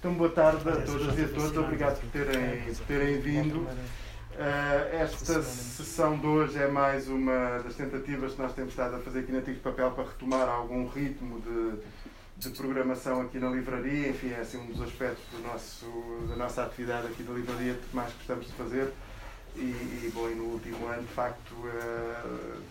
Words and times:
Então, 0.00 0.14
boa 0.14 0.30
tarde 0.30 0.66
a 0.66 0.80
todas 0.80 1.18
e 1.18 1.24
a 1.24 1.28
todos. 1.28 1.54
Obrigado 1.58 2.00
por 2.00 2.08
terem, 2.08 2.74
por 2.74 2.86
terem 2.86 3.20
vindo. 3.20 3.58
Uh, 3.58 4.96
esta 4.98 5.42
sessão 5.42 6.18
de 6.18 6.26
hoje 6.26 6.56
é 6.56 6.68
mais 6.68 7.06
uma 7.06 7.58
das 7.58 7.74
tentativas 7.74 8.32
que 8.32 8.40
nós 8.40 8.54
temos 8.54 8.70
estado 8.70 8.96
a 8.96 8.98
fazer 9.00 9.18
aqui 9.18 9.30
na 9.30 9.40
Tigre 9.40 9.56
de 9.56 9.60
Papel 9.60 9.90
para 9.90 10.04
retomar 10.04 10.48
algum 10.48 10.88
ritmo 10.88 11.38
de, 11.42 11.82
de 12.38 12.56
programação 12.56 13.20
aqui 13.20 13.38
na 13.38 13.50
livraria. 13.50 14.08
Enfim, 14.08 14.30
é 14.30 14.40
assim 14.40 14.56
um 14.56 14.68
dos 14.68 14.80
aspectos 14.80 15.22
do 15.32 15.46
nosso, 15.46 15.86
da 16.30 16.36
nossa 16.36 16.62
atividade 16.62 17.08
aqui 17.08 17.22
na 17.22 17.34
livraria 17.34 17.74
que 17.74 17.94
mais 17.94 18.10
gostamos 18.14 18.46
de 18.46 18.52
fazer. 18.54 18.90
E, 19.54 19.60
e 19.60 20.12
bom, 20.14 20.30
e 20.30 20.34
no 20.34 20.44
último 20.44 20.86
ano, 20.86 21.02
de 21.02 21.12
facto, 21.12 21.52
uh, 21.52 22.62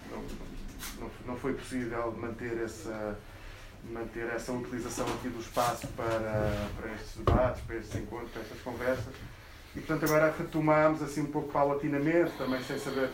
não, 1.00 1.10
não 1.28 1.36
foi 1.36 1.54
possível 1.54 2.12
manter 2.12 2.60
essa 2.64 3.16
manter 3.92 4.28
essa 4.30 4.52
utilização 4.52 5.06
aqui 5.06 5.30
do 5.30 5.40
espaço 5.40 5.88
para, 5.90 6.70
para 6.80 6.94
estes 6.94 7.18
debates, 7.18 7.62
para 7.62 7.76
estes 7.78 7.96
encontros, 8.02 8.32
para 8.32 8.42
estas 8.42 8.62
conversas. 8.62 9.14
E, 9.76 9.80
portanto, 9.80 10.06
agora 10.06 10.34
retomamos 10.38 11.02
assim 11.02 11.22
um 11.22 11.32
pouco 11.32 11.52
paulatinamente, 11.52 12.32
também 12.38 12.62
sem 12.64 12.80
saber, 12.80 13.12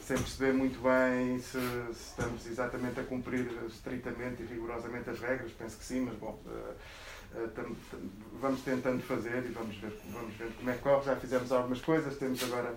sem 0.00 0.16
perceber 0.16 0.52
muito 0.52 0.80
bem 0.80 1.38
se, 1.38 1.58
se 1.92 2.10
estamos 2.10 2.46
exatamente 2.46 3.00
a 3.00 3.04
cumprir 3.04 3.46
estritamente 3.66 4.42
e 4.42 4.46
rigorosamente 4.46 5.10
as 5.10 5.20
regras, 5.20 5.50
penso 5.52 5.76
que 5.76 5.84
sim, 5.84 6.00
mas 6.00 6.14
bom, 6.14 6.40
uh, 6.46 7.48
tam, 7.48 7.64
tam, 7.90 8.00
vamos 8.40 8.62
tentando 8.62 9.02
fazer 9.02 9.44
e 9.44 9.52
vamos 9.52 9.76
ver, 9.76 9.98
vamos 10.12 10.34
ver 10.36 10.52
como 10.56 10.70
é 10.70 10.74
que 10.74 10.82
corre. 10.82 11.04
Já 11.04 11.16
fizemos 11.16 11.52
algumas 11.52 11.80
coisas, 11.80 12.16
temos 12.16 12.42
agora 12.44 12.74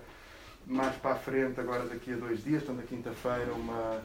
mais 0.66 0.94
para 0.96 1.12
a 1.12 1.16
frente, 1.16 1.60
agora 1.60 1.84
daqui 1.86 2.12
a 2.12 2.16
dois 2.16 2.42
dias, 2.44 2.62
então 2.62 2.74
na 2.74 2.82
quinta-feira, 2.82 3.52
uma 3.52 4.02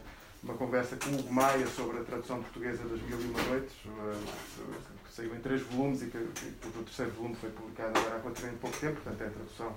uma 0.48 0.56
conversa 0.58 0.96
com 0.96 1.10
o 1.10 1.20
Hugo 1.20 1.34
Maia 1.34 1.68
sobre 1.68 2.00
a 2.00 2.04
tradução 2.04 2.42
portuguesa 2.42 2.84
das 2.88 3.02
Mil 3.02 3.20
e 3.20 3.26
Uma 3.26 3.44
Noites, 3.50 3.74
que 5.06 5.14
saiu 5.14 5.36
em 5.36 5.40
três 5.40 5.62
volumes 5.64 6.02
e 6.02 6.06
que, 6.06 6.18
que 6.18 6.68
o 6.68 6.84
terceiro 6.84 7.12
volume 7.12 7.36
foi 7.36 7.50
publicado 7.50 8.00
agora 8.00 8.16
há 8.16 8.22
relativamente 8.22 8.60
pouco 8.60 8.78
tempo, 8.78 9.02
portanto 9.02 9.22
é 9.22 9.28
a 9.28 9.30
tradução 9.30 9.76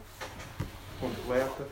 completa. 1.00 1.66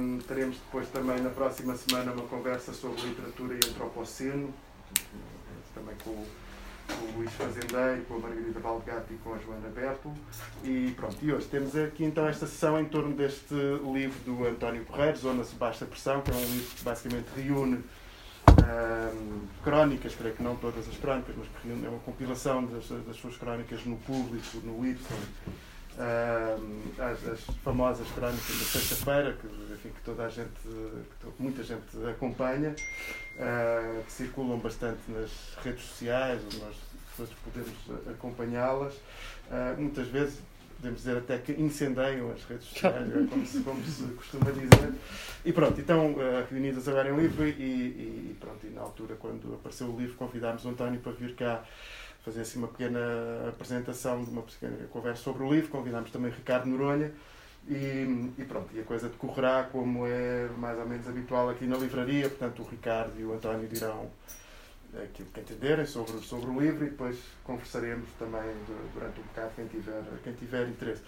Um, 0.00 0.18
teremos 0.18 0.56
depois 0.56 0.88
também 0.88 1.20
na 1.20 1.30
próxima 1.30 1.76
semana 1.76 2.12
uma 2.12 2.26
conversa 2.26 2.72
sobre 2.72 3.00
literatura 3.02 3.54
e 3.54 3.68
antropoceno, 3.68 4.52
também 5.72 5.94
com 6.02 6.10
o 6.10 6.26
com 6.86 7.04
o 7.04 7.18
Luís 7.18 7.32
Fazendeiro, 7.32 8.02
com 8.08 8.14
a 8.14 8.18
Margarida 8.18 8.60
Valdegato 8.60 9.12
e 9.12 9.16
com 9.16 9.34
a 9.34 9.38
Joana 9.38 9.68
Berto. 9.68 10.12
E 10.64 10.92
pronto, 10.96 11.16
e 11.22 11.32
hoje 11.32 11.46
temos 11.46 11.76
aqui 11.76 12.04
então 12.04 12.26
esta 12.26 12.46
sessão 12.46 12.78
em 12.80 12.84
torno 12.84 13.14
deste 13.14 13.54
livro 13.92 14.18
do 14.24 14.46
António 14.46 14.84
Correia, 14.84 15.14
Zona-se 15.14 15.54
Baixa 15.54 15.86
Pressão, 15.86 16.20
que 16.22 16.30
é 16.30 16.34
um 16.34 16.40
livro 16.40 16.74
que 16.76 16.84
basicamente 16.84 17.26
reúne 17.36 17.84
um, 18.48 19.40
crónicas, 19.62 20.14
creio 20.14 20.34
que 20.34 20.42
não 20.42 20.56
todas 20.56 20.88
as 20.88 20.96
crónicas, 20.96 21.34
mas 21.36 21.84
é 21.84 21.88
uma 21.88 21.98
compilação 22.00 22.64
das, 22.66 22.88
das 22.88 23.16
suas 23.16 23.36
crónicas 23.36 23.84
no 23.84 23.96
público, 23.98 24.58
no 24.64 24.86
Y, 24.86 24.96
as, 26.98 27.28
as, 27.28 27.40
famosas 27.64 28.06
crónicas 28.12 28.58
da 28.58 28.64
sexta-feira, 28.64 29.32
que, 29.40 29.46
enfim, 29.72 29.88
que 29.88 30.02
toda 30.04 30.24
a 30.24 30.28
gente, 30.28 30.50
que 30.62 31.42
muita 31.42 31.62
gente 31.62 31.84
acompanha, 32.10 32.70
uh, 32.70 34.02
que 34.04 34.12
circulam 34.12 34.58
bastante 34.58 35.00
nas 35.08 35.30
redes 35.62 35.84
sociais, 35.84 36.40
onde 36.44 36.58
nós 36.58 36.76
podemos 37.44 38.10
acompanhá-las. 38.10 38.94
Uh, 38.94 39.80
muitas 39.80 40.08
vezes, 40.08 40.40
podemos 40.76 40.98
dizer 40.98 41.16
até 41.16 41.38
que 41.38 41.52
incendeiam 41.52 42.30
as 42.30 42.44
redes 42.44 42.66
sociais, 42.66 43.10
é 43.10 43.26
como 43.26 43.46
se, 43.46 43.60
como 43.60 43.84
se 43.84 44.02
costuma 44.14 44.50
dizer. 44.50 44.92
E 45.44 45.52
pronto, 45.52 45.80
então, 45.80 46.12
uh, 46.12 46.46
reunidas 46.50 46.86
agora 46.88 47.08
em 47.08 47.16
livro 47.16 47.46
e, 47.46 47.52
e, 47.52 48.36
pronto, 48.38 48.66
e 48.66 48.70
na 48.70 48.82
altura, 48.82 49.16
quando 49.18 49.54
apareceu 49.54 49.86
o 49.86 49.98
livro, 49.98 50.14
convidámos 50.16 50.64
o 50.64 50.68
António 50.68 51.00
para 51.00 51.12
vir 51.12 51.34
cá 51.34 51.64
fazer 52.26 52.40
assim 52.40 52.58
uma 52.58 52.66
pequena 52.66 52.98
apresentação 53.48 54.24
de 54.24 54.30
uma 54.30 54.42
pequena 54.42 54.76
conversa 54.88 55.22
sobre 55.22 55.44
o 55.44 55.54
livro. 55.54 55.70
Convidámos 55.70 56.10
também 56.10 56.32
Ricardo 56.32 56.66
Noronha 56.66 57.12
e, 57.68 58.32
e, 58.36 58.44
pronto, 58.44 58.68
e 58.74 58.80
a 58.80 58.82
coisa 58.82 59.08
decorrerá 59.08 59.68
como 59.70 60.04
é 60.04 60.48
mais 60.58 60.76
ou 60.76 60.86
menos 60.88 61.06
habitual 61.06 61.48
aqui 61.48 61.66
na 61.66 61.76
livraria. 61.76 62.28
Portanto, 62.28 62.62
o 62.62 62.64
Ricardo 62.68 63.18
e 63.20 63.24
o 63.24 63.32
António 63.32 63.68
dirão 63.68 64.10
aquilo 64.92 65.28
que 65.28 65.40
entenderem 65.40 65.86
sobre, 65.86 66.18
sobre 66.18 66.50
o 66.50 66.60
livro 66.60 66.84
e 66.84 66.90
depois 66.90 67.16
conversaremos 67.44 68.08
também 68.18 68.52
durante 68.92 69.20
um 69.20 69.22
bocado 69.22 69.52
quem 69.54 69.66
tiver, 69.68 70.02
quem 70.24 70.32
tiver 70.32 70.68
interesse. 70.68 71.02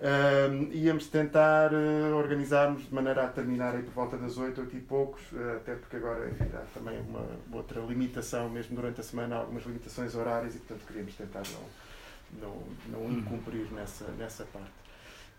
Uh, 0.00 0.72
íamos 0.72 1.08
tentar 1.08 1.74
uh, 1.74 2.16
organizar-nos 2.16 2.88
de 2.88 2.94
maneira 2.94 3.26
a 3.26 3.28
terminar 3.28 3.74
aí 3.74 3.82
por 3.82 3.92
volta 3.92 4.16
das 4.16 4.38
8, 4.38 4.58
8 4.58 4.76
e 4.78 4.80
poucos, 4.80 5.20
uh, 5.32 5.56
até 5.56 5.74
porque 5.74 5.96
agora 5.96 6.30
enfim, 6.30 6.46
há 6.54 6.62
também 6.72 6.98
uma 7.00 7.22
outra 7.52 7.82
limitação, 7.82 8.48
mesmo 8.48 8.74
durante 8.74 9.02
a 9.02 9.04
semana, 9.04 9.36
há 9.36 9.38
algumas 9.40 9.62
limitações 9.66 10.14
horárias 10.14 10.54
e, 10.54 10.58
portanto, 10.58 10.86
queríamos 10.86 11.14
tentar 11.14 11.42
não, 11.52 12.40
não, 12.40 12.62
não 12.88 13.00
uhum. 13.00 13.18
incumprir 13.18 13.70
nessa, 13.74 14.06
nessa 14.12 14.44
parte. 14.44 14.72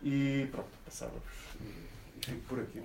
E 0.03 0.47
pronto, 0.51 0.69
passávamos. 0.85 1.23
E, 1.59 2.25
fico 2.25 2.41
por 2.47 2.59
aqui. 2.59 2.83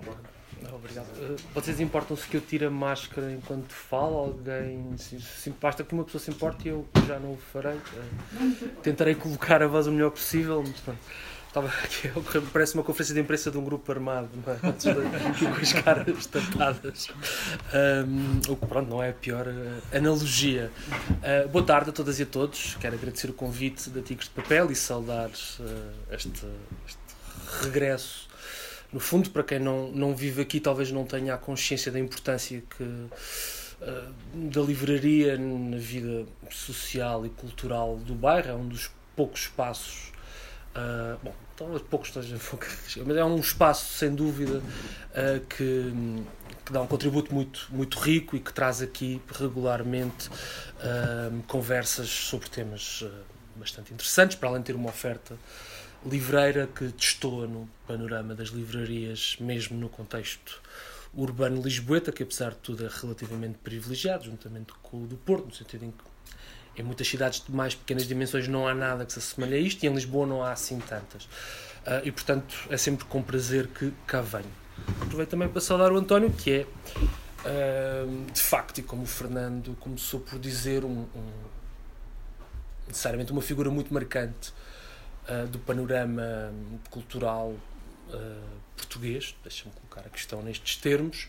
Não, 0.63 0.75
obrigado. 0.77 1.05
Uh, 1.09 1.35
vocês 1.53 1.79
importam-se 1.79 2.27
que 2.27 2.37
eu 2.37 2.41
tire 2.41 2.65
a 2.65 2.71
máscara 2.71 3.31
enquanto 3.31 3.71
falo? 3.71 4.17
Alguém 4.17 4.97
se, 4.97 5.21
se 5.21 5.51
basta 5.51 5.83
que 5.83 5.93
uma 5.93 6.03
pessoa 6.03 6.19
se 6.19 6.31
importe 6.31 6.67
e 6.67 6.71
eu 6.71 6.87
já 7.05 7.19
não 7.19 7.33
o 7.33 7.37
farei. 7.37 7.75
Uh, 7.77 8.81
tentarei 8.81 9.13
colocar 9.13 9.61
a 9.61 9.67
voz 9.67 9.85
o 9.85 9.91
melhor 9.91 10.09
possível, 10.09 10.63
mas 10.65 10.79
pronto. 10.79 10.99
Estava 11.57 11.73
aqui, 11.83 12.51
parece 12.53 12.75
uma 12.75 12.83
conferência 12.83 13.15
de 13.15 13.21
imprensa 13.21 13.49
de 13.49 13.57
um 13.57 13.63
grupo 13.63 13.91
armado, 13.91 14.29
não 14.45 14.53
é? 14.53 14.57
com 14.61 15.59
as 15.59 15.73
caras 15.73 16.25
tapadas. 16.27 17.07
Um, 17.73 18.51
o 18.51 18.55
que, 18.55 18.65
pronto, 18.67 18.87
não 18.87 19.01
é 19.01 19.09
a 19.09 19.13
pior 19.13 19.47
uh, 19.47 19.97
analogia. 19.97 20.69
Uh, 21.09 21.47
boa 21.49 21.65
tarde 21.65 21.89
a 21.89 21.93
todas 21.93 22.19
e 22.19 22.23
a 22.23 22.25
todos. 22.27 22.75
Quero 22.75 22.95
agradecer 22.95 23.31
o 23.31 23.33
convite 23.33 23.89
da 23.89 24.03
Tigres 24.03 24.27
de 24.27 24.35
Papel 24.35 24.69
e 24.69 24.75
saudar 24.75 25.29
uh, 25.29 26.13
este, 26.13 26.45
este 26.85 26.99
regresso. 27.63 28.27
No 28.93 28.99
fundo, 28.99 29.31
para 29.31 29.43
quem 29.43 29.57
não, 29.57 29.91
não 29.91 30.15
vive 30.15 30.43
aqui, 30.43 30.59
talvez 30.59 30.91
não 30.91 31.05
tenha 31.05 31.33
a 31.33 31.37
consciência 31.39 31.91
da 31.91 31.99
importância 31.99 32.61
que 32.77 33.07
da 34.33 34.61
livraria 34.61 35.37
na 35.37 35.77
vida 35.77 36.25
social 36.51 37.25
e 37.25 37.29
cultural 37.29 37.97
do 37.97 38.13
bairro. 38.13 38.49
É 38.49 38.53
um 38.53 38.67
dos 38.67 38.91
poucos 39.15 39.41
espaços 39.41 40.11
Uh, 40.77 41.17
bom, 41.23 41.33
talvez 41.57 41.81
poucos 41.81 42.09
estejam 42.09 42.39
mas 43.05 43.17
é 43.17 43.25
um 43.25 43.39
espaço, 43.39 43.97
sem 43.97 44.13
dúvida, 44.13 44.59
uh, 44.59 45.45
que, 45.47 45.91
que, 46.65 46.71
dá 46.71 46.81
um 46.81 46.87
contributo 46.87 47.33
muito, 47.33 47.67
muito 47.71 47.99
rico 47.99 48.35
e 48.35 48.39
que 48.39 48.53
traz 48.53 48.81
aqui 48.81 49.21
regularmente 49.33 50.29
uh, 50.29 51.43
conversas 51.47 52.07
sobre 52.07 52.47
temas 52.49 53.03
bastante 53.55 53.93
interessantes, 53.93 54.37
para 54.37 54.49
além 54.49 54.61
de 54.61 54.67
ter 54.67 54.75
uma 54.75 54.89
oferta 54.89 55.35
livreira 56.05 56.67
que 56.67 56.85
destoa 56.85 57.47
no 57.47 57.67
panorama 57.87 58.35
das 58.35 58.49
livrarias, 58.49 59.35
mesmo 59.39 59.77
no 59.77 59.89
contexto 59.89 60.61
urbano 61.13 61.61
lisboeta, 61.61 62.11
que 62.11 62.21
apesar 62.21 62.51
de 62.51 62.57
tudo 62.57 62.85
é 62.85 62.89
relativamente 62.89 63.57
privilegiado, 63.63 64.25
juntamente 64.25 64.73
com 64.83 65.03
o 65.03 65.07
do 65.07 65.17
Porto, 65.17 65.47
no 65.47 65.55
sentido 65.55 65.85
em 65.85 65.91
que 65.91 66.03
em 66.77 66.83
muitas 66.83 67.07
cidades 67.07 67.43
de 67.43 67.51
mais 67.51 67.75
pequenas 67.75 68.07
dimensões 68.07 68.47
não 68.47 68.67
há 68.67 68.73
nada 68.73 69.05
que 69.05 69.13
se 69.13 69.19
assemelhe 69.19 69.55
a 69.55 69.59
isto 69.59 69.83
e 69.83 69.87
em 69.87 69.93
Lisboa 69.93 70.27
não 70.27 70.43
há 70.43 70.51
assim 70.51 70.79
tantas. 70.79 71.23
Uh, 71.23 72.03
e 72.03 72.11
portanto 72.11 72.55
é 72.69 72.77
sempre 72.77 73.05
com 73.05 73.21
prazer 73.23 73.67
que 73.67 73.93
cá 74.05 74.21
venho. 74.21 74.51
Aproveito 75.01 75.29
também 75.29 75.47
para 75.47 75.61
saudar 75.61 75.91
o 75.91 75.97
António, 75.97 76.31
que 76.31 76.51
é 76.51 76.65
uh, 77.45 78.31
de 78.31 78.41
facto, 78.41 78.79
e 78.79 78.83
como 78.83 79.03
o 79.03 79.05
Fernando 79.05 79.75
começou 79.79 80.19
por 80.19 80.37
dizer, 80.37 80.83
um, 80.83 81.05
um 81.15 81.31
necessariamente 82.87 83.31
uma 83.31 83.41
figura 83.41 83.69
muito 83.69 83.93
marcante 83.93 84.53
uh, 85.29 85.47
do 85.47 85.59
panorama 85.59 86.53
cultural 86.89 87.55
português. 88.77 89.35
Deixa-me 89.43 89.71
colocar 89.73 90.07
a 90.07 90.09
questão 90.09 90.41
nestes 90.41 90.77
termos 90.77 91.27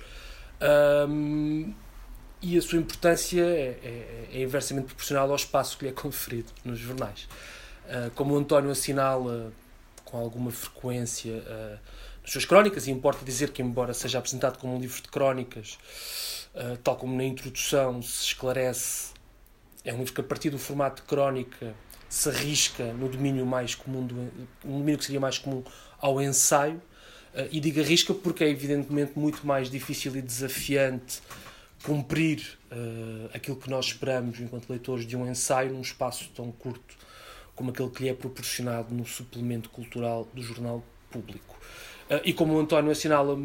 e 2.41 2.57
a 2.57 2.63
sua 2.63 2.79
importância 2.79 3.43
é, 3.43 3.79
é, 3.83 4.29
é, 4.33 4.43
inversamente 4.43 4.87
proporcional 4.87 5.29
ao 5.29 5.37
espaço 5.37 5.77
que 5.77 5.85
lhe 5.85 5.91
é 5.91 5.95
conferido 5.95 6.53
nos 6.65 6.79
jornais. 6.79 7.29
Uh, 7.87 8.11
como 8.15 8.35
o 8.35 8.39
António 8.39 8.71
assinala 8.71 9.53
com 10.05 10.19
alguma 10.19 10.51
frequência 10.51 11.33
uh, 11.33 11.79
nas 12.23 12.31
suas 12.31 12.45
crónicas, 12.45 12.87
e 12.87 12.91
importa 12.91 13.25
dizer 13.25 13.51
que, 13.51 13.61
embora 13.61 13.93
seja 13.93 14.19
apresentado 14.19 14.59
como 14.59 14.77
um 14.77 14.81
livro 14.81 15.03
de 15.03 15.09
crónicas, 15.09 15.79
uh, 16.55 16.77
tal 16.79 16.97
como 16.97 17.17
na 17.17 17.25
introdução 17.25 18.01
se 18.03 18.25
esclarece, 18.25 19.13
é 19.85 19.93
um 19.93 19.99
livro 19.99 20.13
que, 20.13 20.21
a 20.21 20.25
partir 20.25 20.51
do 20.51 20.59
formato 20.59 21.03
de 21.03 21.09
crónica, 21.09 21.75
se 22.09 22.29
arrisca 22.29 22.93
no 22.93 23.09
domínio 23.09 23.45
mais 23.45 23.75
comum, 23.75 24.07
do, 24.07 24.15
um 24.65 24.79
domínio 24.79 24.99
que 24.99 25.05
seria 25.05 25.21
mais 25.21 25.39
comum 25.39 25.65
ao 26.01 26.23
ensaio, 26.23 26.81
e 27.53 27.61
digo 27.61 27.81
arrisca 27.81 28.13
porque 28.15 28.43
é 28.43 28.49
evidentemente 28.49 29.13
muito 29.17 29.47
mais 29.47 29.71
difícil 29.71 30.17
e 30.17 30.23
desafiante 30.23 31.21
cumprir 31.83 32.59
uh, 32.73 33.31
aquilo 33.33 33.57
que 33.57 33.71
nós 33.71 33.87
esperamos 33.87 34.41
enquanto 34.41 34.69
leitores 34.69 35.07
de 35.07 35.17
um 35.17 35.29
ensaio 35.29 35.73
num 35.73 35.81
espaço 35.81 36.31
tão 36.35 36.51
curto 36.51 36.97
como 37.55 37.71
aquele 37.71 37.91
que 37.91 38.03
lhe 38.05 38.09
é 38.09 38.15
proporcionado 38.15 38.95
no 38.95 39.05
suplemento 39.05 39.69
cultural 39.71 40.29
do 40.33 40.43
jornal 40.43 40.83
público. 41.11 41.57
Uh, 42.11 42.21
e 42.25 42.33
como 42.33 42.55
o 42.55 42.61
António 42.61 42.91
assinala 42.91 43.37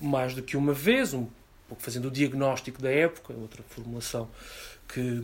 mais 0.00 0.34
do 0.34 0.42
que 0.42 0.56
uma 0.56 0.72
vez, 0.72 1.14
um 1.14 1.28
pouco 1.68 1.82
fazendo 1.82 2.08
o 2.08 2.10
diagnóstico 2.10 2.80
da 2.80 2.90
época, 2.90 3.32
outra 3.34 3.62
formulação 3.68 4.28
que, 4.88 5.20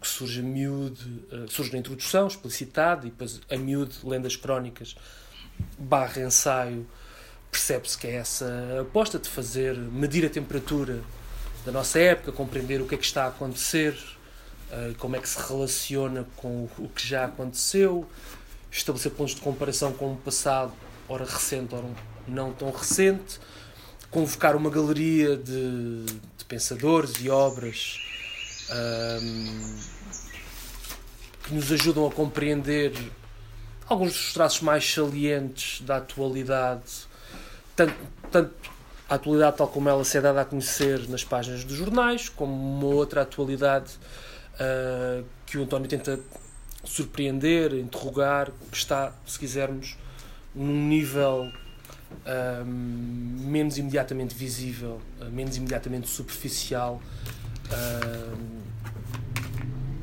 que 0.00 0.06
surge 0.06 0.40
a 0.40 0.42
miúde, 0.42 1.24
uh, 1.32 1.48
surge 1.48 1.72
na 1.72 1.78
introdução, 1.78 2.26
explicitado, 2.26 3.06
e 3.06 3.10
depois 3.10 3.40
a 3.50 3.56
miúde, 3.56 3.98
lendas 4.04 4.36
crónicas, 4.36 4.96
barra 5.78 6.22
ensaio, 6.22 6.86
percebe-se 7.50 7.98
que 7.98 8.06
é 8.06 8.16
essa 8.16 8.80
aposta 8.80 9.18
de 9.18 9.28
fazer, 9.28 9.76
medir 9.76 10.24
a 10.24 10.30
temperatura 10.30 11.02
da 11.64 11.72
nossa 11.72 11.98
época, 11.98 12.32
compreender 12.32 12.80
o 12.80 12.86
que 12.86 12.94
é 12.94 12.98
que 12.98 13.04
está 13.04 13.24
a 13.24 13.28
acontecer, 13.28 13.92
uh, 14.70 14.94
como 14.98 15.16
é 15.16 15.18
que 15.18 15.28
se 15.28 15.38
relaciona 15.38 16.26
com 16.36 16.68
o, 16.78 16.88
que 16.88 17.06
já 17.06 17.26
aconteceu, 17.26 18.08
estabelecer 18.70 19.12
pontos 19.12 19.34
de 19.34 19.40
comparação 19.40 19.92
com 19.92 20.12
o 20.12 20.16
passado, 20.16 20.72
ora 21.08 21.24
recente, 21.24 21.74
ora 21.74 21.86
não 22.26 22.52
tão 22.52 22.70
recente, 22.70 23.38
convocar 24.10 24.56
uma 24.56 24.70
galeria 24.70 25.36
de, 25.36 26.04
de 26.36 26.44
pensadores 26.46 27.12
e 27.20 27.28
obras 27.28 28.00
um, 28.70 29.78
que 31.44 31.54
nos 31.54 31.70
ajudam 31.72 32.06
a 32.06 32.10
compreender 32.10 32.92
alguns 33.86 34.12
dos 34.12 34.32
traços 34.32 34.60
mais 34.60 34.88
salientes 34.88 35.80
da 35.82 35.96
atualidade, 35.96 37.08
tanto, 37.74 37.94
tanto 38.30 38.69
a 39.10 39.16
atualidade 39.16 39.56
tal 39.56 39.66
como 39.66 39.88
ela 39.88 40.04
se 40.04 40.16
é 40.16 40.20
dada 40.20 40.40
a 40.40 40.44
conhecer 40.44 41.08
nas 41.08 41.24
páginas 41.24 41.64
dos 41.64 41.76
jornais, 41.76 42.28
como 42.28 42.52
uma 42.52 42.86
outra 42.94 43.22
atualidade 43.22 43.90
uh, 44.54 45.24
que 45.44 45.58
o 45.58 45.64
António 45.64 45.88
tenta 45.88 46.20
surpreender, 46.84 47.74
interrogar, 47.74 48.52
que 48.70 48.76
está, 48.76 49.12
se 49.26 49.36
quisermos, 49.36 49.98
num 50.54 50.86
nível 50.88 51.50
um, 52.64 52.64
menos 53.46 53.78
imediatamente 53.78 54.32
visível, 54.32 55.00
uh, 55.20 55.24
menos 55.24 55.56
imediatamente 55.56 56.08
superficial, 56.08 57.02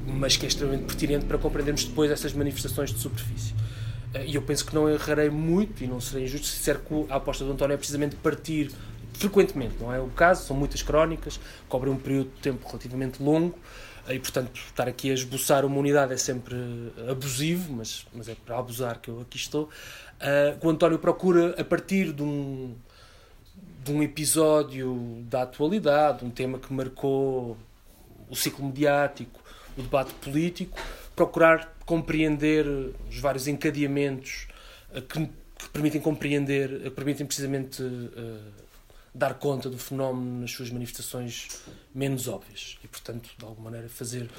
mas 0.05 0.35
que 0.35 0.45
é 0.45 0.47
extremamente 0.49 0.85
pertinente 0.85 1.25
para 1.25 1.37
compreendermos 1.37 1.85
depois 1.85 2.11
essas 2.11 2.33
manifestações 2.33 2.91
de 2.93 2.99
superfície. 2.99 3.53
Uh, 4.13 4.25
e 4.25 4.35
eu 4.35 4.41
penso 4.41 4.65
que 4.65 4.75
não 4.75 4.89
errarei 4.89 5.29
muito 5.29 5.81
e 5.81 5.87
não 5.87 6.01
serei 6.01 6.25
injusto 6.25 6.47
se 6.47 6.57
disser 6.57 6.79
que 6.79 7.05
a 7.09 7.15
aposta 7.15 7.45
do 7.45 7.53
António 7.53 7.73
é 7.73 7.77
precisamente 7.77 8.17
partir 8.17 8.71
frequentemente, 9.17 9.75
não 9.79 9.93
é 9.93 9.99
o 9.99 10.07
caso, 10.09 10.45
são 10.45 10.55
muitas 10.55 10.81
crónicas, 10.81 11.39
cobrem 11.67 11.93
um 11.93 11.97
período 11.97 12.29
de 12.35 12.41
tempo 12.41 12.65
relativamente 12.67 13.21
longo, 13.21 13.57
e 14.09 14.19
portanto 14.19 14.55
estar 14.55 14.87
aqui 14.87 15.11
a 15.11 15.13
esboçar 15.13 15.65
uma 15.65 15.77
unidade 15.77 16.13
é 16.13 16.17
sempre 16.17 16.55
abusivo, 17.09 17.73
mas, 17.73 18.05
mas 18.13 18.29
é 18.29 18.35
para 18.35 18.57
abusar 18.57 18.99
que 19.01 19.09
eu 19.09 19.21
aqui 19.21 19.37
estou. 19.37 19.65
Uh, 19.65 20.65
o 20.65 20.69
António 20.69 20.97
procura, 20.97 21.59
a 21.59 21.63
partir 21.63 22.13
de 22.13 22.23
um, 22.23 22.73
de 23.83 23.91
um 23.91 24.01
episódio 24.01 25.23
da 25.29 25.43
atualidade, 25.43 26.23
um 26.23 26.29
tema 26.29 26.57
que 26.57 26.71
marcou 26.71 27.57
o 28.29 28.35
ciclo 28.35 28.65
mediático, 28.65 29.39
o 29.77 29.81
debate 29.81 30.13
político, 30.15 30.79
procurar 31.15 31.75
compreender 31.85 32.65
os 33.09 33.19
vários 33.19 33.47
encadeamentos 33.47 34.47
que, 35.09 35.27
que, 35.57 35.69
permitem 35.71 36.01
compreender, 36.01 36.81
que 36.81 36.89
permitem 36.91 37.25
precisamente 37.25 37.81
uh, 37.81 38.66
dar 39.17 39.33
conta 39.33 39.67
do 39.69 39.77
fenómeno 39.77 40.41
nas 40.41 40.51
suas 40.51 40.69
manifestações 40.69 41.47
menos 41.93 42.27
óbvias 42.27 42.77
e, 42.83 42.87
portanto, 42.87 43.29
de 43.35 43.43
alguma 43.43 43.71
maneira 43.71 43.89
fazer 43.89 44.29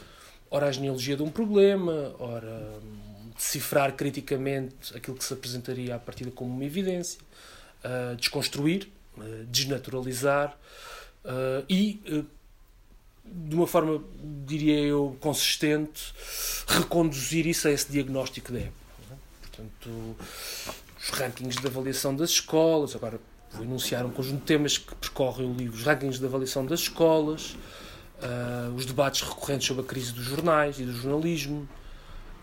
ora 0.50 0.68
a 0.68 0.72
genealogia 0.72 1.16
de 1.16 1.22
um 1.22 1.30
problema, 1.30 2.14
ora 2.18 2.78
hum, 2.82 3.30
decifrar 3.34 3.92
criticamente 3.94 4.96
aquilo 4.96 5.16
que 5.16 5.24
se 5.24 5.32
apresentaria 5.34 5.96
à 5.96 5.98
partida 5.98 6.30
como 6.30 6.54
uma 6.54 6.64
evidência, 6.64 7.20
uh, 7.84 8.14
desconstruir, 8.16 8.88
uh, 9.16 9.44
desnaturalizar 9.46 10.56
uh, 11.24 11.64
e, 11.68 12.24
de 13.24 13.54
uma 13.54 13.66
forma, 13.66 14.02
diria 14.46 14.78
eu, 14.78 15.16
consistente, 15.20 16.14
reconduzir 16.66 17.46
isso 17.46 17.66
a 17.66 17.72
esse 17.72 17.90
diagnóstico 17.90 18.52
da 18.52 18.60
época. 18.60 19.18
Portanto, 19.42 20.16
os 21.00 21.10
rankings 21.10 21.60
de 21.60 21.66
avaliação 21.66 22.14
das 22.14 22.30
escolas, 22.30 22.94
agora 22.94 23.20
vou 23.52 23.64
enunciar 23.64 24.04
um 24.04 24.10
conjunto 24.10 24.40
de 24.40 24.46
temas 24.46 24.78
que 24.78 24.94
percorrem 24.94 25.50
o 25.50 25.54
livro, 25.54 25.76
os 25.76 25.84
rankings 25.84 26.18
de 26.18 26.26
avaliação 26.26 26.64
das 26.64 26.80
escolas, 26.80 27.56
uh, 28.18 28.74
os 28.74 28.84
debates 28.84 29.22
recorrentes 29.22 29.66
sobre 29.66 29.82
a 29.82 29.86
crise 29.86 30.12
dos 30.12 30.24
jornais 30.24 30.78
e 30.78 30.84
do 30.84 30.92
jornalismo, 30.92 31.68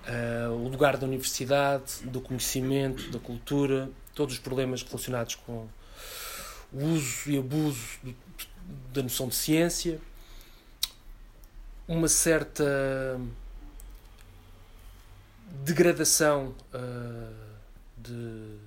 uh, 0.07 0.51
o 0.53 0.67
lugar 0.67 0.97
da 0.97 1.05
universidade, 1.05 2.03
do 2.03 2.21
conhecimento, 2.21 3.09
da 3.11 3.19
cultura, 3.19 3.89
todos 4.13 4.35
os 4.35 4.39
problemas 4.39 4.81
relacionados 4.83 5.35
com 5.35 5.67
o 6.73 6.85
uso 6.85 7.29
e 7.29 7.37
abuso 7.37 7.99
da 8.93 9.03
noção 9.03 9.27
de 9.27 9.35
ciência, 9.35 9.99
uma 11.87 12.07
certa 12.07 13.19
degradação 15.63 16.55
uh, 16.73 17.45
de 17.97 18.64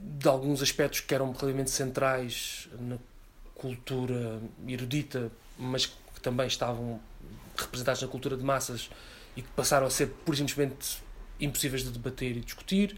de 0.00 0.28
alguns 0.28 0.62
aspectos 0.62 1.00
que 1.00 1.14
eram 1.14 1.26
relativamente 1.26 1.70
centrais 1.70 2.68
na 2.78 2.96
cultura 3.54 4.40
erudita, 4.66 5.30
mas 5.58 5.86
que 5.86 6.20
também 6.22 6.46
estavam 6.46 7.00
representados 7.56 8.02
na 8.02 8.08
cultura 8.08 8.36
de 8.36 8.44
massas 8.44 8.88
e 9.36 9.42
que 9.42 9.48
passaram 9.48 9.86
a 9.86 9.90
ser, 9.90 10.08
por 10.24 10.36
simplesmente, 10.36 10.98
impossíveis 11.40 11.82
de 11.82 11.90
debater 11.90 12.36
e 12.36 12.40
discutir. 12.40 12.96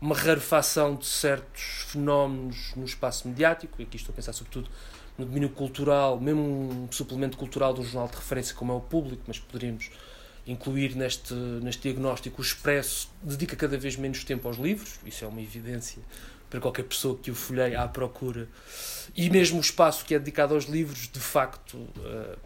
Uma 0.00 0.14
rarefação 0.14 0.96
de 0.96 1.06
certos 1.06 1.84
fenómenos 1.88 2.72
no 2.74 2.84
espaço 2.84 3.28
mediático, 3.28 3.80
e 3.80 3.84
aqui 3.84 3.96
estou 3.96 4.12
a 4.12 4.16
pensar 4.16 4.32
sobretudo 4.32 4.68
no 5.18 5.26
domínio 5.26 5.50
cultural, 5.50 6.18
mesmo 6.18 6.40
um 6.40 6.88
suplemento 6.90 7.36
cultural 7.36 7.74
de 7.74 7.80
um 7.80 7.84
jornal 7.84 8.08
de 8.08 8.16
referência 8.16 8.54
como 8.54 8.72
é 8.72 8.76
o 8.76 8.80
Público, 8.80 9.22
mas 9.26 9.38
poderíamos 9.38 9.90
incluir 10.46 10.96
neste, 10.96 11.34
neste 11.34 11.82
diagnóstico 11.82 12.40
o 12.40 12.44
Expresso 12.44 13.10
dedica 13.22 13.54
cada 13.54 13.76
vez 13.76 13.96
menos 13.96 14.24
tempo 14.24 14.48
aos 14.48 14.56
livros, 14.56 14.98
isso 15.04 15.24
é 15.24 15.28
uma 15.28 15.40
evidência 15.40 16.02
para 16.50 16.60
qualquer 16.60 16.82
pessoa 16.82 17.16
que 17.16 17.30
o 17.30 17.34
folheie 17.34 17.76
à 17.76 17.86
procura. 17.86 18.48
E 19.16 19.30
mesmo 19.30 19.58
o 19.58 19.60
espaço 19.60 20.04
que 20.04 20.14
é 20.14 20.18
dedicado 20.18 20.54
aos 20.54 20.64
livros, 20.64 21.08
de 21.08 21.20
facto, 21.20 21.74
uh, 21.76 22.36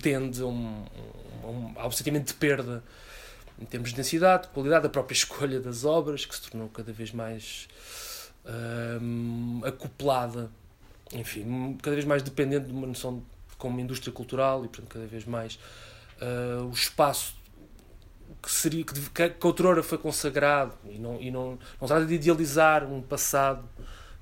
tende 0.00 0.40
a 0.40 0.46
um, 0.46 0.84
um, 1.44 1.74
um 1.78 1.90
sentimento 1.90 2.28
de 2.28 2.34
perda 2.34 2.82
em 3.60 3.64
termos 3.64 3.90
de 3.90 3.96
densidade, 3.96 4.44
de 4.44 4.48
qualidade, 4.48 4.86
a 4.86 4.88
própria 4.88 5.14
escolha 5.14 5.60
das 5.60 5.84
obras, 5.84 6.24
que 6.24 6.34
se 6.34 6.50
tornou 6.50 6.68
cada 6.70 6.92
vez 6.92 7.12
mais 7.12 7.68
uh, 8.44 9.66
acoplada, 9.66 10.50
enfim, 11.12 11.76
cada 11.82 11.94
vez 11.94 12.06
mais 12.06 12.22
dependente 12.22 12.66
de 12.66 12.72
uma 12.72 12.86
noção 12.86 13.18
de, 13.18 13.22
como 13.56 13.78
indústria 13.80 14.12
cultural 14.12 14.64
e, 14.64 14.68
portanto, 14.68 14.88
cada 14.88 15.06
vez 15.06 15.24
mais 15.24 15.58
uh, 16.20 16.64
o 16.64 16.72
espaço 16.72 17.36
que 18.42 18.50
seria 18.50 18.84
que, 18.84 18.92
que, 19.10 19.28
que 19.30 19.46
outrora 19.46 19.82
foi 19.82 19.98
consagrado 19.98 20.72
e 20.84 20.98
não 20.98 21.20
e 21.20 21.30
não 21.30 21.58
não 21.80 21.88
trata 21.88 22.06
de 22.06 22.14
idealizar 22.14 22.84
um 22.84 23.00
passado 23.00 23.64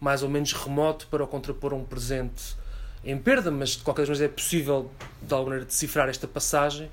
mais 0.01 0.23
ou 0.23 0.29
menos 0.29 0.53
remoto 0.53 1.07
para 1.09 1.25
o 1.25 1.27
contrapor 1.27 1.73
a 1.73 1.77
um 1.77 1.85
presente 1.85 2.57
em 3.05 3.19
perda, 3.19 3.51
mas 3.51 3.71
de 3.71 3.83
qualquer 3.83 4.03
maneira 4.03 4.25
é 4.25 4.29
possível 4.29 4.91
de 5.21 5.33
alguma 5.33 5.51
maneira 5.51 5.67
decifrar 5.67 6.09
esta 6.09 6.27
passagem 6.27 6.91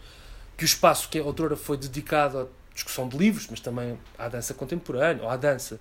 que 0.58 0.64
o 0.64 0.66
espaço 0.66 1.10
que 1.10 1.20
outrora 1.20 1.56
foi 1.56 1.78
dedicado 1.78 2.40
à 2.40 2.46
discussão 2.74 3.08
de 3.08 3.18
livros, 3.18 3.48
mas 3.50 3.60
também 3.60 3.98
à 4.18 4.28
dança 4.28 4.54
contemporânea 4.54 5.24
ou 5.24 5.30
à 5.30 5.38
dança, 5.38 5.80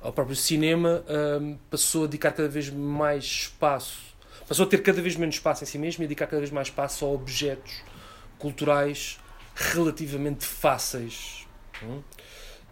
ao 0.00 0.12
próprio 0.12 0.36
cinema, 0.36 1.02
um, 1.40 1.58
passou 1.70 2.04
a 2.04 2.06
dedicar 2.06 2.32
cada 2.32 2.48
vez 2.48 2.70
mais 2.70 3.24
espaço, 3.24 3.98
passou 4.46 4.64
a 4.66 4.68
ter 4.68 4.82
cada 4.82 5.02
vez 5.02 5.16
menos 5.16 5.34
espaço 5.34 5.64
em 5.64 5.66
si 5.66 5.78
mesmo 5.78 6.02
e 6.02 6.04
a 6.04 6.08
dedicar 6.08 6.26
cada 6.26 6.40
vez 6.40 6.50
mais 6.50 6.68
espaço 6.68 7.04
a 7.04 7.08
objetos 7.08 7.82
culturais 8.38 9.18
relativamente 9.54 10.44
fáceis 10.44 11.46
hum, 11.82 12.02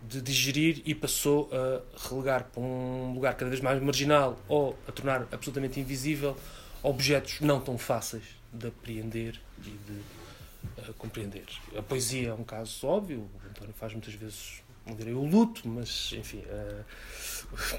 de 0.03 0.21
digerir 0.21 0.83
e 0.85 0.95
passou 0.95 1.49
a 1.53 2.09
relegar 2.09 2.45
para 2.45 2.61
um 2.61 3.13
lugar 3.15 3.35
cada 3.35 3.51
vez 3.51 3.61
mais 3.61 3.81
marginal 3.81 4.39
ou 4.49 4.77
a 4.89 4.93
tornar 4.93 5.23
absolutamente 5.31 5.79
invisível 5.79 6.37
objetos 6.83 7.41
não 7.41 7.61
tão 7.61 7.79
fáceis 7.79 8.25
de 8.53 8.67
apreender 8.67 9.41
e 9.59 9.71
de 9.71 10.91
uh, 10.91 10.95
compreender. 10.95 11.47
A 11.77 11.83
poesia 11.83 12.31
é 12.31 12.35
um 12.35 12.43
caso 12.43 12.87
óbvio, 12.87 13.21
o 13.21 13.49
António 13.49 13.75
faz 13.75 13.93
muitas 13.93 14.15
vezes, 14.15 14.63
o 14.87 15.25
luto, 15.25 15.67
mas 15.69 16.13
enfim, 16.13 16.39
uh, 16.39 16.85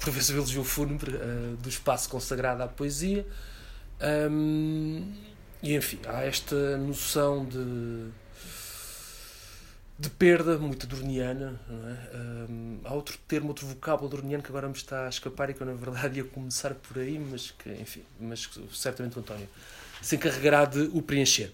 por 0.00 0.10
vezes 0.10 0.56
o 0.56 0.64
fúnebre 0.64 1.14
uh, 1.14 1.56
do 1.56 1.68
espaço 1.68 2.08
consagrado 2.08 2.62
à 2.62 2.68
poesia. 2.68 3.26
Um, 4.30 5.14
e 5.62 5.74
enfim, 5.76 6.00
há 6.06 6.24
esta 6.24 6.76
noção 6.76 7.44
de 7.44 8.10
de 9.98 10.10
perda, 10.10 10.58
muito 10.58 10.86
dorniana. 10.86 11.60
É? 11.68 12.16
Um, 12.16 12.80
há 12.84 12.94
outro 12.94 13.16
termo, 13.28 13.48
outro 13.48 13.66
vocábulo 13.66 14.08
dorniano 14.08 14.42
que 14.42 14.48
agora 14.48 14.68
me 14.68 14.74
está 14.74 15.06
a 15.06 15.08
escapar 15.08 15.50
e 15.50 15.54
que 15.54 15.60
eu, 15.60 15.66
na 15.66 15.74
verdade, 15.74 16.18
ia 16.18 16.24
começar 16.24 16.74
por 16.74 16.98
aí, 16.98 17.18
mas 17.18 17.52
que, 17.52 17.70
enfim, 17.70 18.02
mas 18.20 18.48
certamente 18.72 19.16
o 19.16 19.20
António 19.20 19.48
se 20.02 20.16
encarregará 20.16 20.64
de 20.64 20.90
o 20.92 21.00
preencher. 21.00 21.52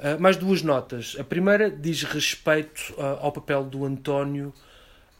Uh, 0.00 0.20
mais 0.20 0.36
duas 0.36 0.62
notas. 0.62 1.16
A 1.18 1.22
primeira 1.22 1.70
diz 1.70 2.02
respeito 2.02 2.92
uh, 2.94 3.18
ao 3.20 3.30
papel 3.30 3.62
do 3.62 3.84
António 3.84 4.48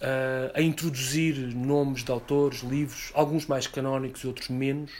uh, 0.00 0.50
a 0.54 0.60
introduzir 0.60 1.36
nomes 1.54 2.02
de 2.02 2.10
autores, 2.10 2.62
livros, 2.62 3.12
alguns 3.14 3.46
mais 3.46 3.66
canónicos 3.66 4.24
e 4.24 4.26
outros 4.26 4.48
menos. 4.48 4.90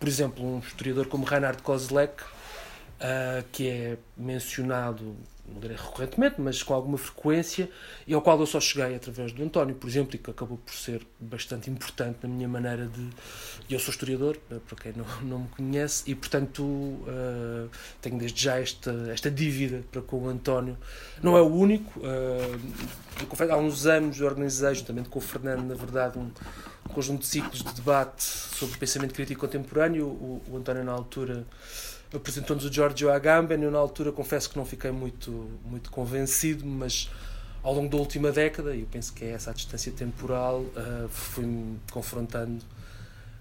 Por 0.00 0.08
exemplo, 0.08 0.42
um 0.42 0.58
historiador 0.60 1.06
como 1.06 1.26
Reinhard 1.26 1.62
Kozlek, 1.62 2.14
que 3.52 3.68
é 3.68 3.98
mencionado 4.16 5.14
não 5.52 5.60
direi 5.60 5.76
recorrentemente, 5.76 6.40
mas 6.40 6.62
com 6.62 6.74
alguma 6.74 6.98
frequência, 6.98 7.68
e 8.06 8.14
ao 8.14 8.22
qual 8.22 8.38
eu 8.40 8.46
só 8.46 8.60
cheguei 8.60 8.94
através 8.94 9.32
do 9.32 9.42
António, 9.42 9.74
por 9.74 9.88
exemplo, 9.88 10.16
e 10.16 10.18
que 10.18 10.30
acabou 10.30 10.58
por 10.58 10.74
ser 10.74 11.06
bastante 11.20 11.70
importante 11.70 12.18
na 12.22 12.28
minha 12.28 12.48
maneira 12.48 12.86
de. 12.86 13.10
Eu 13.70 13.78
sou 13.78 13.90
historiador, 13.90 14.38
eh, 14.50 14.56
para 14.66 14.76
quem 14.76 14.92
não, 14.92 15.06
não 15.22 15.38
me 15.40 15.48
conhece, 15.48 16.10
e 16.10 16.14
portanto 16.14 16.62
uh, 16.62 17.70
tenho 18.00 18.18
desde 18.18 18.42
já 18.42 18.58
esta, 18.58 18.92
esta 19.12 19.30
dívida 19.30 19.82
para 19.90 20.02
com 20.02 20.24
o 20.24 20.28
António. 20.28 20.76
Não 21.22 21.36
é 21.36 21.40
o 21.40 21.46
único, 21.46 22.00
uh, 22.00 23.26
confesso, 23.26 23.52
há 23.52 23.56
uns 23.56 23.86
anos 23.86 24.20
eu 24.20 24.26
organizei, 24.26 24.74
juntamente 24.74 25.08
com 25.08 25.18
o 25.18 25.22
Fernando, 25.22 25.66
na 25.66 25.74
verdade, 25.74 26.18
um 26.18 26.30
conjunto 26.92 27.20
de 27.20 27.26
ciclos 27.26 27.62
de 27.62 27.72
debate 27.74 28.22
sobre 28.22 28.76
pensamento 28.78 29.14
crítico 29.14 29.40
contemporâneo. 29.40 30.06
O, 30.06 30.42
o 30.50 30.56
António, 30.56 30.84
na 30.84 30.92
altura 30.92 31.46
apresentou-nos 32.14 32.64
o 32.64 32.72
Giorgio 32.72 33.10
Agamben. 33.10 33.62
Eu, 33.62 33.70
na 33.70 33.78
altura, 33.78 34.12
confesso 34.12 34.50
que 34.50 34.56
não 34.56 34.64
fiquei 34.64 34.90
muito, 34.90 35.30
muito 35.64 35.90
convencido, 35.90 36.64
mas 36.66 37.10
ao 37.62 37.74
longo 37.74 37.88
da 37.88 37.96
última 37.96 38.32
década, 38.32 38.74
e 38.74 38.80
eu 38.80 38.88
penso 38.90 39.12
que 39.12 39.24
é 39.24 39.30
essa 39.30 39.50
a 39.50 39.54
distância 39.54 39.92
temporal, 39.92 40.60
uh, 40.60 41.08
fui-me 41.08 41.78
confrontando 41.90 42.64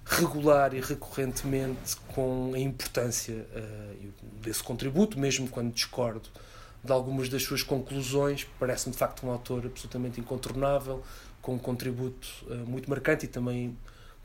regular 0.06 0.74
e 0.74 0.80
recorrentemente 0.80 1.96
com 2.08 2.52
a 2.54 2.60
importância 2.60 3.46
uh, 3.56 4.12
desse 4.42 4.64
contributo, 4.64 5.20
mesmo 5.20 5.48
quando 5.48 5.74
discordo 5.74 6.30
de 6.84 6.92
algumas 6.92 7.30
das 7.30 7.44
suas 7.44 7.64
conclusões. 7.64 8.48
Parece-me, 8.60 8.92
de 8.92 8.98
facto, 8.98 9.26
um 9.26 9.32
autor 9.32 9.66
absolutamente 9.66 10.20
incontornável, 10.20 11.04
com 11.42 11.56
um 11.56 11.60
contributo 11.60 12.28
uh, 12.48 12.56
muito 12.68 12.90
marcante 12.90 13.26
e 13.26 13.28
também 13.28 13.76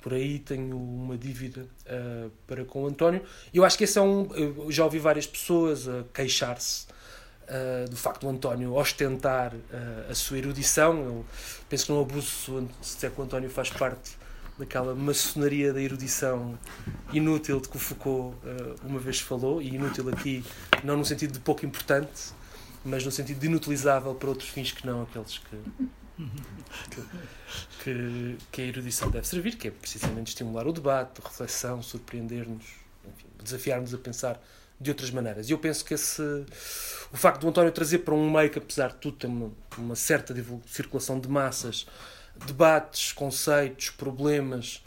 por 0.06 0.14
aí 0.14 0.38
tenho 0.38 0.76
uma 0.76 1.18
dívida 1.18 1.66
uh, 1.84 2.30
para 2.46 2.64
com 2.64 2.84
o 2.84 2.86
António. 2.86 3.22
Eu 3.52 3.64
acho 3.64 3.76
que 3.76 3.82
esse 3.82 3.98
é 3.98 4.00
um. 4.00 4.32
Eu 4.36 4.70
já 4.70 4.84
ouvi 4.84 5.00
várias 5.00 5.26
pessoas 5.26 5.88
a 5.88 6.04
queixar-se 6.14 6.86
uh, 7.42 7.90
do 7.90 7.96
facto 7.96 8.20
do 8.20 8.28
António 8.28 8.72
ostentar 8.72 9.52
uh, 9.52 10.08
a 10.08 10.14
sua 10.14 10.38
erudição. 10.38 10.96
Eu 10.96 11.24
penso 11.68 11.86
que 11.86 11.90
não 11.92 12.00
abuso 12.00 12.28
se 12.80 12.94
disser 12.94 13.10
que 13.10 13.20
o 13.20 13.24
António 13.24 13.50
faz 13.50 13.68
parte 13.68 14.16
daquela 14.56 14.94
maçonaria 14.94 15.72
da 15.72 15.82
erudição 15.82 16.56
inútil 17.12 17.58
de 17.58 17.68
que 17.68 17.76
o 17.76 17.80
Foucault 17.80 18.36
uma 18.84 19.00
vez 19.00 19.18
falou, 19.18 19.60
e 19.60 19.74
inútil 19.74 20.08
aqui 20.08 20.44
não 20.84 20.96
no 20.96 21.04
sentido 21.04 21.32
de 21.32 21.40
pouco 21.40 21.66
importante, 21.66 22.32
mas 22.84 23.04
no 23.04 23.10
sentido 23.10 23.40
de 23.40 23.46
inutilizável 23.46 24.14
para 24.14 24.28
outros 24.28 24.48
fins 24.48 24.70
que 24.70 24.86
não 24.86 25.02
aqueles 25.02 25.38
que 25.38 25.56
que, 27.82 28.36
que, 28.50 28.62
a 28.62 28.64
erudição 28.64 29.10
deve 29.10 29.26
servir, 29.26 29.56
que 29.56 29.68
é 29.68 29.70
precisamente 29.70 30.28
estimular 30.28 30.66
o 30.66 30.72
debate, 30.72 31.20
reflexão, 31.22 31.82
surpreender-nos, 31.82 32.64
desafiar-nos 33.42 33.94
a 33.94 33.98
pensar 33.98 34.40
de 34.80 34.90
outras 34.90 35.10
maneiras. 35.10 35.48
E 35.48 35.52
eu 35.52 35.58
penso 35.58 35.84
que 35.84 35.94
esse, 35.94 36.22
o 37.12 37.16
facto 37.16 37.40
do 37.40 37.48
António 37.48 37.72
trazer 37.72 37.98
para 37.98 38.14
um 38.14 38.30
meio 38.30 38.50
que, 38.50 38.58
apesar 38.58 38.88
de 38.88 38.96
tudo, 38.96 39.16
tem 39.16 39.30
uma, 39.30 39.52
uma 39.78 39.96
certa 39.96 40.34
circulação 40.66 41.18
de 41.18 41.28
massas, 41.28 41.86
debates, 42.46 43.12
conceitos, 43.12 43.90
problemas 43.90 44.82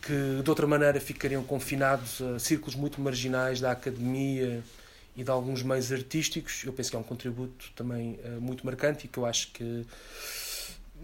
que 0.00 0.42
de 0.42 0.50
outra 0.50 0.66
maneira 0.66 1.00
ficariam 1.00 1.42
confinados 1.42 2.20
a 2.20 2.38
círculos 2.38 2.74
muito 2.74 3.00
marginais 3.00 3.60
da 3.60 3.70
academia 3.70 4.62
e 5.16 5.24
de 5.24 5.30
alguns 5.30 5.62
meios 5.62 5.90
artísticos, 5.92 6.62
eu 6.64 6.72
penso 6.72 6.90
que 6.90 6.96
é 6.96 6.98
um 6.98 7.04
contributo 7.04 7.70
também 7.74 8.18
uh, 8.24 8.40
muito 8.40 8.66
marcante 8.66 9.06
e 9.06 9.08
que 9.08 9.16
eu 9.16 9.24
acho 9.24 9.52
que 9.52 9.86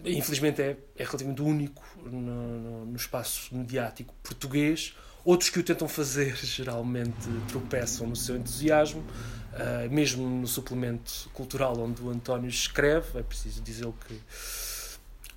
infelizmente 0.05 0.61
é, 0.61 0.77
é 0.95 1.03
relativamente 1.03 1.41
único 1.41 1.83
no, 2.03 2.85
no, 2.85 2.95
espaço 2.95 3.55
mediático 3.55 4.13
português. 4.23 4.95
Outros 5.23 5.49
que 5.49 5.59
o 5.59 5.63
tentam 5.63 5.87
fazer 5.87 6.35
geralmente 6.43 7.29
tropeçam 7.47 8.07
no 8.07 8.15
seu 8.15 8.35
entusiasmo, 8.35 9.01
uh, 9.01 9.91
mesmo 9.91 10.27
no 10.27 10.47
suplemento 10.47 11.29
cultural 11.33 11.77
onde 11.79 12.01
o 12.01 12.09
António 12.09 12.49
escreve. 12.49 13.19
É 13.19 13.23
preciso 13.23 13.61
dizer 13.61 13.87
que 14.07 14.19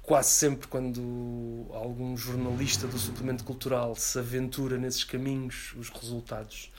quase 0.02 0.30
sempre 0.30 0.68
quando 0.68 1.66
algum 1.72 2.16
jornalista 2.16 2.86
do 2.86 2.98
suplemento 2.98 3.44
cultural 3.44 3.94
se 3.96 4.18
aventura 4.18 4.78
nesses 4.78 5.04
caminhos, 5.04 5.74
os 5.76 5.88
resultados 5.88 6.70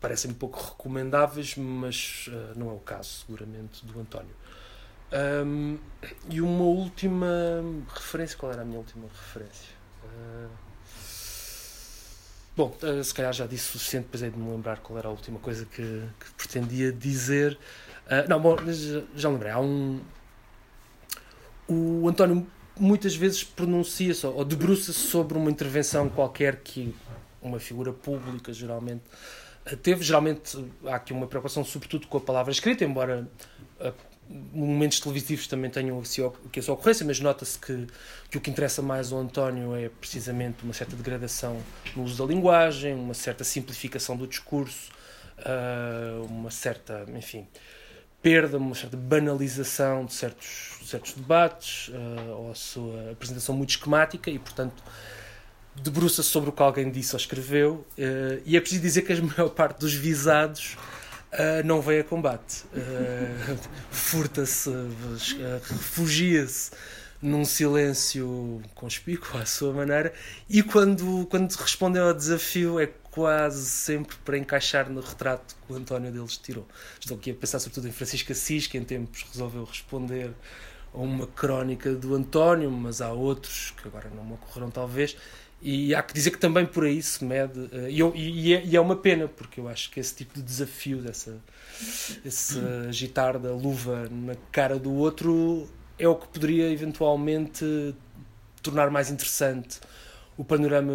parecem 0.00 0.32
pouco 0.32 0.58
recomendáveis, 0.58 1.56
mas 1.56 2.28
uh, 2.28 2.58
não 2.58 2.70
é 2.70 2.72
o 2.72 2.78
caso, 2.78 3.20
seguramente, 3.20 3.84
do 3.84 4.00
António. 4.00 4.34
Um, 5.12 5.76
e 6.28 6.40
uma 6.40 6.62
última 6.64 7.26
referência. 7.92 8.38
Qual 8.38 8.52
era 8.52 8.62
a 8.62 8.64
minha 8.64 8.78
última 8.78 9.08
referência? 9.08 9.74
Uh, 10.04 10.48
bom, 12.56 12.76
uh, 12.82 13.02
se 13.02 13.12
calhar 13.12 13.32
já 13.32 13.46
disse 13.46 13.70
o 13.70 13.72
suficiente, 13.72 14.04
depois 14.04 14.22
é 14.22 14.30
de 14.30 14.38
me 14.38 14.50
lembrar 14.50 14.78
qual 14.78 14.98
era 14.98 15.08
a 15.08 15.10
última 15.10 15.38
coisa 15.40 15.66
que, 15.66 15.82
que 15.82 16.32
pretendia 16.36 16.92
dizer. 16.92 17.58
Uh, 18.06 18.28
não, 18.28 18.40
bom, 18.40 18.56
já, 18.66 19.02
já 19.16 19.28
lembrei. 19.28 19.50
Há 19.50 19.60
um. 19.60 20.00
O 21.66 22.08
António 22.08 22.46
muitas 22.78 23.14
vezes 23.14 23.44
pronuncia-se 23.44 24.26
ou 24.26 24.44
debruça-se 24.44 24.98
sobre 24.98 25.36
uma 25.36 25.50
intervenção 25.50 26.08
qualquer 26.08 26.56
que 26.56 26.94
uma 27.42 27.60
figura 27.60 27.92
pública 27.92 28.52
geralmente 28.52 29.02
teve. 29.82 30.02
Geralmente 30.02 30.56
há 30.84 30.96
aqui 30.96 31.12
uma 31.12 31.28
preocupação, 31.28 31.64
sobretudo 31.64 32.08
com 32.08 32.18
a 32.18 32.20
palavra 32.20 32.50
escrita, 32.50 32.84
embora 32.84 33.28
momentos 34.52 35.00
televisivos 35.00 35.46
também 35.48 35.70
tenham 35.70 36.00
que 36.52 36.60
essa 36.60 36.72
ocorrência, 36.72 37.04
mas 37.04 37.18
nota-se 37.18 37.58
que, 37.58 37.86
que 38.30 38.38
o 38.38 38.40
que 38.40 38.50
interessa 38.50 38.80
mais 38.80 39.12
ao 39.12 39.18
António 39.18 39.74
é 39.74 39.88
precisamente 39.88 40.62
uma 40.62 40.72
certa 40.72 40.94
degradação 40.94 41.60
no 41.96 42.04
uso 42.04 42.22
da 42.22 42.32
linguagem, 42.32 42.94
uma 42.94 43.14
certa 43.14 43.42
simplificação 43.42 44.16
do 44.16 44.26
discurso, 44.26 44.92
uh, 45.38 46.24
uma 46.26 46.50
certa, 46.50 47.04
enfim, 47.16 47.46
perda, 48.22 48.56
uma 48.58 48.74
certa 48.74 48.96
banalização 48.96 50.04
de 50.04 50.14
certos, 50.14 50.78
certos 50.84 51.12
debates, 51.14 51.88
uh, 51.88 52.30
ou 52.36 52.50
a 52.52 52.54
sua 52.54 53.10
apresentação 53.10 53.56
muito 53.56 53.70
esquemática 53.70 54.30
e, 54.30 54.38
portanto, 54.38 54.80
debruça-se 55.74 56.28
sobre 56.28 56.50
o 56.50 56.52
que 56.52 56.62
alguém 56.62 56.88
disse 56.90 57.14
ou 57.14 57.18
escreveu. 57.18 57.86
Uh, 57.98 58.40
e 58.44 58.56
é 58.56 58.60
preciso 58.60 58.82
dizer 58.82 59.02
que 59.02 59.12
a 59.12 59.20
maior 59.20 59.50
parte 59.50 59.80
dos 59.80 59.92
visados 59.92 60.76
Uh, 61.32 61.64
não 61.64 61.80
veio 61.80 62.00
a 62.00 62.04
combate. 62.04 62.64
Uh, 62.74 63.58
Furta-se, 63.90 64.68
uh, 64.68 65.60
refugia-se 65.62 66.72
num 67.22 67.44
silêncio 67.44 68.62
conspícuo 68.74 69.38
à 69.38 69.44
sua 69.44 69.72
maneira 69.72 70.12
e 70.48 70.62
quando, 70.62 71.26
quando 71.26 71.52
respondeu 71.52 72.06
ao 72.06 72.14
desafio 72.14 72.80
é 72.80 72.86
quase 73.10 73.66
sempre 73.66 74.16
para 74.24 74.38
encaixar 74.38 74.88
no 74.88 75.00
retrato 75.00 75.54
que 75.66 75.72
o 75.72 75.76
António 75.76 76.10
deles 76.10 76.36
tirou. 76.38 76.66
Estou 76.98 77.16
aqui 77.16 77.30
a 77.30 77.34
pensar 77.34 77.58
sobretudo 77.58 77.88
em 77.88 77.92
Francisco 77.92 78.32
Assis, 78.32 78.66
que 78.66 78.78
em 78.78 78.84
tempos 78.84 79.26
resolveu 79.30 79.64
responder 79.64 80.32
a 80.94 80.98
uma 80.98 81.26
crónica 81.26 81.92
do 81.92 82.14
António, 82.14 82.70
mas 82.70 83.00
há 83.00 83.12
outros 83.12 83.74
que 83.80 83.86
agora 83.86 84.10
não 84.14 84.24
me 84.24 84.34
ocorreram 84.34 84.70
talvez, 84.70 85.16
e 85.62 85.94
há 85.94 86.02
que 86.02 86.14
dizer 86.14 86.30
que 86.30 86.38
também 86.38 86.64
por 86.64 86.84
aí 86.84 87.02
se 87.02 87.22
mede, 87.24 87.68
eh, 87.72 87.90
e, 87.90 88.00
eu, 88.00 88.12
e, 88.14 88.54
é, 88.54 88.64
e, 88.64 88.76
é, 88.76 88.80
uma 88.80 88.96
pena, 88.96 89.28
porque 89.28 89.60
eu 89.60 89.68
acho 89.68 89.90
que 89.90 90.00
esse 90.00 90.14
tipo 90.14 90.34
de 90.34 90.42
desafio, 90.42 91.02
dessa, 91.02 91.38
esse 92.24 92.58
agitar 92.88 93.38
da 93.38 93.52
luva 93.52 94.08
na 94.10 94.34
cara 94.50 94.78
do 94.78 94.92
outro, 94.92 95.68
é 95.98 96.08
o 96.08 96.14
que 96.14 96.28
poderia 96.28 96.70
eventualmente 96.70 97.94
tornar 98.62 98.90
mais 98.90 99.10
interessante 99.10 99.80
o 100.36 100.44
panorama 100.44 100.94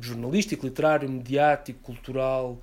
jornalístico, 0.00 0.64
literário, 0.64 1.08
mediático, 1.08 1.78
cultural. 1.80 2.58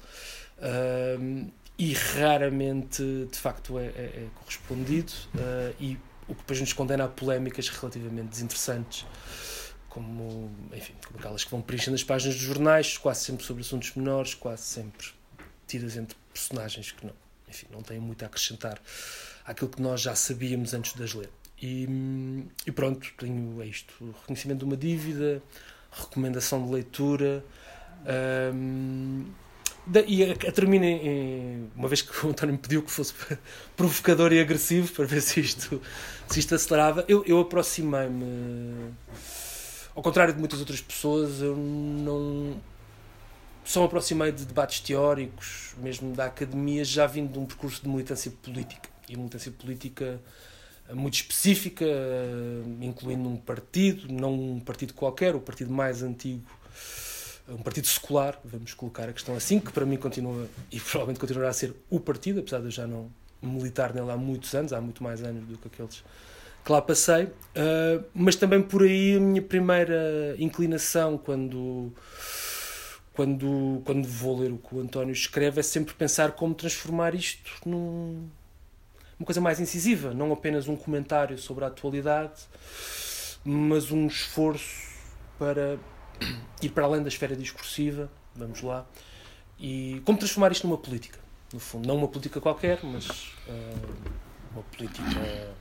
Uh, 0.58 1.52
e 1.78 1.94
raramente 1.94 3.28
de 3.30 3.38
facto 3.38 3.78
é, 3.78 3.88
é, 3.88 3.88
é 3.88 4.28
correspondido 4.36 5.12
uh, 5.36 5.76
e 5.80 5.98
o 6.28 6.34
que 6.34 6.40
depois 6.40 6.62
nos 6.62 6.74
condena 6.74 7.04
a 7.04 7.08
polémicas 7.08 7.68
relativamente 7.68 8.30
desinteressantes 8.30 9.06
como, 9.96 10.52
enfim, 10.74 10.94
como 11.08 11.18
aquelas 11.18 11.46
que 11.46 11.50
vão 11.50 11.62
preenchendo 11.62 11.96
as 11.96 12.04
páginas 12.04 12.36
dos 12.36 12.44
jornais, 12.44 12.98
quase 12.98 13.22
sempre 13.22 13.46
sobre 13.46 13.62
assuntos 13.62 13.96
menores, 13.96 14.34
quase 14.34 14.64
sempre 14.64 15.08
tidas 15.66 15.96
entre 15.96 16.18
personagens 16.34 16.92
que 16.92 17.06
não, 17.06 17.14
enfim, 17.48 17.68
não 17.72 17.82
têm 17.82 17.98
muito 17.98 18.22
a 18.24 18.25
acrescentar 18.25 18.78
àquilo 19.46 19.70
que 19.70 19.82
nós 19.82 20.02
já 20.02 20.14
sabíamos 20.14 20.74
antes 20.74 20.94
de 20.94 21.02
as 21.02 21.14
ler. 21.14 21.30
E, 21.62 21.88
e 22.68 22.72
pronto, 22.74 23.10
tenho 23.18 23.62
é 23.62 23.68
isto: 23.68 24.14
reconhecimento 24.20 24.60
de 24.60 24.66
uma 24.66 24.75
dívida, 24.75 25.42
recomendação 25.94 26.66
de 26.66 26.74
leitura. 26.74 27.46
Um, 28.54 29.24
e 30.06 30.25
a, 30.25 30.32
a 30.34 30.52
termina 30.52 30.86
em, 30.86 31.72
uma 31.74 31.88
vez 31.88 32.02
que 32.02 32.25
o 32.25 32.32
António 32.32 32.52
me 32.52 32.60
pediu 32.60 32.84
que 32.84 32.92
fosse 32.92 33.14
provocador 33.78 34.34
e 34.34 34.42
agressivo 34.42 34.92
para 34.92 35.06
ver 35.06 35.22
se 35.22 35.40
isto, 35.40 35.82
se 36.28 36.40
isto 36.42 36.54
acelerava, 36.54 37.06
eu, 37.08 37.24
eu 37.25 37.40
aproximei-me 37.40 38.94
ao 39.96 40.04
contrário 40.04 40.34
de 40.34 40.40
muitas 40.40 40.60
outras 40.60 40.82
pessoas, 40.82 41.42
eu 41.42 41.56
não. 41.56 42.62
Só 43.64 43.80
me 43.80 43.88
aproximei 43.88 44.32
de 44.32 44.46
debates 44.46 44.80
teóricos, 44.80 45.74
mesmo 45.78 46.14
da 46.14 46.25
academia, 46.25 46.86
já 46.86 47.08
vindo 47.08 47.32
de 47.32 47.40
um 47.40 47.46
percurso 47.46 47.82
de 47.82 47.90
militância 47.90 48.32
política. 48.44 48.90
E 49.10 49.18
militância 49.18 49.52
política 49.52 50.20
muito 50.94 51.16
específica, 51.16 51.86
incluindo 52.82 53.28
um 53.28 53.38
partido, 53.38 54.12
não 54.12 54.34
um 54.34 54.60
partido 54.60 54.94
qualquer, 54.94 55.36
o 55.36 55.40
partido 55.40 55.72
mais 55.72 56.04
antigo, 56.04 56.44
um 57.50 57.58
partido 57.58 57.88
secular, 57.88 58.40
vamos 58.44 58.74
colocar 58.74 59.10
a 59.10 59.14
questão 59.14 59.36
assim, 59.36 59.60
que 59.60 59.72
para 59.72 59.86
mim 59.86 59.98
continua 59.98 60.48
e 60.72 60.80
provavelmente 60.80 61.20
continuará 61.20 61.50
a 61.50 61.54
ser 61.54 61.74
o 61.90 62.00
partido, 62.00 62.42
apesar 62.42 62.60
de 62.60 62.66
eu 62.66 62.72
já 62.72 62.86
não 62.86 63.10
militar 63.42 63.94
nele 63.94 64.12
há 64.12 64.18
muitos 64.18 64.54
anos, 64.54 64.74
há 64.74 64.82
muito 64.82 65.04
mais 65.04 65.24
anos 65.24 65.44
do 65.48 65.58
que 65.58 65.68
aqueles 65.68 66.04
que 66.66 66.72
lá 66.72 66.82
passei, 66.82 67.26
uh, 67.26 68.04
mas 68.14 68.36
também 68.36 68.62
por 68.62 68.82
aí 68.82 69.16
a 69.16 69.20
minha 69.20 69.42
primeira 69.42 70.36
inclinação 70.40 71.16
quando 71.16 71.94
quando, 73.14 73.82
quando 73.86 74.06
vou 74.08 74.40
ler 74.40 74.52
o 74.52 74.58
que 74.58 74.76
o 74.76 74.82
António 74.82 75.14
escreve 75.14 75.62
é 75.62 75.64
sempre 75.64 75.94
pensar 75.94 76.34
como 76.34 76.54
transformar 76.54 77.16
isto 77.16 77.52
num 77.66 78.28
uma 79.18 79.26
coisa 79.26 79.40
mais 79.40 79.62
incisiva, 79.62 80.14
não 80.14 80.34
apenas 80.34 80.68
um 80.68 80.76
comentário 80.76 81.38
sobre 81.38 81.64
a 81.64 81.68
atualidade, 81.68 82.42
mas 83.46 83.90
um 83.90 84.08
esforço 84.08 84.92
para 85.40 85.78
ir 86.62 86.70
para 86.70 86.84
além 86.84 87.02
da 87.02 87.08
esfera 87.08 87.34
discursiva, 87.34 88.12
vamos 88.36 88.62
lá, 88.62 88.86
e 89.58 90.02
como 90.04 90.18
transformar 90.18 90.52
isto 90.52 90.68
numa 90.68 90.78
política, 90.78 91.18
no 91.54 91.60
fundo, 91.60 91.88
não 91.88 91.96
uma 91.96 92.10
política 92.10 92.42
qualquer, 92.42 92.84
mas 92.84 93.08
uh, 93.48 94.12
uma 94.52 94.64
política, 94.64 95.56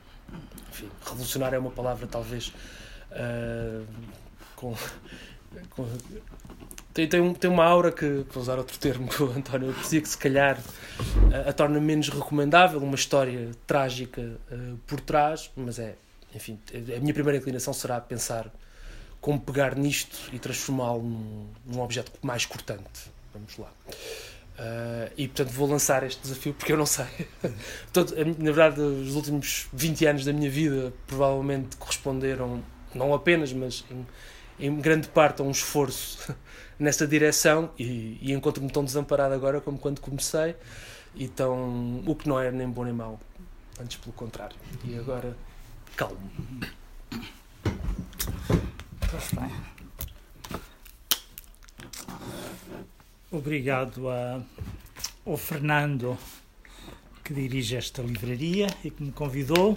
enfim, 0.70 0.90
revolucionária 1.04 1.56
é 1.56 1.58
uma 1.58 1.70
palavra 1.70 2.06
talvez 2.06 2.52
uh, 3.10 3.86
com, 4.56 4.74
com 5.70 5.86
tem, 6.92 7.08
tem, 7.08 7.34
tem 7.34 7.50
uma 7.50 7.64
aura 7.64 7.90
que, 7.90 8.24
para 8.30 8.40
usar 8.40 8.56
outro 8.56 8.78
termo 8.78 9.08
que 9.08 9.20
o 9.20 9.30
António 9.32 9.70
aprecia, 9.70 10.00
que 10.00 10.08
se 10.08 10.16
calhar 10.16 10.58
a, 11.44 11.50
a 11.50 11.52
torna 11.52 11.80
menos 11.80 12.08
recomendável, 12.08 12.80
uma 12.80 12.94
história 12.94 13.50
trágica 13.66 14.20
uh, 14.22 14.76
por 14.86 15.00
trás, 15.00 15.50
mas 15.56 15.80
é, 15.80 15.96
enfim, 16.32 16.58
a 16.72 17.00
minha 17.00 17.12
primeira 17.12 17.38
inclinação 17.38 17.74
será 17.74 18.00
pensar 18.00 18.48
como 19.20 19.40
pegar 19.40 19.74
nisto 19.74 20.30
e 20.32 20.38
transformá-lo 20.38 21.02
num, 21.02 21.48
num 21.66 21.80
objeto 21.80 22.12
mais 22.22 22.46
cortante. 22.46 23.10
Vamos 23.32 23.56
lá. 23.58 23.72
Uh, 24.54 25.10
e 25.16 25.26
portanto 25.26 25.50
vou 25.50 25.68
lançar 25.68 26.04
este 26.04 26.22
desafio 26.22 26.54
porque 26.54 26.72
eu 26.72 26.76
não 26.76 26.86
sei. 26.86 27.06
Todo, 27.92 28.14
na 28.14 28.52
verdade, 28.52 28.80
os 28.80 29.14
últimos 29.16 29.66
20 29.72 30.06
anos 30.06 30.24
da 30.24 30.32
minha 30.32 30.48
vida 30.48 30.92
provavelmente 31.06 31.76
corresponderam, 31.76 32.62
não 32.94 33.12
apenas, 33.12 33.52
mas 33.52 33.84
em, 33.90 34.06
em 34.66 34.80
grande 34.80 35.08
parte 35.08 35.42
a 35.42 35.44
um 35.44 35.50
esforço 35.50 36.34
nessa 36.78 37.06
direção 37.06 37.70
e, 37.76 38.18
e 38.22 38.32
encontro-me 38.32 38.70
tão 38.70 38.84
desamparado 38.84 39.34
agora 39.34 39.60
como 39.60 39.76
quando 39.78 40.00
comecei. 40.00 40.54
E 41.16 41.28
tão, 41.28 42.02
o 42.06 42.14
que 42.14 42.28
não 42.28 42.40
é 42.40 42.50
nem 42.50 42.68
bom 42.68 42.84
nem 42.84 42.92
mau 42.92 43.20
antes 43.80 43.96
pelo 43.96 44.12
contrário. 44.12 44.56
E 44.84 44.96
agora 44.98 45.36
calmo 45.96 46.18
obrigado 53.36 54.08
a, 54.08 54.40
ao 55.26 55.36
Fernando 55.36 56.16
que 57.24 57.34
dirige 57.34 57.76
esta 57.76 58.00
livraria 58.00 58.68
e 58.84 58.90
que 58.90 59.02
me 59.02 59.10
convidou 59.10 59.76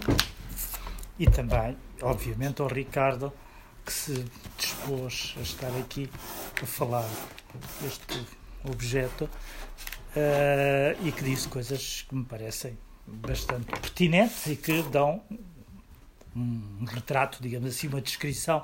e 1.18 1.26
também 1.26 1.76
obviamente 2.00 2.62
ao 2.62 2.68
Ricardo 2.68 3.32
que 3.84 3.92
se 3.92 4.24
dispôs 4.56 5.34
a 5.38 5.40
estar 5.40 5.76
aqui 5.78 6.08
a 6.62 6.66
falar 6.66 7.08
deste 7.80 8.24
objeto 8.64 9.24
uh, 9.24 11.06
e 11.06 11.10
que 11.10 11.24
disse 11.24 11.48
coisas 11.48 12.06
que 12.08 12.14
me 12.14 12.24
parecem 12.24 12.78
bastante 13.06 13.66
pertinentes 13.66 14.46
e 14.46 14.56
que 14.56 14.82
dão 14.82 15.22
um 16.36 16.84
retrato, 16.84 17.38
digamos 17.40 17.74
assim, 17.74 17.88
uma 17.88 18.00
descrição, 18.00 18.62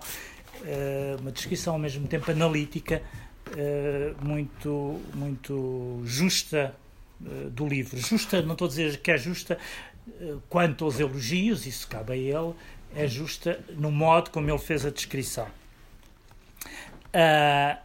uh, 0.60 1.20
uma 1.20 1.32
descrição 1.32 1.72
ao 1.72 1.78
mesmo 1.80 2.06
tempo 2.06 2.30
analítica 2.30 3.02
muito, 4.22 5.00
muito 5.14 6.02
justa 6.04 6.74
do 7.50 7.66
livro. 7.66 7.98
Justa, 7.98 8.42
não 8.42 8.52
estou 8.52 8.66
a 8.66 8.68
dizer 8.68 8.98
que 9.00 9.10
é 9.10 9.18
justa 9.18 9.58
quanto 10.48 10.84
aos 10.84 11.00
elogios, 11.00 11.66
isso 11.66 11.88
cabe 11.88 12.12
a 12.12 12.16
ele, 12.16 12.54
é 12.94 13.06
justa 13.06 13.60
no 13.70 13.90
modo 13.90 14.30
como 14.30 14.50
ele 14.50 14.58
fez 14.58 14.84
a 14.84 14.90
descrição. 14.90 15.46
Uh, 17.14 17.78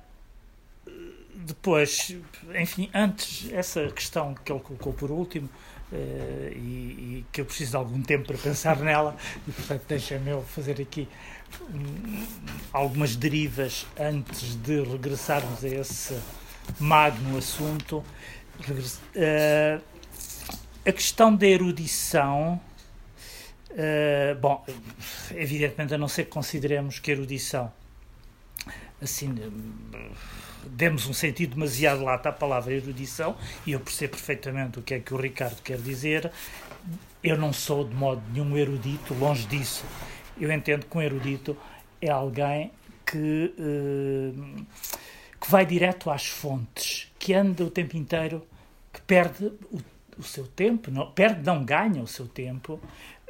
depois, 1.36 2.16
enfim, 2.60 2.90
antes, 2.94 3.52
essa 3.52 3.88
questão 3.90 4.34
que 4.34 4.52
ele 4.52 4.60
colocou 4.60 4.94
por 4.94 5.12
último, 5.12 5.50
uh, 5.92 6.52
e, 6.52 6.58
e, 6.58 7.26
que 7.32 7.42
eu 7.42 7.46
preciso 7.46 7.72
de 7.72 7.78
algum 7.78 8.02
tempo 8.02 8.28
para 8.28 8.38
pensar 8.38 8.78
nela, 8.82 9.16
e 9.48 9.52
portanto 9.52 9.84
deixa-me 9.88 10.32
eu 10.32 10.44
fazer 10.44 10.82
aqui 10.82 11.08
algumas 12.72 13.16
derivas 13.16 13.86
antes 14.00 14.56
de 14.56 14.82
regressarmos 14.84 15.64
a 15.64 15.68
esse 15.68 16.20
magno 16.80 17.38
assunto. 17.38 18.04
Uh, 18.68 19.82
a 20.86 20.92
questão 20.92 21.36
da 21.36 21.48
erudição 21.48 22.60
Uh, 23.72 24.34
bom, 24.40 24.66
evidentemente, 25.36 25.94
a 25.94 25.98
não 25.98 26.08
ser 26.08 26.24
que 26.26 26.32
consideremos 26.32 26.98
que 26.98 27.12
erudição, 27.12 27.72
assim, 29.00 29.36
demos 30.66 31.06
um 31.06 31.14
sentido 31.14 31.54
demasiado 31.54 32.04
lato 32.04 32.28
à 32.28 32.32
palavra 32.32 32.74
erudição, 32.74 33.38
e 33.66 33.74
eu 33.74 33.80
percebo 33.80 34.14
perfeitamente 34.14 34.80
o 34.80 34.82
que 34.82 34.96
é 34.96 35.00
que 35.00 35.14
o 35.14 35.18
Ricardo 35.18 35.62
quer 35.62 35.78
dizer. 35.78 36.32
Eu 37.24 37.38
não 37.38 37.54
sou 37.54 37.88
de 37.88 37.94
modo 37.94 38.22
nenhum 38.34 38.58
erudito, 38.58 39.14
longe 39.14 39.46
disso. 39.46 39.86
Eu 40.40 40.52
entendo 40.52 40.86
que 40.86 40.98
um 40.98 41.02
erudito 41.02 41.58
é 42.02 42.10
alguém 42.10 42.72
que, 43.06 43.54
uh, 43.58 44.66
que 45.40 45.50
vai 45.50 45.66
direto 45.66 46.10
às 46.10 46.28
fontes, 46.28 47.12
que 47.20 47.34
anda 47.34 47.64
o 47.64 47.70
tempo 47.70 47.98
inteiro, 47.98 48.46
que 48.94 49.02
perde 49.02 49.46
o, 49.72 49.82
o 50.18 50.24
seu 50.24 50.46
tempo, 50.48 50.92
não, 50.92 51.12
perde, 51.12 51.44
não 51.44 51.64
ganha 51.64 52.02
o 52.02 52.08
seu 52.08 52.28
tempo 52.28 52.80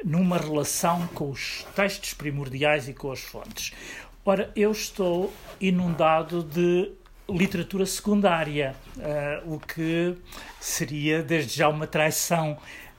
numa 0.03 0.37
relação 0.37 1.07
com 1.07 1.29
os 1.29 1.65
textos 1.75 2.13
primordiais 2.13 2.87
e 2.87 2.93
com 2.93 3.11
as 3.11 3.19
fontes. 3.19 3.73
Ora, 4.25 4.51
eu 4.55 4.71
estou 4.71 5.33
inundado 5.59 6.43
de 6.43 6.91
literatura 7.29 7.85
secundária, 7.85 8.75
uh, 8.97 9.55
o 9.55 9.59
que 9.59 10.15
seria 10.59 11.23
desde 11.23 11.57
já 11.57 11.69
uma 11.69 11.87
traição 11.87 12.57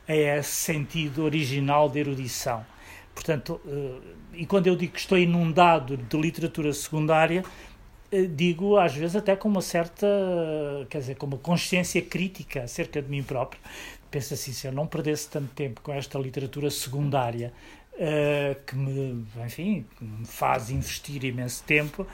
a 0.09 0.15
esse 0.15 0.51
sentido 0.51 1.23
original 1.25 1.89
de 1.89 2.01
erudição. 2.01 2.65
Portanto, 3.15 3.61
uh, 3.65 4.01
e 4.33 4.47
quando 4.47 4.67
eu 4.67 4.77
digo 4.77 4.93
que 4.93 5.01
estou 5.01 5.19
inundado 5.19 5.97
de 5.97 6.17
literatura 6.17 6.73
secundária, 6.73 7.45
uh, 8.13 8.29
digo 8.29 8.77
às 8.77 8.95
vezes 8.95 9.17
até 9.17 9.37
com 9.37 9.49
uma 9.49 9.63
certa, 9.63 10.07
quer 10.89 10.99
dizer, 10.99 11.17
com 11.17 11.27
uma 11.27 11.39
consciência 11.39 12.01
crítica 12.01 12.63
acerca 12.63 13.03
de 13.03 13.09
mim 13.09 13.23
próprio, 13.23 13.61
penso 14.11 14.35
assim, 14.35 14.53
se 14.53 14.67
eu 14.67 14.73
não 14.73 14.87
perdesse 14.87 15.29
tanto 15.29 15.49
tempo 15.55 15.81
com 15.81 15.93
esta 15.93 16.19
literatura 16.19 16.71
secundária, 16.71 17.53
uh, 17.95 18.65
que 18.65 18.77
me, 18.77 19.25
enfim, 19.45 19.87
me 20.01 20.27
faz 20.27 20.71
investir 20.71 21.25
imenso 21.25 21.63
tempo, 21.65 22.07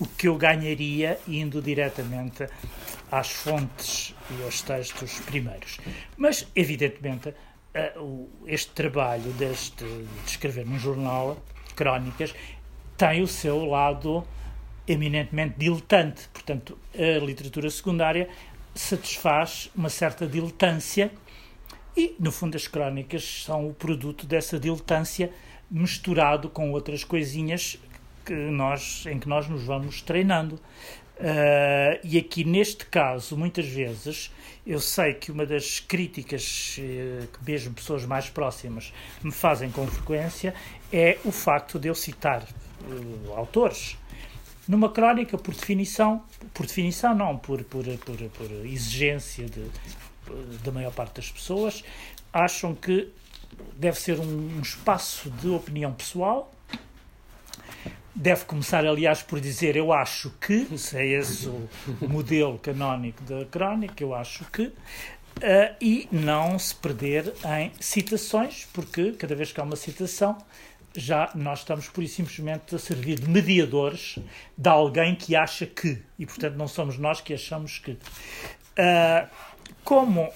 o 0.00 0.06
que 0.06 0.28
eu 0.28 0.36
ganharia 0.36 1.18
indo 1.26 1.60
diretamente 1.60 2.46
às 3.10 3.30
fontes 3.30 4.14
e 4.30 4.42
aos 4.44 4.62
textos 4.62 5.18
primeiros. 5.20 5.78
Mas, 6.16 6.46
evidentemente, 6.54 7.34
este 8.46 8.72
trabalho 8.72 9.30
deste, 9.32 9.84
de 9.84 10.30
escrever 10.30 10.66
num 10.66 10.78
jornal, 10.78 11.36
crónicas, 11.76 12.34
tem 12.96 13.22
o 13.22 13.26
seu 13.26 13.64
lado 13.64 14.24
eminentemente 14.86 15.54
diletante. 15.58 16.28
Portanto, 16.32 16.78
a 16.94 17.24
literatura 17.24 17.70
secundária 17.70 18.28
satisfaz 18.74 19.70
uma 19.74 19.88
certa 19.88 20.26
diletância 20.26 21.12
e, 21.96 22.14
no 22.18 22.30
fundo, 22.30 22.56
as 22.56 22.66
crónicas 22.66 23.44
são 23.44 23.68
o 23.68 23.74
produto 23.74 24.26
dessa 24.26 24.58
diletância 24.58 25.32
misturado 25.70 26.48
com 26.48 26.72
outras 26.72 27.04
coisinhas 27.04 27.78
que 28.24 28.32
nós, 28.32 29.04
em 29.06 29.18
que 29.18 29.28
nós 29.28 29.48
nos 29.48 29.64
vamos 29.64 30.02
treinando. 30.02 30.60
Uh, 31.18 31.98
e 32.04 32.16
aqui, 32.16 32.44
neste 32.44 32.86
caso, 32.86 33.36
muitas 33.36 33.66
vezes, 33.66 34.30
eu 34.64 34.80
sei 34.80 35.14
que 35.14 35.32
uma 35.32 35.44
das 35.44 35.80
críticas 35.80 36.78
uh, 36.78 37.26
que 37.26 37.44
mesmo 37.44 37.74
pessoas 37.74 38.04
mais 38.04 38.30
próximas 38.30 38.92
me 39.20 39.32
fazem 39.32 39.68
com 39.68 39.84
frequência 39.88 40.54
é 40.92 41.18
o 41.24 41.32
facto 41.32 41.76
de 41.76 41.88
eu 41.88 41.94
citar 41.94 42.42
uh, 42.44 43.32
autores. 43.34 43.96
Numa 44.68 44.90
crónica, 44.90 45.36
por 45.36 45.54
definição, 45.54 46.22
por 46.54 46.66
definição 46.66 47.14
não, 47.14 47.36
por, 47.36 47.64
por, 47.64 47.84
por, 47.84 48.16
por 48.16 48.50
exigência 48.64 49.46
de, 49.46 49.64
da 50.62 50.70
maior 50.70 50.92
parte 50.92 51.16
das 51.16 51.32
pessoas, 51.32 51.82
acham 52.32 52.74
que 52.74 53.08
deve 53.74 53.98
ser 53.98 54.20
um, 54.20 54.58
um 54.58 54.60
espaço 54.60 55.30
de 55.30 55.48
opinião 55.48 55.92
pessoal. 55.92 56.52
Deve 58.20 58.46
começar, 58.46 58.84
aliás, 58.84 59.22
por 59.22 59.40
dizer 59.40 59.76
eu 59.76 59.92
acho 59.92 60.30
que, 60.40 60.76
se 60.76 60.96
é 60.96 61.06
esse 61.06 61.46
o 61.46 61.68
modelo 62.08 62.58
canónico 62.58 63.22
da 63.22 63.44
crónica, 63.44 64.02
eu 64.02 64.12
acho 64.12 64.44
que. 64.46 64.62
Uh, 64.62 65.72
e 65.80 66.08
não 66.10 66.58
se 66.58 66.74
perder 66.74 67.32
em 67.60 67.70
citações, 67.78 68.66
porque 68.72 69.12
cada 69.12 69.36
vez 69.36 69.52
que 69.52 69.60
há 69.60 69.62
uma 69.62 69.76
citação, 69.76 70.36
já 70.96 71.30
nós 71.32 71.60
estamos 71.60 71.86
pura 71.86 72.06
e 72.06 72.08
simplesmente 72.08 72.74
a 72.74 72.78
servir 72.80 73.20
de 73.20 73.30
mediadores 73.30 74.18
de 74.56 74.68
alguém 74.68 75.14
que 75.14 75.36
acha 75.36 75.64
que, 75.64 76.02
e 76.18 76.26
portanto 76.26 76.56
não 76.56 76.66
somos 76.66 76.98
nós 76.98 77.20
que 77.20 77.32
achamos 77.32 77.78
que. 77.78 77.92
Uh, 77.92 79.28
como 79.84 80.28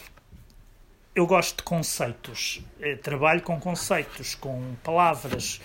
eu 1.17 1.27
gosto 1.27 1.57
de 1.57 1.63
conceitos, 1.65 2.63
eh, 2.81 2.95
trabalho 2.95 3.43
com 3.43 3.59
conceitos, 3.59 4.37
com 4.37 4.77
palavras, 4.85 5.61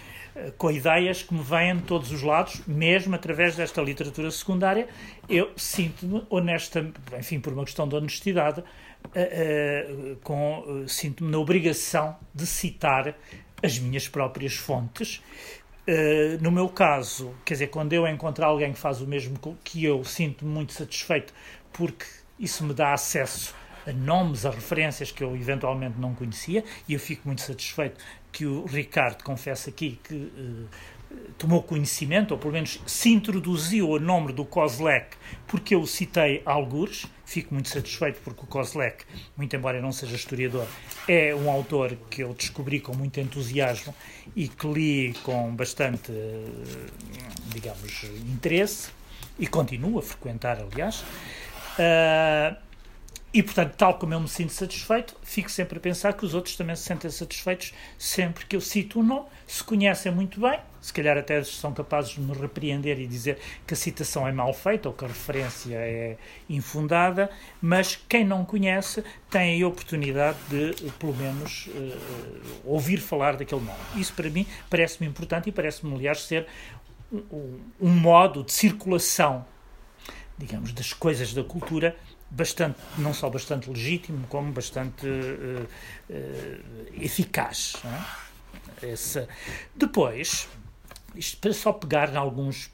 com 0.58 0.71
ideias 0.71 1.23
que 1.23 1.34
me 1.34 1.41
vêm 1.41 1.76
de 1.76 1.84
todos 1.84 2.12
os 2.12 2.21
lados, 2.21 2.62
mesmo 2.67 3.15
através 3.15 3.56
desta 3.56 3.82
literatura 3.82 4.30
secundária, 4.32 4.88
eu 5.30 5.52
sinto-me 5.56 6.23
honesta, 6.30 6.91
enfim, 7.17 7.39
por 7.39 7.54
uma 7.54 7.63
questão 7.65 7.88
de 7.88 7.95
honestidade, 7.95 8.62
uh, 8.62 10.15
com, 10.23 10.86
sinto-me 10.88 11.32
na 11.32 11.38
obrigação 11.38 12.15
de 12.34 12.45
citar 12.45 13.15
as 13.63 13.80
minhas 13.80 14.08
próprias 14.08 14.56
fontes. 14.56 15.21
Uh, 15.88 16.41
no 16.41 16.52
meu 16.52 16.67
caso, 16.69 17.34
quer 17.45 17.54
dizer, 17.56 17.67
quando 17.67 17.93
eu 17.93 18.08
encontro 18.08 18.43
alguém 18.45 18.73
que 18.73 18.80
faz 18.80 19.02
o 19.02 19.08
mesmo 19.08 19.39
que 19.63 19.84
eu, 19.84 20.04
sinto-me 20.04 20.52
muito 20.52 20.73
satisfeito 20.73 21.34
porque 21.78 22.06
isso 22.39 22.63
me 22.63 22.73
dá 22.73 22.93
acesso 22.93 23.56
a 23.88 23.93
nomes, 23.93 24.45
a 24.45 24.52
referências 24.52 25.12
que 25.12 25.23
eu 25.23 25.36
eventualmente 25.36 25.97
não 25.97 26.13
conhecia 26.13 26.63
e 26.88 26.93
eu 26.93 27.00
fico 27.00 27.23
muito 27.26 27.41
satisfeito 27.41 28.04
que 28.32 28.45
o 28.45 28.65
Ricardo 28.65 29.23
confesse 29.23 29.69
aqui 29.69 30.00
que 30.04 30.13
uh, 30.13 30.67
tomou 31.38 31.63
conhecimento, 31.63 32.32
ou 32.32 32.38
pelo 32.38 32.54
menos 32.54 32.82
se 32.86 33.10
introduziu 33.10 33.89
o 33.89 34.00
nome 34.00 34.34
do 34.34 34.43
Kozlek, 34.43 35.15
porque 35.47 35.73
eu 35.73 35.82
o 35.82 35.88
citei 35.88 36.41
algures. 36.45 37.06
Fico 37.26 37.54
muito 37.54 37.69
satisfeito 37.69 38.19
porque 38.23 38.43
o 38.43 38.47
Kozlek, 38.47 39.06
muito 39.36 39.56
embora 39.56 39.82
não 39.82 39.91
seja 39.91 40.15
historiador, 40.15 40.67
é 41.08 41.34
um 41.34 41.50
autor 41.50 41.97
que 42.10 42.23
eu 42.23 42.34
descobri 42.34 42.80
com 42.80 42.95
muito 42.95 43.19
entusiasmo 43.19 43.95
e 44.36 44.47
que 44.47 44.67
li 44.67 45.13
com 45.23 45.56
bastante, 45.56 46.12
digamos, 47.47 48.04
interesse 48.30 48.89
e 49.39 49.47
continuo 49.47 50.00
a 50.00 50.02
frequentar, 50.02 50.60
aliás. 50.60 51.04
Uh, 51.80 52.66
e, 53.33 53.43
portanto, 53.43 53.75
tal 53.75 53.99
como 53.99 54.13
eu 54.13 54.21
me 54.21 54.27
sinto 54.27 54.53
satisfeito, 54.53 55.15
fico 55.21 55.51
sempre 55.51 55.77
a 55.77 55.81
pensar 55.81 56.13
que 56.13 56.25
os 56.25 56.33
outros 56.33 56.55
também 56.55 56.75
se 56.75 56.83
sentem 56.83 57.11
satisfeitos 57.11 57.73
sempre 57.97 58.45
que 58.45 58.55
eu 58.55 58.61
cito 58.61 58.99
um 58.99 59.03
nome. 59.03 59.25
Se 59.45 59.63
conhecem 59.63 60.11
muito 60.11 60.39
bem, 60.39 60.59
se 60.81 60.93
calhar 60.93 61.17
até 61.17 61.43
são 61.43 61.73
capazes 61.73 62.11
de 62.11 62.21
me 62.21 62.33
repreender 62.33 62.99
e 62.99 63.05
dizer 63.05 63.37
que 63.67 63.73
a 63.73 63.77
citação 63.77 64.25
é 64.25 64.31
mal 64.31 64.53
feita 64.53 64.87
ou 64.87 64.95
que 64.95 65.03
a 65.03 65.09
referência 65.09 65.75
é 65.75 66.17
infundada, 66.49 67.29
mas 67.61 67.99
quem 68.07 68.23
não 68.23 68.45
conhece 68.45 69.03
tem 69.29 69.61
a 69.61 69.67
oportunidade 69.67 70.37
de, 70.49 70.89
pelo 70.93 71.13
menos, 71.13 71.67
uh, 71.67 71.99
ouvir 72.63 72.97
falar 72.97 73.35
daquele 73.35 73.61
nome. 73.61 73.77
Isso, 73.97 74.13
para 74.13 74.29
mim, 74.29 74.47
parece-me 74.69 75.07
importante 75.07 75.49
e 75.49 75.51
parece-me, 75.51 75.93
aliás, 75.93 76.21
ser 76.21 76.47
um, 77.11 77.59
um 77.81 77.89
modo 77.89 78.43
de 78.43 78.53
circulação, 78.53 79.45
digamos, 80.37 80.71
das 80.71 80.93
coisas 80.93 81.33
da 81.33 81.43
cultura 81.43 81.95
bastante, 82.29 82.79
não 82.97 83.13
só 83.13 83.29
bastante 83.29 83.69
legítimo, 83.69 84.25
como 84.27 84.51
bastante 84.51 85.07
uh, 85.07 85.67
uh, 86.09 87.03
eficaz. 87.03 87.75
É? 88.81 88.91
Essa. 88.91 89.27
Depois, 89.75 90.47
isto 91.15 91.37
para 91.37 91.53
só 91.53 91.73
pegar 91.73 92.13
em 92.13 92.17
alguns, 92.17 92.69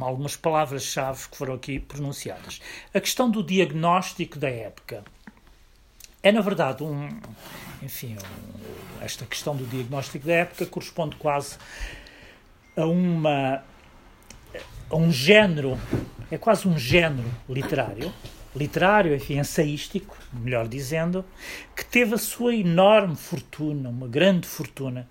algumas 0.00 0.36
palavras-chave 0.36 1.28
que 1.28 1.36
foram 1.36 1.54
aqui 1.54 1.78
pronunciadas. 1.78 2.60
A 2.92 3.00
questão 3.00 3.30
do 3.30 3.42
diagnóstico 3.42 4.38
da 4.38 4.50
época. 4.50 5.04
É, 6.22 6.32
na 6.32 6.40
verdade, 6.40 6.82
um. 6.82 7.08
Enfim, 7.82 8.16
um, 8.16 9.04
esta 9.04 9.24
questão 9.26 9.54
do 9.54 9.64
diagnóstico 9.64 10.26
da 10.26 10.34
época 10.34 10.66
corresponde 10.66 11.16
quase 11.16 11.56
a 12.76 12.84
uma. 12.84 13.62
a 14.90 14.96
um 14.96 15.10
género. 15.12 15.78
É 16.28 16.36
quase 16.36 16.66
um 16.66 16.76
género 16.76 17.30
literário 17.48 18.12
literário, 18.56 19.14
enfim, 19.14 19.38
ensaístico, 19.38 20.16
melhor 20.32 20.66
dizendo, 20.66 21.24
que 21.74 21.84
teve 21.84 22.14
a 22.14 22.18
sua 22.18 22.54
enorme 22.54 23.16
fortuna, 23.16 23.88
uma 23.88 24.08
grande 24.08 24.46
fortuna, 24.46 25.06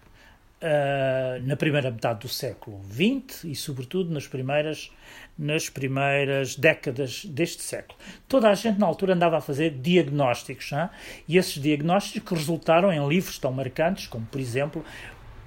uh, 0.62 1.42
na 1.46 1.56
primeira 1.56 1.92
metade 1.92 2.22
do 2.22 2.28
século 2.28 2.82
XX 2.90 3.44
e, 3.46 3.56
sobretudo, 3.56 4.12
nas 4.12 4.28
primeiras, 4.28 4.92
nas 5.38 5.70
primeiras 5.70 6.56
décadas 6.56 7.26
deste 7.26 7.62
século. 7.64 7.98
Toda 8.28 8.50
a 8.50 8.54
gente, 8.54 8.80
na 8.80 8.86
altura, 8.86 9.14
andava 9.14 9.38
a 9.38 9.42
fazer 9.42 9.72
diagnósticos, 9.72 10.72
hein? 10.72 10.90
e 11.28 11.38
esses 11.38 11.62
diagnósticos 11.62 12.40
resultaram 12.40 12.92
em 12.92 13.08
livros 13.08 13.38
tão 13.38 13.52
marcantes 13.52 14.08
como, 14.08 14.26
por 14.26 14.40
exemplo, 14.40 14.84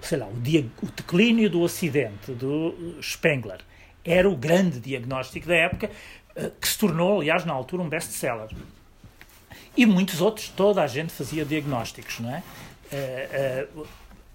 sei 0.00 0.18
lá, 0.18 0.26
o, 0.26 0.32
o 0.32 0.90
declínio 0.94 1.50
do 1.50 1.60
Ocidente, 1.60 2.32
do 2.32 2.96
Spengler. 3.02 3.60
Era 4.04 4.28
o 4.28 4.36
grande 4.36 4.80
diagnóstico 4.80 5.48
da 5.48 5.56
época, 5.56 5.90
que 6.60 6.68
se 6.68 6.78
tornou, 6.78 7.20
aliás, 7.20 7.44
na 7.44 7.52
altura, 7.52 7.82
um 7.82 7.88
best-seller. 7.88 8.48
E 9.76 9.86
muitos 9.86 10.20
outros, 10.20 10.48
toda 10.48 10.82
a 10.82 10.86
gente 10.86 11.12
fazia 11.12 11.44
diagnósticos, 11.44 12.20
não 12.20 12.34
é? 12.34 12.42
Uh, 12.90 13.80
uh, 13.80 13.86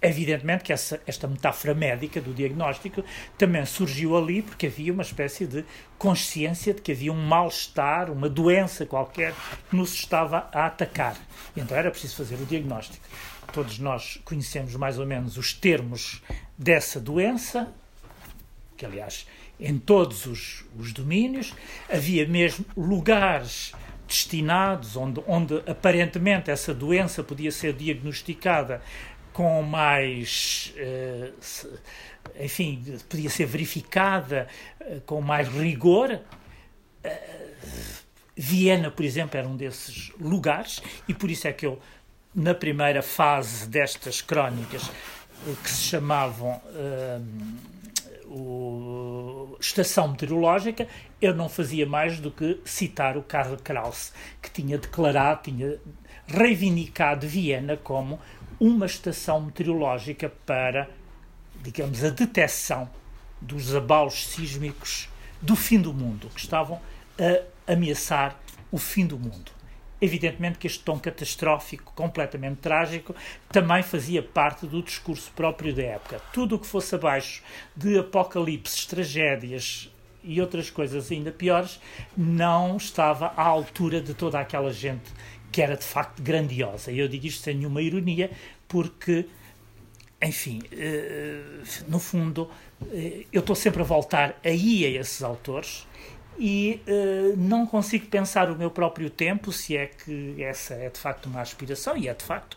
evidentemente 0.04 0.64
que 0.64 0.72
essa, 0.72 1.00
esta 1.06 1.26
metáfora 1.26 1.74
médica 1.74 2.20
do 2.20 2.32
diagnóstico 2.34 3.02
também 3.38 3.64
surgiu 3.64 4.16
ali 4.16 4.42
porque 4.42 4.66
havia 4.66 4.92
uma 4.92 5.02
espécie 5.02 5.46
de 5.46 5.64
consciência 5.98 6.74
de 6.74 6.82
que 6.82 6.92
havia 6.92 7.12
um 7.12 7.26
mal-estar, 7.26 8.10
uma 8.10 8.28
doença 8.28 8.84
qualquer 8.84 9.32
que 9.68 9.76
nos 9.76 9.94
estava 9.94 10.48
a 10.52 10.66
atacar. 10.66 11.16
Então 11.56 11.76
era 11.76 11.90
preciso 11.90 12.16
fazer 12.16 12.34
o 12.34 12.44
diagnóstico. 12.44 13.04
Todos 13.52 13.78
nós 13.78 14.20
conhecemos 14.24 14.74
mais 14.76 14.98
ou 14.98 15.06
menos 15.06 15.38
os 15.38 15.54
termos 15.54 16.22
dessa 16.58 17.00
doença, 17.00 17.72
que 18.76 18.84
aliás 18.84 19.26
em 19.64 19.78
todos 19.78 20.26
os, 20.26 20.64
os 20.78 20.92
domínios, 20.92 21.54
havia 21.88 22.26
mesmo 22.26 22.64
lugares 22.76 23.72
destinados 24.06 24.96
onde, 24.96 25.22
onde 25.26 25.62
aparentemente 25.66 26.50
essa 26.50 26.74
doença 26.74 27.22
podia 27.22 27.50
ser 27.50 27.72
diagnosticada 27.72 28.82
com 29.32 29.62
mais. 29.62 30.72
Uh, 30.76 31.78
enfim, 32.40 32.82
podia 33.08 33.28
ser 33.28 33.46
verificada 33.46 34.48
uh, 34.80 35.00
com 35.02 35.20
mais 35.20 35.48
rigor. 35.48 36.20
Uh, 37.04 38.04
Viena, 38.36 38.90
por 38.90 39.04
exemplo, 39.04 39.38
era 39.38 39.46
um 39.46 39.56
desses 39.56 40.10
lugares, 40.20 40.82
e 41.06 41.14
por 41.14 41.30
isso 41.30 41.46
é 41.46 41.52
que 41.52 41.64
eu, 41.64 41.78
na 42.34 42.52
primeira 42.52 43.00
fase 43.00 43.68
destas 43.68 44.20
crónicas, 44.20 44.90
que 45.62 45.70
se 45.70 45.84
chamavam 45.84 46.60
o, 48.24 49.23
estação 49.60 50.08
meteorológica, 50.08 50.86
eu 51.20 51.34
não 51.34 51.48
fazia 51.48 51.86
mais 51.86 52.20
do 52.20 52.30
que 52.30 52.60
citar 52.64 53.16
o 53.16 53.22
Karl 53.22 53.56
Kraus, 53.56 54.12
que 54.40 54.50
tinha 54.50 54.78
declarado, 54.78 55.42
tinha 55.44 55.78
reivindicado 56.26 57.26
Viena 57.26 57.76
como 57.76 58.20
uma 58.58 58.86
estação 58.86 59.40
meteorológica 59.40 60.32
para, 60.46 60.88
digamos, 61.62 62.02
a 62.04 62.10
detecção 62.10 62.88
dos 63.40 63.74
abalos 63.74 64.26
sísmicos 64.28 65.08
do 65.40 65.54
fim 65.54 65.80
do 65.80 65.92
mundo, 65.92 66.30
que 66.34 66.40
estavam 66.40 66.80
a 67.18 67.72
ameaçar 67.72 68.38
o 68.70 68.78
fim 68.78 69.06
do 69.06 69.18
mundo. 69.18 69.52
Evidentemente 70.00 70.58
que 70.58 70.66
este 70.66 70.82
tom 70.82 70.98
catastrófico, 70.98 71.92
completamente 71.94 72.58
trágico, 72.58 73.14
também 73.50 73.82
fazia 73.82 74.22
parte 74.22 74.66
do 74.66 74.82
discurso 74.82 75.30
próprio 75.34 75.74
da 75.74 75.82
época. 75.82 76.20
Tudo 76.32 76.56
o 76.56 76.58
que 76.58 76.66
fosse 76.66 76.94
abaixo 76.94 77.42
de 77.76 77.98
apocalipses, 77.98 78.86
tragédias 78.86 79.90
e 80.22 80.40
outras 80.40 80.70
coisas 80.70 81.10
ainda 81.12 81.30
piores, 81.30 81.78
não 82.16 82.76
estava 82.76 83.32
à 83.36 83.42
altura 83.42 84.00
de 84.00 84.14
toda 84.14 84.40
aquela 84.40 84.72
gente 84.72 85.12
que 85.52 85.62
era 85.62 85.76
de 85.76 85.84
facto 85.84 86.20
grandiosa. 86.20 86.90
E 86.90 86.98
eu 86.98 87.06
digo 87.06 87.26
isto 87.26 87.42
sem 87.42 87.54
nenhuma 87.54 87.80
ironia, 87.80 88.30
porque, 88.66 89.26
enfim, 90.20 90.60
eh, 90.72 91.40
no 91.86 92.00
fundo, 92.00 92.50
eh, 92.90 93.24
eu 93.32 93.38
estou 93.38 93.54
sempre 93.54 93.82
a 93.82 93.84
voltar 93.84 94.40
aí 94.44 94.84
a 94.84 95.00
esses 95.00 95.22
autores 95.22 95.86
e 96.38 96.80
uh, 96.86 97.36
não 97.36 97.66
consigo 97.66 98.06
pensar 98.06 98.50
o 98.50 98.56
meu 98.56 98.70
próprio 98.70 99.08
tempo, 99.10 99.52
se 99.52 99.76
é 99.76 99.86
que 99.86 100.42
essa 100.42 100.74
é 100.74 100.88
de 100.88 100.98
facto 100.98 101.26
uma 101.26 101.40
aspiração, 101.40 101.96
e 101.96 102.08
é 102.08 102.14
de 102.14 102.24
facto 102.24 102.56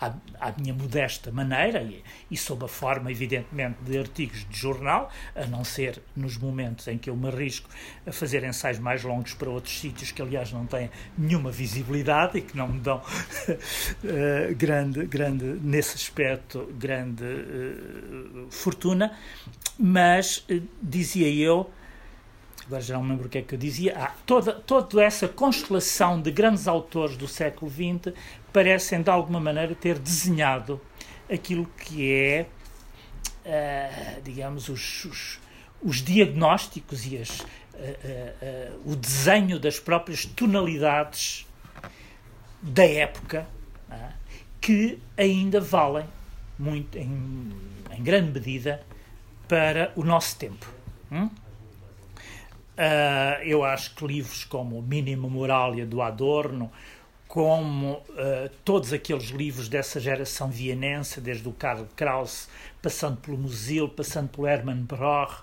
à, 0.00 0.12
à 0.38 0.52
minha 0.58 0.74
modesta 0.74 1.32
maneira, 1.32 1.82
e, 1.82 2.02
e, 2.30 2.36
sob 2.36 2.64
a 2.64 2.68
forma, 2.68 3.10
evidentemente, 3.10 3.78
de 3.82 3.98
artigos 3.98 4.46
de 4.48 4.56
jornal, 4.56 5.10
a 5.34 5.46
não 5.46 5.64
ser 5.64 6.00
nos 6.14 6.36
momentos 6.36 6.86
em 6.88 6.98
que 6.98 7.10
eu 7.10 7.16
me 7.16 7.28
arrisco 7.28 7.68
a 8.06 8.12
fazer 8.12 8.44
ensaios 8.44 8.78
mais 8.78 9.02
longos 9.02 9.34
para 9.34 9.50
outros 9.50 9.78
sítios 9.78 10.12
que, 10.12 10.22
aliás, 10.22 10.52
não 10.52 10.66
têm 10.66 10.90
nenhuma 11.16 11.50
visibilidade 11.50 12.38
e 12.38 12.42
que 12.42 12.56
não 12.56 12.68
me 12.68 12.80
dão 12.80 12.98
uh, 12.98 14.54
grande, 14.54 15.06
grande, 15.06 15.44
nesse 15.44 15.96
aspecto, 15.96 16.72
grande 16.78 17.24
uh, 17.24 18.46
fortuna, 18.50 19.16
mas, 19.78 20.46
dizia 20.82 21.28
eu, 21.28 21.70
agora 22.66 22.82
já 22.82 22.94
não 22.94 23.04
me 23.04 23.10
lembro 23.10 23.26
o 23.26 23.28
que 23.28 23.38
é 23.38 23.42
que 23.42 23.54
eu 23.54 23.58
dizia, 23.58 23.96
ah, 23.96 24.14
toda, 24.26 24.52
toda 24.52 25.02
essa 25.02 25.28
constelação 25.28 26.20
de 26.20 26.30
grandes 26.30 26.66
autores 26.66 27.16
do 27.16 27.28
século 27.28 27.70
XX 27.70 28.12
parecem 28.52 29.02
de 29.02 29.10
alguma 29.10 29.38
maneira 29.38 29.74
ter 29.74 29.98
desenhado 29.98 30.80
aquilo 31.32 31.66
que 31.78 32.12
é, 32.12 32.46
uh, 33.44 34.22
digamos, 34.22 34.68
os, 34.68 35.04
os, 35.04 35.40
os, 35.82 35.96
diagnósticos 36.02 37.06
e 37.06 37.18
as, 37.18 37.40
uh, 37.40 37.44
uh, 37.44 38.92
o 38.92 38.96
desenho 38.96 39.60
das 39.60 39.78
próprias 39.78 40.24
tonalidades 40.24 41.46
da 42.60 42.84
época 42.84 43.46
que 44.60 44.98
ainda 45.16 45.60
valem 45.60 46.06
muito, 46.58 46.98
em, 46.98 47.52
em 47.92 48.02
grande 48.02 48.32
medida, 48.32 48.82
para 49.46 49.92
o 49.94 50.02
nosso 50.02 50.36
tempo. 50.36 50.66
Hum? 51.12 51.30
Uh, 52.76 53.42
eu 53.42 53.64
acho 53.64 53.94
que 53.94 54.06
livros 54.06 54.44
como 54.44 54.78
o 54.78 54.82
Mínimo 54.82 55.30
Moralia 55.30 55.86
do 55.86 56.02
Adorno, 56.02 56.70
como 57.26 57.94
uh, 57.94 58.50
todos 58.64 58.92
aqueles 58.92 59.30
livros 59.30 59.66
dessa 59.66 59.98
geração 59.98 60.50
vienense, 60.50 61.18
desde 61.18 61.48
o 61.48 61.52
Karl 61.52 61.86
Kraus, 61.96 62.48
passando 62.82 63.16
pelo 63.16 63.38
Musil, 63.38 63.88
passando 63.88 64.28
pelo 64.28 64.46
Hermann 64.46 64.82
Broch, 64.82 65.40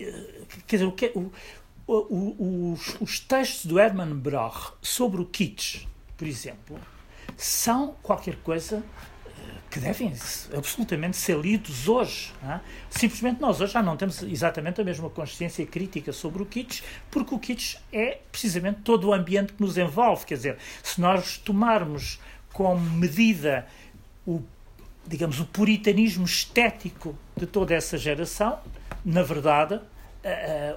uh, 0.00 0.46
quer 0.66 0.76
dizer, 0.76 0.86
o 0.86 0.92
que, 0.92 1.12
o, 1.14 1.30
o, 1.86 2.72
os, 2.72 3.00
os 3.00 3.20
textos 3.20 3.66
do 3.66 3.78
Hermann 3.78 4.14
Broch 4.14 4.72
sobre 4.82 5.20
o 5.20 5.26
kitsch, 5.26 5.86
por 6.16 6.26
exemplo, 6.26 6.76
são 7.36 7.94
qualquer 8.02 8.36
coisa 8.36 8.82
que 9.70 9.78
devem 9.78 10.12
absolutamente 10.56 11.16
ser 11.16 11.38
lidos 11.38 11.88
hoje. 11.88 12.32
É? 12.42 12.58
Simplesmente 12.90 13.40
nós 13.40 13.60
hoje 13.60 13.72
já 13.72 13.82
não 13.82 13.96
temos 13.96 14.20
exatamente 14.22 14.80
a 14.80 14.84
mesma 14.84 15.08
consciência 15.08 15.64
crítica 15.64 16.12
sobre 16.12 16.42
o 16.42 16.46
kitsch, 16.46 16.82
porque 17.10 17.34
o 17.34 17.38
kitsch 17.38 17.76
é 17.92 18.18
precisamente 18.32 18.80
todo 18.82 19.08
o 19.08 19.12
ambiente 19.12 19.52
que 19.52 19.62
nos 19.62 19.78
envolve. 19.78 20.26
Quer 20.26 20.34
dizer, 20.34 20.58
se 20.82 21.00
nós 21.00 21.38
tomarmos 21.38 22.20
como 22.52 22.80
medida 22.80 23.66
o, 24.26 24.42
digamos, 25.06 25.38
o 25.38 25.46
puritanismo 25.46 26.24
estético 26.24 27.16
de 27.36 27.46
toda 27.46 27.72
essa 27.72 27.96
geração, 27.96 28.58
na 29.04 29.22
verdade, 29.22 29.74
uh, 29.76 29.80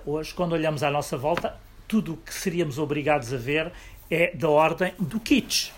hoje, 0.05 0.33
quando 0.35 0.53
olhamos 0.53 0.83
à 0.83 0.91
nossa 0.91 1.17
volta, 1.17 1.57
tudo 1.87 2.13
o 2.13 2.17
que 2.17 2.33
seríamos 2.33 2.77
obrigados 2.77 3.33
a 3.33 3.37
ver 3.37 3.71
é 4.09 4.35
da 4.35 4.49
ordem 4.49 4.93
do 4.99 5.19
kitsch 5.19 5.71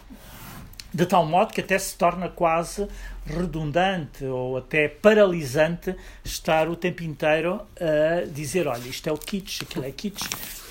de 0.96 1.06
tal 1.06 1.26
modo 1.26 1.52
que 1.52 1.60
até 1.60 1.78
se 1.78 1.98
torna 1.98 2.30
quase 2.30 2.88
redundante 3.26 4.24
ou 4.24 4.56
até 4.56 4.88
paralisante 4.88 5.94
estar 6.24 6.70
o 6.70 6.76
tempo 6.76 7.04
inteiro 7.04 7.62
a 7.78 8.26
dizer: 8.26 8.66
olha, 8.66 8.88
isto 8.88 9.10
é 9.10 9.12
o 9.12 9.18
kitsch, 9.18 9.64
aquilo 9.64 9.84
é 9.84 9.92
kitsch, 9.92 10.24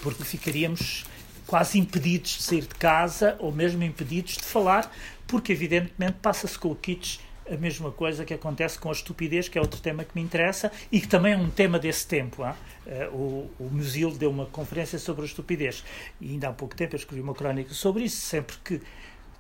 porque 0.03 0.25
ficaríamos 0.25 1.05
quase 1.47 1.79
impedidos 1.79 2.39
de 2.39 2.43
sair 2.43 2.63
de 2.63 2.75
casa 2.75 3.37
ou 3.39 3.53
mesmo 3.53 3.85
impedidos 3.85 4.39
de 4.39 4.45
falar, 4.45 4.91
porque 5.27 5.53
evidentemente 5.53 6.17
passa-se 6.23 6.59
com 6.59 6.71
o 6.71 6.75
kitsch 6.75 7.21
a 7.47 7.59
mesma 7.59 7.91
coisa 7.91 8.25
que 8.25 8.33
acontece 8.33 8.79
com 8.79 8.89
a 8.89 8.93
estupidez, 8.93 9.51
que 9.51 9.59
é 9.59 9.61
outro 9.61 9.79
tema 9.79 10.03
que 10.03 10.13
me 10.15 10.23
interessa 10.23 10.73
e 10.91 10.99
que 10.99 11.07
também 11.07 11.35
é 11.35 11.37
um 11.37 11.51
tema 11.51 11.79
desse 11.79 12.07
tempo. 12.07 12.43
Hein? 12.43 12.55
Eh, 12.87 13.11
o, 13.13 13.51
o 13.59 13.69
Musil 13.71 14.11
deu 14.13 14.31
uma 14.31 14.47
conferência 14.47 14.99
sobre 14.99 15.21
a 15.21 15.27
estupidez 15.27 15.85
e 16.19 16.31
ainda 16.31 16.49
há 16.49 16.53
pouco 16.55 16.75
tempo 16.75 16.95
eu 16.95 16.99
escrevi 16.99 17.21
uma 17.21 17.35
crónica 17.35 17.75
sobre 17.75 18.05
isso, 18.05 18.17
sempre 18.17 18.57
que 18.65 18.81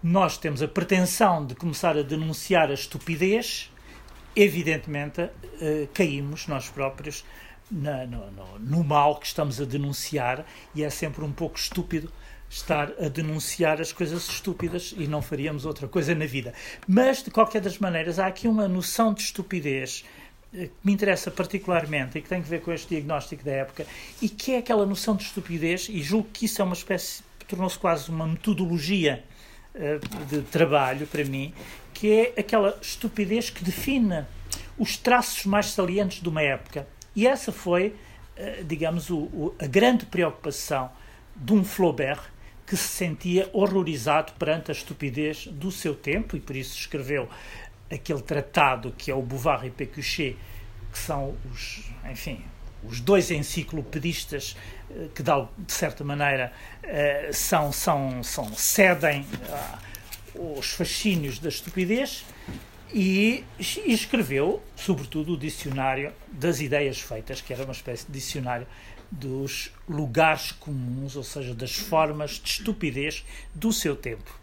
nós 0.05 0.37
temos 0.37 0.61
a 0.61 0.69
pretensão 0.69 1.47
de 1.47 1.55
começar 1.55 1.97
a 1.97 2.03
denunciar 2.03 2.69
a 2.71 2.75
estupidez, 2.75 3.73
evidentemente 4.37 5.23
uh, 5.23 5.31
caímos 5.95 6.47
nós 6.47 6.69
próprios 6.69 7.25
na, 7.71 8.05
no, 8.05 8.31
no, 8.31 8.59
no, 8.59 8.85
mal 8.85 9.19
que 9.19 9.27
estamos 9.27 9.59
a 9.63 9.65
denunciar 9.65 10.45
e 10.75 10.85
é 10.85 10.91
sempre 10.91 11.25
um 11.25 11.33
pouco 11.33 11.59
estúpido 11.59 12.13
estar 12.51 12.93
a 13.01 13.09
denunciar 13.09 13.81
as 13.81 13.95
coisas 13.95 14.29
estúpidas 14.29 14.95
e 14.95 15.07
não 15.07 15.23
faríamos 15.23 15.65
outra 15.65 15.89
coisa 15.89 16.15
na 16.15 16.27
vida. 16.27 16.53
Mas, 16.87 17.23
de 17.23 17.31
qualquer 17.31 17.63
das 17.63 17.79
maneiras, 17.79 18.19
há 18.19 18.27
aqui 18.27 18.47
uma 18.47 18.69
noção 18.69 19.15
de 19.15 19.23
estupidez 19.23 20.05
eh, 20.53 20.67
que 20.67 20.73
me 20.85 20.93
interessa 20.93 21.31
particularmente 21.31 22.19
e 22.19 22.21
que 22.21 22.29
tem 22.29 22.41
a 22.41 22.43
ver 22.43 22.61
com 22.61 22.71
este 22.71 22.89
diagnóstico 22.89 23.43
da 23.43 23.53
época 23.53 23.87
e 24.21 24.29
que 24.29 24.53
é 24.53 24.59
aquela 24.59 24.85
noção 24.85 25.17
de 25.17 25.23
estupidez 25.25 25.89
e 25.89 26.03
julgo 26.03 26.29
que 26.31 26.45
isso 26.45 26.61
é 26.61 26.65
uma 26.65 26.75
espécie, 26.75 27.23
tornou-se 27.49 27.79
quase 27.79 28.11
uma 28.11 28.27
metodologia 28.27 29.25
de 30.29 30.43
trabalho 30.43 31.07
para 31.07 31.25
mim, 31.25 31.53
que 31.93 32.13
é 32.13 32.41
aquela 32.41 32.79
estupidez 32.81 33.51
que 33.51 33.65
define 33.65 34.25
os 34.79 34.97
traços 34.97 35.45
mais 35.45 35.67
salientes 35.67 36.23
de 36.23 36.29
uma 36.29 36.43
época. 36.43 36.87
E 37.15 37.27
essa 37.27 37.53
foi, 37.53 37.95
eh, 38.37 38.63
digamos, 38.65 39.11
o, 39.11 39.55
a 39.59 39.67
grande 39.67 40.07
preocupação 40.07 40.91
de 41.35 41.53
um 41.53 41.65
Flaubert 41.65 42.23
que 42.67 42.77
se 42.77 42.89
sentia 42.89 43.49
horrorizado 43.53 44.33
perante 44.35 44.71
a 44.71 44.73
estupidez 44.73 45.47
do 45.49 45.71
seu 45.71 45.95
tempo 45.95 46.37
e 46.37 46.41
por 46.41 46.57
isso 46.57 46.79
escreveu 46.79 47.29
aquele 47.91 48.23
tratado 48.23 48.95
que 48.97 49.11
é 49.11 49.15
o 49.15 49.23
Bouvard 49.23 49.67
e 49.67 49.71
Pécuchet, 49.71 50.37
que 50.91 50.99
são 50.99 51.37
os, 51.53 51.85
enfim, 52.11 52.43
os 52.83 53.01
dois 53.01 53.31
enciclopedistas 53.31 54.57
eh, 54.91 55.09
que, 55.15 55.23
de 55.23 55.73
certa 55.73 56.05
maneira, 56.05 56.53
eh, 56.83 57.31
são, 57.33 57.73
são, 57.73 58.23
são 58.23 58.53
cedem 58.55 59.27
os 60.35 60.73
fascínios 60.73 61.39
da 61.39 61.49
estupidez 61.49 62.25
e, 62.93 63.45
e, 63.59 63.93
escreveu, 63.93 64.63
sobretudo, 64.77 65.35
o 65.35 65.37
dicionário 65.37 66.13
das 66.31 66.61
ideias 66.61 67.01
feitas, 67.01 67.41
que 67.41 67.53
era 67.53 67.65
uma 67.65 67.73
espécie 67.73 68.07
de 68.07 68.13
dicionário 68.13 68.67
dos 69.11 69.73
lugares 69.89 70.53
comuns, 70.53 71.17
ou 71.17 71.23
seja, 71.23 71.55
das 71.55 71.75
formas 71.75 72.33
de 72.33 72.49
estupidez 72.49 73.25
do 73.55 73.73
seu 73.73 73.97
tempo. 73.97 74.39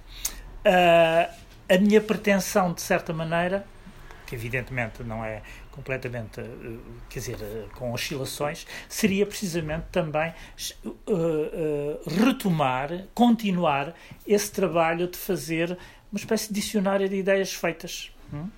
Uh, 0.66 1.34
a 1.70 1.78
minha 1.80 2.02
pretensão, 2.02 2.74
de 2.74 2.82
certa 2.82 3.14
maneira, 3.14 3.66
que 4.28 4.36
evidentemente 4.36 5.04
não 5.04 5.24
é 5.24 5.42
completamente, 5.72 6.40
eh, 6.40 6.46
quer 7.10 7.20
dizer, 7.20 7.38
eh, 7.42 7.66
com 7.76 7.92
oscilações, 7.94 8.68
seria 8.88 9.26
precisamente 9.26 9.86
também 9.92 10.34
uh, 10.86 12.24
retomar, 12.24 13.06
continuar 13.14 13.94
esse 14.28 14.52
trabalho 14.52 15.08
de 15.08 15.18
fazer 15.18 15.78
uma 16.12 16.20
espécie 16.20 16.50
de 16.50 16.54
dicionário 16.54 17.08
de 17.08 17.16
ideias 17.16 17.54
feitas. 17.54 18.12
Hum? 18.34 18.50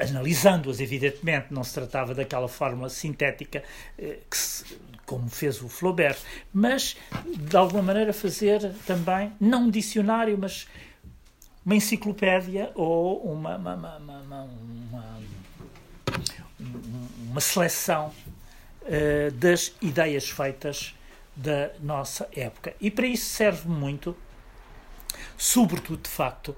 analisando-as, 0.00 0.80
evidentemente, 0.80 1.48
não 1.50 1.64
se 1.64 1.74
tratava 1.74 2.14
daquela 2.14 2.48
forma 2.48 2.88
sintética 2.88 3.62
que 3.98 4.36
se, 4.36 4.64
como 5.04 5.28
fez 5.28 5.60
o 5.60 5.68
Flaubert, 5.68 6.16
mas 6.52 6.96
de 7.26 7.56
alguma 7.56 7.82
maneira 7.82 8.12
fazer 8.12 8.72
também, 8.86 9.32
não 9.40 9.64
um 9.64 9.70
dicionário, 9.70 10.38
mas 10.38 10.68
uma 11.70 11.76
enciclopédia 11.76 12.72
ou 12.74 13.22
uma, 13.32 13.56
uma, 13.56 13.74
uma, 13.76 14.50
uma 17.30 17.40
seleção 17.40 18.12
uh, 18.82 19.30
das 19.30 19.72
ideias 19.80 20.28
feitas 20.28 20.96
da 21.36 21.70
nossa 21.78 22.28
época. 22.34 22.74
E 22.80 22.90
para 22.90 23.06
isso 23.06 23.26
serve 23.26 23.68
muito, 23.68 24.16
sobretudo, 25.38 26.02
de 26.02 26.10
facto, 26.10 26.56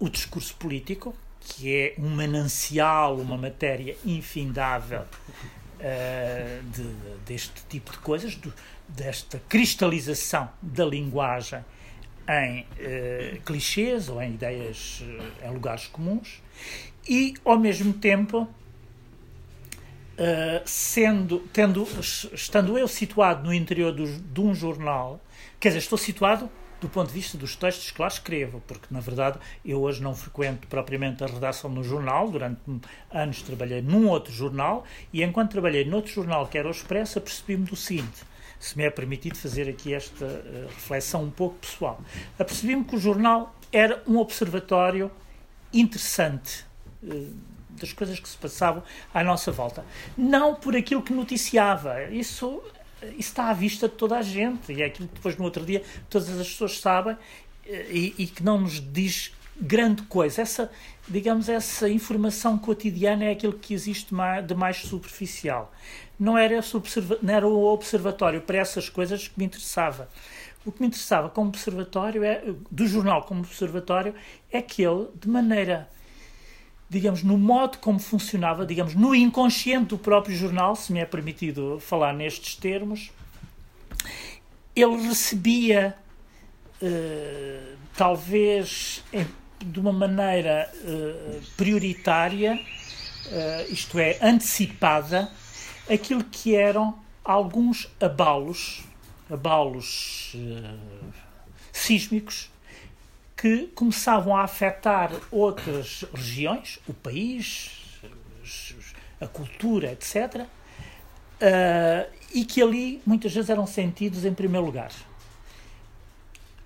o 0.00 0.08
discurso 0.08 0.56
político, 0.56 1.14
que 1.38 1.72
é 1.72 1.94
um 1.96 2.08
manancial, 2.08 3.18
uma 3.18 3.36
matéria 3.36 3.96
infindável 4.04 5.02
uh, 5.02 6.70
de, 6.72 6.82
deste 7.24 7.62
tipo 7.68 7.92
de 7.92 7.98
coisas, 7.98 8.34
do, 8.34 8.52
desta 8.88 9.40
cristalização 9.48 10.50
da 10.60 10.84
linguagem 10.84 11.64
em 12.30 12.60
uh, 12.60 13.40
clichês 13.44 14.08
ou 14.08 14.22
em 14.22 14.34
ideias, 14.34 15.02
uh, 15.02 15.48
em 15.48 15.52
lugares 15.52 15.88
comuns, 15.88 16.40
e 17.08 17.34
ao 17.44 17.58
mesmo 17.58 17.92
tempo, 17.92 18.42
uh, 18.42 18.48
sendo, 20.64 21.40
tendo, 21.52 21.84
estando 22.32 22.78
eu 22.78 22.86
situado 22.86 23.44
no 23.44 23.52
interior 23.52 23.92
do, 23.92 24.06
de 24.06 24.40
um 24.40 24.54
jornal, 24.54 25.20
quer 25.58 25.70
dizer, 25.70 25.80
estou 25.80 25.98
situado 25.98 26.48
do 26.80 26.88
ponto 26.88 27.08
de 27.08 27.14
vista 27.14 27.36
dos 27.36 27.56
textos 27.56 27.90
que 27.90 28.00
lá 28.00 28.08
escrevo, 28.08 28.62
porque 28.66 28.86
na 28.90 29.00
verdade 29.00 29.38
eu 29.62 29.82
hoje 29.82 30.02
não 30.02 30.14
frequento 30.14 30.66
propriamente 30.66 31.22
a 31.22 31.26
redação 31.26 31.68
no 31.68 31.84
jornal, 31.84 32.30
durante 32.30 32.58
anos 33.10 33.42
trabalhei 33.42 33.82
num 33.82 34.08
outro 34.08 34.32
jornal, 34.32 34.84
e 35.12 35.22
enquanto 35.22 35.50
trabalhei 35.50 35.84
noutro 35.84 36.10
jornal 36.10 36.46
que 36.46 36.56
era 36.56 36.66
o 36.66 36.70
Expresso, 36.70 37.18
apercebi-me 37.18 37.64
do 37.64 37.76
seguinte 37.76 38.29
se 38.60 38.76
me 38.76 38.84
é 38.84 38.90
permitido 38.90 39.36
fazer 39.36 39.68
aqui 39.68 39.94
esta 39.94 40.26
uh, 40.26 40.66
reflexão 40.68 41.24
um 41.24 41.30
pouco 41.30 41.56
pessoal. 41.56 42.00
Apercebi-me 42.38 42.84
que 42.84 42.94
o 42.94 42.98
jornal 42.98 43.54
era 43.72 44.02
um 44.06 44.18
observatório 44.18 45.10
interessante 45.72 46.66
uh, 47.02 47.34
das 47.70 47.92
coisas 47.94 48.20
que 48.20 48.28
se 48.28 48.36
passavam 48.36 48.82
à 49.14 49.24
nossa 49.24 49.50
volta. 49.50 49.82
Não 50.16 50.54
por 50.54 50.76
aquilo 50.76 51.02
que 51.02 51.12
noticiava. 51.12 52.04
Isso, 52.10 52.62
isso 53.02 53.18
está 53.18 53.48
à 53.48 53.54
vista 53.54 53.88
de 53.88 53.94
toda 53.94 54.18
a 54.18 54.22
gente. 54.22 54.72
E 54.72 54.82
é 54.82 54.86
aquilo 54.86 55.08
que 55.08 55.14
depois, 55.14 55.36
no 55.38 55.44
outro 55.44 55.64
dia, 55.64 55.82
todas 56.10 56.28
as 56.28 56.48
pessoas 56.48 56.78
sabem 56.78 57.16
eh, 57.64 57.86
e, 57.90 58.14
e 58.18 58.26
que 58.26 58.42
não 58.42 58.60
nos 58.60 58.80
diz 58.80 59.32
grande 59.60 60.02
coisa. 60.02 60.42
Essa, 60.42 60.70
digamos, 61.08 61.48
essa 61.48 61.88
informação 61.88 62.58
cotidiana 62.58 63.24
é 63.24 63.30
aquilo 63.32 63.52
que 63.52 63.72
existe 63.72 64.14
de 64.46 64.54
mais 64.54 64.76
superficial. 64.78 65.72
Não 66.20 66.36
era, 66.36 66.58
esse 66.58 66.76
não 67.22 67.34
era 67.34 67.48
o 67.48 67.64
observatório 67.72 68.42
para 68.42 68.58
essas 68.58 68.90
coisas 68.90 69.26
que 69.26 69.38
me 69.38 69.46
interessava. 69.46 70.06
O 70.66 70.70
que 70.70 70.82
me 70.82 70.88
interessava 70.88 71.30
como 71.30 71.48
observatório, 71.48 72.22
é, 72.22 72.44
do 72.70 72.86
jornal 72.86 73.22
como 73.22 73.40
observatório, 73.40 74.14
é 74.52 74.60
que 74.60 74.82
ele, 74.82 75.08
de 75.18 75.26
maneira, 75.26 75.88
digamos, 76.90 77.22
no 77.22 77.38
modo 77.38 77.78
como 77.78 77.98
funcionava, 77.98 78.66
digamos, 78.66 78.94
no 78.94 79.14
inconsciente 79.14 79.86
do 79.86 79.98
próprio 79.98 80.36
jornal, 80.36 80.76
se 80.76 80.92
me 80.92 81.00
é 81.00 81.06
permitido 81.06 81.80
falar 81.80 82.12
nestes 82.12 82.54
termos, 82.54 83.10
ele 84.76 85.08
recebia, 85.08 85.96
uh, 86.82 87.76
talvez 87.96 89.02
em, 89.10 89.26
de 89.64 89.80
uma 89.80 89.92
maneira 89.92 90.70
uh, 90.84 91.40
prioritária, 91.56 92.54
uh, 93.26 93.72
isto 93.72 93.98
é, 93.98 94.18
antecipada, 94.20 95.30
aquilo 95.92 96.24
que 96.24 96.54
eram 96.54 96.98
alguns 97.24 97.88
abalos 98.00 98.84
abalos 99.30 100.34
uh, 100.34 101.12
sísmicos 101.72 102.50
que 103.36 103.68
começavam 103.68 104.36
a 104.36 104.42
afetar 104.42 105.12
outras 105.30 106.04
regiões, 106.12 106.78
o 106.86 106.92
país, 106.92 107.70
a 109.20 109.26
cultura, 109.26 109.92
etc., 109.92 110.42
uh, 110.42 110.46
eh, 111.40 112.08
e 112.34 112.44
que 112.44 112.60
ali 112.60 113.00
muitas 113.06 113.32
vezes 113.32 113.48
eram 113.48 113.66
sentidos 113.66 114.26
em 114.26 114.34
primeiro 114.34 114.66
lugar. 114.66 114.92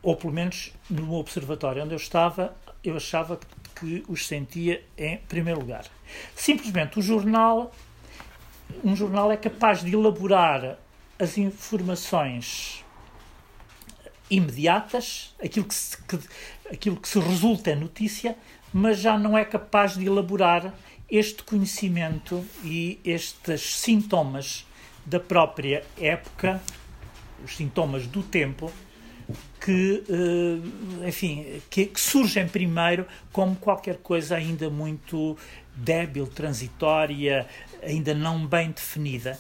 Ou 0.03 0.17
pelo 0.17 0.33
menos 0.33 0.73
no 0.91 1.15
observatório 1.15 1.85
onde 1.85 1.95
eu 1.95 1.99
estava, 1.99 2.57
eu 2.83 2.97
achava 2.97 3.39
que 3.77 4.05
os 4.09 4.27
sentia 4.27 4.85
em 4.99 5.19
primeiro 5.19 5.61
lugar. 5.61 5.85
Simplesmente 6.35 6.99
o 6.99 7.03
jornal, 7.03 7.73
um 8.83 8.95
jornal 8.95 9.31
é 9.33 9.37
capaz 9.37 9.83
de 9.83 9.95
elaborar 9.95 10.79
as 11.19 11.39
informações 11.39 12.85
imediatas, 14.31 15.35
aquilo 15.43 15.67
que, 15.67 15.75
se, 15.75 15.97
que, 16.03 16.19
aquilo 16.71 16.97
que 16.97 17.09
se 17.09 17.19
resulta 17.19 17.71
é 17.71 17.75
notícia, 17.75 18.37
mas 18.73 18.99
já 18.99 19.19
não 19.19 19.37
é 19.37 19.45
capaz 19.45 19.97
de 19.97 20.07
elaborar 20.07 20.75
este 21.11 21.43
conhecimento 21.43 22.45
e 22.65 22.99
estes 23.05 23.77
sintomas 23.77 24.67
da 25.05 25.21
própria 25.21 25.85
época, 26.01 26.61
os 27.45 27.57
sintomas 27.57 28.07
do 28.07 28.23
tempo, 28.23 28.73
que, 29.61 30.03
eh, 30.09 31.09
enfim, 31.09 31.63
que, 31.71 31.87
que, 31.87 32.01
surgem 32.01 32.47
primeiro 32.49 33.07
como 33.33 33.57
qualquer 33.57 33.97
coisa 33.99 34.37
ainda 34.37 34.69
muito 34.69 35.37
débil, 35.75 36.27
transitória, 36.27 37.47
ainda 37.85 38.15
não 38.15 38.47
bem 38.47 38.71
definida. 38.71 39.39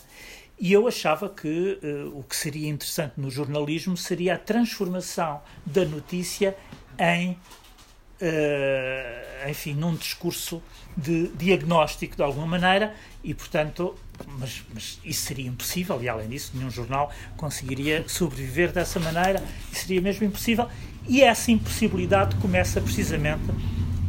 E 0.58 0.72
eu 0.72 0.86
achava 0.86 1.28
que 1.28 1.78
uh, 1.82 2.18
o 2.18 2.22
que 2.22 2.36
seria 2.36 2.68
interessante 2.68 3.14
no 3.16 3.30
jornalismo 3.30 3.96
seria 3.96 4.34
a 4.34 4.38
transformação 4.38 5.40
da 5.66 5.84
notícia 5.84 6.56
em, 6.98 7.32
uh, 7.32 9.50
enfim, 9.50 9.74
num 9.74 9.96
discurso 9.96 10.62
de 10.96 11.28
diagnóstico 11.28 12.16
de 12.16 12.22
alguma 12.22 12.46
maneira 12.46 12.94
e, 13.22 13.34
portanto, 13.34 13.96
mas, 14.38 14.62
mas, 14.72 15.00
isso 15.04 15.26
seria 15.26 15.48
impossível 15.48 16.00
e, 16.00 16.08
além 16.08 16.28
disso, 16.28 16.52
nenhum 16.54 16.70
jornal 16.70 17.10
conseguiria 17.36 18.08
sobreviver 18.08 18.70
dessa 18.70 19.00
maneira 19.00 19.42
seria 19.72 20.00
mesmo 20.00 20.24
impossível. 20.24 20.68
E 21.08 21.20
essa 21.20 21.50
impossibilidade 21.50 22.36
começa 22.36 22.80
precisamente 22.80 23.42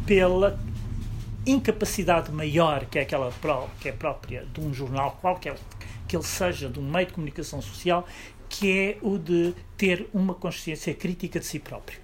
pela 0.05 0.59
incapacidade 1.45 2.31
maior 2.31 2.85
que 2.85 2.99
é 2.99 3.01
aquela 3.01 3.31
que 3.79 3.89
é 3.89 3.91
própria 3.91 4.45
de 4.53 4.61
um 4.61 4.73
jornal 4.73 5.17
qualquer 5.21 5.55
que 6.07 6.15
ele 6.15 6.23
seja 6.23 6.69
de 6.69 6.79
um 6.79 6.83
meio 6.83 7.07
de 7.07 7.13
comunicação 7.13 7.61
social, 7.61 8.07
que 8.47 8.71
é 8.71 8.97
o 9.01 9.17
de 9.17 9.53
ter 9.77 10.07
uma 10.13 10.33
consciência 10.33 10.93
crítica 10.93 11.39
de 11.39 11.45
si 11.45 11.59
próprio. 11.59 11.99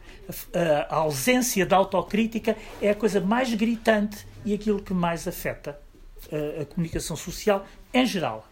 A, 0.54 0.96
a 0.96 0.98
ausência 1.00 1.66
da 1.66 1.76
autocrítica 1.76 2.58
é 2.82 2.90
a 2.90 2.96
coisa 2.96 3.22
mais 3.22 3.54
gritante 3.54 4.26
e 4.44 4.54
aquilo 4.54 4.82
que 4.82 4.94
mais 4.94 5.28
afeta 5.28 5.80
a, 6.32 6.62
a 6.62 6.66
comunicação 6.66 7.16
social 7.16 7.66
em 7.94 8.06
geral. 8.06 8.48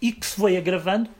E 0.00 0.12
que 0.12 0.26
se 0.26 0.36
foi 0.36 0.56
agravando 0.56 1.10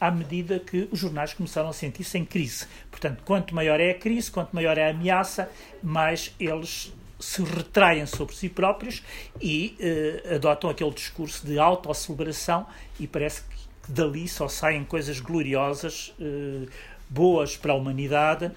à 0.00 0.10
medida 0.10 0.58
que 0.58 0.88
os 0.90 0.98
jornais 0.98 1.32
começaram 1.32 1.70
a 1.70 1.72
sentir-se 1.72 2.18
em 2.18 2.24
crise. 2.24 2.66
Portanto, 2.90 3.22
quanto 3.24 3.54
maior 3.54 3.80
é 3.80 3.90
a 3.90 3.94
crise, 3.94 4.30
quanto 4.30 4.54
maior 4.54 4.76
é 4.76 4.88
a 4.88 4.90
ameaça, 4.90 5.50
mais 5.82 6.34
eles 6.38 6.92
se 7.18 7.42
retraem 7.42 8.06
sobre 8.06 8.34
si 8.34 8.48
próprios 8.48 9.02
e 9.40 9.76
eh, 9.80 10.34
adotam 10.34 10.70
aquele 10.70 10.90
discurso 10.90 11.46
de 11.46 11.58
autocelebração 11.58 12.66
e 13.00 13.06
parece 13.06 13.42
que 13.42 13.92
dali 13.92 14.28
só 14.28 14.48
saem 14.48 14.84
coisas 14.84 15.20
gloriosas, 15.20 16.14
eh, 16.20 16.68
boas 17.08 17.56
para 17.56 17.72
a 17.72 17.76
humanidade 17.76 18.50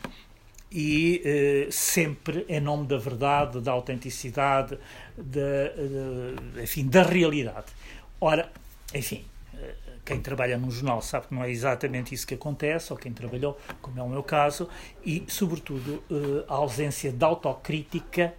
e 0.72 1.22
eh, 1.24 1.68
sempre 1.72 2.46
em 2.50 2.60
nome 2.60 2.88
da 2.88 2.98
verdade, 2.98 3.62
da 3.62 3.72
autenticidade, 3.72 4.78
da, 5.18 6.62
enfim, 6.62 6.88
da 6.88 7.04
realidade. 7.04 7.68
Ora, 8.20 8.52
enfim, 8.94 9.26
quem 10.10 10.20
trabalha 10.20 10.58
num 10.58 10.72
jornal 10.72 11.04
sabe 11.04 11.28
que 11.28 11.36
não 11.36 11.44
é 11.44 11.52
exatamente 11.52 12.16
isso 12.16 12.26
que 12.26 12.34
acontece, 12.34 12.92
ou 12.92 12.98
quem 12.98 13.14
trabalhou, 13.14 13.56
como 13.80 14.00
é 14.00 14.02
o 14.02 14.10
meu 14.10 14.24
caso, 14.24 14.68
e, 15.06 15.24
sobretudo, 15.28 16.04
eh, 16.10 16.46
a 16.48 16.56
ausência 16.56 17.12
de 17.12 17.24
autocrítica, 17.24 18.34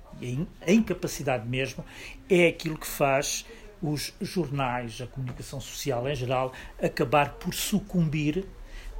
a 0.67 0.73
incapacidade 0.73 1.47
mesmo, 1.47 1.85
é 2.29 2.49
aquilo 2.49 2.77
que 2.77 2.89
faz 2.89 3.47
os 3.81 4.13
jornais, 4.21 5.01
a 5.01 5.07
comunicação 5.07 5.61
social 5.61 6.09
em 6.09 6.15
geral, 6.17 6.53
acabar 6.83 7.35
por 7.35 7.55
sucumbir, 7.55 8.45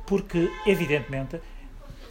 porque, 0.07 0.49
evidentemente, 0.65 1.41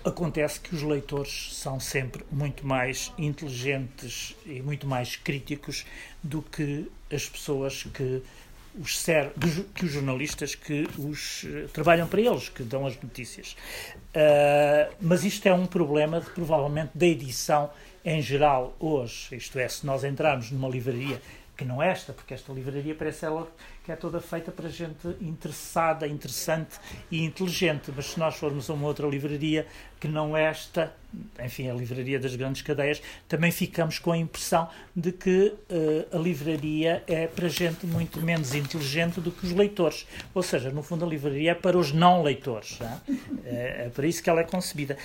acontece 0.04 0.60
que 0.60 0.76
os 0.76 0.84
leitores 0.84 1.56
são 1.56 1.80
sempre 1.80 2.26
muito 2.30 2.68
mais 2.68 3.14
inteligentes 3.18 4.36
e 4.46 4.62
muito 4.62 4.86
mais 4.86 5.16
críticos 5.16 5.86
do 6.22 6.42
que 6.42 6.92
as 7.10 7.30
pessoas 7.30 7.84
que 7.84 8.22
os 8.80 9.00
ser, 9.00 9.32
que 9.74 9.86
os 9.86 9.92
jornalistas 9.92 10.56
que 10.56 10.88
os 10.98 11.44
uh, 11.44 11.68
trabalham 11.74 12.08
para 12.08 12.22
eles, 12.22 12.50
que 12.50 12.64
dão 12.64 12.86
as 12.86 13.00
notícias. 13.02 13.56
Uh, 14.16 14.94
mas 15.02 15.24
isto 15.24 15.48
é 15.48 15.54
um 15.54 15.66
problema 15.66 16.20
de, 16.20 16.30
provavelmente 16.32 16.92
da 16.94 17.06
edição 17.06 17.70
em 18.04 18.22
geral 18.22 18.76
hoje. 18.80 19.36
Isto 19.36 19.60
é, 19.60 19.68
se 19.68 19.86
nós 19.86 20.04
entrarmos 20.04 20.52
numa 20.52 20.68
livraria 20.68 21.22
que 21.60 21.66
não 21.66 21.84
é 21.84 21.90
esta, 21.90 22.14
porque 22.14 22.34
esta 22.34 22.54
livraria 22.54 22.96
parece 22.96 23.26
ela 23.26 23.46
que 23.84 23.92
é 23.92 23.96
toda 23.98 24.22
feita 24.22 24.50
para 24.50 24.70
gente 24.70 25.06
interessada, 25.20 26.08
interessante 26.08 26.80
e 27.12 27.26
inteligente. 27.26 27.92
Mas 27.94 28.12
se 28.12 28.20
nós 28.20 28.36
formos 28.36 28.70
a 28.70 28.74
uma 28.74 28.88
outra 28.88 29.06
livraria 29.06 29.68
que 30.00 30.08
não 30.08 30.38
é 30.38 30.44
esta, 30.44 30.96
enfim, 31.44 31.70
a 31.70 31.74
livraria 31.74 32.18
das 32.18 32.34
grandes 32.34 32.62
cadeias, 32.62 33.02
também 33.28 33.52
ficamos 33.52 34.00
com 34.00 34.14
a 34.14 34.18
impressão 34.18 34.70
de 34.96 35.12
que 35.12 35.54
uh, 35.70 36.16
a 36.16 36.18
livraria 36.18 37.04
é 37.06 37.28
para 37.28 37.50
gente 37.50 37.86
muito 37.86 38.22
menos 38.22 38.56
inteligente 38.56 39.20
do 39.20 39.30
que 39.30 39.46
os 39.46 39.52
leitores. 39.52 40.08
Ou 40.34 40.42
seja, 40.42 40.70
no 40.70 40.82
fundo, 40.82 41.04
a 41.04 41.08
livraria 41.10 41.52
é 41.52 41.56
para 41.56 41.78
os 41.78 41.92
não 41.92 42.24
leitores. 42.24 42.80
Não 42.80 42.88
é? 43.44 43.86
é 43.88 43.92
para 43.94 44.08
isso 44.08 44.24
que 44.24 44.30
ela 44.30 44.40
é 44.40 44.46
concebida. 44.46 44.98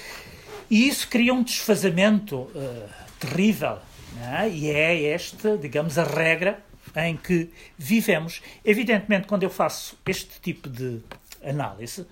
E 0.71 0.87
isso 0.87 1.09
cria 1.09 1.35
um 1.35 1.43
desfazamento 1.43 2.37
uh, 2.37 2.89
terrível 3.19 3.81
é? 4.23 4.49
E 4.49 4.71
é 4.71 5.11
esta, 5.11 5.57
digamos, 5.57 5.99
a 5.99 6.05
regra 6.05 6.63
em 6.97 7.17
que 7.17 7.51
vivemos. 7.77 8.43
Evidentemente, 8.65 9.27
quando 9.27 9.43
eu 9.43 9.51
faço 9.51 9.99
este 10.07 10.41
tipo 10.41 10.69
de 10.69 11.01
análise, 11.43 12.07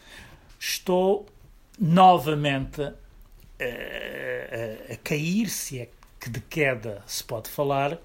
estou 0.58 1.26
novamente 1.78 2.82
a, 2.82 2.92
a, 4.90 4.94
a 4.94 4.96
cair, 5.02 5.48
se 5.48 5.80
é 5.80 5.88
que 6.20 6.30
de 6.30 6.40
queda 6.40 7.02
se 7.06 7.22
pode 7.24 7.48
falar, 7.48 7.98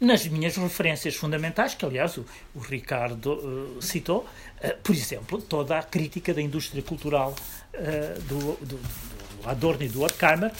nas 0.00 0.26
minhas 0.26 0.56
referências 0.56 1.14
fundamentais, 1.14 1.74
que 1.74 1.84
aliás 1.84 2.16
o, 2.16 2.24
o 2.54 2.58
Ricardo 2.58 3.34
uh, 3.78 3.82
citou, 3.82 4.26
uh, 4.62 4.76
por 4.82 4.94
exemplo, 4.94 5.40
toda 5.40 5.78
a 5.78 5.82
crítica 5.82 6.34
da 6.34 6.42
indústria 6.42 6.82
cultural 6.82 7.34
uh, 7.74 8.22
do, 8.22 8.38
do, 8.64 8.76
do 8.76 9.48
Adorno 9.48 9.84
e 9.84 9.88
do 9.88 10.02
Horkheimer, 10.02 10.52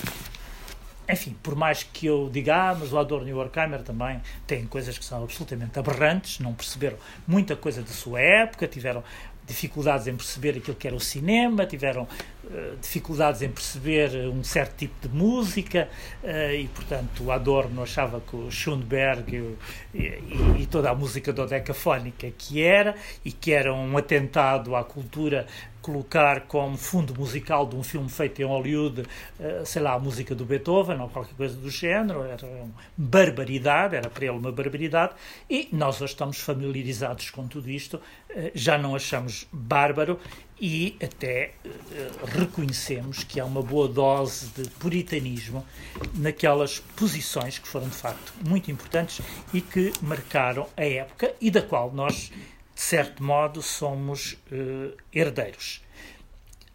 enfim, 1.09 1.37
por 1.43 1.55
mais 1.55 1.83
que 1.83 2.07
eu 2.07 2.31
diga, 2.33 2.71
ah, 2.71 2.77
mas 2.79 2.93
o 2.93 2.99
Adorno 2.99 3.29
e 3.29 3.35
o 3.35 3.39
Horkheimer 3.39 3.83
também 3.83 4.21
têm 4.47 4.67
coisas 4.67 4.97
que 4.97 5.05
são 5.05 5.23
absolutamente 5.23 5.79
aberrantes, 5.79 6.39
não 6.39 6.55
perceberam 6.55 6.97
muita 7.27 7.55
coisa 7.57 7.83
da 7.83 7.89
sua 7.89 8.21
época, 8.21 8.67
tiveram 8.67 9.03
dificuldades 9.47 10.07
em 10.07 10.17
perceber 10.17 10.57
aquilo 10.57 10.77
que 10.77 10.87
era 10.87 10.97
o 10.97 11.01
cinema, 11.01 11.67
tiveram 11.67 12.03
uh, 12.03 12.77
dificuldades 12.81 13.43
em 13.43 13.51
perceber 13.51 14.29
um 14.29 14.43
certo 14.43 14.77
tipo 14.77 15.07
de 15.07 15.15
música 15.15 15.89
uh, 16.23 16.55
e, 16.55 16.67
portanto, 16.69 17.25
o 17.25 17.31
Adorno 17.31 17.83
achava 17.83 18.21
que 18.21 18.35
o 18.35 18.51
Schoenberg 18.51 19.57
e, 19.93 19.99
e, 19.99 20.63
e 20.63 20.67
toda 20.67 20.91
a 20.91 20.95
música 20.95 21.33
dodecafónica 21.33 22.31
que 22.37 22.63
era 22.63 22.95
e 23.25 23.31
que 23.31 23.53
era 23.53 23.73
um 23.73 23.97
atentado 23.99 24.75
à 24.75 24.83
cultura 24.83 25.47
colocar 25.85 26.47
como 26.47 26.79
fundo 26.79 27.15
musical 27.15 27.67
de 27.67 27.77
um 27.77 27.83
filme 27.83 28.09
feito 28.09 28.41
em 28.41 28.47
Hollywood, 28.47 29.03
uh, 29.03 29.67
sei 29.67 29.83
lá, 29.83 29.93
a 29.93 29.99
música 29.99 30.35
do 30.35 30.43
Beethoven 30.47 30.99
ou 30.99 31.11
qualquer 31.11 31.35
coisa 31.35 31.55
do 31.55 31.69
género, 31.69 32.23
era 32.23 32.47
uma 32.47 32.71
barbaridade, 32.97 33.95
era 33.95 34.09
para 34.09 34.25
ele 34.25 34.39
uma 34.39 34.51
barbaridade, 34.51 35.13
e 35.49 35.69
nós 35.73 36.01
hoje 36.01 36.15
estamos 36.15 36.39
familiarizados 36.39 37.29
com 37.29 37.47
tudo 37.47 37.69
isto, 37.69 37.99
uh, 37.99 38.51
já 38.55 38.79
não 38.79 38.97
achamos 38.97 39.47
bárbaro 39.53 40.19
e 40.59 40.97
até 41.03 41.53
uh, 41.67 42.27
reconhecemos 42.39 43.23
que 43.23 43.39
há 43.39 43.45
uma 43.45 43.61
boa 43.61 43.87
dose 43.87 44.47
de 44.57 44.71
puritanismo 44.71 45.67
naquelas 46.15 46.79
posições 46.97 47.59
que 47.59 47.69
foram 47.69 47.89
de 47.89 47.97
facto 47.97 48.33
muito 48.49 48.71
importantes 48.71 49.21
e 49.53 49.61
que 49.61 49.93
marcaram 50.01 50.67
a 50.79 50.85
época 50.85 51.35
e 51.43 51.51
da 51.51 51.61
qual 51.61 51.93
nós 51.93 52.31
de 52.75 52.81
certo 52.81 53.23
modo, 53.23 53.63
somos 53.63 54.33
uh, 54.51 54.97
herdeiros. 55.13 55.83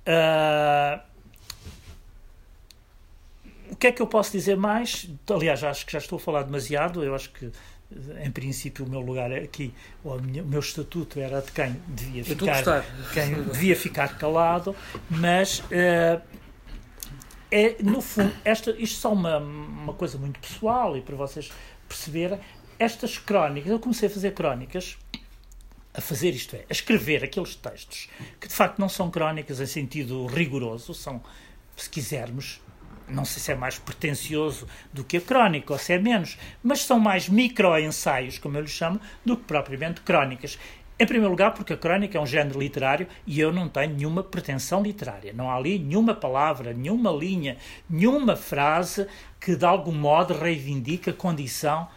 Uh, 0.08 1.00
o 3.72 3.76
que 3.76 3.88
é 3.88 3.92
que 3.92 4.02
eu 4.02 4.08
posso 4.08 4.32
dizer 4.32 4.58
mais? 4.58 5.10
Aliás, 5.30 5.64
acho 5.64 5.86
que 5.86 5.92
já 5.92 6.00
estou 6.00 6.18
a 6.18 6.20
falar 6.20 6.44
demasiado. 6.44 7.04
Eu 7.04 7.14
acho 7.14 7.30
que, 7.32 7.52
em 8.24 8.32
princípio, 8.32 8.86
o 8.86 8.90
meu 8.90 9.02
lugar 9.02 9.32
aqui, 9.32 9.74
ou 10.04 10.18
o 10.18 10.22
meu 10.22 10.60
estatuto 10.60 11.20
era 11.20 11.42
de 11.42 11.52
quem 11.52 11.74
devia 11.88 12.24
ficar, 12.24 12.86
quem 13.14 13.44
devia 13.44 13.76
ficar 13.76 14.18
calado, 14.18 14.76
mas 15.10 15.60
uh, 15.60 16.22
é, 17.52 17.76
no 17.82 18.02
fundo, 18.02 18.34
esta, 18.46 18.72
isto 18.72 18.98
é 18.98 19.02
só 19.02 19.14
uma, 19.14 19.38
uma 19.38 19.94
coisa 19.94 20.18
muito 20.18 20.40
pessoal 20.40 20.96
e 20.96 21.02
para 21.02 21.16
vocês 21.16 21.52
perceberem, 21.88 22.40
estas 22.78 23.18
crónicas, 23.18 23.72
eu 23.72 23.80
comecei 23.80 24.08
a 24.08 24.12
fazer 24.12 24.32
crónicas 24.32 24.98
a 26.00 26.02
fazer 26.02 26.30
isto 26.30 26.56
é, 26.56 26.60
a 26.70 26.72
escrever 26.72 27.26
aqueles 27.26 27.56
textos 27.56 28.10
que 28.40 28.48
de 28.48 28.54
facto 28.54 28.80
não 28.80 28.88
são 28.88 29.12
crónicas 29.12 29.60
em 29.60 29.66
sentido 29.66 30.26
rigoroso, 30.28 30.94
são, 30.94 31.22
se 31.76 31.90
quisermos, 31.90 32.62
não 33.08 33.26
sei 33.26 33.42
se 33.42 33.52
é 33.52 33.56
mais 33.56 33.78
pretencioso 33.78 34.66
do 34.94 35.04
que 35.04 35.18
a 35.18 35.22
crónica 35.22 35.74
ou 35.74 35.78
se 35.78 35.92
é 35.92 36.00
menos, 36.00 36.38
mas 36.64 36.84
são 36.84 37.00
mais 37.00 37.28
micro-ensaios, 37.28 38.38
como 38.38 38.58
eu 38.58 38.62
lhes 38.62 38.72
chamo, 38.72 39.00
do 39.26 39.36
que 39.36 39.44
propriamente 39.44 40.00
crónicas. 40.02 40.58
Em 40.98 41.06
primeiro 41.06 41.32
lugar, 41.32 41.54
porque 41.54 41.74
a 41.74 41.78
crónica 41.78 42.18
é 42.18 42.22
um 42.22 42.26
género 42.26 42.60
literário 42.60 43.08
e 43.28 43.40
eu 43.40 43.52
não 43.52 43.68
tenho 43.68 43.96
nenhuma 43.96 44.24
pretensão 44.24 44.82
literária. 44.82 45.34
Não 45.34 45.50
há 45.50 45.56
ali 45.56 45.80
nenhuma 45.80 46.14
palavra, 46.14 46.74
nenhuma 46.74 47.12
linha, 47.12 47.58
nenhuma 47.90 48.36
frase 48.38 49.06
que 49.40 49.56
de 49.56 49.66
algum 49.66 49.94
modo 49.94 50.34
reivindique 50.34 51.10
a 51.10 51.14
condição 51.14 51.88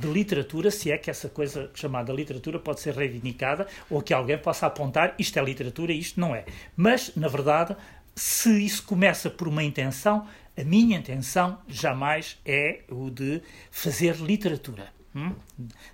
de 0.00 0.08
literatura, 0.08 0.70
se 0.70 0.90
é 0.90 0.98
que 0.98 1.10
essa 1.10 1.28
coisa 1.28 1.70
chamada 1.74 2.12
literatura 2.12 2.58
pode 2.58 2.80
ser 2.80 2.94
reivindicada 2.94 3.66
ou 3.88 4.00
que 4.00 4.14
alguém 4.14 4.38
possa 4.38 4.66
apontar 4.66 5.14
isto 5.18 5.38
é 5.38 5.42
literatura 5.42 5.92
e 5.92 5.98
isto 5.98 6.18
não 6.18 6.34
é. 6.34 6.44
Mas, 6.76 7.14
na 7.14 7.28
verdade, 7.28 7.76
se 8.14 8.64
isso 8.64 8.82
começa 8.84 9.28
por 9.28 9.46
uma 9.46 9.62
intenção, 9.62 10.26
a 10.56 10.64
minha 10.64 10.98
intenção 10.98 11.58
jamais 11.68 12.38
é 12.44 12.80
o 12.88 13.10
de 13.10 13.42
fazer 13.70 14.16
literatura. 14.16 14.88
Hum? 15.14 15.34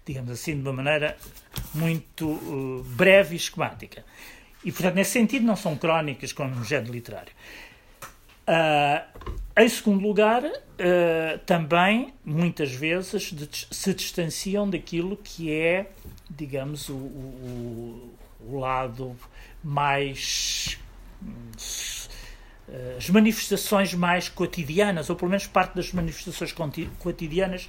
Digamos 0.04 0.30
assim, 0.30 0.54
de 0.54 0.62
uma 0.62 0.72
maneira 0.72 1.16
muito 1.74 2.28
uh, 2.28 2.84
breve 2.84 3.34
e 3.34 3.36
esquemática. 3.36 4.04
E, 4.64 4.72
portanto, 4.72 4.94
nesse 4.94 5.12
sentido, 5.12 5.46
não 5.46 5.56
são 5.56 5.76
crónicas 5.76 6.32
como 6.32 6.54
um 6.54 6.64
género 6.64 6.92
literário. 6.92 7.32
Uh, 8.46 9.04
em 9.58 9.68
segundo 9.68 10.06
lugar, 10.06 10.44
uh, 10.44 11.38
também, 11.44 12.14
muitas 12.24 12.72
vezes, 12.72 13.32
de, 13.32 13.48
se 13.70 13.94
distanciam 13.94 14.68
daquilo 14.68 15.16
que 15.16 15.52
é, 15.52 15.90
digamos, 16.30 16.88
o, 16.88 16.94
o, 16.94 18.14
o 18.48 18.58
lado 18.58 19.16
mais. 19.64 20.78
Uh, 22.68 22.96
as 22.98 23.08
manifestações 23.10 23.94
mais 23.94 24.28
cotidianas, 24.28 25.08
ou 25.08 25.16
pelo 25.16 25.30
menos 25.30 25.46
parte 25.46 25.74
das 25.74 25.92
manifestações 25.92 26.54
cotidianas, 26.98 27.68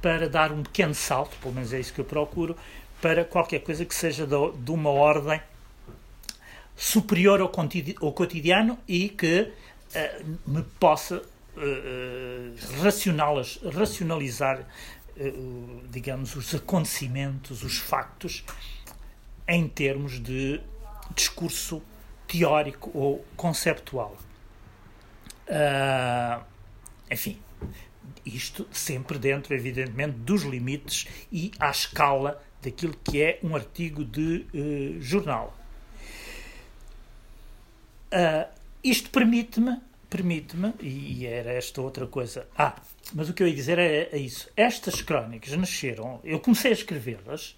para 0.00 0.28
dar 0.28 0.52
um 0.52 0.62
pequeno 0.62 0.94
salto, 0.94 1.36
pelo 1.40 1.54
menos 1.54 1.72
é 1.72 1.80
isso 1.80 1.92
que 1.92 2.00
eu 2.00 2.04
procuro, 2.04 2.56
para 3.00 3.24
qualquer 3.24 3.60
coisa 3.60 3.84
que 3.84 3.94
seja 3.94 4.26
de, 4.26 4.52
de 4.58 4.70
uma 4.70 4.90
ordem 4.90 5.40
superior 6.76 7.40
ao, 7.40 7.50
ao 8.00 8.12
cotidiano 8.12 8.78
e 8.86 9.08
que 9.08 9.52
me 10.46 10.62
possa 10.62 11.18
uh, 11.18 12.54
racionalizar, 13.72 14.60
uh, 15.16 15.82
digamos, 15.90 16.36
os 16.36 16.54
acontecimentos, 16.54 17.62
os 17.62 17.78
factos, 17.78 18.44
em 19.48 19.68
termos 19.68 20.20
de 20.20 20.60
discurso 21.14 21.82
teórico 22.26 22.90
ou 22.92 23.24
conceptual. 23.36 24.16
Enfim, 27.08 27.38
isto 28.24 28.66
sempre 28.72 29.16
dentro, 29.16 29.54
evidentemente, 29.54 30.18
dos 30.18 30.42
limites 30.42 31.06
e 31.30 31.52
à 31.60 31.70
escala 31.70 32.42
daquilo 32.60 32.96
que 33.04 33.22
é 33.22 33.38
um 33.44 33.54
artigo 33.54 34.04
de 34.04 34.44
jornal. 34.98 35.56
Uh, 38.12 38.48
isto 38.82 39.10
permite-me, 39.10 39.80
permite-me, 40.08 40.74
e 40.80 41.26
era 41.26 41.52
esta 41.52 41.80
outra 41.80 42.06
coisa. 42.06 42.46
Ah, 42.56 42.76
mas 43.14 43.28
o 43.28 43.34
que 43.34 43.42
eu 43.42 43.48
ia 43.48 43.54
dizer 43.54 43.78
é, 43.78 44.08
é 44.12 44.18
isso. 44.18 44.48
Estas 44.56 45.02
crónicas 45.02 45.52
nasceram, 45.56 46.20
eu 46.24 46.40
comecei 46.40 46.70
a 46.70 46.74
escrevê-las 46.74 47.56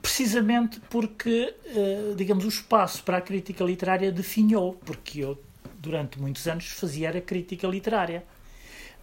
precisamente 0.00 0.80
porque, 0.90 1.54
uh, 1.66 2.14
digamos, 2.16 2.44
o 2.44 2.48
espaço 2.48 3.04
para 3.04 3.18
a 3.18 3.20
crítica 3.20 3.62
literária 3.62 4.10
definhou, 4.10 4.74
porque 4.84 5.20
eu, 5.20 5.40
durante 5.78 6.20
muitos 6.20 6.46
anos, 6.48 6.66
fazia 6.66 7.10
a 7.10 7.20
crítica 7.20 7.68
literária. 7.68 8.24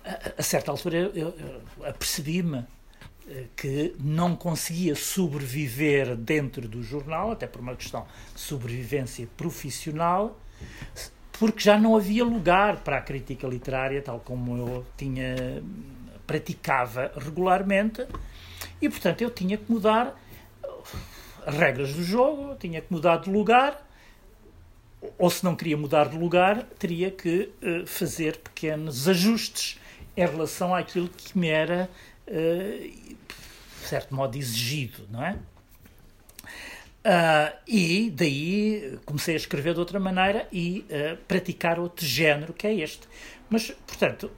A, 0.04 0.40
a 0.40 0.44
certa 0.44 0.72
altura, 0.72 0.98
eu, 0.98 1.30
eu 1.30 1.86
apercebi-me 1.86 2.66
eh, 3.30 3.46
que 3.56 3.96
não 4.00 4.36
conseguia 4.36 4.96
sobreviver 4.96 6.16
dentro 6.16 6.68
do 6.68 6.82
jornal, 6.82 7.32
até 7.32 7.46
por 7.46 7.62
uma 7.62 7.76
questão 7.76 8.08
de 8.34 8.42
sobrevivência 8.42 9.28
profissional, 9.38 10.40
porque 11.40 11.62
já 11.62 11.80
não 11.80 11.96
havia 11.96 12.26
lugar 12.26 12.84
para 12.84 12.98
a 12.98 13.02
crítica 13.02 13.48
literária, 13.48 14.02
tal 14.02 14.20
como 14.20 14.58
eu 14.58 14.86
tinha 14.98 15.64
praticava 16.28 17.12
regularmente, 17.16 18.06
e 18.80 18.90
portanto 18.90 19.22
eu 19.22 19.32
tinha 19.32 19.58
que 19.58 19.72
mudar 19.72 20.16
as 21.48 21.56
regras 21.56 21.94
do 21.94 22.04
jogo, 22.04 22.56
tinha 22.56 22.82
que 22.82 22.92
mudar 22.92 23.18
de 23.18 23.32
lugar, 23.32 23.84
ou 25.18 25.30
se 25.30 25.44
não 25.44 25.56
queria 25.56 25.78
mudar 25.78 26.10
de 26.10 26.18
lugar, 26.18 26.64
teria 26.78 27.10
que 27.10 27.52
uh, 27.64 27.88
fazer 27.88 28.38
pequenos 28.38 29.08
ajustes 29.08 29.80
em 30.16 30.26
relação 30.26 30.76
àquilo 30.76 31.08
que 31.08 31.38
me 31.38 31.48
era, 31.48 31.90
uh, 32.28 33.08
de 33.82 33.88
certo 33.88 34.14
modo, 34.14 34.38
exigido, 34.38 35.08
não 35.10 35.24
é? 35.24 35.38
Uh, 37.00 37.56
e 37.66 38.12
daí 38.14 39.00
comecei 39.06 39.34
a 39.34 39.38
escrever 39.38 39.74
de 39.74 39.80
outra 39.80 40.00
maneira 40.00 40.48
e 40.52 40.86
uh, 40.90 41.18
praticar 41.28 41.80
outro 41.80 42.06
género 42.06 42.54
que 42.54 42.68
é 42.68 42.74
este. 42.74 43.08
Mas, 43.50 43.72
portanto, 43.88 44.30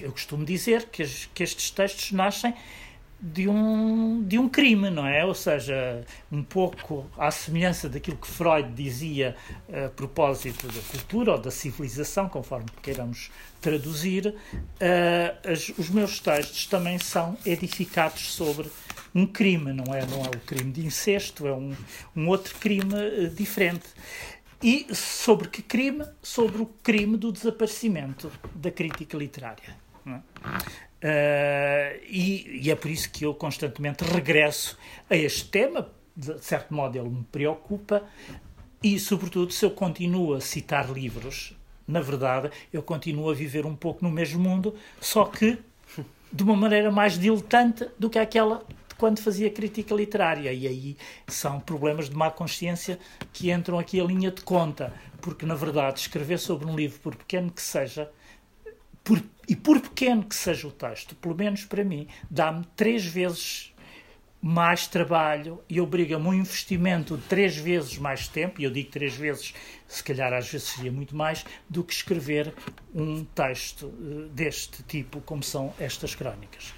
eu 0.00 0.10
costumo 0.10 0.44
dizer 0.44 0.86
que, 0.86 1.02
as, 1.02 1.26
que 1.32 1.42
estes 1.42 1.70
textos 1.70 2.10
nascem 2.12 2.54
de 3.20 3.48
um, 3.48 4.22
de 4.22 4.38
um 4.38 4.48
crime, 4.48 4.90
não 4.90 5.06
é? 5.06 5.24
Ou 5.24 5.34
seja, 5.34 6.04
um 6.30 6.42
pouco 6.42 7.10
à 7.16 7.30
semelhança 7.30 7.88
daquilo 7.88 8.18
que 8.18 8.26
Freud 8.26 8.70
dizia 8.72 9.34
a 9.72 9.88
propósito 9.88 10.66
da 10.66 10.80
cultura 10.90 11.32
ou 11.32 11.38
da 11.38 11.50
civilização, 11.50 12.28
conforme 12.28 12.66
queiramos 12.82 13.30
traduzir, 13.62 14.26
uh, 14.26 15.50
as, 15.50 15.70
os 15.78 15.88
meus 15.88 16.20
textos 16.20 16.66
também 16.66 16.98
são 16.98 17.38
edificados 17.46 18.34
sobre 18.34 18.68
um 19.14 19.26
crime, 19.26 19.72
não 19.72 19.94
é, 19.94 20.04
não 20.06 20.24
é 20.24 20.28
o 20.28 20.40
crime 20.40 20.72
de 20.72 20.84
incesto, 20.84 21.46
é 21.46 21.52
um, 21.52 21.74
um 22.16 22.28
outro 22.28 22.54
crime 22.58 22.94
uh, 22.94 23.28
diferente. 23.30 23.86
E 24.62 24.86
sobre 24.94 25.48
que 25.48 25.62
crime? 25.62 26.04
Sobre 26.22 26.62
o 26.62 26.66
crime 26.82 27.16
do 27.16 27.30
desaparecimento 27.30 28.32
da 28.54 28.70
crítica 28.70 29.16
literária. 29.16 29.76
Uh, 30.06 32.00
e, 32.08 32.62
e, 32.62 32.70
é 32.70 32.74
por 32.74 32.90
isso 32.90 33.10
que 33.10 33.24
eu 33.24 33.34
constantemente 33.34 34.04
regresso 34.04 34.78
a 35.08 35.16
este 35.16 35.48
tema, 35.48 35.88
de 36.16 36.38
certo 36.42 36.72
modo 36.74 36.96
ele 36.96 37.08
me 37.08 37.24
preocupa, 37.24 38.02
e 38.82 38.98
sobretudo 38.98 39.52
se 39.52 39.64
eu 39.64 39.70
continuo 39.70 40.34
a 40.34 40.40
citar 40.40 40.90
livros, 40.90 41.56
na 41.86 42.00
verdade 42.00 42.50
eu 42.72 42.82
continuo 42.82 43.30
a 43.30 43.34
viver 43.34 43.66
um 43.66 43.76
pouco 43.76 44.04
no 44.04 44.10
mesmo 44.10 44.40
mundo, 44.40 44.74
só 45.00 45.24
que 45.26 45.58
de 46.32 46.42
uma 46.42 46.56
maneira 46.56 46.90
mais 46.90 47.18
diletante 47.18 47.86
do 47.98 48.10
que 48.10 48.18
aquela 48.18 48.64
quando 49.04 49.20
fazia 49.20 49.50
crítica 49.50 49.94
literária. 49.94 50.50
E 50.50 50.66
aí 50.66 50.96
são 51.28 51.60
problemas 51.60 52.08
de 52.08 52.16
má 52.16 52.30
consciência 52.30 52.98
que 53.34 53.50
entram 53.52 53.78
aqui 53.78 54.00
a 54.00 54.04
linha 54.04 54.30
de 54.30 54.40
conta, 54.40 54.94
porque 55.20 55.44
na 55.44 55.54
verdade 55.54 56.00
escrever 56.00 56.38
sobre 56.38 56.66
um 56.66 56.74
livro, 56.74 56.98
por 57.00 57.14
pequeno 57.14 57.50
que 57.50 57.60
seja, 57.60 58.10
por, 59.04 59.22
e 59.46 59.54
por 59.54 59.78
pequeno 59.78 60.24
que 60.24 60.34
seja 60.34 60.66
o 60.66 60.72
texto, 60.72 61.14
pelo 61.16 61.34
menos 61.34 61.66
para 61.66 61.84
mim, 61.84 62.08
dá-me 62.30 62.64
três 62.74 63.04
vezes 63.04 63.74
mais 64.40 64.86
trabalho 64.86 65.62
e 65.68 65.82
obriga-me 65.82 66.26
um 66.26 66.32
investimento 66.32 67.18
de 67.18 67.24
três 67.24 67.58
vezes 67.58 67.98
mais 67.98 68.26
tempo, 68.26 68.58
e 68.58 68.64
eu 68.64 68.70
digo 68.70 68.90
três 68.90 69.14
vezes, 69.14 69.52
se 69.86 70.02
calhar 70.02 70.32
às 70.32 70.48
vezes 70.48 70.68
seria 70.68 70.90
muito 70.90 71.14
mais, 71.14 71.44
do 71.68 71.84
que 71.84 71.92
escrever 71.92 72.54
um 72.94 73.22
texto 73.22 73.84
uh, 73.84 74.28
deste 74.28 74.82
tipo, 74.82 75.20
como 75.20 75.42
são 75.42 75.74
estas 75.78 76.14
crónicas. 76.14 76.72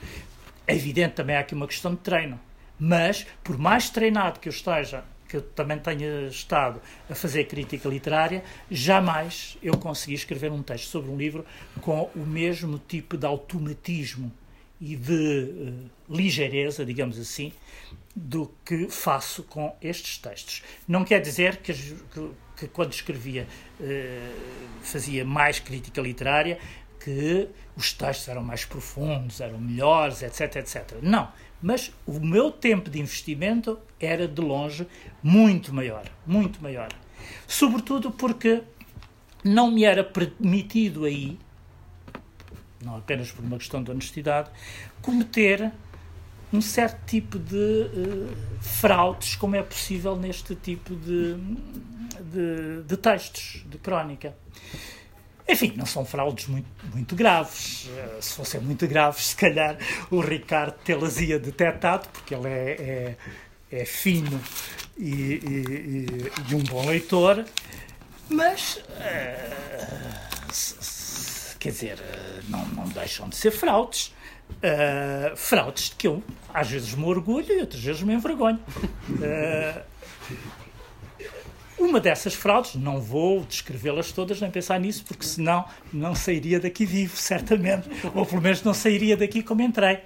É 0.66 0.74
evidente 0.74 1.14
também 1.14 1.36
há 1.36 1.40
aqui 1.40 1.54
uma 1.54 1.66
questão 1.66 1.94
de 1.94 2.00
treino, 2.00 2.40
mas 2.78 3.26
por 3.44 3.56
mais 3.56 3.88
treinado 3.88 4.40
que 4.40 4.48
eu 4.48 4.52
esteja, 4.52 5.04
que 5.28 5.36
eu 5.36 5.42
também 5.42 5.78
tenha 5.78 6.28
estado 6.28 6.80
a 7.10 7.14
fazer 7.14 7.44
crítica 7.44 7.88
literária, 7.88 8.42
jamais 8.70 9.56
eu 9.62 9.76
consegui 9.76 10.14
escrever 10.14 10.50
um 10.50 10.62
texto 10.62 10.88
sobre 10.88 11.10
um 11.10 11.16
livro 11.16 11.44
com 11.80 12.10
o 12.14 12.20
mesmo 12.20 12.78
tipo 12.78 13.16
de 13.16 13.26
automatismo 13.26 14.32
e 14.80 14.94
de 14.94 15.12
uh, 15.12 15.90
ligeireza, 16.14 16.84
digamos 16.84 17.18
assim, 17.18 17.52
do 18.14 18.52
que 18.64 18.88
faço 18.88 19.42
com 19.42 19.74
estes 19.80 20.18
textos. 20.18 20.62
Não 20.86 21.04
quer 21.04 21.20
dizer 21.20 21.56
que, 21.56 21.72
que, 21.72 22.30
que 22.56 22.68
quando 22.68 22.92
escrevia 22.92 23.46
uh, 23.80 24.82
fazia 24.82 25.24
mais 25.24 25.58
crítica 25.58 26.00
literária, 26.00 26.58
que 27.06 27.48
os 27.76 27.92
textos 27.92 28.26
eram 28.26 28.42
mais 28.42 28.64
profundos, 28.64 29.40
eram 29.40 29.60
melhores, 29.60 30.22
etc, 30.22 30.56
etc. 30.56 30.98
Não. 31.00 31.30
Mas 31.62 31.92
o 32.04 32.18
meu 32.18 32.50
tempo 32.50 32.90
de 32.90 32.98
investimento 33.00 33.78
era 34.00 34.26
de 34.26 34.40
longe 34.40 34.88
muito 35.22 35.72
maior, 35.72 36.04
muito 36.26 36.60
maior. 36.60 36.88
Sobretudo 37.46 38.10
porque 38.10 38.64
não 39.44 39.70
me 39.70 39.84
era 39.84 40.02
permitido 40.02 41.04
aí 41.04 41.38
não 42.82 42.96
apenas 42.96 43.30
por 43.30 43.44
uma 43.44 43.58
questão 43.58 43.82
de 43.82 43.90
honestidade, 43.90 44.50
cometer 45.00 45.72
um 46.52 46.60
certo 46.60 47.04
tipo 47.06 47.38
de 47.38 47.54
uh, 47.56 48.36
fraudes, 48.60 49.34
como 49.34 49.56
é 49.56 49.62
possível 49.62 50.16
neste 50.16 50.54
tipo 50.54 50.94
de, 50.94 51.34
de, 52.32 52.82
de, 52.86 52.96
textos, 52.96 53.64
de 53.68 53.78
crónica. 53.78 54.36
Enfim, 55.48 55.74
não 55.76 55.86
são 55.86 56.04
fraudes 56.04 56.46
muito, 56.48 56.68
muito 56.92 57.14
graves. 57.14 57.86
Uh, 57.86 58.22
se 58.22 58.34
fossem 58.34 58.60
muito 58.60 58.86
graves, 58.86 59.26
se 59.30 59.36
calhar 59.36 59.78
o 60.10 60.20
Ricardo 60.20 60.74
tê-las 60.84 61.20
ia 61.20 61.38
detectado, 61.38 62.08
porque 62.08 62.34
ele 62.34 62.48
é, 62.48 63.16
é, 63.70 63.80
é 63.82 63.84
fino 63.84 64.40
e, 64.98 65.12
e, 65.12 66.30
e, 66.50 66.54
um 66.54 66.62
bom 66.64 66.86
leitor. 66.86 67.44
Mas. 68.28 68.76
Uh, 68.76 69.96
quer 71.58 71.70
dizer, 71.70 71.98
eh, 72.00 72.40
não, 72.48 72.64
não 72.68 72.84
deixam 72.88 73.28
de 73.28 73.36
ser 73.36 73.50
fraudes. 73.50 74.14
Uh, 74.48 75.36
fraudes 75.36 75.90
de 75.90 75.96
que 75.96 76.06
eu 76.06 76.22
às 76.54 76.70
vezes 76.70 76.94
me 76.94 77.04
orgulho 77.04 77.52
e 77.52 77.60
outras 77.60 77.82
vezes 77.82 78.02
me 78.02 78.14
envergonho. 78.14 78.60
Uh, 79.10 79.82
uma 81.78 82.00
dessas 82.00 82.34
fraudes, 82.34 82.74
não 82.76 83.00
vou 83.00 83.44
descrevê-las 83.44 84.10
todas 84.12 84.40
nem 84.40 84.50
pensar 84.50 84.80
nisso, 84.80 85.04
porque 85.04 85.24
senão 85.24 85.64
não 85.92 86.14
sairia 86.14 86.58
daqui 86.58 86.86
vivo, 86.86 87.16
certamente, 87.16 87.88
ou 88.14 88.24
pelo 88.24 88.40
menos 88.40 88.62
não 88.62 88.72
sairia 88.72 89.16
daqui 89.16 89.42
como 89.42 89.62
entrei. 89.62 90.00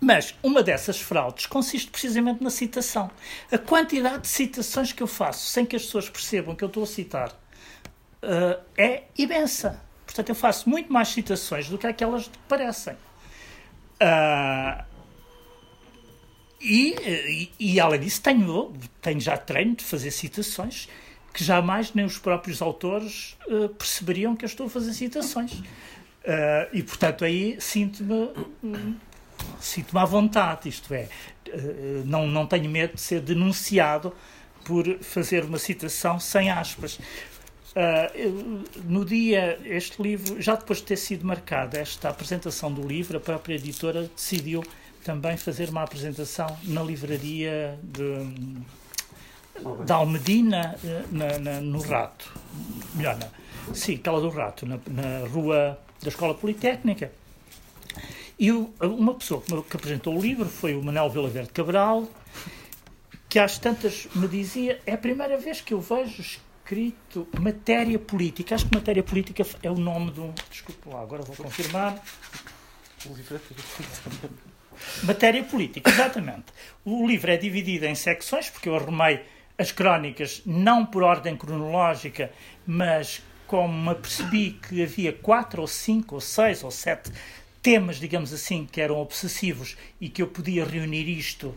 Mas 0.00 0.34
uma 0.42 0.62
dessas 0.62 1.00
fraudes 1.00 1.46
consiste 1.46 1.90
precisamente 1.90 2.42
na 2.42 2.50
citação. 2.50 3.10
A 3.50 3.56
quantidade 3.56 4.22
de 4.22 4.28
citações 4.28 4.92
que 4.92 5.02
eu 5.02 5.06
faço 5.06 5.46
sem 5.46 5.64
que 5.64 5.76
as 5.76 5.82
pessoas 5.82 6.10
percebam 6.10 6.54
que 6.54 6.62
eu 6.62 6.68
estou 6.68 6.82
a 6.82 6.86
citar 6.86 7.30
uh, 7.30 8.62
é 8.76 9.04
imensa. 9.16 9.80
Portanto, 10.04 10.28
eu 10.28 10.34
faço 10.34 10.68
muito 10.68 10.92
mais 10.92 11.08
citações 11.08 11.68
do 11.68 11.78
que 11.78 11.86
aquelas 11.86 12.28
que 12.28 12.38
parecem. 12.46 12.94
Uh, 13.94 14.84
e, 16.64 17.50
e, 17.58 17.74
e, 17.74 17.80
além 17.80 18.00
disso, 18.00 18.22
tenho, 18.22 18.72
tenho 19.02 19.20
já 19.20 19.36
treino 19.36 19.76
de 19.76 19.84
fazer 19.84 20.10
citações 20.10 20.88
que 21.32 21.42
jamais 21.42 21.92
nem 21.92 22.04
os 22.04 22.16
próprios 22.16 22.62
autores 22.62 23.36
uh, 23.48 23.68
perceberiam 23.70 24.36
que 24.36 24.44
eu 24.44 24.46
estou 24.46 24.66
a 24.66 24.70
fazer 24.70 24.92
citações. 24.92 25.52
Uh, 25.52 25.64
e, 26.72 26.82
portanto, 26.82 27.24
aí 27.24 27.56
sinto-me 27.60 28.30
sinto-me 29.60 30.00
à 30.00 30.04
vontade, 30.04 30.68
isto 30.68 30.94
é, 30.94 31.08
não, 32.04 32.26
não 32.26 32.46
tenho 32.46 32.70
medo 32.70 32.94
de 32.94 33.00
ser 33.00 33.20
denunciado 33.20 34.14
por 34.64 34.86
fazer 35.00 35.44
uma 35.44 35.58
citação 35.58 36.18
sem 36.18 36.50
aspas. 36.50 36.98
Uh, 37.74 38.64
no 38.84 39.04
dia, 39.04 39.58
este 39.64 40.00
livro, 40.00 40.40
já 40.40 40.54
depois 40.54 40.78
de 40.78 40.84
ter 40.84 40.96
sido 40.96 41.26
marcada 41.26 41.78
esta 41.78 42.08
apresentação 42.08 42.72
do 42.72 42.86
livro, 42.86 43.16
a 43.16 43.20
própria 43.20 43.54
editora 43.54 44.08
decidiu 44.14 44.62
também 45.04 45.36
fazer 45.36 45.68
uma 45.68 45.82
apresentação 45.82 46.46
na 46.64 46.82
livraria 46.82 47.78
de, 47.82 48.24
de 49.84 49.92
Almedina, 49.92 50.74
eh, 50.82 51.04
na, 51.12 51.38
na, 51.38 51.60
no 51.60 51.80
Rato. 51.80 52.32
Melhor, 52.94 53.18
não. 53.18 53.74
Sim, 53.74 53.96
aquela 53.96 54.20
do 54.20 54.30
Rato, 54.30 54.66
na, 54.66 54.78
na 54.88 55.28
rua 55.28 55.78
da 56.02 56.08
Escola 56.08 56.34
Politécnica. 56.34 57.12
E 58.38 58.50
o, 58.50 58.72
uma 58.80 59.14
pessoa 59.14 59.42
que, 59.42 59.76
apresentou 59.76 60.16
o 60.16 60.20
livro 60.20 60.46
foi 60.46 60.74
o 60.74 60.82
Manuel 60.82 61.10
Vila 61.10 61.28
Verde 61.28 61.50
Cabral, 61.50 62.08
que 63.28 63.38
às 63.38 63.58
tantas 63.58 64.08
me 64.14 64.26
dizia: 64.26 64.80
é 64.86 64.94
a 64.94 64.98
primeira 64.98 65.36
vez 65.36 65.60
que 65.60 65.74
eu 65.74 65.80
vejo 65.80 66.22
escrito 66.22 67.28
Matéria 67.38 67.98
Política. 67.98 68.54
Acho 68.54 68.66
que 68.66 68.74
Matéria 68.74 69.02
Política 69.02 69.46
é 69.62 69.70
o 69.70 69.76
nome 69.76 70.12
de 70.12 70.20
um. 70.20 70.32
Desculpe 70.50 70.88
lá, 70.88 71.02
agora 71.02 71.22
vou 71.22 71.36
confirmar. 71.36 72.02
Matéria 75.02 75.42
Política, 75.44 75.90
exatamente. 75.90 76.46
O 76.84 77.06
livro 77.06 77.30
é 77.30 77.36
dividido 77.36 77.86
em 77.86 77.94
secções, 77.94 78.50
porque 78.50 78.68
eu 78.68 78.76
arrumei 78.76 79.20
as 79.58 79.70
crónicas 79.70 80.42
não 80.44 80.84
por 80.84 81.02
ordem 81.02 81.36
cronológica, 81.36 82.30
mas 82.66 83.22
como 83.46 83.90
apercebi 83.90 84.58
que 84.68 84.82
havia 84.82 85.12
quatro 85.12 85.60
ou 85.60 85.68
cinco 85.68 86.16
ou 86.16 86.20
seis 86.20 86.64
ou 86.64 86.70
sete 86.70 87.12
temas, 87.62 87.96
digamos 87.96 88.32
assim, 88.32 88.66
que 88.70 88.80
eram 88.80 88.96
obsessivos 88.98 89.76
e 90.00 90.08
que 90.08 90.20
eu 90.20 90.26
podia 90.26 90.64
reunir 90.64 91.08
isto 91.08 91.56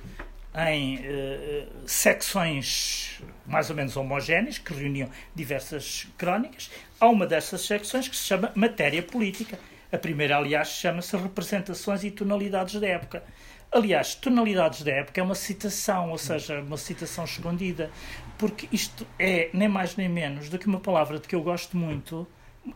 em 0.70 0.98
uh, 0.98 1.68
secções 1.86 3.22
mais 3.46 3.70
ou 3.70 3.76
menos 3.76 3.96
homogéneas, 3.96 4.58
que 4.58 4.74
reuniam 4.74 5.10
diversas 5.34 6.08
crónicas. 6.18 6.70
Há 7.00 7.08
uma 7.08 7.26
dessas 7.26 7.62
secções 7.62 8.08
que 8.08 8.16
se 8.16 8.24
chama 8.24 8.52
Matéria 8.56 9.02
Política. 9.02 9.58
A 9.92 9.98
primeira, 9.98 10.38
aliás, 10.38 10.68
chama-se 10.70 11.16
Representações 11.16 12.04
e 12.04 12.12
Tonalidades 12.12 12.80
da 12.80 12.88
Época. 12.88 13.24
Aliás, 13.72 14.16
Tonalidades 14.16 14.84
da 14.84 14.92
Época 14.92 15.20
é 15.20 15.24
uma 15.24 15.36
citação, 15.36 16.12
ou 16.12 16.18
seja, 16.18 16.62
uma 16.62 16.78
citação 16.78 17.26
escondida, 17.26 17.90
porque 18.38 18.68
isto 18.72 19.06
é 19.20 19.50
nem 19.54 19.68
mais 19.68 19.96
nem 19.96 20.10
menos 20.10 20.50
do 20.50 20.58
que 20.58 20.68
uma 20.68 20.80
palavra 20.80 21.20
de 21.20 21.28
que 21.28 21.36
eu 21.36 21.42
gosto 21.42 21.76
muito, 21.76 22.28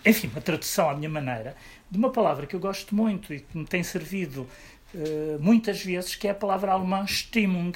enfim, 0.05 0.27
uma 0.27 0.41
tradução 0.41 0.89
à 0.89 0.95
minha 0.95 1.09
maneira, 1.09 1.55
de 1.89 1.97
uma 1.97 2.09
palavra 2.09 2.45
que 2.45 2.55
eu 2.55 2.59
gosto 2.59 2.95
muito 2.95 3.33
e 3.33 3.39
que 3.39 3.57
me 3.57 3.65
tem 3.65 3.83
servido 3.83 4.47
eh, 4.93 5.37
muitas 5.39 5.83
vezes, 5.83 6.15
que 6.15 6.27
é 6.27 6.31
a 6.31 6.35
palavra 6.35 6.71
alemã 6.73 7.05
Stimmung, 7.07 7.73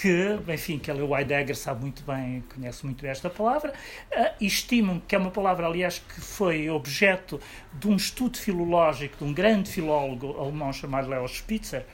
que, 0.00 0.40
enfim, 0.48 0.78
que 0.78 0.90
o 0.90 1.14
Heidegger 1.14 1.54
sabe 1.54 1.82
muito 1.82 2.02
bem, 2.04 2.42
conhece 2.54 2.86
muito 2.86 3.02
bem 3.02 3.10
esta 3.10 3.28
palavra, 3.28 3.74
uh, 4.10 4.34
e 4.40 4.48
Stimmung, 4.48 5.02
que 5.06 5.14
é 5.14 5.18
uma 5.18 5.30
palavra, 5.30 5.66
aliás, 5.66 5.98
que 5.98 6.22
foi 6.22 6.70
objeto 6.70 7.38
de 7.74 7.86
um 7.86 7.96
estudo 7.96 8.38
filológico 8.38 9.18
de 9.18 9.24
um 9.24 9.34
grande 9.34 9.70
filólogo 9.70 10.40
alemão 10.40 10.72
chamado 10.72 11.06
Leo 11.06 11.28
Spitzer, 11.28 11.84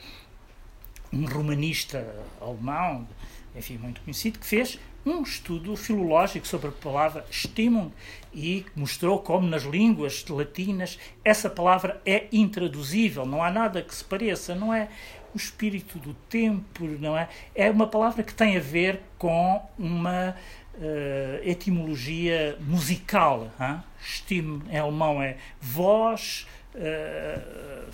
um 1.13 1.27
romanista 1.27 2.07
alemão, 2.41 3.09
enfim, 3.57 3.77
muito 3.77 4.01
conhecido, 4.03 4.39
que 4.39 4.47
fez 4.47 4.79
um 5.05 5.23
estudo 5.23 5.75
filológico 5.75 6.47
sobre 6.47 6.69
a 6.69 6.73
palavra 6.73 7.27
Stimmung 7.31 7.93
e 8.33 8.67
mostrou 8.77 9.19
como 9.19 9.49
nas 9.49 9.65
línguas 9.65 10.25
latinas 10.29 10.97
essa 11.25 11.51
palavra 11.51 12.01
é 12.07 12.27
intraduzível, 12.33 13.27
não 13.27 13.43
há 13.43 13.51
nada 13.51 13.83
que 13.83 13.95
se 13.95 14.05
pareça, 14.05 14.55
não 14.55 14.73
é 14.73 14.89
o 15.37 15.39
espírito 15.39 15.99
do 15.99 16.15
tempo, 16.15 16.85
não 16.99 17.17
é? 17.17 17.29
É 17.55 17.71
uma 17.71 17.87
palavra 17.87 18.23
que 18.23 18.33
tem 18.33 18.57
a 18.57 18.61
ver 18.61 19.03
com 19.19 19.63
uma 19.79 20.35
uh, 20.75 21.41
etimologia 21.43 22.57
musical. 22.61 23.53
Hein? 23.61 23.83
Stimme 24.03 24.63
em 24.71 24.79
alemão 24.79 25.23
é 25.23 25.37
voz. 25.61 26.47
Uh, 26.75 27.87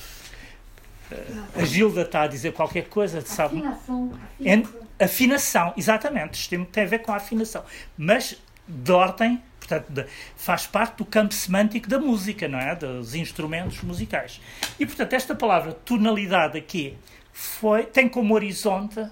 a 1.57 1.64
Gilda 1.64 2.03
está 2.03 2.22
a 2.22 2.26
dizer 2.28 2.53
qualquer 2.53 2.88
coisa, 2.88 3.20
sabe? 3.22 3.59
Afinação. 3.59 4.12
Afinação, 4.38 4.80
afinação 5.01 5.74
exatamente. 5.76 6.38
Stimme 6.38 6.64
tem 6.64 6.84
a 6.84 6.86
ver 6.86 7.01
com 7.01 7.11
a 7.11 7.16
afinação. 7.16 7.64
Mas 7.99 8.40
de 8.68 8.93
ordem 8.93 9.43
portanto, 9.59 10.05
faz 10.36 10.66
parte 10.66 10.99
do 10.99 11.05
campo 11.05 11.32
semântico 11.32 11.88
da 11.88 11.99
música, 11.99 12.49
não 12.49 12.59
é? 12.59 12.74
Dos 12.74 13.14
instrumentos 13.14 13.80
musicais. 13.82 14.40
E, 14.78 14.86
portanto, 14.86 15.12
esta 15.12 15.34
palavra 15.34 15.72
tonalidade 15.72 16.59
aqui 16.59 16.97
foi, 17.33 17.85
tem 17.85 18.09
como 18.09 18.35
horizonte 18.35 19.05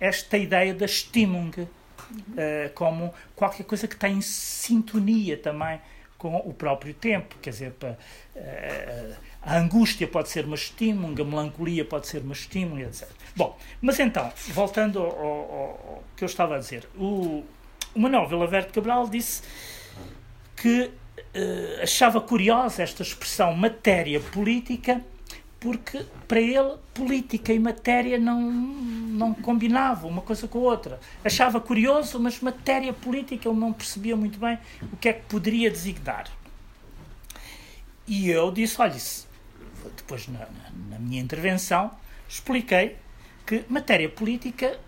esta 0.00 0.36
ideia 0.36 0.74
da 0.74 0.86
Stimmung, 0.86 1.52
uh, 1.60 1.68
como 2.74 3.12
qualquer 3.34 3.64
coisa 3.64 3.88
que 3.88 3.96
tem 3.96 4.20
sintonia 4.20 5.36
também 5.36 5.80
com 6.16 6.36
o 6.36 6.52
próprio 6.52 6.92
tempo. 6.92 7.36
Quer 7.40 7.50
dizer, 7.50 7.74
a 9.40 9.56
angústia 9.56 10.06
pode 10.06 10.28
ser 10.28 10.44
uma 10.44 10.56
estímulo, 10.56 11.20
a 11.20 11.24
melancolia 11.24 11.84
pode 11.84 12.06
ser 12.08 12.22
uma 12.22 12.32
estímulo, 12.32 12.80
etc. 12.82 13.08
Bom, 13.36 13.56
mas 13.80 13.98
então, 14.00 14.30
voltando 14.48 14.98
ao, 14.98 15.06
ao, 15.06 15.40
ao 15.40 16.04
que 16.16 16.24
eu 16.24 16.26
estava 16.26 16.56
a 16.56 16.58
dizer, 16.58 16.88
o, 16.96 17.44
o 17.94 18.00
Manuel 18.00 18.26
Vilaverde 18.26 18.68
Cabral 18.72 19.08
disse 19.08 19.42
que 20.56 20.82
uh, 20.82 21.82
achava 21.82 22.20
curiosa 22.20 22.82
esta 22.82 23.02
expressão 23.02 23.54
matéria 23.54 24.20
política 24.20 25.00
porque 25.60 26.04
para 26.26 26.40
ele 26.40 26.76
política 26.94 27.52
e 27.52 27.58
matéria 27.58 28.18
não, 28.18 28.40
não 28.40 29.34
combinavam 29.34 30.10
uma 30.10 30.22
coisa 30.22 30.46
com 30.46 30.58
a 30.58 30.62
outra. 30.62 31.00
Achava 31.24 31.60
curioso, 31.60 32.20
mas 32.20 32.40
matéria 32.40 32.92
política 32.92 33.48
ele 33.48 33.58
não 33.58 33.72
percebia 33.72 34.16
muito 34.16 34.38
bem 34.38 34.58
o 34.92 34.96
que 34.96 35.08
é 35.08 35.12
que 35.12 35.22
poderia 35.26 35.70
designar. 35.70 36.26
E 38.06 38.30
eu 38.30 38.50
disse: 38.50 38.80
olha, 38.80 38.96
depois 39.96 40.28
na, 40.28 40.46
na 40.90 40.98
minha 40.98 41.20
intervenção, 41.20 41.90
expliquei 42.28 42.96
que 43.44 43.64
matéria 43.68 44.08
política 44.08 44.78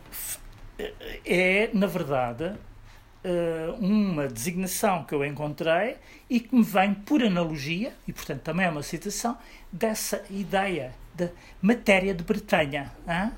é, 1.24 1.70
na 1.74 1.86
verdade, 1.86 2.54
eh, 3.22 3.74
uma 3.78 4.28
designação 4.28 5.04
que 5.04 5.14
eu 5.14 5.22
encontrei 5.22 5.96
e 6.28 6.40
que 6.40 6.54
me 6.54 6.62
vem 6.62 6.94
por 6.94 7.22
analogia, 7.22 7.92
e 8.08 8.12
portanto 8.14 8.40
também 8.40 8.64
é 8.64 8.70
uma 8.70 8.82
citação, 8.82 9.36
dessa 9.72 10.24
ideia 10.30 10.92
de 11.14 11.28
matéria 11.60 12.14
de 12.14 12.22
Bretanha. 12.24 12.92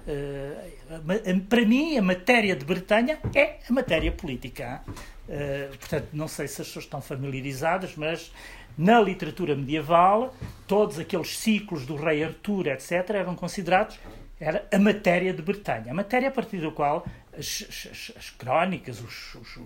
Uh, 0.07 1.41
para 1.49 1.65
mim, 1.65 1.97
a 1.97 2.03
matéria 2.03 2.55
de 2.55 2.65
Bretanha 2.65 3.19
é 3.35 3.59
a 3.69 3.73
matéria 3.73 4.13
política. 4.13 4.83
Uh, 5.29 5.77
portanto, 5.79 6.09
não 6.13 6.29
sei 6.29 6.49
se 6.49 6.61
as 6.61 6.69
pessoas 6.69 6.85
estão 6.85 7.01
familiarizadas, 7.01 7.97
mas 7.97 8.33
na 8.77 9.01
literatura 9.01 9.55
medieval, 9.55 10.35
todos 10.67 10.99
aqueles 10.99 11.39
ciclos 11.39 11.85
do 11.85 11.97
rei 11.97 12.25
Artur, 12.25 12.67
etc., 12.67 13.11
eram 13.11 13.35
considerados 13.35 13.99
era 14.43 14.67
a 14.73 14.79
matéria 14.79 15.33
de 15.33 15.41
Bretanha. 15.41 15.93
A 15.93 15.95
matéria 15.95 16.29
a 16.29 16.33
partir 16.33 16.61
da 16.61 16.69
qual 16.73 17.07
as, 17.33 17.65
as, 17.71 18.13
as 18.17 18.31
crónicas, 18.31 19.01
os, 19.01 19.37
os, 19.37 19.59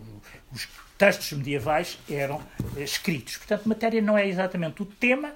os, 0.52 0.68
textos 0.98 1.32
medievais 1.32 1.98
eram 2.10 2.42
escritos. 2.76 3.38
Portanto, 3.38 3.66
matéria 3.66 4.02
não 4.02 4.18
é 4.18 4.28
exatamente 4.28 4.82
o 4.82 4.84
tema, 4.86 5.32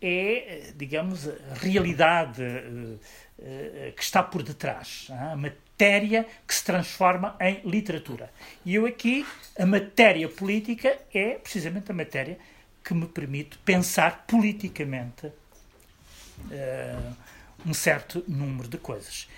é, 0.00 0.72
digamos, 0.76 1.28
a 1.28 1.54
realidade 1.54 2.42
uh, 2.42 2.98
uh, 3.38 3.92
que 3.92 4.02
está 4.02 4.22
por 4.22 4.42
detrás. 4.42 5.08
Uh, 5.08 5.32
a 5.32 5.36
matéria 5.36 6.26
que 6.46 6.54
se 6.54 6.64
transforma 6.64 7.36
em 7.40 7.60
literatura. 7.64 8.30
E 8.64 8.74
eu 8.74 8.86
aqui, 8.86 9.26
a 9.58 9.66
matéria 9.66 10.28
política 10.28 10.98
é 11.12 11.34
precisamente 11.34 11.90
a 11.90 11.94
matéria 11.94 12.38
que 12.84 12.94
me 12.94 13.06
permite 13.06 13.58
pensar 13.58 14.24
politicamente 14.26 15.26
uh, 15.26 17.16
um 17.64 17.74
certo 17.74 18.24
número 18.28 18.68
de 18.68 18.78
coisas. 18.78 19.28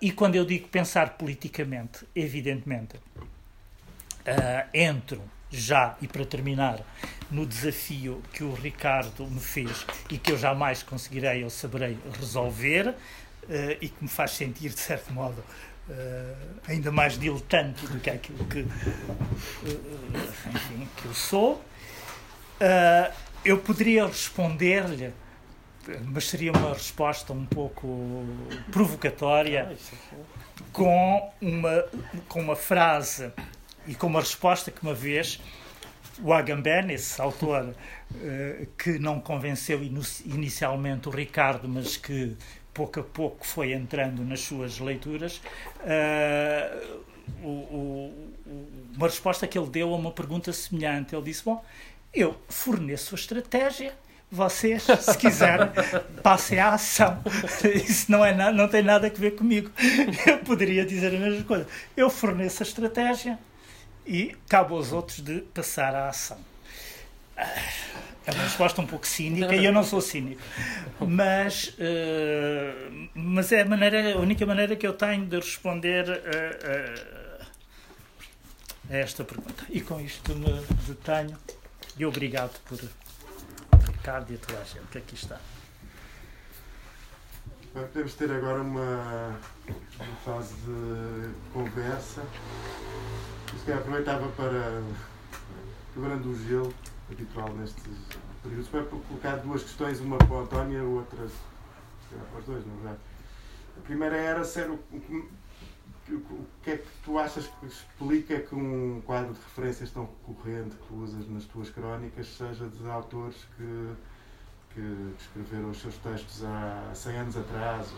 E 0.00 0.10
quando 0.12 0.34
eu 0.34 0.46
digo 0.46 0.66
pensar 0.68 1.18
politicamente, 1.18 2.06
evidentemente, 2.16 2.98
entro 4.72 5.22
já, 5.52 5.96
e 6.00 6.08
para 6.08 6.24
terminar, 6.24 6.80
no 7.30 7.46
desafio 7.46 8.22
que 8.32 8.42
o 8.42 8.54
Ricardo 8.54 9.26
me 9.26 9.40
fez 9.40 9.86
e 10.10 10.18
que 10.18 10.32
eu 10.32 10.38
jamais 10.38 10.82
conseguirei 10.82 11.44
ou 11.44 11.50
saberei 11.50 11.98
resolver 12.18 12.88
uh, 12.88 12.96
e 13.80 13.88
que 13.88 14.02
me 14.02 14.08
faz 14.08 14.32
sentir, 14.32 14.70
de 14.70 14.80
certo 14.80 15.12
modo, 15.12 15.42
ainda 16.66 16.90
mais 16.92 17.18
diletante 17.18 17.86
do 17.86 17.98
que 17.98 18.08
aquilo 18.08 18.44
que, 18.46 18.60
enfim, 20.48 20.88
que 20.96 21.04
eu 21.06 21.12
sou. 21.12 21.62
eu 23.44 23.58
poderia 23.58 24.06
responder-lhe 24.06 25.12
mas 26.06 26.28
seria 26.28 26.52
uma 26.52 26.72
resposta 26.72 27.32
um 27.32 27.44
pouco 27.44 28.24
provocatória 28.70 29.76
ah, 29.76 30.16
com 30.72 31.32
uma, 31.40 31.84
com 32.28 32.40
uma 32.40 32.56
frase 32.56 33.32
e 33.86 33.94
com 33.94 34.06
uma 34.06 34.20
resposta 34.20 34.70
que 34.70 34.82
uma 34.82 34.94
vez 34.94 35.40
o 36.22 36.32
Agamben, 36.32 36.92
esse 36.92 37.20
autor 37.20 37.74
uh, 38.12 38.66
que 38.78 38.98
não 38.98 39.20
convenceu 39.20 39.80
inicialmente 40.24 41.08
o 41.08 41.10
Ricardo, 41.10 41.68
mas 41.68 41.96
que 41.96 42.36
pouco 42.72 43.00
a 43.00 43.02
pouco 43.02 43.46
foi 43.46 43.72
entrando 43.72 44.22
nas 44.24 44.40
suas 44.40 44.78
leituras, 44.78 45.42
uh, 45.80 47.02
o, 47.42 47.48
o, 47.48 48.32
uma 48.96 49.06
resposta 49.06 49.46
que 49.46 49.58
ele 49.58 49.68
deu 49.68 49.92
a 49.92 49.96
uma 49.96 50.12
pergunta 50.12 50.52
semelhante. 50.52 51.14
Ele 51.14 51.24
disse: 51.24 51.44
Bom, 51.44 51.64
eu 52.12 52.36
forneço 52.48 53.14
a 53.14 53.18
estratégia 53.18 53.94
vocês, 54.30 54.84
se 54.84 55.18
quiserem, 55.18 55.68
passem 56.22 56.58
à 56.58 56.70
ação. 56.70 57.22
Isso 57.86 58.10
não, 58.10 58.24
é 58.24 58.34
não 58.50 58.66
tem 58.66 58.82
nada 58.82 59.06
a 59.06 59.10
ver 59.10 59.32
comigo. 59.32 59.70
Eu 60.26 60.38
poderia 60.38 60.86
dizer 60.86 61.14
a 61.14 61.18
mesma 61.18 61.44
coisa. 61.44 61.66
Eu 61.94 62.08
forneço 62.08 62.62
a 62.62 62.66
estratégia 62.66 63.38
e 64.06 64.36
cabe 64.48 64.72
aos 64.72 64.92
outros 64.92 65.20
de 65.20 65.40
passar 65.54 65.94
à 65.94 66.08
ação. 66.08 66.38
É 68.24 68.30
uma 68.30 68.44
resposta 68.44 68.80
um 68.80 68.86
pouco 68.86 69.06
cínica 69.06 69.54
e 69.54 69.64
eu 69.64 69.72
não 69.72 69.82
sou 69.82 70.00
cínico. 70.00 70.40
Mas, 71.00 71.68
uh, 71.68 73.08
mas 73.14 73.50
é 73.50 73.62
a, 73.62 73.64
maneira, 73.64 74.14
a 74.14 74.18
única 74.18 74.46
maneira 74.46 74.76
que 74.76 74.86
eu 74.86 74.92
tenho 74.92 75.26
de 75.26 75.36
responder 75.36 76.08
a, 76.08 76.14
a, 78.90 78.94
a 78.94 78.96
esta 78.96 79.24
pergunta. 79.24 79.64
E 79.70 79.80
com 79.80 80.00
isto 80.00 80.34
me 80.36 80.60
detenho 80.86 81.36
e 81.96 82.06
obrigado 82.06 82.60
por 82.60 82.78
Ricardo 83.86 84.32
e 84.32 84.36
a 84.36 84.38
toda 84.38 84.60
a 84.60 84.64
gente 84.64 84.86
que 84.90 84.98
aqui 84.98 85.14
está. 85.14 85.40
Podemos 87.72 88.14
ter 88.14 88.30
agora 88.30 88.60
uma, 88.60 89.40
uma 89.98 90.16
fase 90.24 90.54
de 90.54 91.30
conversa. 91.52 92.22
Se 93.58 93.72
aproveitava 93.72 94.28
para, 94.30 94.82
quebrando 95.94 96.30
o 96.30 96.36
gelo 96.36 96.74
habitual 97.10 97.54
nestes 97.54 97.84
períodos, 98.42 98.68
para 98.68 98.84
colocar 98.84 99.36
duas 99.36 99.62
questões, 99.62 100.00
uma 100.00 100.18
para 100.18 100.32
o 100.32 100.40
António 100.40 100.78
e 100.78 100.82
outra 100.82 101.28
para 102.30 102.40
os 102.40 102.46
dois, 102.46 102.66
não 102.66 102.72
é 102.72 102.76
verdade? 102.76 102.98
A 103.78 103.80
primeira 103.82 104.16
era 104.16 104.44
ser 104.44 104.68
o, 104.68 104.74
o 104.74 106.46
que 106.62 106.70
é 106.70 106.76
que 106.78 106.88
tu 107.04 107.18
achas 107.18 107.46
que 107.46 107.66
explica 107.66 108.40
que 108.40 108.54
um 108.54 109.00
quadro 109.06 109.32
de 109.32 109.40
referências 109.40 109.90
tão 109.90 110.08
recorrente 110.26 110.76
que 110.76 110.86
tu 110.88 110.94
usas 110.94 111.28
nas 111.28 111.44
tuas 111.44 111.70
crónicas 111.70 112.26
seja 112.36 112.68
de 112.68 112.90
autores 112.90 113.36
que, 113.56 113.94
que 114.74 115.14
escreveram 115.18 115.70
os 115.70 115.80
seus 115.80 115.96
textos 115.98 116.44
há 116.44 116.90
100 116.94 117.16
anos 117.16 117.36
atrás 117.36 117.88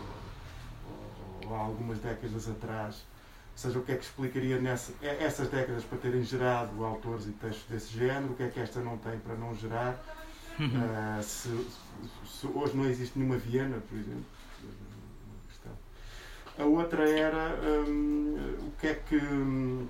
ou, 1.43 1.49
ou 1.49 1.55
há 1.55 1.59
algumas 1.59 1.99
décadas 1.99 2.47
atrás? 2.47 3.03
Ou 3.55 3.59
seja, 3.59 3.79
o 3.79 3.83
que 3.83 3.93
é 3.93 3.95
que 3.95 4.03
explicaria 4.03 4.59
nessa, 4.59 4.91
essas 5.01 5.47
décadas 5.47 5.85
para 5.85 5.97
terem 5.97 6.21
gerado 6.23 6.83
autores 6.83 7.25
e 7.25 7.31
textos 7.31 7.63
desse 7.69 7.97
género? 7.97 8.33
O 8.33 8.35
que 8.35 8.43
é 8.43 8.49
que 8.49 8.59
esta 8.59 8.81
não 8.81 8.97
tem 8.97 9.17
para 9.19 9.35
não 9.35 9.55
gerar? 9.55 9.97
Uhum. 10.59 10.67
Uh, 10.67 11.23
se, 11.23 11.67
se, 12.27 12.47
hoje 12.47 12.75
não 12.75 12.85
existe 12.85 13.17
nenhuma 13.17 13.37
Viena, 13.37 13.77
por 13.89 13.97
exemplo, 13.97 14.25
a 16.57 16.63
outra 16.63 17.09
era 17.09 17.59
um, 17.87 18.57
o 18.61 18.71
que 18.79 18.87
é 18.87 18.93
que 18.93 19.17
um, 19.17 19.85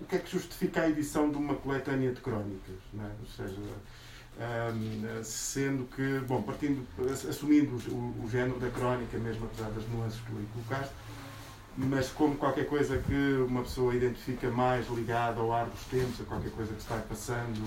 o 0.00 0.04
que 0.06 0.16
é 0.16 0.18
que 0.18 0.30
justifica 0.30 0.82
a 0.82 0.88
edição 0.88 1.30
de 1.30 1.36
uma 1.36 1.54
coletânea 1.54 2.12
de 2.12 2.20
crónicas, 2.20 2.76
é? 2.98 3.10
ou 3.20 3.26
seja, 3.26 3.60
um, 4.72 5.22
sendo 5.24 5.84
que, 5.94 6.20
bom, 6.20 6.42
partindo, 6.42 6.86
assumindo 7.28 7.76
o, 7.92 8.24
o, 8.24 8.30
género 8.30 8.58
da 8.58 8.70
crónica, 8.70 9.18
mesmo 9.18 9.46
apesar 9.46 9.70
das 9.70 9.86
nuances 9.88 10.18
que 10.20 10.26
tu 10.26 10.46
colocaste, 10.54 10.94
mas 11.76 12.10
como 12.10 12.36
qualquer 12.36 12.66
coisa 12.66 12.98
que 12.98 13.36
uma 13.48 13.62
pessoa 13.62 13.94
identifica 13.94 14.50
mais 14.50 14.88
ligada 14.88 15.40
ao 15.40 15.52
ar 15.52 15.66
dos 15.66 15.84
tempos, 15.84 16.20
a 16.20 16.24
qualquer 16.24 16.50
coisa 16.52 16.74
que 16.74 16.82
se 16.82 16.88
vai 16.88 17.00
passando, 17.00 17.66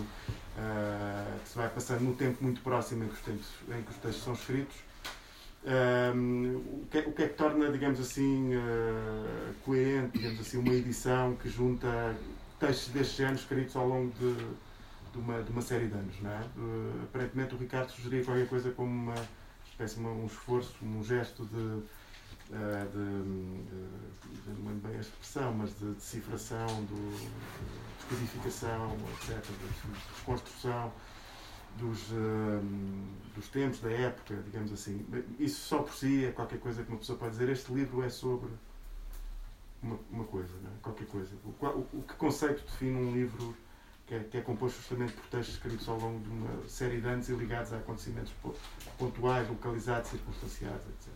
uh, 0.58 1.40
que 1.42 1.50
se 1.50 1.58
vai 1.58 1.70
passando 1.70 2.02
no 2.02 2.14
tempo 2.16 2.44
muito 2.44 2.62
próximo 2.62 3.04
em 3.04 3.08
que 3.08 3.14
os, 3.14 3.22
tempos, 3.22 3.48
em 3.70 3.82
que 3.82 3.92
os 3.92 3.98
textos 3.98 4.24
são 4.24 4.34
escritos, 4.34 4.76
um, 6.16 6.58
o, 6.58 6.88
que 6.92 6.98
é, 7.00 7.02
o, 7.02 7.12
que 7.12 7.24
é, 7.24 7.28
que 7.28 7.34
torna, 7.34 7.72
digamos 7.72 8.00
assim, 8.00 8.56
uh, 8.56 9.54
coerente, 9.64 10.20
digamos 10.20 10.40
assim, 10.40 10.60
uma 10.60 10.74
edição 10.74 11.36
que 11.36 11.50
junta 11.50 12.16
textos 12.60 12.90
deste 12.90 13.18
género 13.18 13.38
escritos 13.38 13.76
ao 13.76 13.88
longo 13.88 14.14
de, 14.20 14.36
de, 14.36 15.18
uma, 15.18 15.42
de 15.42 15.52
uma 15.52 15.64
série 15.64 15.88
de 15.88 15.94
anos, 15.94 16.16
não 16.22 16.30
é? 16.30 16.42
Uh, 16.56 17.04
aparentemente 17.06 17.56
o 17.56 17.58
Ricardo 17.58 17.90
sugeria 17.90 18.24
qualquer 18.24 18.48
coisa 18.48 18.70
como 18.72 18.92
uma 18.92 19.16
espécie 19.66 19.96
de 19.96 20.06
um 20.06 20.26
esforço, 20.28 20.76
um 20.84 21.04
gesto 21.04 21.44
de, 21.46 21.82
uh, 22.56 22.90
de, 22.92 23.64
de, 23.70 24.50
não 24.60 24.72
lembro 24.72 24.88
bem 24.90 24.98
a 24.98 25.02
expressão, 25.02 25.54
mas 25.54 25.78
de 25.78 25.94
decifração, 25.94 26.68
de 26.86 27.28
descodificação, 27.98 28.96
etc., 29.22 29.44
de 29.46 30.14
desconstrução 30.14 30.92
dos, 31.78 32.12
uh, 32.12 32.62
dos 33.36 33.48
tempos, 33.50 33.80
da 33.80 33.92
época, 33.92 34.36
digamos 34.46 34.72
assim. 34.72 35.06
Isso 35.40 35.62
só 35.62 35.80
por 35.80 35.94
si 35.94 36.26
é 36.26 36.32
qualquer 36.32 36.60
coisa 36.60 36.84
que 36.84 36.90
uma 36.90 37.00
pessoa 37.00 37.18
pode 37.18 37.32
dizer. 37.32 37.50
Este 37.50 37.74
livro 37.74 38.04
é 38.04 38.10
sobre 38.10 38.50
uma, 39.82 40.00
uma 40.12 40.24
coisa, 40.26 40.54
é? 40.54 40.80
qualquer 40.82 41.08
coisa. 41.08 41.32
O, 41.44 41.66
o, 41.66 41.88
o, 41.94 42.04
que 42.04 42.14
conceito 42.16 42.64
define 42.64 42.96
um 42.96 43.14
livro 43.14 43.56
que 44.08 44.16
é, 44.16 44.20
que 44.20 44.38
é 44.38 44.42
composto 44.42 44.78
justamente 44.80 45.14
por 45.14 45.26
textos 45.28 45.56
escritos 45.56 45.88
ao 45.90 46.00
longo 46.00 46.20
de 46.20 46.30
uma 46.30 46.68
série 46.68 47.02
de 47.02 47.08
anos 47.08 47.28
e 47.30 47.34
ligados 47.34 47.74
a 47.74 47.78
acontecimentos 47.78 48.32
pontuais, 48.98 49.48
localizados, 49.50 50.12
circunstanciais, 50.12 50.82
etc. 50.82 51.14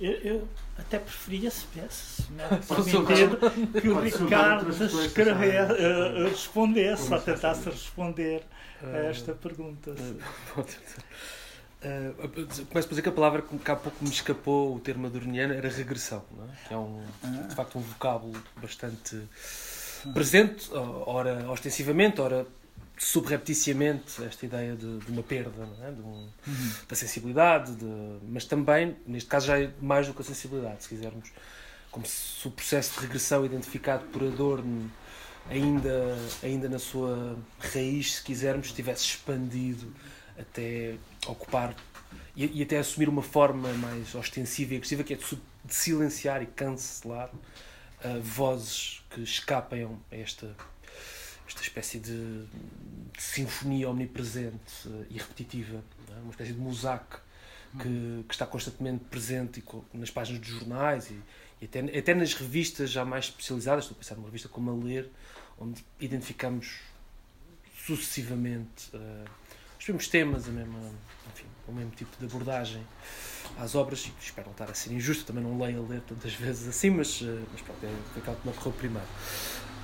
Eu, 0.00 0.12
eu, 0.12 0.48
até 0.78 0.98
preferia 0.98 1.50
se 1.50 1.66
tivesse 1.72 2.22
que 3.80 3.88
o 3.88 4.00
Ricardo 4.00 4.70
escrever, 4.70 5.70
uh, 5.70 6.28
respondesse, 6.28 7.12
ou 7.12 7.20
tentasse 7.20 7.68
responder 7.68 8.42
a 8.82 8.86
eh, 8.86 9.10
esta 9.10 9.34
pergunta. 9.34 9.90
Uh, 9.90 10.66
começo 12.66 12.70
por 12.70 12.88
dizer 12.88 13.02
que 13.02 13.08
a 13.10 13.12
palavra 13.12 13.42
que 13.42 13.70
há 13.70 13.76
pouco 13.76 14.02
me 14.02 14.10
escapou, 14.10 14.74
o 14.76 14.80
termo 14.80 15.06
adorniano, 15.06 15.52
era 15.52 15.68
regressão, 15.68 16.24
é? 16.48 16.68
que 16.68 16.74
é 16.74 16.76
um, 16.78 17.04
ah. 17.22 17.26
de 17.48 17.54
facto 17.54 17.78
um 17.78 17.82
vocábulo 17.82 18.42
bastante 18.56 19.20
presente, 20.14 20.70
ora 20.72 21.50
ostensivamente, 21.50 22.22
ora 22.22 22.46
subrepticiamente, 23.02 24.22
esta 24.22 24.44
ideia 24.44 24.76
de, 24.76 24.98
de 24.98 25.10
uma 25.10 25.22
perda 25.22 25.66
é? 25.82 25.90
de 25.90 26.02
um, 26.02 26.28
uhum. 26.46 26.72
da 26.86 26.94
sensibilidade, 26.94 27.74
de, 27.74 27.86
mas 28.28 28.44
também, 28.44 28.94
neste 29.06 29.28
caso, 29.28 29.46
já 29.46 29.58
é 29.58 29.70
mais 29.80 30.06
do 30.06 30.12
que 30.12 30.20
a 30.20 30.24
sensibilidade, 30.24 30.82
se 30.82 30.90
quisermos, 30.90 31.32
como 31.90 32.04
se 32.06 32.46
o 32.46 32.50
processo 32.50 32.94
de 32.94 33.06
regressão 33.06 33.44
identificado 33.44 34.04
por 34.08 34.22
Adorno 34.22 34.90
ainda, 35.48 36.14
ainda 36.42 36.68
na 36.68 36.78
sua 36.78 37.38
raiz, 37.58 38.16
se 38.16 38.22
quisermos, 38.22 38.70
tivesse 38.70 39.06
expandido 39.06 39.90
até 40.38 40.96
ocupar 41.26 41.74
e, 42.36 42.60
e, 42.60 42.62
até 42.62 42.78
assumir 42.78 43.08
uma 43.08 43.22
forma 43.22 43.72
mais 43.74 44.14
ostensiva 44.14 44.74
e 44.74 44.76
agressiva, 44.76 45.02
que 45.02 45.14
é 45.14 45.16
de, 45.16 45.24
de 45.64 45.74
silenciar 45.74 46.42
e 46.42 46.46
cancelar 46.46 47.30
uh, 47.32 48.20
vozes 48.22 49.02
que 49.10 49.22
escapem 49.22 49.84
a 49.84 50.16
esta, 50.16 50.54
esta 51.60 51.62
espécie 51.62 51.98
de, 51.98 52.44
de 53.12 53.22
sinfonia 53.22 53.88
omnipresente 53.90 54.88
e 55.10 55.18
repetitiva, 55.18 55.82
é? 56.10 56.20
uma 56.22 56.30
espécie 56.30 56.52
de 56.52 56.58
mosaico 56.58 57.20
que, 57.78 58.24
que, 58.26 58.34
está 58.34 58.46
constantemente 58.46 59.04
presente 59.04 59.62
nas 59.92 60.10
páginas 60.10 60.40
dos 60.40 60.50
jornais 60.50 61.10
e, 61.10 61.20
e 61.60 61.66
até, 61.66 61.80
até 61.98 62.14
nas 62.14 62.34
revistas 62.34 62.90
já 62.90 63.04
mais 63.04 63.26
especializadas, 63.26 63.84
estou 63.84 63.94
a 63.94 63.98
pensar 63.98 64.14
numa 64.16 64.26
revista 64.26 64.48
como 64.48 64.70
a 64.70 64.84
Ler, 64.84 65.08
onde 65.58 65.84
identificamos 66.00 66.80
sucessivamente 67.86 68.88
uh, 68.94 69.28
os 69.78 69.86
mesmos 69.86 70.08
temas, 70.08 70.48
a 70.48 70.50
mesma, 70.50 70.78
enfim, 71.32 71.46
o 71.68 71.72
mesmo 71.72 71.90
tipo 71.92 72.16
de 72.18 72.24
abordagem 72.24 72.86
às 73.58 73.74
obras. 73.74 74.10
Espero 74.20 74.46
não 74.46 74.52
estar 74.52 74.70
a 74.70 74.74
ser 74.74 74.92
injusto, 74.92 75.24
também 75.24 75.42
não 75.42 75.58
leio 75.58 75.84
a 75.84 75.88
ler 75.88 76.00
tantas 76.02 76.32
vezes 76.36 76.66
assim, 76.68 76.90
mas, 76.90 77.20
uh, 77.20 77.42
mas 77.52 77.60
pronto, 77.60 77.84
é 77.84 78.18
aquilo 78.18 78.36
que 78.36 78.48
me 78.48 78.54
ocorreu 78.54 78.72
primeiro. 78.72 79.08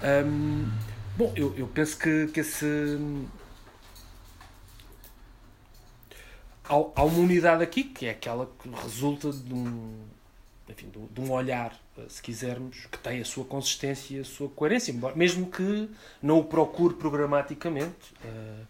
Um, 0.02 0.95
bom, 1.16 1.32
eu, 1.34 1.54
eu 1.56 1.66
penso 1.66 1.98
que, 1.98 2.28
que 2.28 2.40
esse. 2.40 2.98
Há, 6.64 6.74
há 6.74 7.04
uma 7.04 7.18
unidade 7.18 7.62
aqui 7.62 7.84
que 7.84 8.06
é 8.06 8.10
aquela 8.10 8.50
que 8.60 8.68
resulta 8.68 9.32
de 9.32 9.54
um, 9.54 10.04
enfim, 10.68 10.90
de 11.10 11.20
um 11.20 11.30
olhar, 11.30 11.78
eh, 11.96 12.06
se 12.08 12.20
quisermos, 12.20 12.86
que 12.86 12.98
tem 12.98 13.20
a 13.20 13.24
sua 13.24 13.44
consistência 13.44 14.16
e 14.16 14.20
a 14.20 14.24
sua 14.24 14.48
coerência, 14.48 14.92
mesmo 15.14 15.50
que 15.50 15.88
não 16.20 16.40
o 16.40 16.44
procure 16.44 16.94
programaticamente, 16.94 18.14
eh, 18.24 18.62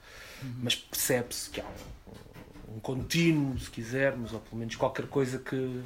mas 0.62 0.74
percebe-se 0.76 1.49
que 1.49 1.61
há 1.61 1.64
um, 1.64 2.76
um, 2.76 2.80
contínuo, 2.80 3.59
se 3.59 3.70
quisermos, 3.70 4.32
ou 4.34 4.40
pelo 4.40 4.57
menos 4.57 4.76
qualquer 4.76 5.07
coisa 5.07 5.38
que, 5.38 5.82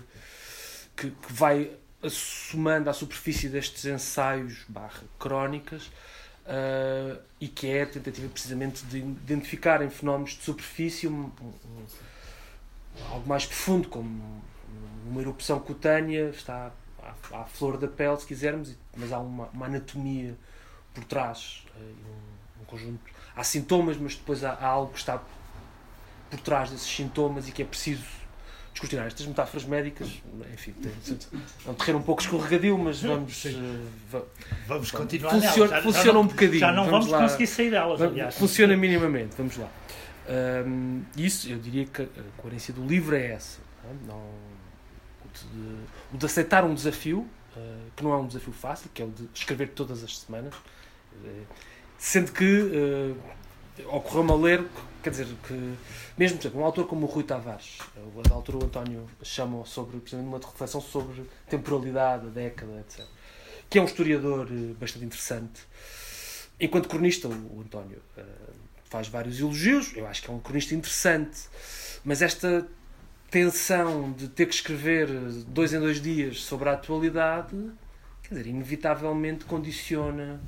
que, 0.96 1.11
que 1.11 1.32
vai 1.32 1.70
assomando 2.02 2.90
à 2.90 2.92
superfície 2.92 3.48
destes 3.48 3.84
ensaios 3.84 4.64
barra 4.68 5.02
crónicas 5.18 5.90
uh, 6.51 7.20
e 7.40 7.48
que 7.48 7.68
é 7.68 7.82
a 7.82 7.86
tentativa 7.86 8.28
precisamente 8.28 8.84
de 8.86 8.98
identificar 8.98 9.80
em 9.82 9.88
fenómenos 9.88 10.30
de 10.32 10.42
superfície 10.42 11.07
um, 11.07 11.30
um, 11.40 11.84
algo 13.11 13.28
mais 13.28 13.46
profundo, 13.46 13.88
como 13.88 14.42
uma 15.07 15.20
erupção 15.20 15.61
cutânea, 15.61 16.30
está 16.30 16.72
à, 17.03 17.40
à, 17.40 17.44
flor 17.44 17.78
da 17.78 17.88
pele, 17.88 18.16
se 18.18 18.26
quisermos, 18.26 18.76
mas 18.96 19.12
há 19.12 19.18
uma, 19.18 19.46
uma 19.48 19.66
anatomia 19.66 20.36
por 20.92 21.05
trás, 21.05 21.64
eh, 21.76 21.80
um, 21.80 22.62
um, 22.62 22.64
conjunto. 22.64 23.01
Há 23.34 23.44
sintomas, 23.44 23.96
mas 23.96 24.16
depois 24.16 24.44
há, 24.44 24.53
há, 24.53 24.66
algo 24.66 24.92
que 24.92 24.98
está 24.98 25.22
por 26.30 26.40
trás 26.40 26.70
desses 26.70 26.88
sintomas 26.88 27.48
e 27.48 27.53
que 27.53 27.62
é 27.62 27.64
preciso 27.64 28.05
descortinar. 28.73 29.07
Estas 29.07 29.27
metáforas 29.27 29.64
médicas, 29.64 30.09
enfim, 30.53 30.73
tem, 30.73 30.93
é 31.66 31.71
um 31.71 31.75
terreno 31.75 31.99
um 31.99 32.03
pouco 32.03 32.23
escorregadio, 32.23 32.79
mas 32.79 33.03
vamos. 33.03 33.45
Uh, 33.45 34.23
vamos 34.66 34.91
continuar. 34.91 35.31
Funciona, 35.31 35.77
já, 35.77 35.83
funciona 35.83 36.07
já 36.07 36.12
não, 36.12 36.21
um 36.21 36.27
bocadinho. 36.27 36.61
Já 36.61 36.73
não 36.73 36.85
vamos, 36.91 37.07
vamos 37.07 37.33
conseguir 37.33 37.47
sair 37.47 37.71
delas, 37.71 38.01
aliás. 38.01 38.35
Funciona 38.37 38.77
minimamente, 38.77 39.35
vamos 39.37 39.57
lá. 39.57 39.68
Um, 40.66 41.03
isso, 41.16 41.51
eu 41.51 41.59
diria 41.59 41.87
que 41.87 42.03
a 42.03 42.07
coerência 42.37 42.73
do 42.73 42.85
livro 42.87 43.16
é 43.16 43.33
essa. 43.33 43.61
Não, 44.07 44.16
é? 44.16 44.51
de, 45.33 46.14
o 46.14 46.18
de 46.18 46.27
aceitar 46.27 46.64
um 46.64 46.75
desafio, 46.75 47.21
uh, 47.57 47.91
que 47.97 48.03
não 48.03 48.12
é 48.12 48.16
um 48.16 48.27
desafio 48.27 48.53
fácil, 48.53 48.91
que 48.93 49.03
é 49.03 49.05
o 49.05 49.11
de 49.11 49.29
escrever 49.35 49.68
todas 49.68 50.03
as 50.03 50.18
semanas, 50.18 50.55
uh, 50.55 51.47
sendo 51.99 52.33
que 52.33 52.45
uh, 52.45 53.16
ocorreu-me 53.89 54.33
a 54.33 54.35
ler, 54.35 54.64
quer 55.03 55.11
dizer, 55.11 55.27
que 55.47 55.75
mesmo 56.21 56.37
por 56.37 56.43
exemplo, 56.43 56.61
um 56.61 56.64
autor 56.66 56.87
como 56.87 57.07
o 57.07 57.09
Rui 57.09 57.25
Tavares, 57.25 57.79
da 58.29 58.35
altura 58.35 58.59
o 58.59 58.64
António 58.64 59.09
chama 59.23 59.64
sobre, 59.64 59.99
precisamente, 59.99 60.29
uma 60.29 60.39
reflexão 60.39 60.79
sobre 60.79 61.25
temporalidade, 61.49 62.27
a 62.27 62.29
década, 62.29 62.79
etc., 62.81 63.07
que 63.71 63.79
é 63.79 63.83
um 63.83 63.87
historiador 63.87 64.47
bastante 64.79 65.07
interessante. 65.07 65.62
Enquanto 66.61 66.91
cronista, 66.91 67.27
o, 67.27 67.31
o 67.31 67.62
António 67.62 68.03
faz 68.85 69.09
vários 69.09 69.41
elogios, 69.41 69.97
eu 69.97 70.07
acho 70.07 70.23
que 70.23 70.31
é 70.31 70.35
um 70.35 70.41
cronista 70.41 70.75
interessante, 70.75 71.41
mas 72.05 72.21
esta 72.21 72.68
tensão 73.31 74.12
de 74.12 74.29
ter 74.29 74.45
que 74.45 74.55
escrever 74.55 75.09
dois 75.47 75.73
em 75.73 75.81
dois 75.81 76.03
dias 76.03 76.43
sobre 76.43 76.68
a 76.68 76.73
atualidade, 76.73 77.57
quer 78.25 78.35
dizer, 78.35 78.47
inevitavelmente 78.47 79.47
condiciona 79.47 80.39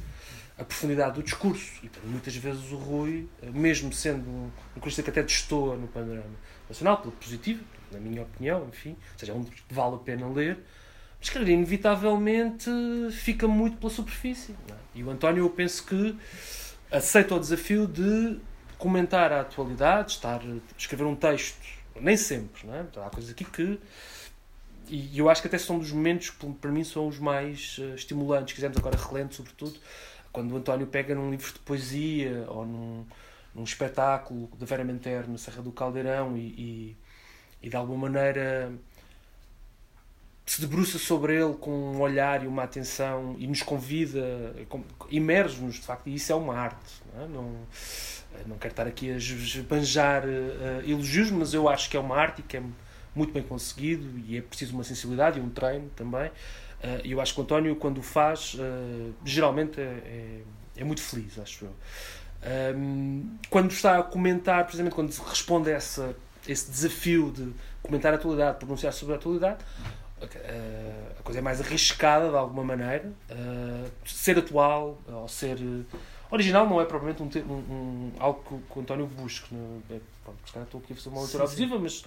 a 0.63 0.65
profundidade 0.65 1.15
do 1.15 1.23
discurso. 1.23 1.73
E 1.83 1.91
muitas 2.05 2.35
vezes 2.37 2.73
o 2.73 2.77
Rui, 2.77 3.29
mesmo 3.43 3.93
sendo 3.93 4.29
um 4.29 4.51
cronista 4.81 5.03
que 5.03 5.11
até 5.11 5.23
destoa 5.23 5.77
no 5.77 5.89
panorama 5.89 6.25
nacional, 6.69 6.99
pelo 6.99 7.13
positivo, 7.13 7.63
na 7.91 7.99
minha 7.99 8.23
opinião, 8.23 8.67
enfim, 8.69 8.91
ou 8.91 9.19
seja, 9.19 9.33
é 9.33 9.35
um 9.35 9.45
que 9.45 9.63
vale 9.71 9.97
a 9.97 9.99
pena 9.99 10.27
ler, 10.29 10.59
mas, 11.21 11.31
dizer, 11.31 11.53
inevitavelmente 11.53 12.69
fica 13.13 13.47
muito 13.47 13.77
pela 13.77 13.91
superfície. 13.91 14.57
É? 14.71 14.75
E 14.95 15.05
o 15.05 15.11
António, 15.11 15.45
eu 15.45 15.51
penso 15.51 15.87
que 15.87 16.17
aceita 16.91 17.37
o 17.37 17.39
desafio 17.39 17.87
de 17.87 18.39
comentar 18.77 19.33
a 19.33 19.43
atualidade, 19.43 20.13
estar, 20.13 20.41
escrever 20.77 21.05
um 21.05 21.15
texto 21.15 21.57
nem 22.01 22.17
sempre, 22.17 22.67
não 22.67 22.75
é? 22.75 22.85
Há 22.97 23.11
coisas 23.11 23.31
aqui 23.31 23.45
que. 23.45 23.79
E 24.89 25.17
eu 25.17 25.31
acho 25.31 25.41
que 25.41 25.47
até 25.47 25.57
são 25.59 25.79
dos 25.79 25.93
momentos 25.93 26.31
que, 26.31 26.53
para 26.55 26.71
mim, 26.71 26.83
são 26.83 27.07
os 27.07 27.19
mais 27.19 27.79
uh, 27.79 27.95
estimulantes. 27.95 28.55
Quisermos 28.55 28.77
agora 28.77 28.97
relento, 28.97 29.37
sobretudo, 29.37 29.79
quando 30.33 30.53
o 30.53 30.57
António 30.57 30.87
pega 30.87 31.15
num 31.15 31.31
livro 31.31 31.53
de 31.53 31.59
poesia 31.61 32.45
ou 32.49 32.65
num, 32.65 33.05
num 33.55 33.65
espetáculo 33.65 34.49
da 34.59 34.67
Vera 34.67 34.85
Menter 34.85 35.29
na 35.29 35.39
Serra 35.39 35.63
do 35.63 35.73
Caldeirão 35.73 36.37
e, 36.37 36.41
e, 36.41 36.97
e 37.63 37.69
de 37.69 37.77
alguma 37.77 38.09
maneira 38.09 38.73
se 40.45 40.61
debruça 40.61 40.99
sobre 40.99 41.37
ele 41.37 41.55
com 41.55 41.71
um 41.71 42.01
olhar 42.01 42.43
e 42.43 42.47
uma 42.47 42.65
atenção 42.65 43.37
e 43.39 43.47
nos 43.47 43.63
convida, 43.63 44.55
imerge-nos 45.09 45.77
de 45.77 45.83
facto, 45.83 46.09
e 46.09 46.15
isso 46.17 46.33
é 46.33 46.35
uma 46.35 46.55
arte. 46.57 47.01
Não, 47.15 47.23
é? 47.23 47.29
não 47.29 47.67
não 48.47 48.57
quero 48.57 48.73
estar 48.73 48.87
aqui 48.87 49.11
a 49.11 49.17
esbanjar 49.17 50.25
uh, 50.25 50.89
elogios, 50.89 51.31
mas 51.31 51.55
eu 51.55 51.69
acho 51.69 51.91
que 51.91 51.97
é 51.97 52.01
uma 52.01 52.17
arte 52.17 52.41
e 52.41 52.43
que 52.43 52.57
é 52.57 52.63
muito 53.15 53.33
bem 53.33 53.43
conseguido 53.43 54.19
e 54.27 54.39
é 54.39 54.41
preciso 54.41 54.75
uma 54.75 54.85
sensibilidade 54.85 55.39
e 55.39 55.43
um 55.43 55.51
treino 55.51 55.91
também. 55.95 56.31
Uh, 56.83 57.01
eu 57.05 57.21
acho 57.21 57.35
que 57.35 57.41
o 57.41 57.43
António, 57.45 57.77
quando 57.77 57.99
o 57.99 58.03
faz, 58.03 58.55
uh, 58.55 59.15
geralmente 59.25 59.81
é, 59.81 59.85
é, 59.85 60.41
é, 60.79 60.85
muito 60.85 61.01
feliz, 61.01 61.39
acho 61.39 61.67
eu. 61.67 61.73
Ehm, 62.45 63.39
quando 63.49 63.71
está 63.71 63.99
a 63.99 64.03
comentar, 64.03 64.65
precisamente 64.65 64.95
quando 64.95 65.13
responde 65.13 65.71
a 65.71 65.75
essa, 65.75 66.17
esse 66.47 66.69
desafio 66.69 67.31
de 67.31 67.53
comentar 67.81 68.13
a 68.13 68.17
atualidade, 68.17 68.59
pronunciar 68.59 68.93
sobre 68.93 69.15
a 69.15 69.17
atualidade, 69.17 69.65
a 71.19 71.23
coisa 71.23 71.39
é 71.39 71.43
mais 71.43 71.61
arriscada 71.61 72.31
de 72.31 72.37
alguma 72.37 72.65
maneira. 72.65 73.13
ser 74.05 74.39
atual, 74.39 74.99
ou 75.09 75.29
ser 75.29 75.59
Original 76.33 76.67
não 76.67 76.81
é 76.81 76.87
propriamente 76.87 77.23
um, 77.23 77.29
um, 77.47 77.53
um 77.53 78.13
algo 78.19 78.43
que, 78.43 78.73
que 78.73 78.79
o 78.79 78.81
António 78.81 79.07
busca. 79.07 79.55
É? 79.91 79.97
É, 79.97 80.01
pronto, 80.25 80.39
estou 80.65 80.81
aqui 80.81 80.95
a 80.95 80.97
fazer 80.97 81.11
uma 81.11 81.21
leitura 81.21 81.45
abusiva, 81.45 81.79
mas 81.79 82.05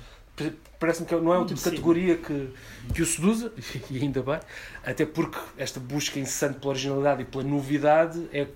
parece-me 0.79 1.07
que 1.07 1.15
não 1.15 1.33
é 1.33 1.37
o 1.37 1.45
tipo 1.45 1.59
de 1.59 1.63
categoria 1.63 2.17
que, 2.17 2.49
que 2.93 3.01
o 3.01 3.05
seduza, 3.05 3.51
e 3.89 3.97
ainda 3.99 4.21
bem, 4.21 4.39
até 4.85 5.05
porque 5.05 5.39
esta 5.57 5.79
busca 5.79 6.19
incessante 6.19 6.59
pela 6.59 6.71
originalidade 6.71 7.21
e 7.21 7.25
pela 7.25 7.43
novidade 7.43 8.27
é, 8.33 8.47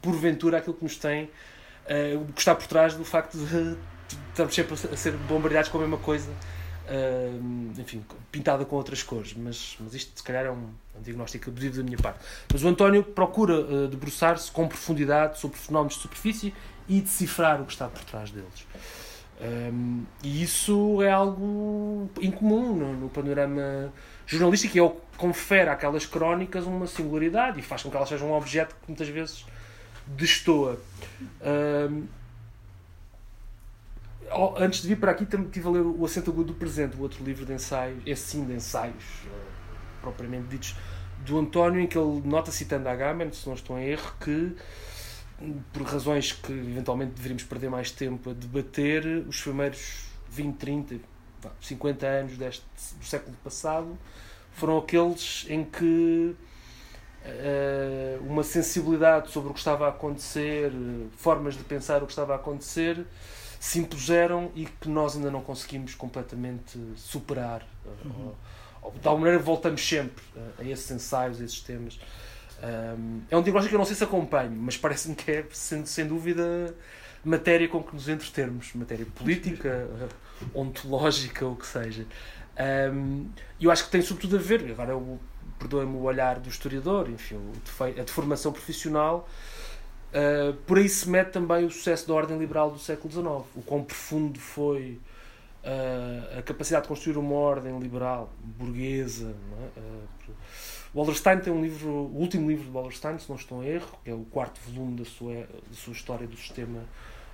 porventura, 0.00 0.58
aquilo 0.58 0.74
que 0.74 0.84
nos 0.84 0.96
tem, 0.96 1.24
uh, 1.24 2.32
que 2.32 2.40
está 2.40 2.54
por 2.54 2.66
trás 2.66 2.94
do 2.94 3.04
facto 3.04 3.36
de, 3.38 3.76
estarmos 4.30 4.54
sempre 4.54 4.74
a 4.74 4.96
ser 4.96 5.12
bombardeados 5.12 5.70
com 5.70 5.78
a 5.78 5.80
mesma 5.82 5.98
coisa 5.98 6.30
uh, 6.88 7.80
enfim, 7.80 8.04
pintada 8.32 8.64
com 8.64 8.76
outras 8.76 9.02
cores, 9.02 9.34
mas, 9.34 9.76
mas 9.80 9.94
isto 9.94 10.18
se 10.18 10.22
calhar 10.22 10.46
é 10.46 10.50
um, 10.50 10.70
um 10.96 11.02
diagnóstico 11.02 11.50
abusivo 11.50 11.76
da 11.76 11.82
minha 11.82 11.98
parte. 11.98 12.20
Mas 12.52 12.64
o 12.64 12.68
António 12.68 13.02
procura 13.02 13.60
uh, 13.60 13.88
debruçar-se 13.88 14.50
com 14.50 14.66
profundidade 14.66 15.38
sobre 15.38 15.58
fenómenos 15.58 15.94
de 15.94 16.00
superfície 16.00 16.54
e 16.88 17.00
decifrar 17.00 17.60
o 17.60 17.66
que 17.66 17.72
está 17.72 17.88
por 17.88 18.02
trás 18.04 18.30
deles. 18.30 18.66
Um, 19.40 20.04
e 20.22 20.42
isso 20.42 21.00
é 21.00 21.12
algo 21.12 22.10
incomum 22.20 22.74
no, 22.74 22.92
no, 22.94 23.08
panorama 23.08 23.92
jornalístico 24.26 24.76
e 24.76 24.80
é 24.80 24.82
o 24.82 24.90
que 24.90 25.16
confere 25.16 25.70
àquelas 25.70 26.04
crónicas 26.04 26.66
uma 26.66 26.88
singularidade 26.88 27.60
e 27.60 27.62
faz 27.62 27.84
com 27.84 27.90
que 27.90 27.96
elas 27.96 28.08
sejam 28.08 28.30
um 28.30 28.32
objeto 28.32 28.74
que 28.74 28.88
muitas 28.88 29.08
vezes 29.08 29.46
destoa. 30.08 30.80
Um, 31.40 32.06
antes 34.58 34.82
de 34.82 34.88
vir 34.88 34.98
para 34.98 35.12
aqui, 35.12 35.22
estive 35.22 35.68
a 35.68 35.70
ler 35.70 35.82
O 35.82 36.04
Acento 36.04 36.30
Agudo 36.30 36.52
do 36.52 36.58
Presente, 36.58 36.96
o 36.96 37.02
outro 37.02 37.24
livro 37.24 37.46
de 37.46 37.52
ensaios, 37.52 38.02
esse 38.04 38.22
sim 38.22 38.44
de 38.44 38.54
ensaios, 38.54 39.04
propriamente 40.00 40.48
ditos, 40.48 40.74
do 41.24 41.38
António, 41.38 41.80
em 41.80 41.86
que 41.86 41.96
ele 41.96 42.22
nota, 42.24 42.50
citando 42.50 42.88
a 42.88 42.92
Agamben, 42.92 43.32
se 43.32 43.46
não 43.46 43.54
estou 43.54 43.78
em 43.78 43.86
erro, 43.86 44.12
que 44.20 44.56
por 45.72 45.82
razões 45.82 46.32
que 46.32 46.52
eventualmente 46.52 47.12
deveríamos 47.12 47.44
perder 47.44 47.70
mais 47.70 47.90
tempo 47.90 48.30
a 48.30 48.32
debater, 48.32 49.04
os 49.28 49.40
primeiros 49.40 50.06
20, 50.30 50.56
30, 50.56 50.96
50 51.60 52.06
anos 52.06 52.36
deste, 52.36 52.64
do 52.98 53.04
século 53.04 53.36
passado 53.44 53.96
foram 54.52 54.78
aqueles 54.78 55.46
em 55.48 55.64
que 55.64 56.34
uh, 57.24 58.24
uma 58.26 58.42
sensibilidade 58.42 59.30
sobre 59.30 59.50
o 59.50 59.52
que 59.52 59.60
estava 59.60 59.86
a 59.86 59.90
acontecer, 59.90 60.72
formas 61.16 61.54
de 61.56 61.62
pensar 61.62 62.02
o 62.02 62.06
que 62.06 62.12
estava 62.12 62.32
a 62.32 62.36
acontecer, 62.36 63.06
se 63.60 63.78
impuseram 63.78 64.50
e 64.54 64.66
que 64.66 64.88
nós 64.88 65.16
ainda 65.16 65.30
não 65.30 65.40
conseguimos 65.40 65.94
completamente 65.94 66.78
superar. 66.96 67.66
Uhum. 68.04 68.26
Ou, 68.26 68.36
ou, 68.82 68.92
de 68.92 69.06
alguma 69.06 69.26
maneira 69.26 69.42
voltamos 69.42 69.86
sempre 69.86 70.24
a, 70.36 70.62
a 70.62 70.64
esses 70.64 70.90
ensaios, 70.90 71.40
a 71.40 71.44
esses 71.44 71.60
temas. 71.60 71.98
Um, 72.60 73.20
é 73.30 73.36
um 73.36 73.42
diagnóstico 73.42 73.68
que 73.68 73.74
eu 73.74 73.78
não 73.78 73.86
sei 73.86 73.94
se 73.94 74.04
acompanho, 74.04 74.50
mas 74.50 74.76
parece-me 74.76 75.14
que 75.14 75.30
é, 75.30 75.46
sem, 75.52 75.86
sem 75.86 76.06
dúvida, 76.06 76.74
matéria 77.24 77.68
com 77.68 77.82
que 77.82 77.94
nos 77.94 78.08
entretermos, 78.08 78.72
matéria 78.74 79.06
política, 79.06 79.88
ontológica, 80.54 81.46
o 81.46 81.54
que 81.54 81.66
seja. 81.66 82.06
Um, 82.92 83.28
eu 83.60 83.70
acho 83.70 83.84
que 83.84 83.90
tem 83.90 84.02
sobretudo 84.02 84.36
a 84.36 84.40
ver, 84.40 84.68
agora 84.72 85.00
perdoem-me 85.58 85.96
o 85.96 86.02
olhar 86.02 86.38
do 86.40 86.48
historiador, 86.48 87.08
enfim, 87.08 87.36
a 87.80 88.02
deformação 88.02 88.52
profissional, 88.52 89.28
uh, 90.12 90.52
por 90.66 90.78
aí 90.78 90.88
se 90.88 91.08
mete 91.08 91.30
também 91.30 91.64
o 91.64 91.70
sucesso 91.70 92.08
da 92.08 92.14
ordem 92.14 92.36
liberal 92.38 92.70
do 92.70 92.78
século 92.78 93.12
XIX, 93.12 93.26
o 93.54 93.62
quão 93.64 93.84
profundo 93.84 94.40
foi 94.40 95.00
uh, 95.64 96.38
a 96.38 96.42
capacidade 96.42 96.82
de 96.82 96.88
construir 96.88 97.16
uma 97.16 97.34
ordem 97.34 97.78
liberal, 97.78 98.32
burguesa, 98.42 99.34
é? 99.76 99.80
uh, 99.80 100.32
Wallerstein 100.94 101.40
tem 101.40 101.52
um 101.52 101.62
livro, 101.62 101.88
o 101.88 102.16
último 102.16 102.48
livro 102.48 102.64
de 102.64 102.70
Wallerstein, 102.70 103.18
se 103.18 103.28
não 103.28 103.36
estou 103.36 103.62
em 103.62 103.68
erro, 103.68 103.98
que 104.02 104.10
é 104.10 104.14
o 104.14 104.24
quarto 104.24 104.58
volume 104.66 104.96
da 104.96 105.04
sua, 105.04 105.34
da 105.34 105.74
sua 105.74 105.92
história 105.92 106.26
do 106.26 106.36
sistema 106.36 106.80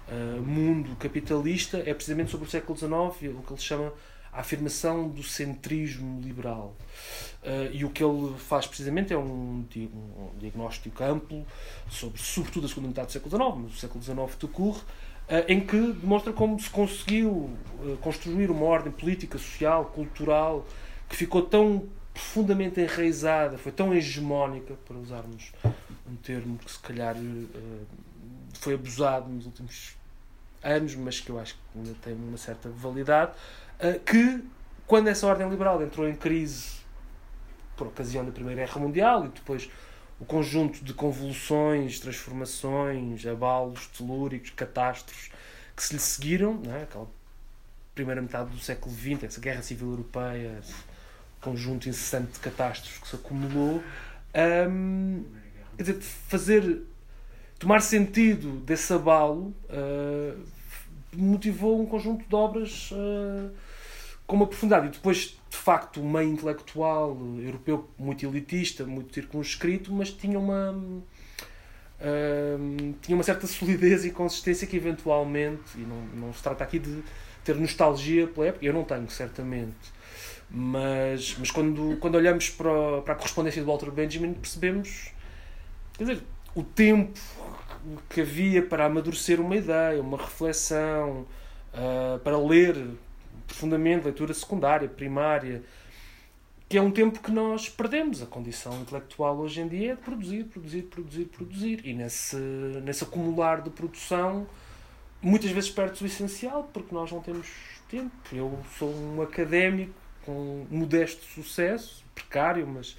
uh, 0.08 0.42
mundo 0.42 0.96
capitalista, 0.96 1.78
é 1.78 1.94
precisamente 1.94 2.30
sobre 2.30 2.48
o 2.48 2.50
século 2.50 2.76
XIX, 2.76 2.92
o 3.38 3.42
que 3.42 3.52
ele 3.52 3.60
chama 3.60 3.92
a 4.32 4.40
afirmação 4.40 5.08
do 5.08 5.22
centrismo 5.22 6.20
liberal. 6.20 6.74
Uh, 7.42 7.72
e 7.72 7.84
o 7.84 7.90
que 7.90 8.02
ele 8.02 8.34
faz 8.38 8.66
precisamente 8.66 9.12
é 9.12 9.16
um, 9.16 9.64
um 9.64 10.30
diagnóstico 10.38 11.04
amplo 11.04 11.46
sobre, 11.88 12.20
sobretudo, 12.20 12.66
a 12.66 12.68
segunda 12.68 12.88
metade 12.88 13.06
do 13.06 13.12
século 13.12 13.30
XIX, 13.30 13.62
mas 13.62 13.74
o 13.74 13.78
século 13.78 14.02
XIX 14.02 14.36
decorre, 14.40 14.80
uh, 14.80 14.84
em 15.46 15.60
que 15.60 15.92
demonstra 15.92 16.32
como 16.32 16.58
se 16.58 16.68
conseguiu 16.68 17.30
uh, 17.30 17.96
construir 18.00 18.50
uma 18.50 18.64
ordem 18.64 18.92
política, 18.92 19.38
social, 19.38 19.84
cultural, 19.86 20.66
que 21.08 21.16
ficou 21.16 21.42
tão 21.42 21.88
profundamente 22.14 22.80
enraizada, 22.80 23.58
foi 23.58 23.72
tão 23.72 23.92
hegemónica, 23.92 24.74
para 24.86 24.96
usarmos 24.96 25.52
um 26.08 26.14
termo 26.16 26.56
que 26.58 26.70
se 26.70 26.78
calhar 26.78 27.16
uh, 27.16 27.86
foi 28.54 28.74
abusado 28.74 29.28
nos 29.28 29.46
últimos 29.46 29.96
anos, 30.62 30.94
mas 30.94 31.20
que 31.20 31.30
eu 31.30 31.38
acho 31.40 31.54
que 31.54 31.60
ainda 31.78 31.94
tem 32.00 32.14
uma 32.14 32.38
certa 32.38 32.70
validade, 32.70 33.32
uh, 33.80 33.98
que 34.00 34.44
quando 34.86 35.08
essa 35.08 35.26
ordem 35.26 35.48
liberal 35.48 35.82
entrou 35.82 36.08
em 36.08 36.14
crise 36.14 36.84
por 37.76 37.88
ocasião 37.88 38.24
da 38.24 38.30
Primeira 38.30 38.64
Guerra 38.64 38.80
Mundial 38.80 39.26
e 39.26 39.28
depois 39.28 39.68
o 40.20 40.24
conjunto 40.24 40.84
de 40.84 40.94
convulsões, 40.94 41.98
transformações, 41.98 43.26
abalos 43.26 43.88
telúricos, 43.88 44.50
catástrofes 44.50 45.32
que 45.74 45.82
se 45.82 45.94
lhe 45.94 46.00
seguiram, 46.00 46.62
é? 46.68 46.84
aquela 46.84 47.08
primeira 47.92 48.22
metade 48.22 48.50
do 48.50 48.58
século 48.60 48.94
XX, 48.94 49.24
essa 49.24 49.40
guerra 49.40 49.62
civil 49.62 49.90
europeia, 49.90 50.60
conjunto 51.44 51.88
incessante 51.88 52.32
de 52.32 52.38
catástrofes 52.38 52.98
que 52.98 53.08
se 53.08 53.16
acumulou, 53.16 53.82
um, 54.70 55.24
quer 55.76 55.82
dizer, 55.82 56.00
fazer 56.00 56.82
tomar 57.58 57.80
sentido 57.80 58.60
desse 58.60 58.92
abalo 58.92 59.54
uh, 59.68 60.38
motivou 61.12 61.80
um 61.80 61.86
conjunto 61.86 62.26
de 62.26 62.34
obras 62.34 62.90
uh, 62.90 63.50
com 64.26 64.36
uma 64.36 64.46
profundidade. 64.46 64.86
E 64.86 64.90
depois, 64.90 65.38
de 65.48 65.56
facto, 65.56 66.00
o 66.00 66.08
meio 66.08 66.30
intelectual 66.30 67.16
europeu 67.38 67.88
muito 67.98 68.26
elitista, 68.26 68.84
muito 68.84 69.14
circunscrito, 69.14 69.92
mas 69.92 70.10
tinha 70.10 70.38
uma. 70.38 70.72
Uh, 72.00 72.94
tinha 73.00 73.16
uma 73.16 73.22
certa 73.22 73.46
solidez 73.46 74.04
e 74.04 74.10
consistência 74.10 74.66
que 74.66 74.76
eventualmente, 74.76 75.76
e 75.76 75.80
não, 75.80 76.02
não 76.26 76.34
se 76.34 76.42
trata 76.42 76.64
aqui 76.64 76.78
de 76.78 77.02
ter 77.44 77.54
nostalgia 77.54 78.26
pela 78.26 78.48
época, 78.48 78.64
eu 78.64 78.72
não 78.72 78.84
tenho, 78.84 79.08
certamente, 79.08 79.93
mas, 80.54 81.36
mas 81.36 81.50
quando, 81.50 81.96
quando 81.98 82.14
olhamos 82.14 82.48
para, 82.48 83.02
para 83.02 83.14
a 83.14 83.16
correspondência 83.16 83.60
do 83.60 83.66
Walter 83.66 83.90
Benjamin, 83.90 84.34
percebemos 84.34 85.12
quer 85.98 86.04
dizer, 86.04 86.22
o 86.54 86.62
tempo 86.62 87.18
que 88.08 88.20
havia 88.20 88.64
para 88.64 88.86
amadurecer 88.86 89.40
uma 89.40 89.56
ideia, 89.56 90.00
uma 90.00 90.16
reflexão, 90.16 91.26
uh, 91.72 92.18
para 92.20 92.38
ler 92.38 92.76
profundamente, 93.46 94.04
leitura 94.04 94.32
secundária, 94.32 94.88
primária, 94.88 95.62
que 96.68 96.78
é 96.78 96.82
um 96.82 96.90
tempo 96.90 97.20
que 97.20 97.30
nós 97.30 97.68
perdemos. 97.68 98.22
A 98.22 98.26
condição 98.26 98.80
intelectual 98.80 99.36
hoje 99.38 99.60
em 99.60 99.68
dia 99.68 99.92
é 99.92 99.94
de 99.96 100.02
produzir, 100.02 100.44
produzir, 100.44 100.82
produzir, 100.82 101.24
produzir. 101.26 101.80
E 101.84 101.92
nesse, 101.92 102.36
nesse 102.36 103.04
acumular 103.04 103.60
de 103.60 103.70
produção, 103.70 104.46
muitas 105.20 105.50
vezes 105.50 105.68
perde-se 105.68 106.04
o 106.04 106.06
essencial, 106.06 106.70
porque 106.72 106.94
nós 106.94 107.12
não 107.12 107.20
temos 107.20 107.48
tempo. 107.88 108.12
Eu 108.32 108.58
sou 108.78 108.94
um 108.94 109.20
académico 109.20 110.03
com 110.24 110.66
modesto 110.70 111.24
sucesso, 111.24 112.04
precário, 112.14 112.66
mas. 112.66 112.96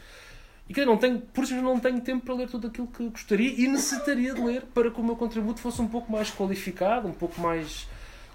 E 0.67 0.73
que 0.73 0.83
não 0.83 0.97
tenho, 0.97 1.19
por 1.19 1.43
isso 1.43 1.55
não 1.55 1.79
tenho 1.79 2.01
tempo 2.01 2.25
para 2.25 2.33
ler 2.33 2.49
tudo 2.49 2.67
aquilo 2.67 2.87
que 2.87 3.07
gostaria 3.09 3.51
e 3.51 3.67
necessitaria 3.67 4.33
de 4.33 4.41
ler 4.41 4.63
para 4.73 4.89
que 4.89 4.99
o 4.99 5.03
meu 5.03 5.15
contributo 5.15 5.59
fosse 5.59 5.79
um 5.79 5.87
pouco 5.87 6.11
mais 6.11 6.31
qualificado, 6.31 7.07
um 7.07 7.13
pouco 7.13 7.39
mais 7.39 7.87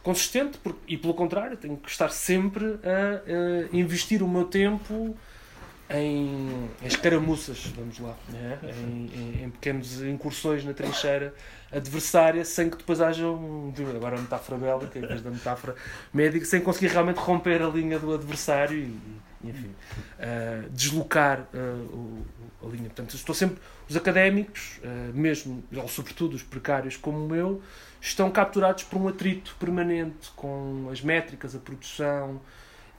consistente, 0.03 0.57
porque, 0.59 0.79
e 0.87 0.97
pelo 0.97 1.13
contrário, 1.13 1.57
tenho 1.57 1.77
que 1.77 1.91
estar 1.91 2.09
sempre 2.11 2.79
a, 2.85 3.73
a 3.73 3.77
investir 3.77 4.23
o 4.23 4.29
meu 4.29 4.45
tempo 4.45 5.17
em, 5.91 6.71
escaramuças, 6.85 7.67
vamos 7.77 7.99
lá, 7.99 8.17
né? 8.29 8.59
em, 8.63 9.11
em, 9.13 9.45
em 9.45 9.51
pequenas 9.51 10.01
incursões 10.03 10.65
na 10.65 10.73
trincheira 10.73 11.35
adversária, 11.73 12.45
sem 12.45 12.71
que 12.71 12.77
depois 12.77 13.01
haja 13.01 13.27
um. 13.27 13.73
Agora 13.97 14.17
a 14.17 14.21
metáfora 14.21 14.59
bélica, 14.59 14.99
em 14.99 15.07
vez 15.07 15.23
da 15.23 15.31
metáfora 15.31 15.75
médica, 16.13 16.45
sem 16.45 16.61
conseguir 16.61 16.89
realmente 16.89 17.19
romper 17.19 17.63
a 17.63 17.69
linha 17.69 17.99
do 17.99 18.15
adversário 18.15 18.79
e, 18.79 19.49
enfim, 19.49 19.71
uh, 20.19 20.71
deslocar 20.71 21.47
uh, 21.55 22.25
a 22.63 22.67
linha. 22.67 22.85
Portanto, 22.85 23.15
estou 23.15 23.35
sempre. 23.35 23.59
Os 23.89 23.97
académicos, 23.97 24.81
uh, 24.85 25.17
mesmo, 25.17 25.63
ou 25.75 25.89
sobretudo 25.89 26.35
os 26.35 26.43
precários 26.43 26.97
como 26.97 27.35
eu, 27.35 27.63
estão 28.01 28.31
capturados 28.31 28.85
por 28.85 29.01
um 29.01 29.09
atrito 29.09 29.57
permanente 29.59 30.31
com 30.37 30.89
as 30.91 31.01
métricas, 31.01 31.55
a 31.55 31.59
produção, 31.59 32.41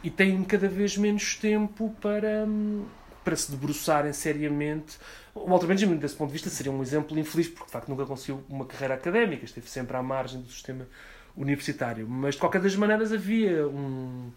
e 0.03 0.09
têm 0.09 0.43
cada 0.43 0.67
vez 0.67 0.97
menos 0.97 1.35
tempo 1.35 1.95
para, 2.01 2.45
hum, 2.47 2.85
para 3.23 3.35
se 3.35 3.51
debruçarem 3.51 4.13
seriamente. 4.13 4.97
O 5.33 5.47
Walter 5.47 5.67
Benjamin, 5.67 5.97
desse 5.97 6.15
ponto 6.15 6.29
de 6.29 6.33
vista, 6.33 6.49
seria 6.49 6.71
um 6.71 6.81
exemplo 6.81 7.17
infeliz, 7.17 7.47
porque 7.47 7.65
de 7.65 7.71
facto 7.71 7.89
nunca 7.89 8.05
conseguiu 8.05 8.43
uma 8.49 8.65
carreira 8.65 8.95
académica, 8.95 9.45
esteve 9.45 9.69
sempre 9.69 9.95
à 9.95 10.01
margem 10.01 10.41
do 10.41 10.49
sistema 10.49 10.87
universitário. 11.35 12.07
Mas 12.07 12.35
de 12.35 12.41
qualquer 12.41 12.61
das 12.61 12.75
maneiras 12.75 13.13
havia 13.13 13.67
um, 13.67 14.31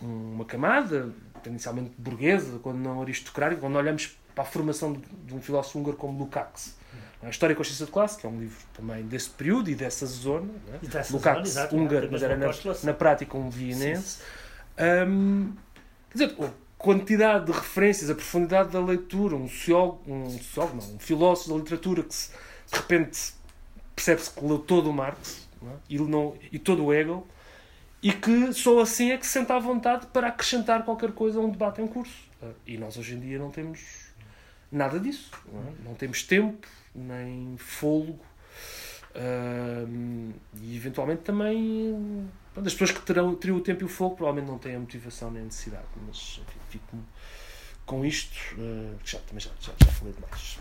uma 0.00 0.44
camada, 0.44 1.12
inicialmente 1.44 1.92
burguesa, 1.98 2.58
quando 2.58 2.78
não 2.78 3.02
aristocrática, 3.02 3.60
quando 3.60 3.76
olhamos 3.76 4.16
para 4.34 4.44
a 4.44 4.46
formação 4.46 5.00
de 5.26 5.34
um 5.34 5.40
filósofo 5.40 5.78
húngaro 5.78 5.96
como 5.96 6.18
Lukács. 6.18 6.78
A 7.22 7.28
História 7.28 7.52
e 7.52 7.56
Consciência 7.56 7.84
de 7.84 7.92
Classe, 7.92 8.18
que 8.18 8.26
é 8.26 8.30
um 8.30 8.40
livro 8.40 8.56
também 8.72 9.02
desse 9.02 9.28
período 9.28 9.68
e 9.68 9.74
dessa 9.74 10.06
zona. 10.06 10.46
Né? 10.46 11.02
Lukács, 11.10 11.54
húngaro, 11.70 12.08
mas 12.10 12.22
era 12.22 12.34
na, 12.34 12.46
na 12.82 12.94
prática 12.94 13.36
um 13.36 13.50
vienense. 13.50 14.20
Um, 14.80 15.52
quer 16.10 16.26
dizer, 16.26 16.44
a 16.44 16.50
quantidade 16.78 17.46
de 17.46 17.52
referências, 17.52 18.08
a 18.08 18.14
profundidade 18.14 18.70
da 18.70 18.80
leitura, 18.80 19.36
um 19.36 19.46
sociólogo, 19.46 20.00
um, 20.06 20.30
sociólogo 20.30 20.76
não, 20.76 20.94
um 20.94 20.98
filósofo 20.98 21.50
da 21.50 21.56
literatura 21.56 22.02
que 22.02 22.14
se, 22.14 22.30
de 22.70 22.76
repente 22.76 23.34
percebe-se 23.94 24.30
que 24.30 24.44
leu 24.44 24.58
todo 24.58 24.88
o 24.88 24.92
Marx 24.92 25.46
é? 25.62 25.66
e, 25.90 25.98
não, 25.98 26.34
e 26.50 26.58
todo 26.58 26.84
o 26.86 26.94
Hegel 26.94 27.26
e 28.02 28.12
que 28.12 28.52
só 28.54 28.80
assim 28.80 29.10
é 29.10 29.18
que 29.18 29.26
se 29.26 29.32
sente 29.32 29.52
à 29.52 29.58
vontade 29.58 30.06
para 30.06 30.28
acrescentar 30.28 30.84
qualquer 30.84 31.12
coisa 31.12 31.38
a 31.38 31.42
um 31.42 31.50
debate 31.50 31.82
em 31.82 31.86
curso. 31.86 32.30
E 32.66 32.78
nós 32.78 32.96
hoje 32.96 33.14
em 33.14 33.20
dia 33.20 33.38
não 33.38 33.50
temos 33.50 34.10
nada 34.72 34.98
disso. 34.98 35.30
Não, 35.52 35.60
é? 35.60 35.72
não 35.84 35.94
temos 35.94 36.22
tempo, 36.22 36.66
nem 36.94 37.56
fôlego. 37.58 38.18
Uh, 39.14 40.32
e 40.62 40.76
eventualmente 40.76 41.22
também 41.22 42.26
as 42.56 42.72
pessoas 42.72 42.90
que 42.90 43.00
terão, 43.02 43.34
teriam 43.34 43.58
o 43.58 43.60
tempo 43.60 43.82
e 43.82 43.84
o 43.84 43.88
fogo 43.88 44.16
provavelmente 44.16 44.50
não 44.50 44.58
têm 44.58 44.74
a 44.74 44.78
motivação 44.78 45.30
nem 45.30 45.42
a 45.42 45.44
necessidade. 45.44 45.84
Mas 46.06 46.40
enfim, 46.42 46.58
fico 46.68 46.98
com 47.86 48.04
isto. 48.04 48.36
Uh, 48.58 48.96
já, 49.04 49.18
também 49.20 49.40
já, 49.40 49.50
já, 49.60 49.72
já 49.84 49.92
falei 49.92 50.14
demais. 50.14 50.58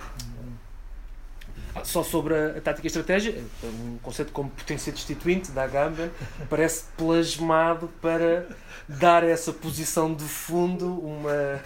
Ah, 1.75 1.83
só 1.83 2.03
sobre 2.03 2.33
a, 2.33 2.57
a, 2.57 2.61
tática 2.61 2.85
e 2.85 2.87
a 2.87 2.87
estratégia, 2.87 3.43
um 3.63 3.97
conceito 3.99 4.31
como 4.31 4.49
potência 4.49 4.91
destituinte 4.91 5.51
da 5.51 5.63
Agamben 5.63 6.09
parece 6.49 6.85
plasmado 6.97 7.87
para 8.01 8.47
dar 8.87 9.23
a 9.23 9.27
essa 9.27 9.53
posição 9.53 10.13
de 10.13 10.23
fundo 10.23 10.99
uma, 10.99 11.61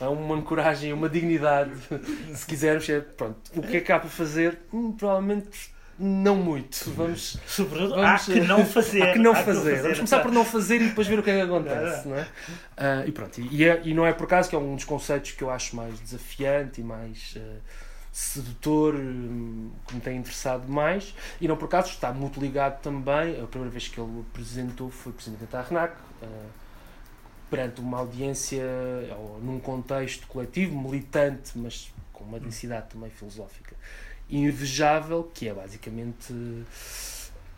uma 0.10 0.36
ancoragem, 0.36 0.92
uma 0.92 1.08
dignidade, 1.08 1.72
se 2.34 2.46
quisermos. 2.46 2.88
É, 2.88 3.00
pronto, 3.00 3.38
o 3.56 3.62
que 3.62 3.78
é 3.78 3.80
que 3.80 3.90
há 3.90 3.98
para 3.98 4.10
fazer? 4.10 4.58
Hum, 4.72 4.92
provavelmente 4.92 5.70
não 5.98 6.36
muito. 6.36 6.90
Vamos, 6.90 7.38
Sobretudo, 7.46 7.96
vamos 7.96 8.28
há 8.28 8.32
que 8.32 8.40
não 8.40 8.64
fazer. 8.64 9.02
Há 9.02 9.12
que 9.12 9.18
não 9.18 9.34
fazer. 9.34 9.54
fazer. 9.54 9.82
Vamos 9.82 9.98
começar 9.98 10.20
por 10.20 10.32
não 10.32 10.44
fazer 10.44 10.80
e 10.80 10.88
depois 10.88 11.06
ver 11.06 11.18
o 11.18 11.22
que 11.22 11.30
é 11.30 11.36
que 11.36 11.40
acontece. 11.42 12.08
Não 12.08 12.16
é? 12.16 12.22
Uh, 12.22 13.08
e 13.08 13.12
pronto, 13.12 13.40
e, 13.40 13.64
é, 13.64 13.80
e, 13.84 13.94
não 13.94 14.06
é 14.06 14.12
por 14.12 14.24
acaso 14.24 14.48
que 14.48 14.54
é 14.54 14.58
um 14.58 14.74
dos 14.74 14.84
conceitos 14.84 15.32
que 15.32 15.42
eu 15.42 15.50
acho 15.50 15.74
mais 15.74 15.98
desafiante 16.00 16.80
e 16.80 16.84
mais. 16.84 17.34
Uh, 17.36 17.58
sedutor, 18.10 18.96
hum, 18.96 19.70
que 19.86 19.94
me 19.94 20.00
tem 20.00 20.16
interessado 20.16 20.66
mais, 20.68 21.14
e 21.40 21.46
não 21.46 21.56
por 21.56 21.66
acaso 21.66 21.90
está 21.90 22.12
muito 22.12 22.40
ligado 22.40 22.80
também, 22.80 23.40
a 23.40 23.46
primeira 23.46 23.70
vez 23.70 23.86
que 23.86 24.00
ele 24.00 24.24
apresentou 24.28 24.90
foi 24.90 25.12
presidente 25.12 25.44
da 25.44 25.60
RNAC, 25.60 25.94
uh, 25.94 26.26
perante 27.48 27.80
uma 27.80 27.98
audiência, 27.98 28.64
ou 29.16 29.38
num 29.40 29.60
contexto 29.60 30.26
coletivo, 30.26 30.76
militante, 30.76 31.52
mas 31.54 31.92
com 32.12 32.24
uma 32.24 32.40
densidade 32.40 32.88
também 32.88 33.08
filosófica 33.08 33.67
invejável, 34.30 35.30
que 35.34 35.48
é 35.48 35.54
basicamente 35.54 36.32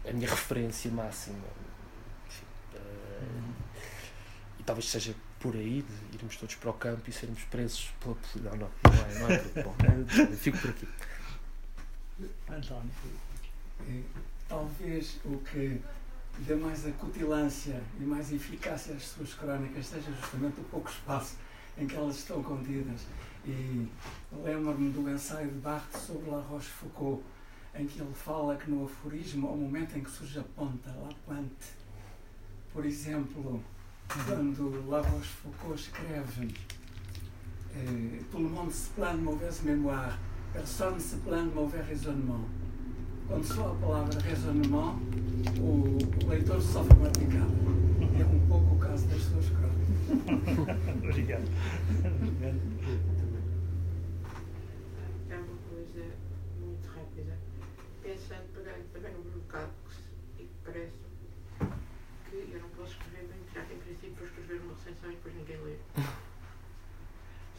a 0.08 0.12
minha 0.12 0.28
referência 0.28 0.90
máxima. 0.90 1.36
Enfim, 2.26 2.44
uh, 2.74 3.54
e 4.58 4.62
talvez 4.62 4.88
seja 4.88 5.14
por 5.38 5.54
aí 5.56 5.82
de 5.82 6.16
irmos 6.16 6.36
todos 6.36 6.54
para 6.54 6.70
o 6.70 6.74
campo 6.74 7.08
e 7.08 7.12
sermos 7.12 7.42
presos 7.44 7.90
pela 8.00 8.16
Não, 8.56 8.56
não, 8.56 8.70
não 8.84 9.04
é, 9.04 9.18
não 9.18 9.30
é 9.30 9.62
Bom, 9.62 9.74
fico 10.36 10.58
por 10.58 10.70
aqui. 10.70 10.88
António. 12.48 12.90
Talvez 14.48 15.18
o 15.24 15.38
que 15.38 15.80
dê 16.40 16.54
mais 16.54 16.86
acutilância 16.86 17.82
e 17.98 18.02
mais 18.02 18.32
eficácia 18.32 18.94
às 18.94 19.04
suas 19.04 19.34
crónicas 19.34 19.86
seja 19.86 20.10
justamente 20.12 20.60
o 20.60 20.64
pouco 20.64 20.90
espaço 20.90 21.36
em 21.78 21.86
que 21.86 21.94
elas 21.94 22.16
estão 22.16 22.42
contidas. 22.42 23.06
E 23.46 23.88
lembro-me 24.44 24.90
do 24.90 25.08
ensaio 25.10 25.48
de 25.48 25.58
Barthes 25.58 26.02
sobre 26.02 26.30
La 26.30 26.40
Rochefoucauld, 26.40 27.22
em 27.74 27.86
que 27.86 28.00
ele 28.00 28.14
fala 28.14 28.56
que 28.56 28.70
no 28.70 28.84
aforismo, 28.84 29.48
ao 29.48 29.56
momento 29.56 29.96
em 29.96 30.02
que 30.02 30.10
surge 30.10 30.38
a 30.38 30.42
ponta, 30.42 30.90
La 30.90 31.08
Pointe, 31.26 31.66
por 32.72 32.84
exemplo, 32.84 33.62
quando 34.26 34.84
La 34.88 35.00
Rochefoucauld 35.00 35.80
escreve 35.80 36.54
eh, 37.74 38.20
Tout 38.30 38.42
le 38.42 38.48
monde 38.48 38.72
se 38.72 38.90
plaint 38.90 39.16
de 39.16 39.22
mauvaise 39.22 39.62
mémoire, 39.62 40.18
personne 40.52 41.00
se 41.00 41.16
plaint 41.16 41.48
de 41.48 41.54
mauvais 41.54 41.82
raisonnement. 41.86 42.44
Quando 43.28 43.44
soa 43.44 43.70
a 43.70 43.74
palavra 43.76 44.20
raisonnement, 44.20 44.98
o, 45.60 46.24
o 46.24 46.28
leitor 46.28 46.60
sofre 46.60 46.92
uma 46.94 47.08
picada. 47.10 47.46
É 48.18 48.24
um 48.24 48.48
pouco 48.48 48.74
o 48.74 48.78
caso 48.78 49.06
das 49.06 49.22
suas 49.22 49.46
crónicas. 49.50 50.76
Obrigado. 51.04 51.44
É 55.30 55.36
uma 55.36 55.56
coisa 55.70 56.04
muito 56.58 56.88
rápida. 56.88 57.38
Pensando, 58.02 58.52
pegando 58.52 58.92
também 58.92 59.12
no 59.12 59.22
Bruno 59.22 59.44
Carlos, 59.48 59.94
e 60.40 60.48
parece 60.64 60.98
que 62.28 62.36
eu 62.52 62.60
não 62.60 62.68
posso 62.70 62.92
escrever 62.92 63.28
bem, 63.28 63.38
já 63.54 63.62
que 63.62 63.74
em 63.74 63.78
princípio 63.78 64.14
vou 64.16 64.26
escrever 64.26 64.60
uma 64.62 64.74
recensão 64.74 65.10
e 65.12 65.14
depois 65.14 65.34
ninguém 65.36 65.56
lê. 65.62 65.76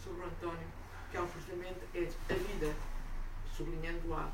Sobre 0.04 0.22
o 0.22 0.26
António, 0.26 0.68
que 1.10 1.16
é 1.18 1.22
um 1.22 1.28
fundamento 1.28 1.80
é 1.94 2.00
a 2.00 2.36
vida, 2.36 2.76
A, 4.14 4.32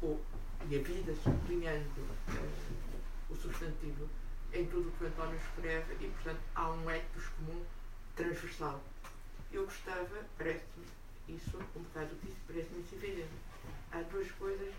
ou, 0.00 0.20
e 0.68 0.76
a 0.78 0.82
vida 0.82 1.14
sublinhando 1.22 2.00
uh, 2.00 3.32
o 3.32 3.36
substantivo 3.36 4.08
em 4.52 4.66
tudo 4.66 4.88
o 4.88 4.92
que 4.92 5.04
o 5.04 5.06
António 5.06 5.38
escreve 5.38 5.94
e, 6.04 6.08
portanto, 6.08 6.40
há 6.54 6.70
um 6.70 6.90
ethos 6.90 7.24
comum 7.28 7.64
transversal. 8.14 8.82
Eu 9.50 9.64
gostava, 9.64 10.26
parece-me 10.36 10.86
isso, 11.28 11.58
um 11.76 11.82
bocado 11.82 12.14
disso, 12.16 12.36
parece-me 12.46 12.80
isso 12.80 12.94
evidente. 12.96 13.30
Há 13.92 14.02
duas 14.02 14.30
coisas 14.32 14.74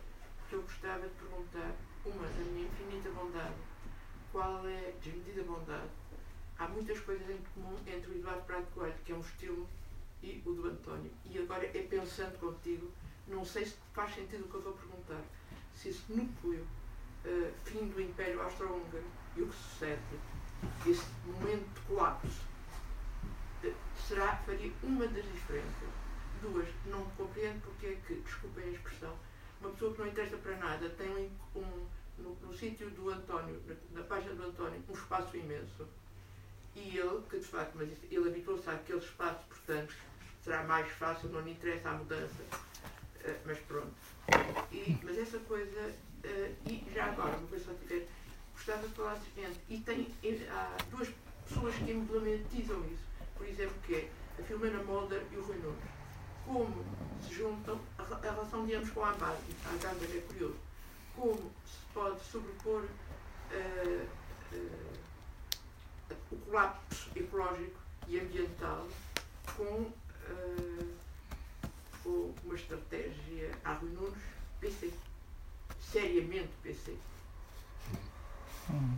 que 0.50 0.56
eu 0.56 0.62
gostava 0.62 1.08
de 1.08 1.14
perguntar. 1.16 1.72
Uma, 2.06 2.28
da 2.28 2.44
minha 2.52 2.68
infinita 2.68 3.10
bondade 3.12 3.56
qual 4.34 4.68
é 4.68 4.90
a 4.90 5.00
desmedida 5.00 5.44
bondade. 5.44 5.92
Há 6.58 6.68
muitas 6.68 7.00
coisas 7.02 7.30
em 7.30 7.38
comum 7.54 7.78
entre 7.86 8.12
o 8.12 8.16
Eduardo 8.16 8.42
Prado 8.42 8.66
Coelho, 8.74 8.96
que 9.06 9.12
é 9.12 9.16
um 9.16 9.22
estilo, 9.22 9.70
e 10.24 10.42
o 10.46 10.54
do 10.54 10.68
António. 10.70 11.12
E 11.30 11.38
agora 11.38 11.66
é 11.66 11.84
pensando 11.84 12.40
contigo, 12.40 12.92
não 13.28 13.46
sei 13.46 13.66
se 13.66 13.76
faz 13.94 14.14
sentido 14.14 14.46
o 14.46 14.48
que 14.50 14.56
eu 14.56 14.62
vou 14.62 14.74
perguntar. 14.74 15.22
Se 15.76 15.90
esse 15.90 16.04
núcleo 16.12 16.66
uh, 17.26 17.54
fim 17.66 17.88
do 17.88 18.02
Império 18.02 18.42
Austro-Húngaro 18.42 19.04
e 19.36 19.42
o 19.42 19.48
que 19.48 19.56
sucede, 19.56 20.02
esse 20.86 21.06
momento 21.26 21.74
de 21.74 21.82
colapso, 21.82 22.42
uh, 23.64 23.74
será, 24.08 24.38
faria 24.38 24.72
uma 24.84 25.08
das 25.08 25.24
diferenças. 25.26 25.90
Duas, 26.42 26.68
não 26.88 27.06
compreendo 27.12 27.62
porque 27.62 27.88
é 27.88 27.96
que, 28.06 28.16
desculpem 28.16 28.66
a 28.66 28.72
expressão, 28.72 29.18
uma 29.62 29.70
pessoa 29.72 29.94
que 29.94 30.00
não 30.00 30.08
interessa 30.08 30.38
para 30.38 30.58
nada 30.58 30.90
tem 30.90 31.10
um, 31.10 31.60
um 31.60 31.88
no, 32.18 32.36
no 32.36 32.54
sítio 32.54 32.90
do 32.92 33.10
António, 33.10 33.62
na, 33.66 34.02
na, 34.02 34.08
página 34.08 34.36
do 34.36 34.44
António, 34.44 34.84
um 34.88 34.94
espaço 34.94 35.36
imenso. 35.38 35.88
E 36.76 36.98
ele, 36.98 37.22
que 37.30 37.40
de 37.40 37.46
facto, 37.46 37.74
mas 37.76 37.90
ele 38.12 38.30
habituou-se 38.30 38.70
àquele 38.70 39.00
espaço, 39.00 39.46
portanto, 39.48 39.96
será 40.44 40.64
mais 40.64 40.90
fácil, 40.94 41.30
não 41.30 41.42
lhe 41.42 41.52
interessa 41.52 41.90
a 41.90 41.94
mudança. 41.94 42.44
Uh, 43.24 43.40
mas 43.46 43.60
pronto. 43.60 43.94
E, 44.72 44.98
mas 45.04 45.18
essa 45.18 45.40
coisa, 45.40 45.80
uh, 46.26 46.70
e 46.70 46.92
já 46.94 47.06
agora, 47.06 47.38
uma 47.38 47.48
coisa 47.48 47.66
só 47.66 47.74
tiver, 47.74 48.08
gostava 48.54 48.88
de 48.88 48.94
falar 48.94 49.18
seguinte, 49.18 49.60
e 49.70 49.78
tem, 49.80 50.14
há 50.50 50.78
duas 50.92 51.10
pessoas 51.48 51.76
que 51.76 51.92
implementizam 51.92 52.84
isso, 52.86 53.04
por 53.38 53.48
exemplo, 53.48 53.76
que 53.86 53.96
é 53.96 54.10
a 54.40 54.44
Filomena 54.44 54.84
Mulder 54.84 55.24
e 55.32 55.38
o 55.38 55.44
Rui 55.44 55.58
Nunes. 55.58 55.84
Como 56.46 56.84
se 57.22 57.34
juntam, 57.34 57.80
a, 57.98 58.04
a 58.04 58.20
relação, 58.20 58.66
digamos, 58.66 58.90
com 58.90 59.04
a 59.04 59.12
Amada, 59.12 59.38
a 59.66 59.70
Amada 59.70 60.06
é 60.06 60.22
curioso, 60.28 60.58
como 61.16 61.52
pode 61.94 62.22
sobrepor 62.26 62.84
uh, 62.84 64.08
o 66.32 66.36
colapso 66.38 67.10
ecológico 67.16 67.80
e 68.08 68.20
ambiental 68.20 68.88
com, 69.56 69.92
com 72.04 72.34
uma 72.44 72.56
estratégia 72.56 73.52
a 73.64 73.74
Nunes 73.76 74.14
PC. 74.60 74.92
Seriamente 75.80 76.52
PC. 76.62 76.96
Hum. 78.70 78.98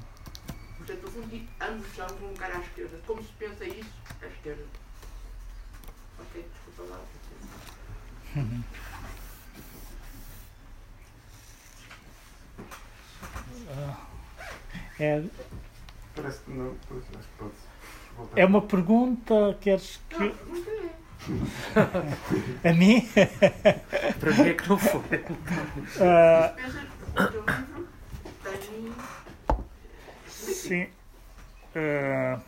Portanto, 0.77 1.01
no 1.03 1.11
fundo, 1.11 1.47
ambos 1.61 1.95
já 1.95 2.07
vão 2.07 2.29
lugar 2.29 2.51
à 2.51 2.59
esquerda. 2.59 2.99
Como 3.05 3.23
se 3.23 3.31
pensa 3.33 3.65
isso, 3.65 3.91
à 4.21 4.27
esquerda. 4.27 4.65
Ok, 6.19 6.45
desculpa 6.53 6.93
lá. 6.93 7.01
Uhum. 8.35 8.63
É, 14.97 15.21
Parece 16.15 16.39
que 16.43 16.51
não. 16.51 16.73
Pois, 16.87 17.03
pode. 17.37 18.39
É 18.39 18.45
uma 18.45 18.61
pergunta, 18.61 19.57
queres 19.59 19.99
que. 20.09 20.17
Não, 20.17 20.33
a 22.63 22.73
mim? 22.73 23.07
Para 24.19 24.31
mim 24.31 24.49
é 24.49 24.53
que 24.53 24.69
não 24.69 24.77
foi. 24.77 25.01
Uh, 25.97 26.53
sim. 30.27 30.87
Uh, 31.75 32.39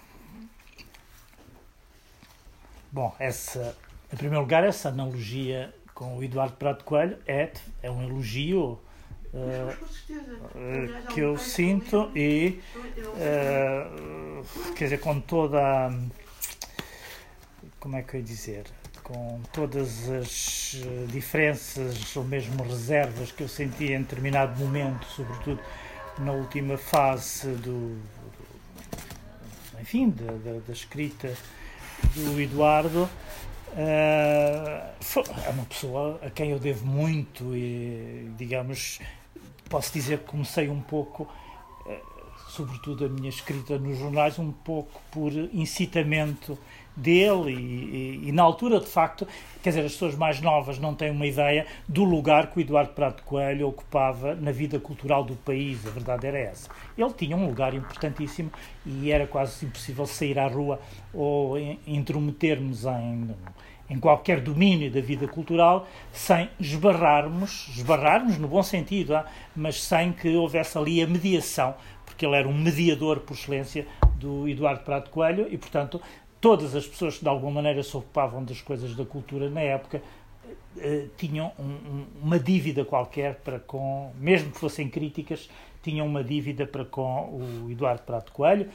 bom, 2.91 3.15
essa, 3.19 3.75
em 4.11 4.15
primeiro 4.15 4.41
lugar, 4.41 4.63
essa 4.63 4.89
analogia 4.89 5.73
com 5.93 6.17
o 6.17 6.23
Eduardo 6.23 6.55
Prato 6.55 6.85
Coelho 6.85 7.17
é, 7.27 7.51
é 7.81 7.89
um 7.89 8.03
elogio 8.03 8.79
uh, 9.33 11.07
que 11.13 11.19
eu 11.19 11.37
sinto 11.37 12.11
e 12.15 12.61
quer 14.75 14.83
dizer 14.85 14.99
com 14.99 15.19
toda 15.19 15.59
a, 15.59 15.91
como 17.79 17.95
é 17.95 18.01
que 18.01 18.15
eu 18.15 18.19
ia 18.19 18.25
dizer 18.25 18.65
com 19.03 19.39
todas 19.53 20.09
as 20.09 20.75
diferenças 21.07 22.15
ou 22.15 22.23
mesmo 22.23 22.61
reservas 22.63 23.31
que 23.31 23.43
eu 23.43 23.47
senti 23.47 23.93
em 23.93 24.01
determinado 24.01 24.59
momento 24.59 25.05
sobretudo 25.07 25.59
na 26.19 26.31
última 26.31 26.77
fase 26.77 27.47
do, 27.47 27.97
enfim, 29.79 30.09
da, 30.09 30.31
da, 30.31 30.59
da 30.59 30.73
escrita 30.73 31.33
do 32.15 32.41
Eduardo, 32.41 33.09
Uh, 33.73 35.37
é 35.45 35.49
uma 35.49 35.65
pessoa 35.65 36.19
a 36.23 36.31
quem 36.31 36.49
eu 36.49 36.59
devo 36.59 36.85
muito 36.85 37.55
e, 37.55 38.31
digamos, 38.37 38.99
posso 39.69 39.93
dizer 39.93 40.19
que 40.19 40.25
comecei 40.25 40.67
um 40.69 40.81
pouco, 40.81 41.27
uh, 41.85 42.49
sobretudo 42.49 43.05
a 43.05 43.09
minha 43.09 43.29
escrita 43.29 43.77
nos 43.77 43.99
jornais, 43.99 44.39
um 44.39 44.51
pouco 44.51 44.99
por 45.11 45.31
incitamento 45.31 46.57
dele 46.97 47.51
e, 47.51 48.23
e, 48.25 48.29
e, 48.29 48.31
na 48.31 48.41
altura, 48.41 48.79
de 48.79 48.87
facto, 48.87 49.27
quer 49.61 49.69
dizer, 49.69 49.85
as 49.85 49.91
pessoas 49.91 50.15
mais 50.15 50.41
novas 50.41 50.79
não 50.79 50.95
têm 50.95 51.11
uma 51.11 51.27
ideia 51.27 51.67
do 51.87 52.03
lugar 52.03 52.47
que 52.47 52.57
o 52.57 52.61
Eduardo 52.61 52.91
Prato 52.93 53.23
Coelho 53.23 53.67
ocupava 53.67 54.33
na 54.33 54.51
vida 54.51 54.79
cultural 54.79 55.23
do 55.23 55.35
país, 55.35 55.85
a 55.85 55.91
verdade 55.91 56.25
era 56.25 56.39
essa. 56.39 56.69
Ele 56.97 57.13
tinha 57.13 57.37
um 57.37 57.45
lugar 57.45 57.75
importantíssimo 57.75 58.51
e 58.83 59.11
era 59.11 59.27
quase 59.27 59.65
impossível 59.65 60.07
sair 60.07 60.39
à 60.39 60.47
rua 60.47 60.79
ou 61.13 61.55
intrometermos 61.85 62.85
em, 62.85 63.29
em 63.89 63.99
qualquer 63.99 64.41
domínio 64.41 64.89
da 64.91 64.99
vida 64.99 65.27
cultural 65.27 65.87
sem 66.11 66.49
esbarrarmos, 66.59 67.69
esbarrarmos 67.75 68.39
no 68.39 68.47
bom 68.47 68.63
sentido, 68.63 69.15
ah, 69.15 69.25
mas 69.55 69.83
sem 69.83 70.11
que 70.11 70.35
houvesse 70.35 70.75
ali 70.79 71.03
a 71.03 71.07
mediação, 71.07 71.75
porque 72.05 72.25
ele 72.25 72.35
era 72.35 72.47
um 72.47 72.57
mediador 72.57 73.19
por 73.19 73.35
excelência 73.35 73.85
do 74.15 74.47
Eduardo 74.47 74.83
Prato 74.83 75.11
Coelho 75.11 75.47
e, 75.51 75.57
portanto, 75.57 76.01
todas 76.39 76.75
as 76.75 76.85
pessoas 76.85 77.17
que 77.17 77.23
de 77.23 77.29
alguma 77.29 77.51
maneira 77.53 77.81
se 77.83 77.95
ocupavam 77.95 78.43
das 78.43 78.61
coisas 78.61 78.95
da 78.95 79.05
cultura 79.05 79.49
na 79.49 79.61
época 79.61 80.01
eh, 80.77 81.07
tinham 81.17 81.51
um, 81.57 81.63
um, 81.63 82.05
uma 82.21 82.39
dívida 82.39 82.85
qualquer 82.85 83.35
para 83.35 83.59
com, 83.59 84.11
mesmo 84.19 84.51
que 84.51 84.59
fossem 84.59 84.89
críticas, 84.89 85.49
tinham 85.81 86.05
uma 86.05 86.23
dívida 86.23 86.65
para 86.67 86.85
com 86.85 87.63
o 87.63 87.71
Eduardo 87.71 88.03
Prato 88.03 88.31
Coelho, 88.31 88.69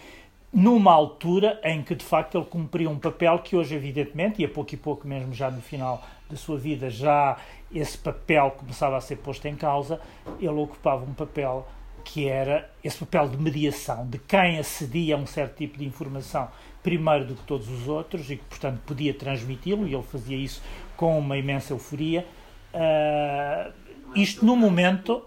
numa 0.53 0.93
altura 0.93 1.61
em 1.65 1.83
que 1.83 1.95
de 1.95 2.05
facto 2.05 2.37
ele 2.37 2.45
cumpria 2.45 2.91
um 2.91 2.99
papel 2.99 3.39
que 3.39 3.57
hoje, 3.57 3.75
evidentemente, 3.75 4.43
e 4.43 4.45
a 4.45 4.49
pouco 4.49 4.75
e 4.75 4.77
pouco 4.77 5.07
mesmo 5.07 5.33
já 5.33 5.51
no 5.51 5.63
final 5.63 6.03
da 6.29 6.37
sua 6.37 6.59
vida, 6.59 6.91
já 6.91 7.39
esse 7.73 7.97
papel 7.97 8.51
começava 8.51 8.97
a 8.97 9.01
ser 9.01 9.17
posto 9.17 9.47
em 9.47 9.57
causa, 9.57 10.01
ele 10.39 10.49
ocupava 10.49 11.05
um 11.05 11.15
papel 11.15 11.67
que 12.05 12.29
era 12.29 12.71
esse 12.83 12.99
papel 12.99 13.29
de 13.29 13.37
mediação, 13.39 14.07
de 14.07 14.19
quem 14.19 14.59
acedia 14.59 15.15
a 15.15 15.19
um 15.19 15.27
certo 15.27 15.57
tipo 15.57 15.79
de 15.79 15.87
informação 15.87 16.49
primeiro 16.83 17.25
do 17.27 17.35
que 17.35 17.43
todos 17.45 17.69
os 17.69 17.89
outros 17.89 18.31
e 18.31 18.37
que, 18.37 18.45
portanto, 18.45 18.81
podia 18.85 19.15
transmiti-lo, 19.15 19.87
e 19.87 19.95
ele 19.95 20.03
fazia 20.03 20.37
isso 20.37 20.63
com 20.97 21.19
uma 21.19 21.37
imensa 21.37 21.73
euforia. 21.73 22.27
Uh, 22.75 23.73
isto 24.15 24.45
no 24.45 24.57
momento. 24.57 25.25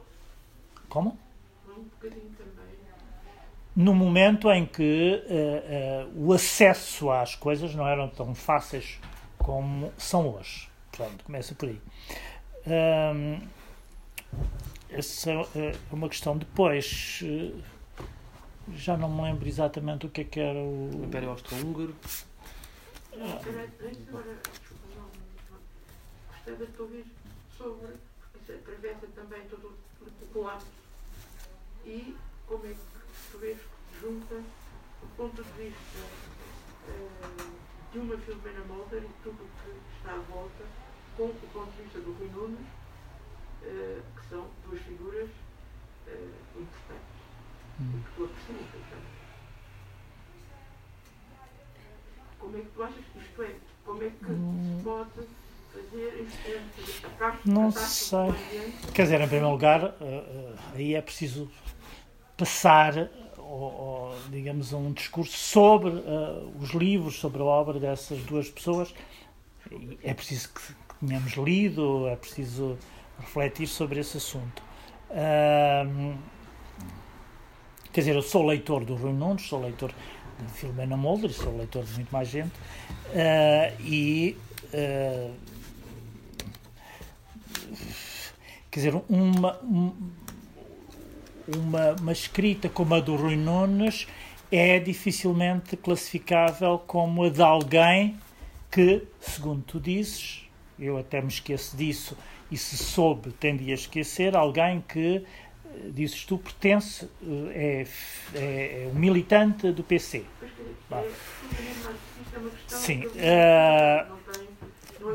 Como? 0.89 1.17
No 3.75 3.93
momento 3.93 4.49
em 4.51 4.65
que 4.65 5.21
uh, 5.27 6.07
uh, 6.07 6.27
o 6.27 6.33
acesso 6.33 7.11
às 7.11 7.35
coisas 7.35 7.75
não 7.75 7.85
eram 7.87 8.07
tão 8.07 8.33
fáceis 8.33 8.99
como 9.37 9.91
são 9.97 10.29
hoje. 10.29 10.69
Pronto, 10.91 11.23
começa 11.25 11.53
por 11.53 11.67
aí. 11.67 11.81
essa 14.89 15.31
é 15.31 15.75
uma 15.91 16.07
questão. 16.07 16.37
Depois 16.37 17.21
já 18.73 18.97
não 18.97 19.09
me 19.09 19.21
lembro 19.21 19.47
exatamente 19.47 20.05
o 20.05 20.09
que 20.09 20.21
é 20.21 20.23
que 20.23 20.39
era 20.39 20.57
o. 20.57 20.89
o 20.89 21.05
Império 21.05 21.29
Austro-Húngaro. 21.29 21.95
Ah. 23.13 23.39
Gostava 26.45 26.65
de 26.65 26.81
ouvir 26.81 27.05
sobre, 27.57 27.93
porque 28.31 28.51
atravessa 28.51 29.07
também 29.15 29.41
todo 29.49 29.73
o 30.01 30.25
colapso 30.33 30.67
e 31.85 32.15
como 32.47 32.65
é 32.65 32.69
que 32.69 32.79
tu 33.31 33.37
vês 33.39 33.57
junta 34.01 34.35
o 35.01 35.07
ponto 35.17 35.43
de 35.43 35.51
vista 35.51 35.99
uh, 36.89 37.51
de 37.91 37.99
uma 37.99 38.17
Filomena 38.17 38.63
Mulder 38.65 39.03
e 39.03 39.23
tudo 39.23 39.43
o 39.43 39.47
que 39.63 39.97
está 39.97 40.13
à 40.13 40.17
volta 40.17 40.65
com 41.17 41.23
o 41.25 41.49
ponto 41.53 41.71
de 41.71 41.83
vista 41.83 41.99
do 41.99 42.13
Rui 42.13 42.29
Nunes, 42.29 42.67
uh, 43.63 44.01
que 44.19 44.29
são 44.29 44.47
duas 44.65 44.81
figuras 44.81 45.29
uh. 46.07 46.44
Hum. 47.79 48.01
Como 52.39 52.57
é 52.57 52.61
que 52.61 52.67
tu 52.67 52.83
achas 52.83 53.05
que 53.11 53.19
isto 53.19 53.43
é? 53.43 53.55
Como 53.85 54.03
é 54.03 54.09
que 54.09 54.31
hum. 54.31 54.81
pode 54.83 55.27
fazer 55.73 56.27
este 56.27 57.49
Não 57.49 57.71
sei. 57.71 58.33
Quer 58.93 59.03
dizer, 59.03 59.21
em 59.21 59.27
primeiro 59.27 59.51
lugar, 59.51 59.83
uh, 59.83 59.87
uh, 59.87 60.55
aí 60.73 60.95
é 60.95 61.01
preciso 61.01 61.49
passar, 62.37 63.09
ou, 63.37 64.15
digamos, 64.29 64.73
um 64.73 64.91
discurso 64.93 65.37
sobre 65.37 65.89
uh, 65.89 66.53
os 66.59 66.69
livros, 66.71 67.19
sobre 67.19 67.41
a 67.41 67.45
obra 67.45 67.79
dessas 67.79 68.19
duas 68.23 68.49
pessoas. 68.49 68.93
É 70.03 70.13
preciso 70.13 70.53
que, 70.53 70.61
que 70.61 71.05
tenhamos 71.05 71.33
lido, 71.33 72.07
é 72.07 72.15
preciso 72.15 72.77
refletir 73.19 73.67
sobre 73.67 73.99
esse 73.99 74.17
assunto. 74.17 74.63
Uh, 75.09 76.15
Quer 77.95 78.01
dizer, 78.01 78.15
eu 78.15 78.21
sou 78.21 78.45
leitor 78.45 78.83
do 78.83 78.93
Rui 78.93 79.13
Nunes, 79.13 79.43
sou 79.43 79.61
leitor 79.61 79.89
de 80.37 80.51
Filomena 80.51 80.97
Mulder, 80.97 81.31
sou 81.31 81.55
leitor 81.55 81.81
de 81.85 81.93
muito 81.93 82.11
mais 82.11 82.27
gente, 82.27 82.51
uh, 82.51 83.81
e. 83.81 84.35
Uh, 84.73 85.33
quer 88.69 88.79
dizer, 88.79 89.01
uma, 89.07 89.57
uma, 91.47 91.95
uma 92.01 92.11
escrita 92.11 92.67
como 92.67 92.95
a 92.95 92.99
do 92.99 93.15
Rui 93.15 93.37
Nunes 93.37 94.07
é 94.51 94.77
dificilmente 94.77 95.77
classificável 95.77 96.79
como 96.79 97.23
a 97.23 97.29
de 97.29 97.41
alguém 97.41 98.19
que, 98.69 99.07
segundo 99.21 99.61
tu 99.61 99.79
dizes, 99.79 100.49
eu 100.77 100.97
até 100.97 101.21
me 101.21 101.29
esqueço 101.29 101.77
disso, 101.77 102.17
e 102.51 102.57
se 102.57 102.75
soube, 102.75 103.31
tendi 103.31 103.71
a 103.71 103.73
esquecer, 103.73 104.35
alguém 104.35 104.83
que 104.85 105.23
dizes 105.91 106.25
tu, 106.25 106.37
pertence, 106.37 107.09
é, 107.51 107.85
é, 108.33 108.83
é 108.83 108.91
um 108.93 108.97
militante 108.97 109.71
do 109.71 109.83
PC. 109.83 110.25
Sim. 112.67 113.05
Uh, 113.05 114.05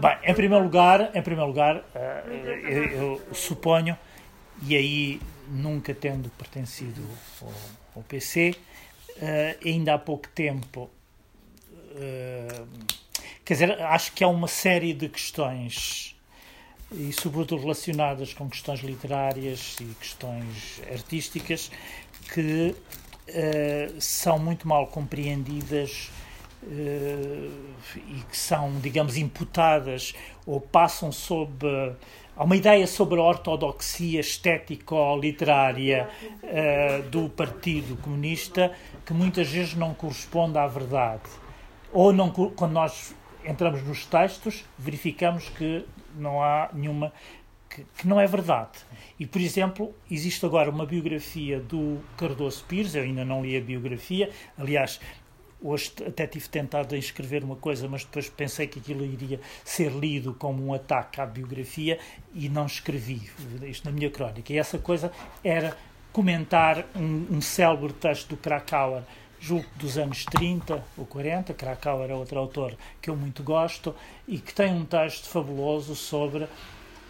bem, 0.00 0.18
em 0.24 0.34
primeiro 0.34 0.64
lugar, 0.64 1.10
em 1.14 1.22
primeiro 1.22 1.48
lugar 1.48 1.76
uh, 1.76 2.30
eu, 2.30 2.84
eu, 2.84 3.34
suponho, 3.34 3.96
e 4.62 4.76
aí 4.76 5.20
nunca 5.48 5.94
tendo 5.94 6.30
pertencido 6.30 7.02
ao, 7.42 7.52
ao 7.96 8.02
PC, 8.02 8.54
uh, 9.08 9.66
ainda 9.66 9.94
há 9.94 9.98
pouco 9.98 10.28
tempo, 10.28 10.90
quer 13.44 13.54
dizer, 13.54 13.82
acho 13.82 14.12
que 14.12 14.24
há 14.24 14.28
uma 14.28 14.48
série 14.48 14.94
de 14.94 15.08
questões 15.08 16.16
e, 16.92 17.12
sobretudo, 17.12 17.60
relacionadas 17.62 18.34
com 18.34 18.48
questões 18.48 18.80
literárias 18.80 19.76
e 19.80 19.84
questões 19.94 20.80
artísticas 20.90 21.70
que 22.32 22.74
uh, 22.74 24.00
são 24.00 24.38
muito 24.38 24.66
mal 24.66 24.86
compreendidas 24.88 26.10
uh, 26.62 27.50
e 27.96 28.22
que 28.28 28.36
são, 28.36 28.72
digamos, 28.80 29.16
imputadas 29.16 30.14
ou 30.44 30.60
passam 30.60 31.12
sob. 31.12 31.66
Há 32.36 32.44
uma 32.44 32.56
ideia 32.56 32.86
sobre 32.86 33.20
a 33.20 33.22
ortodoxia 33.22 34.20
estético-literária 34.20 36.08
uh, 36.42 37.08
do 37.08 37.28
Partido 37.28 37.96
Comunista 38.02 38.72
que 39.04 39.12
muitas 39.12 39.48
vezes 39.48 39.74
não 39.74 39.94
corresponde 39.94 40.58
à 40.58 40.66
verdade. 40.66 41.22
Ou 41.92 42.12
não, 42.12 42.30
quando 42.30 42.72
nós 42.72 43.14
entramos 43.44 43.82
nos 43.82 44.06
textos, 44.06 44.64
verificamos 44.78 45.48
que 45.48 45.84
não 46.20 46.42
há 46.42 46.70
nenhuma 46.72 47.12
que, 47.68 47.84
que, 47.96 48.06
não 48.06 48.20
é 48.20 48.26
verdade. 48.26 48.78
E, 49.18 49.26
por 49.26 49.40
exemplo, 49.40 49.94
existe 50.10 50.44
agora 50.44 50.70
uma 50.70 50.84
biografia 50.84 51.60
do 51.60 52.00
Cardoso 52.16 52.64
Pires, 52.66 52.94
eu 52.94 53.02
ainda 53.02 53.24
não 53.24 53.42
li 53.42 53.56
a 53.56 53.60
biografia, 53.60 54.30
aliás, 54.58 55.00
hoje 55.62 55.92
até 56.06 56.26
tive 56.26 56.48
tentado 56.48 56.96
em 56.96 56.98
escrever 56.98 57.44
uma 57.44 57.56
coisa, 57.56 57.88
mas 57.88 58.04
depois 58.04 58.28
pensei 58.28 58.66
que 58.66 58.78
aquilo 58.78 59.04
iria 59.04 59.40
ser 59.64 59.92
lido 59.92 60.34
como 60.34 60.66
um 60.66 60.74
ataque 60.74 61.20
à 61.20 61.26
biografia 61.26 61.98
e 62.34 62.48
não 62.48 62.66
escrevi 62.66 63.30
isto 63.62 63.84
na 63.84 63.92
minha 63.92 64.10
crónica. 64.10 64.52
E 64.52 64.58
essa 64.58 64.78
coisa 64.78 65.12
era 65.44 65.76
comentar 66.12 66.86
um, 66.96 67.36
um 67.36 67.40
célebre 67.40 67.92
texto 67.92 68.30
do 68.30 68.36
Krakauer 68.36 69.02
julgo 69.40 69.66
dos 69.76 69.96
anos 69.96 70.24
30 70.26 70.84
ou 70.98 71.06
40, 71.06 71.54
Krakau 71.54 72.02
era 72.04 72.14
outro 72.14 72.38
autor 72.38 72.76
que 73.00 73.08
eu 73.08 73.16
muito 73.16 73.42
gosto, 73.42 73.94
e 74.28 74.38
que 74.38 74.52
tem 74.52 74.72
um 74.72 74.84
texto 74.84 75.28
fabuloso 75.28 75.96
sobre 75.96 76.46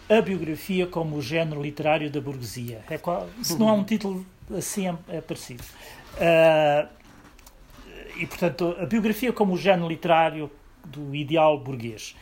a 0.09 0.21
biografia 0.21 0.87
como 0.87 1.17
o 1.17 1.21
género 1.21 1.61
literário 1.61 2.09
da 2.09 2.21
burguesia. 2.21 2.83
É 2.89 2.97
qual, 2.97 3.29
se 3.43 3.57
não 3.57 3.69
há 3.69 3.73
um 3.73 3.83
título 3.83 4.25
assim, 4.57 4.87
é, 4.87 4.95
é 5.09 5.21
parecido. 5.21 5.63
Uh, 6.15 6.87
e, 8.17 8.25
portanto, 8.25 8.75
a 8.79 8.85
biografia 8.85 9.31
como 9.31 9.53
o 9.53 9.57
género 9.57 9.87
literário 9.87 10.51
do 10.85 11.15
ideal 11.15 11.57
burguês. 11.59 12.15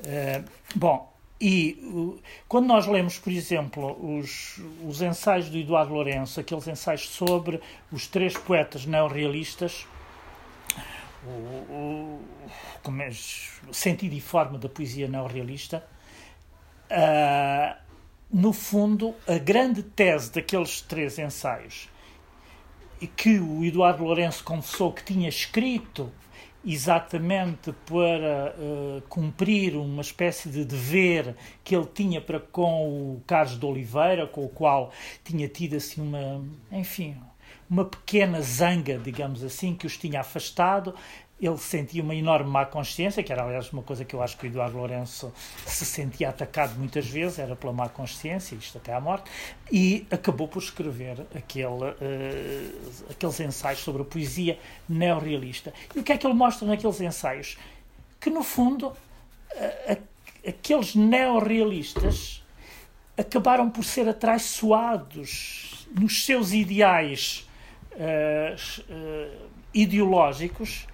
Uh, 0.00 0.44
bom, 0.74 1.13
e 1.40 1.78
uh, 1.82 2.18
quando 2.48 2.66
nós 2.66 2.86
lemos, 2.86 3.18
por 3.18 3.32
exemplo, 3.32 4.18
os, 4.18 4.60
os 4.86 5.02
ensaios 5.02 5.50
do 5.50 5.58
Eduardo 5.58 5.92
Lourenço, 5.92 6.38
aqueles 6.40 6.66
ensaios 6.68 7.08
sobre 7.08 7.60
os 7.90 8.06
três 8.06 8.36
poetas 8.36 8.86
neorrealistas, 8.86 9.86
o, 11.26 11.28
o, 11.28 12.20
é, 13.00 13.08
o 13.68 13.74
sentido 13.74 14.14
e 14.14 14.20
forma 14.20 14.58
da 14.58 14.68
poesia 14.68 15.08
neorrealista, 15.08 15.84
uh, 16.90 17.76
no 18.30 18.52
fundo, 18.52 19.14
a 19.26 19.38
grande 19.38 19.82
tese 19.82 20.32
daqueles 20.32 20.80
três 20.80 21.18
ensaios, 21.18 21.88
e 23.00 23.06
que 23.06 23.38
o 23.38 23.64
Eduardo 23.64 24.04
Lourenço 24.04 24.44
confessou 24.44 24.92
que 24.92 25.04
tinha 25.04 25.28
escrito 25.28 26.12
exatamente 26.64 27.72
para 27.86 28.54
uh, 28.58 29.02
cumprir 29.08 29.76
uma 29.76 30.00
espécie 30.00 30.48
de 30.48 30.64
dever 30.64 31.34
que 31.62 31.76
ele 31.76 31.86
tinha 31.86 32.20
para 32.20 32.40
com 32.40 32.88
o 32.88 33.22
Carlos 33.26 33.58
de 33.58 33.66
Oliveira, 33.66 34.26
com 34.26 34.44
o 34.44 34.48
qual 34.48 34.90
tinha 35.22 35.48
tido 35.48 35.76
assim 35.76 36.00
uma, 36.00 36.42
enfim, 36.72 37.16
uma 37.68 37.84
pequena 37.84 38.40
zanga, 38.40 38.98
digamos 38.98 39.42
assim, 39.42 39.74
que 39.74 39.86
os 39.86 39.96
tinha 39.96 40.20
afastado. 40.20 40.94
Ele 41.40 41.58
sentia 41.58 42.02
uma 42.02 42.14
enorme 42.14 42.48
má 42.48 42.64
consciência, 42.64 43.22
que 43.22 43.32
era, 43.32 43.42
aliás, 43.42 43.72
uma 43.72 43.82
coisa 43.82 44.04
que 44.04 44.14
eu 44.14 44.22
acho 44.22 44.36
que 44.38 44.46
o 44.46 44.48
Eduardo 44.48 44.76
Lourenço 44.76 45.32
se 45.66 45.84
sentia 45.84 46.28
atacado 46.28 46.78
muitas 46.78 47.06
vezes, 47.06 47.38
era 47.38 47.56
pela 47.56 47.72
má 47.72 47.88
consciência, 47.88 48.54
isto 48.54 48.78
até 48.78 48.94
à 48.94 49.00
morte, 49.00 49.28
e 49.70 50.06
acabou 50.10 50.46
por 50.46 50.62
escrever 50.62 51.26
aquele, 51.34 51.66
uh, 51.66 53.10
aqueles 53.10 53.40
ensaios 53.40 53.80
sobre 53.80 54.02
a 54.02 54.04
poesia 54.04 54.58
neorrealista. 54.88 55.74
E 55.94 55.98
o 55.98 56.02
que 56.04 56.12
é 56.12 56.16
que 56.16 56.26
ele 56.26 56.34
mostra 56.34 56.66
naqueles 56.68 57.00
ensaios? 57.00 57.58
Que, 58.20 58.30
no 58.30 58.44
fundo, 58.44 58.88
uh, 58.88 60.02
aqueles 60.46 60.94
neorrealistas 60.94 62.44
acabaram 63.16 63.70
por 63.70 63.84
ser 63.84 64.08
atraiçoados 64.08 65.88
nos 65.92 66.24
seus 66.24 66.52
ideais 66.52 67.48
uh, 67.92 68.92
uh, 68.92 69.48
ideológicos 69.72 70.86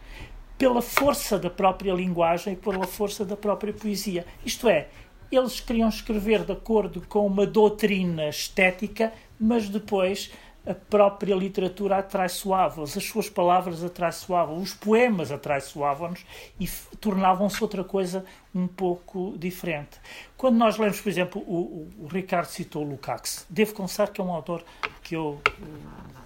pela 0.60 0.82
força 0.82 1.38
da 1.38 1.48
própria 1.48 1.94
linguagem 1.94 2.52
e 2.52 2.56
pela 2.56 2.86
força 2.86 3.24
da 3.24 3.34
própria 3.34 3.72
poesia. 3.72 4.26
Isto 4.44 4.68
é, 4.68 4.88
eles 5.32 5.58
queriam 5.58 5.88
escrever 5.88 6.44
de 6.44 6.52
acordo 6.52 7.00
com 7.08 7.26
uma 7.26 7.46
doutrina 7.46 8.28
estética, 8.28 9.10
mas 9.40 9.70
depois 9.70 10.30
a 10.66 10.74
própria 10.74 11.34
literatura 11.34 11.96
atraiçoava-os, 11.96 12.94
as 12.94 13.04
suas 13.04 13.30
palavras 13.30 13.82
atraiçoavam, 13.82 14.58
os 14.58 14.74
poemas 14.74 15.32
atraiçoavam-nos 15.32 16.26
e 16.60 16.68
tornavam-se 17.00 17.62
outra 17.62 17.82
coisa 17.82 18.22
um 18.54 18.66
pouco 18.66 19.34
diferente. 19.38 19.98
Quando 20.36 20.58
nós 20.58 20.76
lemos, 20.76 21.00
por 21.00 21.08
exemplo, 21.08 21.40
o, 21.40 21.88
o, 22.00 22.04
o 22.04 22.06
Ricardo 22.06 22.48
citou 22.48 22.82
Lukács, 22.82 23.46
devo 23.48 23.72
confessar 23.72 24.10
que 24.10 24.20
é 24.20 24.24
um 24.24 24.30
autor 24.30 24.62
que 25.02 25.16
eu 25.16 25.40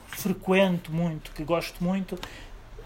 frequento 0.09 0.93
muito, 0.93 1.31
que 1.31 1.45
gosto 1.45 1.83
muito, 1.83 2.19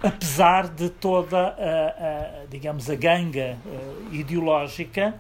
apesar 0.03 0.69
de 0.69 0.89
toda 0.89 1.39
a, 1.39 2.43
a 2.43 2.47
digamos, 2.47 2.89
a 2.89 2.95
ganga 2.95 3.59
uh, 3.65 4.15
ideológica 4.15 5.15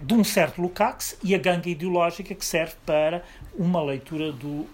de 0.00 0.14
um 0.14 0.24
certo 0.24 0.60
Lukács 0.60 1.16
e 1.22 1.34
a 1.34 1.38
ganga 1.38 1.68
ideológica 1.68 2.34
que 2.34 2.44
serve 2.44 2.74
para 2.84 3.22
uma 3.56 3.82
leitura 3.82 4.32
do, 4.32 4.66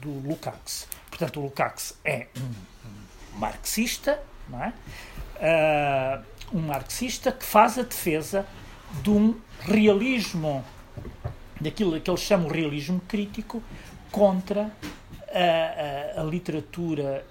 do 0.00 0.28
Lukács. 0.28 0.86
Portanto, 1.08 1.40
o 1.40 1.42
Lukács 1.42 1.98
é 2.04 2.28
um, 2.38 3.38
marxista, 3.38 4.22
não 4.48 4.62
é? 4.62 4.72
Uh, 5.40 6.56
um 6.56 6.60
marxista 6.60 7.32
que 7.32 7.44
faz 7.44 7.78
a 7.78 7.82
defesa 7.82 8.46
de 9.02 9.10
um 9.10 9.34
realismo, 9.60 10.64
daquilo 11.60 12.00
que 12.00 12.10
eles 12.10 12.20
chamam 12.20 12.48
realismo 12.48 13.00
crítico, 13.08 13.62
contra 14.10 14.70
a, 15.32 16.18
a, 16.18 16.20
a 16.20 16.24
literatura 16.24 17.24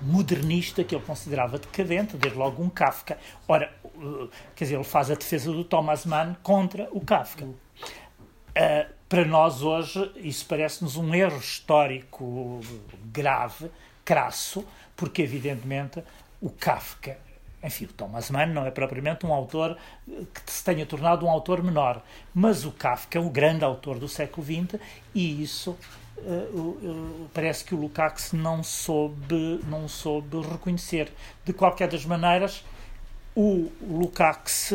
modernista 0.00 0.82
que 0.84 0.94
ele 0.94 1.04
considerava 1.04 1.58
decadente, 1.58 2.16
desde 2.16 2.38
logo 2.38 2.62
um 2.62 2.68
Kafka. 2.68 3.18
Ora, 3.46 3.72
uh, 3.94 4.28
quer 4.54 4.64
dizer, 4.64 4.74
ele 4.76 4.84
faz 4.84 5.10
a 5.10 5.14
defesa 5.14 5.52
do 5.52 5.64
Thomas 5.64 6.04
Mann 6.04 6.34
contra 6.42 6.88
o 6.92 7.00
Kafka. 7.00 7.44
Uh, 7.44 7.56
para 9.08 9.24
nós 9.24 9.62
hoje, 9.62 10.10
isso 10.16 10.46
parece-nos 10.46 10.96
um 10.96 11.14
erro 11.14 11.38
histórico 11.38 12.60
grave, 13.06 13.70
crasso, 14.04 14.64
porque 14.96 15.22
evidentemente 15.22 16.02
o 16.40 16.50
Kafka 16.50 17.18
enfim, 17.62 17.84
o 17.84 17.92
Thomas 17.92 18.30
Mann 18.30 18.46
não 18.46 18.66
é 18.66 18.70
propriamente 18.70 19.24
um 19.24 19.32
autor 19.32 19.78
que 20.06 20.52
se 20.52 20.64
tenha 20.64 20.84
tornado 20.84 21.24
um 21.24 21.30
autor 21.30 21.62
menor, 21.62 22.02
mas 22.34 22.64
o 22.64 22.72
Kafka 22.72 23.18
é 23.18 23.20
o 23.20 23.30
grande 23.30 23.64
autor 23.64 23.98
do 23.98 24.08
século 24.08 24.44
XX 24.44 24.80
e 25.14 25.42
isso 25.42 25.78
uh, 26.24 27.28
parece 27.32 27.64
que 27.64 27.74
o 27.74 27.78
Lukács 27.80 28.32
não 28.32 28.62
soube, 28.62 29.60
não 29.68 29.88
soube 29.88 30.40
reconhecer. 30.40 31.12
De 31.44 31.52
qualquer 31.52 31.88
das 31.88 32.04
maneiras, 32.04 32.64
o 33.34 33.70
Lukács 33.80 34.74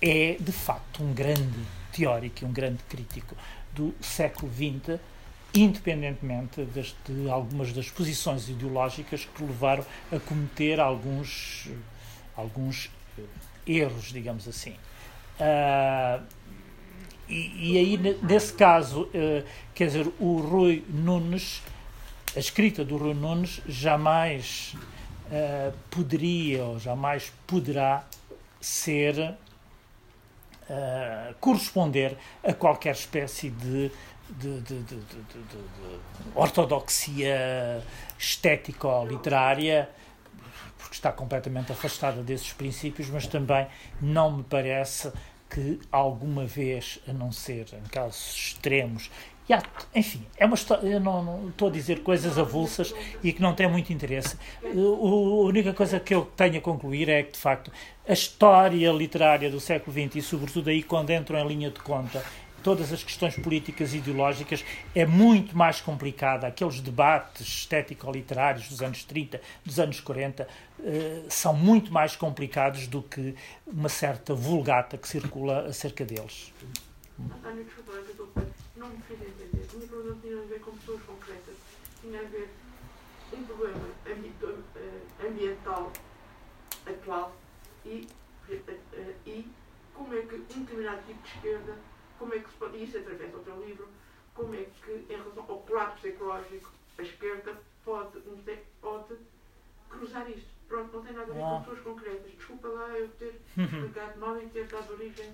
é, 0.00 0.36
de 0.38 0.52
facto, 0.52 1.02
um 1.02 1.12
grande 1.12 1.60
teórico 1.92 2.42
e 2.42 2.44
um 2.44 2.52
grande 2.52 2.82
crítico 2.88 3.36
do 3.72 3.94
século 4.00 4.50
XX, 4.52 4.98
independentemente 5.54 6.64
das, 6.64 6.94
de 7.06 7.30
algumas 7.30 7.72
das 7.72 7.88
posições 7.88 8.48
ideológicas 8.48 9.24
que 9.24 9.42
levaram 9.44 9.84
a 10.10 10.18
cometer 10.18 10.80
alguns, 10.80 11.68
alguns 12.36 12.90
erros, 13.66 14.12
digamos 14.12 14.48
assim. 14.48 14.74
Uh, 15.38 16.22
e, 17.32 17.72
e, 17.72 17.78
aí, 17.78 18.16
nesse 18.22 18.52
caso, 18.52 19.04
uh, 19.04 19.44
quer 19.74 19.86
dizer, 19.86 20.06
o 20.20 20.36
Rui 20.38 20.84
Nunes, 20.88 21.62
a 22.36 22.38
escrita 22.38 22.84
do 22.84 22.98
Rui 22.98 23.14
Nunes 23.14 23.62
jamais 23.66 24.76
uh, 25.26 25.72
poderia 25.90 26.64
ou 26.64 26.78
jamais 26.78 27.32
poderá 27.46 28.04
ser 28.60 29.18
uh, 30.68 31.34
corresponder 31.40 32.18
a 32.44 32.52
qualquer 32.52 32.92
espécie 32.94 33.48
de, 33.48 33.90
de, 34.28 34.60
de, 34.60 34.82
de 34.82 35.00
ortodoxia 36.34 37.82
estética 38.18 38.86
ou 38.86 39.06
literária 39.06 39.88
porque 40.76 40.96
está 40.96 41.12
completamente 41.12 41.72
afastada 41.72 42.22
desses 42.22 42.52
princípios, 42.52 43.08
mas 43.08 43.26
também 43.26 43.66
não 44.00 44.38
me 44.38 44.42
parece 44.42 45.12
que 45.52 45.78
alguma 45.90 46.46
vez, 46.46 46.98
a 47.06 47.12
não 47.12 47.30
ser 47.30 47.66
em 47.74 47.88
casos 47.88 48.34
extremos, 48.34 49.10
e 49.48 49.52
há, 49.52 49.62
enfim, 49.94 50.24
é 50.38 50.46
uma 50.46 50.54
história, 50.54 50.86
eu 50.86 51.00
não, 51.00 51.22
não, 51.22 51.48
estou 51.48 51.68
a 51.68 51.70
dizer 51.70 52.02
coisas 52.02 52.38
avulsas 52.38 52.94
e 53.22 53.32
que 53.32 53.42
não 53.42 53.54
têm 53.54 53.68
muito 53.68 53.92
interesse. 53.92 54.38
O, 54.74 55.42
a 55.42 55.46
única 55.46 55.74
coisa 55.74 55.98
que 55.98 56.14
eu 56.14 56.24
tenho 56.36 56.58
a 56.58 56.60
concluir 56.60 57.08
é 57.08 57.24
que, 57.24 57.32
de 57.32 57.38
facto, 57.38 57.70
a 58.08 58.12
história 58.12 58.90
literária 58.92 59.50
do 59.50 59.60
século 59.60 59.92
XX 59.92 60.16
e, 60.16 60.22
sobretudo, 60.22 60.70
aí 60.70 60.82
quando 60.82 61.10
entram 61.10 61.38
em 61.38 61.48
linha 61.48 61.70
de 61.70 61.80
conta 61.80 62.24
todas 62.62 62.92
as 62.92 63.02
questões 63.02 63.34
políticas 63.36 63.92
e 63.92 63.98
ideológicas 63.98 64.64
é 64.94 65.04
muito 65.04 65.56
mais 65.56 65.80
complicada. 65.80 66.46
Aqueles 66.46 66.80
debates 66.80 67.46
estético-literários 67.46 68.68
dos 68.68 68.80
anos 68.80 69.04
30, 69.04 69.40
dos 69.64 69.78
anos 69.78 70.00
40, 70.00 70.48
eh, 70.80 71.22
são 71.28 71.54
muito 71.54 71.92
mais 71.92 72.16
complicados 72.16 72.86
do 72.86 73.02
que 73.02 73.34
uma 73.66 73.88
certa 73.88 74.34
vulgata 74.34 74.96
que 74.96 75.08
circula 75.08 75.66
acerca 75.66 76.04
deles. 76.04 76.52
António, 77.18 77.64
desculpa, 77.64 77.92
não 78.76 78.88
me 78.88 79.02
fiz 79.02 79.20
entender. 79.20 79.66
A 79.72 79.76
minha 79.76 79.88
pergunta 79.88 80.08
não 80.08 80.20
tinha 80.20 80.38
a 80.38 80.46
ver 80.46 80.60
com 80.60 80.70
pessoas 80.72 81.02
concretas, 81.02 81.54
tinha 82.00 82.20
a 82.20 82.24
ver 82.24 82.48
um 83.32 83.44
problema 83.44 83.88
eh, 84.76 85.26
ambiental 85.26 85.92
atual 86.86 87.34
e, 87.86 88.06
eh, 88.50 89.14
e 89.26 89.46
como 89.94 90.14
é 90.14 90.22
que 90.22 90.34
um 90.34 90.64
determinado 90.64 91.02
tipo 91.06 91.22
de 91.22 91.28
esquerda 91.28 91.91
como 92.22 92.34
é 92.34 92.38
que 92.38 92.48
se 92.50 92.56
pode, 92.56 92.76
e 92.78 92.84
isso 92.84 92.98
através 92.98 93.32
do 93.32 93.40
teu 93.40 93.60
livro, 93.66 93.88
como 94.32 94.54
é 94.54 94.64
que, 94.84 94.92
em 94.92 95.16
relação 95.16 95.44
ao 95.48 95.58
colapso 95.58 96.06
ecológico, 96.06 96.70
a 96.96 97.02
esquerda 97.02 97.56
pode, 97.84 98.20
pode 98.80 99.16
cruzar 99.90 100.30
isto. 100.30 100.46
Pronto, 100.68 100.96
não 100.96 101.02
tem 101.02 101.12
nada 101.14 101.32
a 101.32 101.34
ver 101.34 101.40
com 101.40 101.56
ah. 101.56 101.58
pessoas 101.58 101.80
concretas. 101.80 102.30
Desculpa 102.30 102.68
lá 102.68 102.88
eu 102.90 103.08
ter 103.08 103.40
explicado 103.58 104.20
mal 104.20 104.40
e 104.40 104.46
ter 104.46 104.68
dado 104.68 104.92
origem 104.92 105.32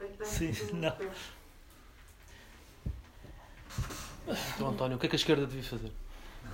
a 0.00 0.04
tanto 0.04 0.24
Sim, 0.24 0.52
não. 0.72 0.96
Então, 4.54 4.68
António, 4.70 4.96
o 4.96 5.00
que 5.00 5.06
é 5.06 5.08
que 5.10 5.16
a 5.16 5.18
esquerda 5.18 5.46
devia 5.46 5.62
fazer? 5.62 5.92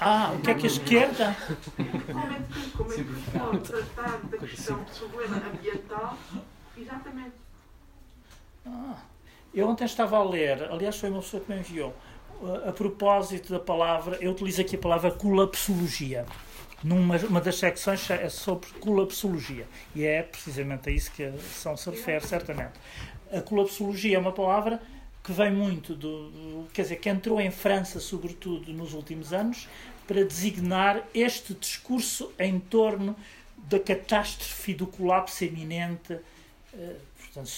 Ah, 0.00 0.32
o 0.32 0.42
que 0.42 0.50
é 0.50 0.54
que 0.54 0.66
a 0.66 0.68
esquerda? 0.68 1.36
Como 1.76 1.88
é 2.18 2.42
que, 2.42 2.70
como 2.72 2.92
é 2.92 2.96
que 2.96 3.04
se 3.04 3.30
pode 3.38 3.58
tratar 3.60 4.18
da 4.18 4.38
questão 4.38 4.82
do 4.82 5.08
problema 5.08 5.36
ambiental? 5.36 6.18
Exatamente. 6.76 7.36
Ah. 8.66 9.00
Eu 9.56 9.66
ontem 9.70 9.86
estava 9.86 10.18
a 10.18 10.22
ler, 10.22 10.64
aliás, 10.70 10.98
foi 10.98 11.08
uma 11.08 11.22
pessoa 11.22 11.42
que 11.42 11.50
me 11.50 11.58
enviou, 11.58 11.96
a 12.66 12.72
propósito 12.72 13.50
da 13.50 13.58
palavra, 13.58 14.18
eu 14.20 14.32
utilizo 14.32 14.60
aqui 14.60 14.76
a 14.76 14.78
palavra 14.78 15.10
colapsologia. 15.10 16.26
Numa 16.84 17.16
uma 17.16 17.40
das 17.40 17.56
secções 17.56 18.10
é 18.10 18.28
sobre 18.28 18.68
colapsologia. 18.80 19.66
E 19.94 20.04
é 20.04 20.22
precisamente 20.22 20.90
a 20.90 20.92
isso 20.92 21.10
que 21.10 21.24
a 21.24 21.32
sessão 21.32 21.74
se 21.74 21.88
refere, 21.88 22.26
certamente. 22.26 22.74
A 23.32 23.40
colapsologia 23.40 24.16
é 24.16 24.20
uma 24.20 24.30
palavra 24.30 24.78
que 25.24 25.32
vem 25.32 25.50
muito 25.50 25.94
do, 25.94 26.66
quer 26.74 26.82
dizer, 26.82 26.96
que 26.96 27.08
entrou 27.08 27.40
em 27.40 27.50
França, 27.50 27.98
sobretudo 27.98 28.70
nos 28.74 28.92
últimos 28.92 29.32
anos, 29.32 29.66
para 30.06 30.22
designar 30.22 31.02
este 31.14 31.54
discurso 31.54 32.30
em 32.38 32.60
torno 32.60 33.16
da 33.56 33.80
catástrofe 33.80 34.74
do 34.74 34.86
colapso 34.86 35.46
iminente 35.46 36.18
eh, 36.74 36.96
portanto, 37.18 37.50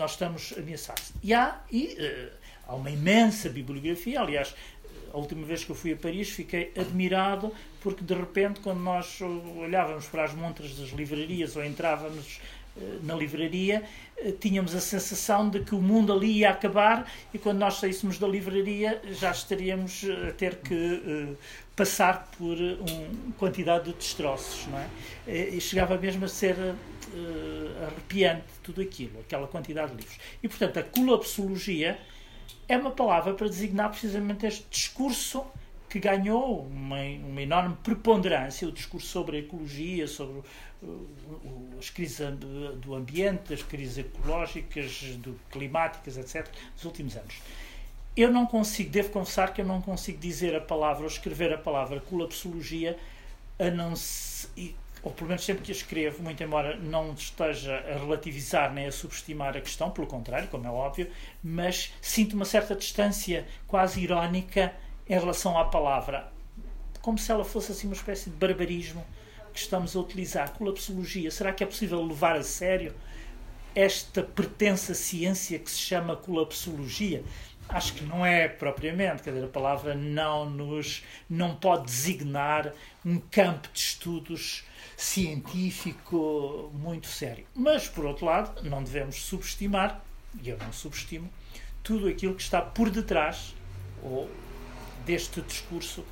nós 0.00 0.12
estamos 0.12 0.54
ameaçados. 0.56 1.12
E 1.22 1.32
há, 1.34 1.60
e, 1.70 1.96
uh, 2.00 2.32
há 2.66 2.74
uma 2.74 2.90
imensa 2.90 3.48
bibliografia, 3.48 4.20
aliás, 4.20 4.54
a 5.12 5.16
última 5.16 5.44
vez 5.44 5.64
que 5.64 5.70
eu 5.70 5.76
fui 5.76 5.92
a 5.92 5.96
Paris 5.96 6.30
fiquei 6.30 6.72
admirado 6.78 7.52
porque 7.80 8.04
de 8.04 8.14
repente 8.14 8.60
quando 8.60 8.78
nós 8.78 9.20
olhávamos 9.58 10.06
para 10.06 10.24
as 10.24 10.32
montras 10.34 10.76
das 10.76 10.90
livrarias 10.90 11.56
ou 11.56 11.64
entrávamos 11.64 12.40
eh, 12.76 12.98
na 13.02 13.16
livraria, 13.16 13.82
tínhamos 14.38 14.72
a 14.72 14.80
sensação 14.80 15.50
de 15.50 15.60
que 15.60 15.74
o 15.74 15.82
mundo 15.82 16.12
ali 16.12 16.38
ia 16.38 16.50
acabar 16.50 17.10
e 17.34 17.38
quando 17.38 17.58
nós 17.58 17.74
saíssemos 17.74 18.18
da 18.18 18.28
livraria 18.28 19.02
já 19.10 19.32
estaríamos 19.32 20.04
a 20.28 20.32
ter 20.32 20.56
que 20.56 21.36
passar 21.74 22.30
por 22.38 22.56
uma 22.56 23.32
quantidade 23.36 23.86
de 23.86 23.94
destroços, 23.94 24.66
não 24.68 24.78
é? 24.78 24.86
E 25.26 25.60
chegava 25.60 25.96
mesmo 25.96 26.24
a 26.24 26.28
ser 26.28 26.54
uh, 27.12 27.84
arrepiante 27.86 28.44
tudo 28.62 28.80
aquilo, 28.80 29.20
aquela 29.20 29.46
quantidade 29.46 29.92
de 29.92 29.98
livros. 29.98 30.18
E, 30.42 30.48
portanto, 30.48 30.78
a 30.78 30.82
colapsologia 30.82 31.98
é 32.68 32.76
uma 32.76 32.90
palavra 32.90 33.34
para 33.34 33.48
designar 33.48 33.90
precisamente 33.90 34.46
este 34.46 34.66
discurso 34.70 35.44
que 35.88 35.98
ganhou 35.98 36.66
uma, 36.66 37.00
uma 37.00 37.42
enorme 37.42 37.76
preponderância, 37.82 38.68
o 38.68 38.70
discurso 38.70 39.08
sobre 39.08 39.38
a 39.38 39.40
ecologia, 39.40 40.06
sobre 40.06 40.40
uh, 40.82 41.08
as 41.78 41.90
crises 41.90 42.20
do 42.80 42.94
ambiente, 42.94 43.52
as 43.52 43.62
crises 43.62 43.98
ecológicas, 43.98 45.02
do, 45.16 45.38
climáticas, 45.50 46.16
etc., 46.16 46.48
dos 46.74 46.84
últimos 46.84 47.16
anos. 47.16 47.34
Eu 48.16 48.30
não 48.32 48.46
consigo, 48.46 48.90
devo 48.90 49.10
confessar 49.10 49.52
que 49.52 49.60
eu 49.60 49.66
não 49.66 49.80
consigo 49.80 50.18
dizer 50.18 50.54
a 50.54 50.60
palavra 50.60 51.02
ou 51.02 51.08
escrever 51.08 51.52
a 51.52 51.58
palavra 51.58 52.00
colapsologia 52.00 52.96
a 53.58 53.70
não 53.70 53.94
se, 53.94 54.48
ou 55.02 55.10
pelo 55.10 55.28
menos 55.28 55.44
sempre 55.44 55.64
que 55.64 55.72
a 55.72 55.74
escrevo, 55.74 56.22
muito 56.22 56.42
embora 56.42 56.76
não 56.76 57.12
esteja 57.14 57.76
a 57.78 57.98
relativizar 57.98 58.72
nem 58.72 58.86
a 58.86 58.92
subestimar 58.92 59.56
a 59.56 59.60
questão, 59.60 59.90
pelo 59.90 60.06
contrário, 60.06 60.48
como 60.48 60.66
é 60.66 60.70
óbvio, 60.70 61.10
mas 61.42 61.92
sinto 62.00 62.34
uma 62.34 62.44
certa 62.44 62.74
distância 62.74 63.46
quase 63.66 64.00
irónica 64.00 64.74
em 65.08 65.18
relação 65.18 65.58
à 65.58 65.64
palavra, 65.64 66.30
como 67.00 67.18
se 67.18 67.32
ela 67.32 67.44
fosse 67.44 67.72
assim 67.72 67.86
uma 67.86 67.96
espécie 67.96 68.28
de 68.30 68.36
barbarismo 68.36 69.04
que 69.52 69.58
estamos 69.58 69.96
a 69.96 70.00
utilizar. 70.00 70.52
Colapsologia, 70.52 71.30
será 71.30 71.52
que 71.52 71.64
é 71.64 71.66
possível 71.66 72.04
levar 72.04 72.36
a 72.36 72.42
sério 72.42 72.94
esta 73.74 74.22
pretensa 74.22 74.94
ciência 74.94 75.58
que 75.58 75.70
se 75.70 75.78
chama 75.78 76.14
colapsologia? 76.14 77.24
Acho 77.68 77.94
que 77.94 78.04
não 78.04 78.26
é 78.26 78.48
propriamente, 78.48 79.22
quer 79.22 79.30
dizer, 79.30 79.44
a 79.44 79.48
palavra 79.48 79.94
não 79.94 80.48
nos 80.48 81.04
não 81.28 81.54
pode 81.54 81.84
designar 81.84 82.72
um 83.04 83.18
campo 83.18 83.68
de 83.72 83.78
estudos 83.78 84.64
científico 85.00 86.70
muito 86.74 87.06
sério. 87.06 87.46
Mas, 87.54 87.88
por 87.88 88.04
outro 88.04 88.26
lado, 88.26 88.62
não 88.68 88.84
devemos 88.84 89.16
subestimar, 89.16 90.04
e 90.42 90.50
eu 90.50 90.58
não 90.58 90.70
subestimo, 90.74 91.30
tudo 91.82 92.06
aquilo 92.06 92.34
que 92.34 92.42
está 92.42 92.60
por 92.60 92.90
detrás 92.90 93.54
ou 94.02 94.30
deste 95.06 95.40
discurso 95.40 96.04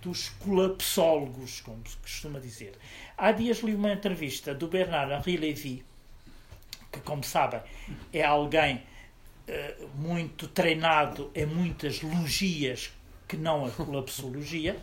dos 0.00 0.28
colapsólogos, 0.28 1.60
como 1.60 1.82
se 1.88 1.96
costuma 1.96 2.38
dizer. 2.38 2.78
Há 3.18 3.32
dias 3.32 3.58
li 3.58 3.74
uma 3.74 3.92
entrevista 3.92 4.54
do 4.54 4.68
Bernard-Henri 4.68 5.36
Lévy, 5.36 5.84
que, 6.92 7.00
como 7.00 7.24
sabem, 7.24 7.60
é 8.12 8.22
alguém 8.22 8.76
uh, 8.76 9.88
muito 9.96 10.46
treinado 10.46 11.32
em 11.34 11.46
muitas 11.46 12.00
logias 12.00 12.92
que 13.26 13.36
não 13.36 13.66
a 13.66 13.70
colapsologia, 13.72 14.76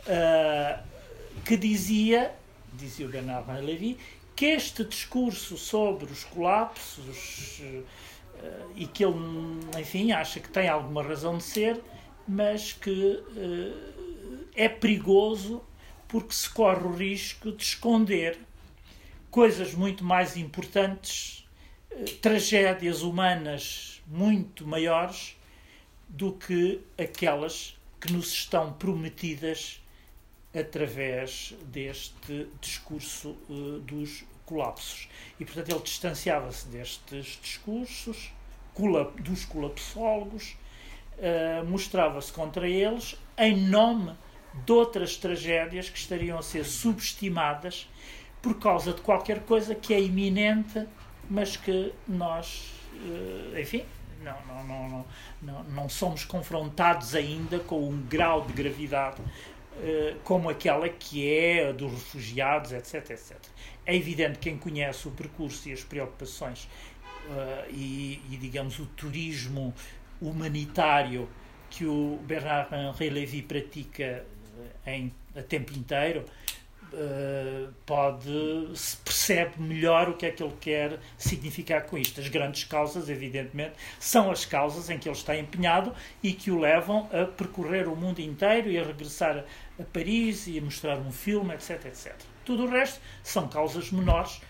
uh, 0.00 0.82
que 1.44 1.56
dizia 1.56 2.34
dizia 2.76 3.06
o 3.06 3.08
Bernard 3.08 3.50
Levy, 3.60 3.98
que 4.34 4.46
este 4.46 4.84
discurso 4.84 5.56
sobre 5.56 6.10
os 6.12 6.24
colapsos 6.24 7.60
uh, 7.60 7.84
e 8.74 8.86
que 8.86 9.04
ele, 9.04 9.14
enfim, 9.78 10.12
acha 10.12 10.40
que 10.40 10.48
tem 10.48 10.68
alguma 10.68 11.02
razão 11.02 11.38
de 11.38 11.44
ser, 11.44 11.80
mas 12.26 12.72
que 12.72 12.90
uh, 12.90 14.48
é 14.54 14.68
perigoso 14.68 15.62
porque 16.08 16.34
se 16.34 16.48
corre 16.50 16.84
o 16.84 16.92
risco 16.92 17.52
de 17.52 17.62
esconder 17.62 18.38
coisas 19.30 19.74
muito 19.74 20.04
mais 20.04 20.36
importantes, 20.36 21.46
uh, 21.92 22.04
tragédias 22.16 23.02
humanas 23.02 24.02
muito 24.06 24.66
maiores 24.66 25.36
do 26.08 26.32
que 26.32 26.80
aquelas 26.98 27.76
que 28.00 28.12
nos 28.12 28.32
estão 28.32 28.72
prometidas 28.72 29.80
através 30.54 31.54
deste 31.64 32.48
discurso 32.60 33.36
uh, 33.48 33.80
dos 33.80 34.24
colapsos. 34.46 35.08
E, 35.38 35.44
portanto, 35.44 35.70
ele 35.70 35.80
distanciava-se 35.80 36.68
destes 36.68 37.38
discursos, 37.42 38.32
dos 39.20 39.44
colapsólogos, 39.44 40.56
uh, 41.18 41.64
mostrava-se 41.66 42.32
contra 42.32 42.68
eles 42.68 43.16
em 43.38 43.56
nome 43.56 44.12
de 44.64 44.72
outras 44.72 45.16
tragédias 45.16 45.88
que 45.88 45.98
estariam 45.98 46.38
a 46.38 46.42
ser 46.42 46.64
subestimadas 46.64 47.88
por 48.40 48.58
causa 48.58 48.92
de 48.92 49.00
qualquer 49.00 49.40
coisa 49.40 49.74
que 49.74 49.92
é 49.94 50.00
iminente, 50.00 50.86
mas 51.28 51.56
que 51.56 51.92
nós, 52.06 52.72
uh, 52.92 53.58
enfim, 53.58 53.84
não, 54.22 54.36
não, 54.46 54.64
não, 54.64 55.06
não, 55.42 55.64
não 55.64 55.88
somos 55.88 56.24
confrontados 56.24 57.14
ainda 57.14 57.58
com 57.58 57.88
um 57.88 58.00
grau 58.02 58.42
de 58.46 58.52
gravidade 58.52 59.20
como 60.22 60.48
aquela 60.48 60.88
que 60.88 61.28
é 61.28 61.72
dos 61.72 61.92
refugiados, 61.92 62.72
etc, 62.72 63.10
etc. 63.10 63.36
É 63.84 63.94
evidente 63.94 64.38
que 64.38 64.50
quem 64.50 64.58
conhece 64.58 65.06
o 65.08 65.10
percurso 65.10 65.68
e 65.68 65.72
as 65.72 65.82
preocupações 65.82 66.68
uh, 67.28 67.70
e, 67.70 68.20
e, 68.30 68.36
digamos, 68.36 68.78
o 68.78 68.86
turismo 68.86 69.74
humanitário 70.20 71.28
que 71.70 71.84
o 71.84 72.18
Bernard-Henri 72.22 73.10
Lévy 73.10 73.42
pratica 73.42 74.24
eh, 74.86 74.94
em, 74.94 75.12
a 75.36 75.42
tempo 75.42 75.72
inteiro, 75.72 76.24
Uh, 76.92 77.72
pode 77.84 78.30
se 78.76 78.96
percebe 78.98 79.60
melhor 79.60 80.08
o 80.10 80.14
que 80.14 80.26
é 80.26 80.30
que 80.30 80.40
ele 80.40 80.54
quer 80.60 81.00
significar 81.18 81.86
com 81.86 81.98
isto. 81.98 82.20
As 82.20 82.28
grandes 82.28 82.62
causas, 82.62 83.08
evidentemente, 83.08 83.72
são 83.98 84.30
as 84.30 84.44
causas 84.44 84.88
em 84.90 84.96
que 84.96 85.08
ele 85.08 85.16
está 85.16 85.36
empenhado 85.36 85.92
e 86.22 86.32
que 86.32 86.52
o 86.52 86.60
levam 86.60 87.10
a 87.12 87.24
percorrer 87.24 87.88
o 87.88 87.96
mundo 87.96 88.20
inteiro 88.20 88.70
e 88.70 88.78
a 88.78 88.84
regressar 88.84 89.44
a 89.78 89.82
Paris 89.84 90.46
e 90.46 90.58
a 90.58 90.62
mostrar 90.62 90.98
um 90.98 91.10
filme, 91.10 91.54
etc, 91.54 91.86
etc. 91.86 92.14
Tudo 92.44 92.64
o 92.64 92.70
resto 92.70 93.00
são 93.22 93.48
causas 93.48 93.90
menores, 93.90 94.40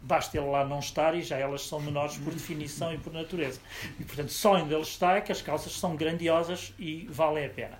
basta 0.00 0.38
ele 0.38 0.46
lá 0.46 0.64
não 0.64 0.78
estar 0.78 1.14
e 1.14 1.22
já 1.22 1.36
elas 1.36 1.66
são 1.66 1.80
menores 1.80 2.16
por 2.18 2.32
definição 2.32 2.92
e 2.92 2.98
por 2.98 3.12
natureza. 3.12 3.60
E, 3.98 4.04
portanto, 4.04 4.30
só 4.30 4.54
onde 4.54 4.72
ele 4.72 4.82
está 4.82 5.16
é 5.16 5.20
que 5.20 5.32
as 5.32 5.42
causas 5.42 5.72
são 5.72 5.96
grandiosas 5.96 6.72
e 6.78 7.06
valem 7.10 7.46
a 7.46 7.50
pena. 7.50 7.78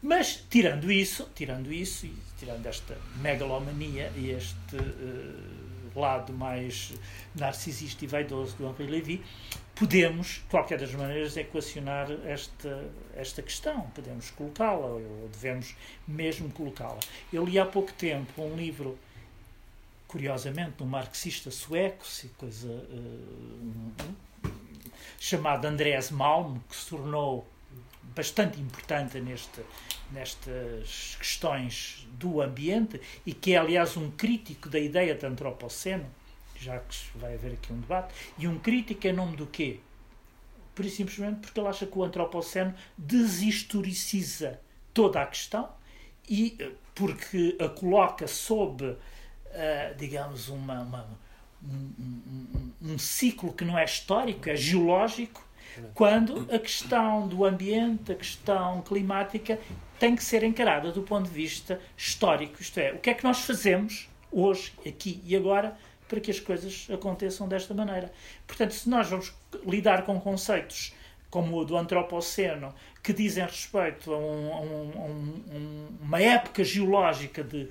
Mas, 0.00 0.44
tirando 0.48 0.92
isso, 0.92 1.28
tirando 1.34 1.72
isso, 1.72 2.06
e 2.06 2.14
tirando 2.38 2.64
esta 2.66 2.96
megalomania 3.20 4.12
e 4.16 4.30
este 4.30 4.76
uh, 4.76 5.57
lado 5.94 6.32
mais 6.32 6.92
narcisista 7.34 8.04
e 8.04 8.08
vaidoso 8.08 8.56
do 8.56 8.66
Henri 8.66 8.86
Lévy, 8.86 9.24
podemos, 9.74 10.26
de 10.26 10.40
qualquer 10.50 10.78
das 10.78 10.92
maneiras, 10.92 11.36
equacionar 11.36 12.10
esta, 12.26 12.84
esta 13.14 13.42
questão, 13.42 13.82
podemos 13.94 14.30
colocá-la, 14.30 14.86
ou 14.86 15.28
devemos 15.32 15.76
mesmo 16.06 16.50
colocá-la. 16.50 16.98
Eu 17.32 17.44
li 17.44 17.58
há 17.58 17.64
pouco 17.64 17.92
tempo 17.92 18.42
um 18.42 18.56
livro, 18.56 18.98
curiosamente, 20.08 20.72
de 20.78 20.82
um 20.82 20.86
marxista 20.86 21.50
sueco, 21.50 22.04
coisa, 22.36 22.68
uh, 22.68 24.50
chamado 25.18 25.64
Andreas 25.66 26.10
Malm, 26.10 26.58
que 26.68 26.74
se 26.74 26.88
tornou 26.88 27.46
bastante 28.18 28.60
importante 28.60 29.20
neste, 29.20 29.60
nestas 30.10 31.16
questões 31.20 32.04
do 32.14 32.42
ambiente 32.42 33.00
e 33.24 33.32
que 33.32 33.54
é, 33.54 33.58
aliás, 33.58 33.96
um 33.96 34.10
crítico 34.10 34.68
da 34.68 34.80
ideia 34.80 35.14
de 35.14 35.24
antropoceno, 35.24 36.04
já 36.56 36.80
que 36.80 36.96
vai 37.14 37.34
haver 37.34 37.52
aqui 37.52 37.72
um 37.72 37.78
debate, 37.78 38.12
e 38.36 38.48
um 38.48 38.58
crítico 38.58 39.06
em 39.06 39.12
nome 39.12 39.36
do 39.36 39.46
quê? 39.46 39.78
Por 40.74 40.84
e 40.84 40.90
simplesmente 40.90 41.38
porque 41.38 41.60
ele 41.60 41.68
acha 41.68 41.86
que 41.86 41.96
o 41.96 42.02
antropoceno 42.02 42.74
deshistoriciza 42.96 44.60
toda 44.92 45.22
a 45.22 45.26
questão 45.26 45.68
e 46.28 46.56
eh, 46.58 46.72
porque 46.96 47.56
a 47.60 47.68
coloca 47.68 48.26
sob, 48.26 48.84
uh, 48.84 48.98
digamos, 49.96 50.48
uma, 50.48 50.80
uma 50.80 51.08
um, 51.62 51.92
um, 52.00 52.72
um, 52.82 52.98
ciclo 52.98 53.52
que 53.52 53.64
não 53.64 53.78
é 53.78 53.84
histórico, 53.84 54.48
é 54.48 54.56
geológico, 54.56 55.47
quando 55.94 56.46
a 56.52 56.58
questão 56.58 57.26
do 57.26 57.44
ambiente, 57.44 58.12
a 58.12 58.14
questão 58.14 58.82
climática, 58.82 59.58
tem 59.98 60.14
que 60.14 60.22
ser 60.22 60.42
encarada 60.44 60.92
do 60.92 61.02
ponto 61.02 61.28
de 61.28 61.34
vista 61.34 61.80
histórico. 61.96 62.60
Isto 62.60 62.78
é, 62.78 62.92
o 62.92 62.98
que 62.98 63.10
é 63.10 63.14
que 63.14 63.24
nós 63.24 63.40
fazemos 63.40 64.08
hoje, 64.30 64.72
aqui 64.86 65.20
e 65.24 65.36
agora, 65.36 65.76
para 66.08 66.20
que 66.20 66.30
as 66.30 66.40
coisas 66.40 66.88
aconteçam 66.90 67.48
desta 67.48 67.74
maneira. 67.74 68.12
Portanto, 68.46 68.72
se 68.72 68.88
nós 68.88 69.08
vamos 69.08 69.34
lidar 69.66 70.04
com 70.04 70.18
conceitos 70.20 70.94
como 71.30 71.58
o 71.58 71.64
do 71.64 71.76
Antropoceno, 71.76 72.74
que 73.02 73.12
dizem 73.12 73.44
respeito 73.44 74.12
a, 74.12 74.18
um, 74.18 74.52
a, 74.52 74.60
um, 74.60 74.92
a 74.96 75.04
um, 75.04 75.88
uma 76.00 76.22
época 76.22 76.64
geológica 76.64 77.44
de 77.44 77.68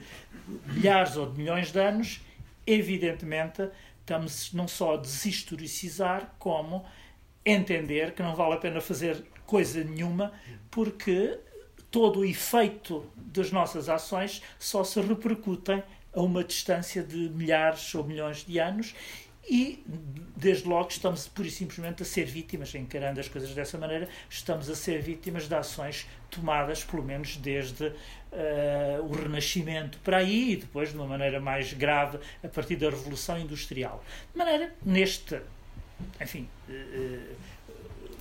milhares 0.68 1.18
ou 1.18 1.32
de 1.32 1.38
milhões 1.40 1.72
de 1.72 1.80
anos, 1.80 2.22
evidentemente 2.66 3.68
estamos 4.00 4.54
não 4.54 4.68
só 4.68 4.94
a 4.94 4.98
deshistoricizar, 4.98 6.34
como 6.38 6.86
entender 7.52 8.12
que 8.12 8.22
não 8.22 8.36
vale 8.36 8.56
a 8.56 8.58
pena 8.58 8.82
fazer 8.82 9.24
coisa 9.46 9.84
nenhuma, 9.84 10.34
porque 10.70 11.40
todo 11.90 12.20
o 12.20 12.26
efeito 12.26 13.06
das 13.16 13.52
nossas 13.52 13.90
ações 13.90 14.42
só 14.60 14.84
se 14.84 15.00
repercutem 15.00 15.82
a 16.14 16.22
uma 16.22 16.44
distância 16.44 17.04
de 17.04 17.30
milhares 17.30 17.94
ou 17.96 18.04
milhões 18.04 18.44
de 18.46 18.60
anos 18.60 18.94
e, 19.50 19.82
desde 20.36 20.68
logo, 20.68 20.90
estamos 20.90 21.26
pura 21.28 21.48
e 21.48 21.52
simplesmente 21.52 22.04
a 22.04 22.06
ser 22.06 22.26
vítimas, 22.26 22.76
encarando 22.76 23.20
as 23.20 23.30
coisas 23.30 23.54
dessa 23.54 23.78
maneira, 23.78 24.10
estamos 24.30 24.70
a 24.70 24.76
ser 24.76 25.02
vítimas 25.02 25.48
de 25.48 25.56
ações 25.56 26.06
tomadas, 26.30 26.84
pelo 26.84 27.02
menos 27.02 27.38
desde 27.38 27.86
uh, 27.86 27.94
o 29.04 29.12
Renascimento 29.14 29.98
para 30.00 30.18
aí 30.18 30.52
e 30.52 30.56
depois, 30.58 30.90
de 30.90 30.98
uma 30.98 31.08
maneira 31.08 31.40
mais 31.40 31.72
grave, 31.72 32.20
a 32.44 32.48
partir 32.50 32.76
da 32.76 32.90
Revolução 32.90 33.40
Industrial. 33.40 34.04
De 34.34 34.38
maneira, 34.38 34.76
neste, 34.84 35.40
enfim, 36.22 36.50
uh, 36.70 37.36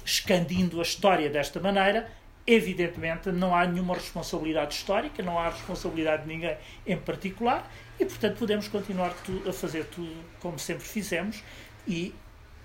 escandindo 0.05 0.79
a 0.79 0.83
história 0.83 1.29
desta 1.29 1.61
maneira, 1.61 2.11
evidentemente 2.47 3.31
não 3.33 3.55
há 3.55 3.67
nenhuma 3.67 3.95
responsabilidade 3.95 4.75
histórica, 4.75 5.23
não 5.23 5.39
há 5.39 5.51
responsabilidade 5.51 6.23
de 6.23 6.29
ninguém 6.29 6.57
em 6.87 6.97
particular 6.97 7.69
e, 7.99 8.05
portanto, 8.05 8.39
podemos 8.39 8.69
continuar 8.69 9.15
a 9.49 9.53
fazer 9.53 9.85
tudo 9.87 10.25
como 10.39 10.59
sempre 10.59 10.85
fizemos 10.85 11.43
e, 11.89 12.15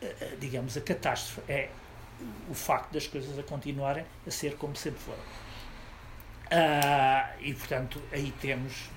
eh, 0.02 0.16
eh, 0.22 0.36
digamos, 0.40 0.78
a 0.78 0.82
catástrofe 0.82 1.42
é 1.52 1.70
o 2.48 2.54
facto 2.54 2.92
das 2.92 3.08
coisas 3.08 3.38
a 3.40 3.44
continuarem 3.44 4.06
a 4.28 4.32
ser 4.32 4.56
como 4.56 4.76
sempre 4.76 5.00
foram. 5.00 5.24
Ah, 6.52 7.32
e, 7.40 7.54
portanto, 7.54 8.00
aí 8.12 8.32
temos 8.40 8.90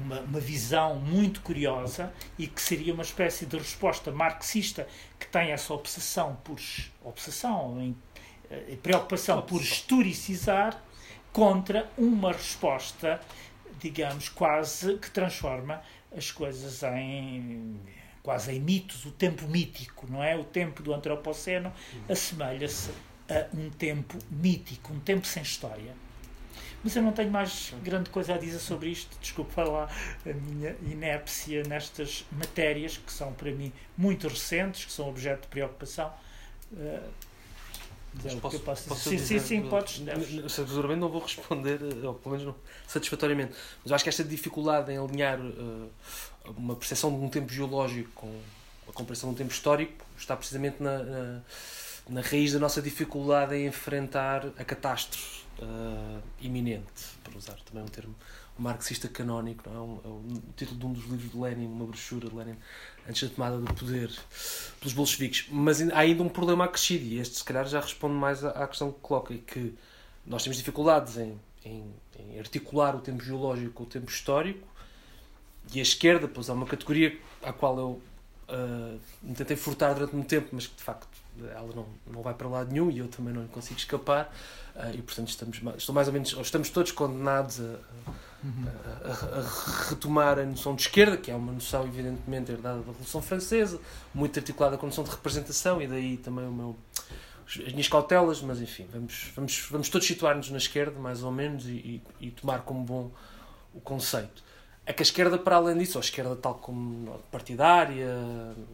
uma, 0.00 0.20
uma, 0.20 0.40
visão 0.40 0.96
muito 0.96 1.40
curiosa 1.40 2.12
e 2.38 2.46
que 2.46 2.60
seria 2.60 2.92
uma 2.92 3.02
espécie 3.02 3.46
de 3.46 3.56
resposta 3.56 4.10
marxista 4.10 4.86
que 5.18 5.26
tem 5.26 5.50
essa 5.52 5.72
obsessão 5.72 6.36
por 6.44 6.58
obsessão, 7.04 7.80
em, 7.80 7.96
em 8.68 8.76
preocupação 8.76 9.42
por 9.42 9.60
historicizar 9.60 10.82
contra 11.32 11.90
uma 11.98 12.32
resposta 12.32 13.20
digamos, 13.78 14.28
quase 14.28 14.96
que 14.98 15.10
transforma 15.10 15.82
as 16.16 16.30
coisas 16.30 16.82
em 16.82 17.80
quase 18.22 18.52
em 18.52 18.60
mitos, 18.60 19.04
o 19.04 19.12
tempo 19.12 19.46
mítico, 19.46 20.04
não 20.10 20.22
é? 20.22 20.36
O 20.36 20.42
tempo 20.42 20.82
do 20.82 20.92
antropoceno 20.92 21.72
assemelha-se 22.08 22.90
a 23.30 23.46
um 23.56 23.70
tempo 23.70 24.18
mítico, 24.28 24.92
um 24.92 24.98
tempo 24.98 25.24
sem 25.24 25.44
história. 25.44 25.94
Mas 26.86 26.94
eu 26.94 27.02
não 27.02 27.10
tenho 27.10 27.32
mais 27.32 27.74
grande 27.82 28.10
coisa 28.10 28.34
a 28.34 28.38
dizer 28.38 28.60
sobre 28.60 28.90
isto. 28.90 29.18
Desculpa 29.20 29.64
lá 29.64 29.90
a 30.24 30.32
minha 30.32 30.76
inépcia 30.82 31.64
nestas 31.64 32.24
matérias 32.30 32.96
que 32.96 33.12
são 33.12 33.32
para 33.32 33.50
mim 33.50 33.72
muito 33.98 34.28
recentes, 34.28 34.84
que 34.84 34.92
são 34.92 35.08
objeto 35.08 35.42
de 35.42 35.48
preocupação. 35.48 36.12
Uh, 36.72 37.00
Dizer 38.14 38.40
posso, 38.40 38.60
posso 38.60 38.88
posso 38.88 39.10
sim, 39.10 39.16
dizer, 39.16 39.40
sim, 39.40 39.62
sim, 39.62 39.68
podes. 39.68 40.00
Seguramente 40.48 41.00
não 41.00 41.08
vou 41.08 41.20
responder, 41.20 41.80
ou 42.04 42.14
pelo 42.14 42.36
menos 42.36 42.46
não, 42.46 42.54
satisfatoriamente. 42.86 43.52
Mas 43.82 43.92
acho 43.92 44.04
que 44.04 44.08
esta 44.08 44.22
dificuldade 44.22 44.92
em 44.92 44.96
alinhar 44.96 45.40
uh, 45.40 45.90
uma 46.56 46.76
percepção 46.76 47.10
de 47.10 47.16
um 47.16 47.28
tempo 47.28 47.52
geológico 47.52 48.10
com 48.14 48.40
a 48.88 48.92
compreensão 48.92 49.28
de 49.30 49.34
um 49.34 49.38
tempo 49.38 49.52
histórico 49.52 50.06
está 50.16 50.36
precisamente 50.36 50.80
na, 50.80 51.02
na, 51.02 51.42
na 52.08 52.20
raiz 52.20 52.52
da 52.52 52.60
nossa 52.60 52.80
dificuldade 52.80 53.56
em 53.56 53.66
enfrentar 53.66 54.46
a 54.56 54.64
catástrofe 54.64 55.45
uh, 55.60 56.22
iminente, 56.40 57.04
para 57.22 57.36
usar 57.36 57.56
também 57.64 57.82
um 57.82 57.88
termo 57.88 58.14
marxista 58.58 59.08
canónico, 59.08 59.68
não 59.68 59.76
é? 59.76 59.80
Um, 59.80 60.00
é 60.04 60.08
o 60.08 60.52
título 60.56 60.78
de 60.78 60.86
um 60.86 60.92
dos 60.92 61.04
livros 61.04 61.30
de 61.30 61.38
Lenin, 61.38 61.66
uma 61.66 61.86
brochura 61.86 62.28
de 62.28 62.34
Lenin 62.34 62.56
antes 63.08 63.28
da 63.28 63.34
tomada 63.34 63.58
do 63.58 63.74
poder 63.74 64.10
pelos 64.80 64.94
bolcheviques. 64.94 65.46
Mas 65.50 65.80
há 65.90 65.98
ainda 65.98 66.22
um 66.22 66.28
problema 66.28 66.64
acrescido, 66.64 67.04
e 67.04 67.18
este 67.18 67.36
se 67.36 67.44
calhar 67.44 67.66
já 67.66 67.80
responde 67.80 68.14
mais 68.14 68.44
à 68.44 68.66
questão 68.66 68.90
que 68.90 69.00
coloca, 69.00 69.34
e 69.34 69.38
que 69.38 69.74
nós 70.26 70.42
temos 70.42 70.56
dificuldades 70.56 71.16
em, 71.18 71.38
em, 71.64 71.94
em 72.18 72.38
articular 72.38 72.94
o 72.96 73.00
tempo 73.00 73.22
geológico 73.22 73.72
com 73.72 73.82
o 73.84 73.86
tempo 73.86 74.10
histórico, 74.10 74.66
e 75.72 75.78
a 75.78 75.82
esquerda, 75.82 76.28
pois 76.28 76.48
há 76.48 76.52
uma 76.52 76.66
categoria 76.66 77.18
à 77.42 77.52
qual 77.52 77.78
eu 77.78 78.02
uh, 78.48 79.00
me 79.22 79.34
tentei 79.34 79.56
furtar 79.56 79.94
durante 79.94 80.14
muito 80.14 80.28
tempo, 80.28 80.48
mas 80.52 80.66
que 80.66 80.76
de 80.76 80.82
facto 80.82 81.08
ela 81.54 81.68
não, 81.74 81.86
não 82.06 82.22
vai 82.22 82.34
para 82.34 82.48
lado 82.48 82.72
nenhum 82.72 82.90
e 82.90 82.98
eu 82.98 83.08
também 83.08 83.32
não 83.32 83.46
consigo 83.48 83.78
escapar, 83.78 84.32
uh, 84.74 84.94
e 84.94 85.02
portanto 85.02 85.28
estamos, 85.28 85.60
estou 85.76 85.94
mais 85.94 86.08
ou 86.08 86.12
menos, 86.12 86.36
estamos 86.40 86.70
todos 86.70 86.92
condenados 86.92 87.60
a, 87.60 87.64
a, 89.04 89.08
a, 89.08 89.40
a, 89.40 89.88
retomar 89.88 90.38
a 90.38 90.44
noção 90.44 90.74
de 90.74 90.82
esquerda, 90.82 91.16
que 91.16 91.30
é 91.30 91.34
uma 91.34 91.52
noção 91.52 91.86
evidentemente 91.86 92.52
herdada 92.52 92.80
da 92.80 92.86
Revolução 92.86 93.22
Francesa, 93.22 93.80
muito 94.14 94.38
articulada 94.38 94.76
com 94.76 94.86
a 94.86 94.88
noção 94.88 95.04
de 95.04 95.10
representação, 95.10 95.80
e 95.80 95.86
daí 95.86 96.16
também 96.16 96.46
o 96.46 96.52
meu, 96.52 96.76
as 97.46 97.72
minhas 97.72 97.88
cautelas, 97.88 98.40
mas 98.42 98.60
enfim, 98.60 98.86
vamos, 98.92 99.32
vamos, 99.34 99.68
vamos 99.70 99.88
todos 99.88 100.06
situar-nos 100.06 100.50
na 100.50 100.58
esquerda, 100.58 100.98
mais 100.98 101.22
ou 101.22 101.30
menos, 101.30 101.66
e, 101.66 102.02
e, 102.20 102.26
e 102.26 102.30
tomar 102.30 102.60
como 102.62 102.84
bom 102.84 103.10
o 103.74 103.80
conceito. 103.80 104.45
É 104.88 104.92
que 104.92 105.02
a 105.02 105.04
esquerda, 105.04 105.36
para 105.36 105.56
além 105.56 105.76
disso, 105.76 105.98
a 105.98 106.00
esquerda 106.00 106.36
tal 106.36 106.54
como 106.54 107.18
partidária, 107.30 108.14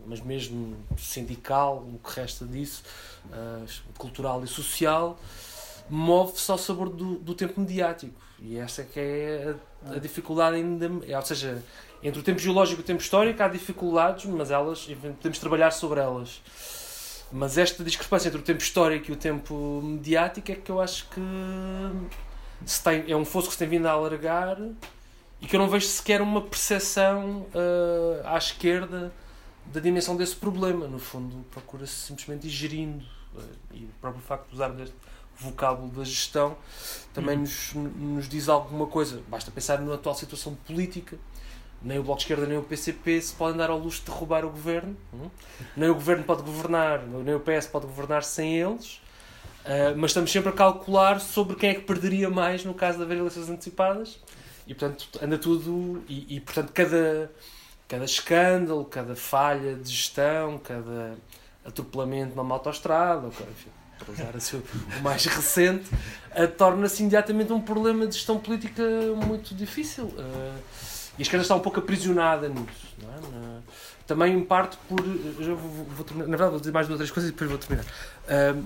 mas 0.06 0.20
mesmo 0.20 0.76
sindical, 0.98 1.78
o 1.78 1.98
que 1.98 2.20
resta 2.20 2.44
disso, 2.44 2.82
uh, 3.28 3.66
cultural 3.96 4.44
e 4.44 4.46
social, 4.46 5.18
move-se 5.88 6.50
ao 6.50 6.58
sabor 6.58 6.90
do, 6.90 7.16
do 7.16 7.34
tempo 7.34 7.58
mediático. 7.58 8.14
E 8.38 8.58
essa 8.58 8.82
é 8.82 8.84
que 8.84 9.00
é 9.00 9.54
a, 9.86 9.94
a 9.94 9.98
dificuldade 9.98 10.56
ainda. 10.56 10.86
Ou 10.88 11.22
seja, 11.22 11.62
entre 12.02 12.20
o 12.20 12.22
tempo 12.22 12.38
geológico 12.38 12.82
e 12.82 12.84
o 12.84 12.86
tempo 12.86 13.00
histórico 13.00 13.42
há 13.42 13.48
dificuldades, 13.48 14.26
mas 14.26 14.50
elas 14.50 14.84
podemos 14.84 15.38
trabalhar 15.38 15.70
sobre 15.70 16.00
elas. 16.00 16.42
Mas 17.32 17.56
esta 17.56 17.82
discrepância 17.82 18.28
entre 18.28 18.40
o 18.40 18.44
tempo 18.44 18.60
histórico 18.60 19.10
e 19.10 19.14
o 19.14 19.16
tempo 19.16 19.80
mediático 19.82 20.52
é 20.52 20.56
que 20.56 20.70
eu 20.70 20.78
acho 20.78 21.08
que 21.08 21.20
tem, 22.84 23.10
é 23.10 23.16
um 23.16 23.24
fosso 23.24 23.46
que 23.46 23.54
se 23.54 23.58
tem 23.58 23.68
vindo 23.68 23.86
a 23.86 23.92
alargar 23.92 24.58
e 25.42 25.46
que 25.46 25.56
eu 25.56 25.60
não 25.60 25.68
vejo 25.68 25.86
sequer 25.86 26.22
uma 26.22 26.40
percepção 26.40 27.46
uh, 27.52 28.24
à 28.24 28.38
esquerda 28.38 29.12
da 29.66 29.80
dimensão 29.80 30.16
desse 30.16 30.36
problema. 30.36 30.86
No 30.86 31.00
fundo, 31.00 31.44
procura-se 31.50 31.92
simplesmente 31.92 32.46
ir 32.46 32.50
gerindo. 32.50 33.04
Uh, 33.34 33.40
e 33.74 33.84
o 33.84 33.90
próprio 34.00 34.22
facto 34.22 34.48
de 34.48 34.54
usar 34.54 34.68
deste 34.68 34.94
vocábulo 35.36 35.90
da 35.90 36.04
gestão 36.04 36.56
também 37.12 37.36
nos, 37.36 37.74
nos 37.74 38.28
diz 38.28 38.48
alguma 38.48 38.86
coisa. 38.86 39.20
Basta 39.26 39.50
pensar 39.50 39.80
na 39.80 39.94
atual 39.94 40.14
situação 40.14 40.54
política. 40.54 41.18
Nem 41.82 41.98
o 41.98 42.04
Bloco 42.04 42.18
de 42.18 42.24
Esquerda 42.24 42.46
nem 42.46 42.56
o 42.56 42.62
PCP 42.62 43.20
se 43.20 43.34
podem 43.34 43.56
dar 43.56 43.68
ao 43.68 43.78
luxo 43.78 43.98
de 43.98 44.12
derrubar 44.12 44.44
o 44.44 44.50
governo. 44.50 44.96
Hum? 45.12 45.28
Nem 45.76 45.90
o 45.90 45.94
governo 45.94 46.22
pode 46.22 46.42
governar, 46.42 47.04
nem 47.04 47.34
o 47.34 47.40
PS 47.40 47.66
pode 47.66 47.86
governar 47.86 48.22
sem 48.22 48.60
eles. 48.60 49.00
Uh, 49.64 49.96
mas 49.96 50.10
estamos 50.12 50.30
sempre 50.30 50.50
a 50.50 50.52
calcular 50.52 51.20
sobre 51.20 51.56
quem 51.56 51.70
é 51.70 51.74
que 51.74 51.80
perderia 51.80 52.30
mais 52.30 52.64
no 52.64 52.74
caso 52.74 52.98
de 52.98 53.02
haver 53.02 53.18
eleições 53.18 53.50
antecipadas. 53.50 54.20
E 54.66 54.74
portanto 54.74 55.08
anda 55.22 55.38
tudo. 55.38 56.02
E, 56.08 56.36
e 56.36 56.40
portanto 56.40 56.72
cada, 56.72 57.30
cada 57.88 58.04
escândalo, 58.04 58.84
cada 58.84 59.16
falha 59.16 59.74
de 59.74 59.90
gestão, 59.90 60.58
cada 60.58 61.16
atropelamento 61.64 62.34
numa 62.34 62.54
autostrada, 62.54 63.28
enfim, 63.28 63.70
para 63.98 64.12
usar 64.12 64.36
assim, 64.36 64.62
o 64.98 65.02
mais 65.02 65.24
recente, 65.24 65.88
uh, 65.94 66.48
torna-se 66.56 67.02
imediatamente 67.02 67.52
um 67.52 67.60
problema 67.60 68.06
de 68.06 68.14
gestão 68.14 68.38
política 68.38 68.82
muito 69.26 69.54
difícil. 69.54 70.04
Uh, 70.04 70.58
e 71.18 71.20
a 71.20 71.22
esquerda 71.22 71.42
está 71.42 71.54
um 71.54 71.60
pouco 71.60 71.78
aprisionada 71.78 72.48
nisso. 72.48 72.92
É? 73.02 73.82
também 74.06 74.34
em 74.34 74.44
parte 74.44 74.76
por. 74.88 74.98
Já 75.40 75.54
vou, 75.54 75.84
vou 75.84 76.06
na 76.16 76.24
verdade, 76.24 76.50
vou 76.50 76.58
dizer 76.58 76.72
mais 76.72 76.86
duas 76.86 76.98
ou 77.00 77.06
três 77.06 77.10
coisas 77.10 77.30
e 77.30 77.32
depois 77.32 77.50
vou 77.50 77.58
terminar. 77.58 77.84
Uh, 77.84 78.64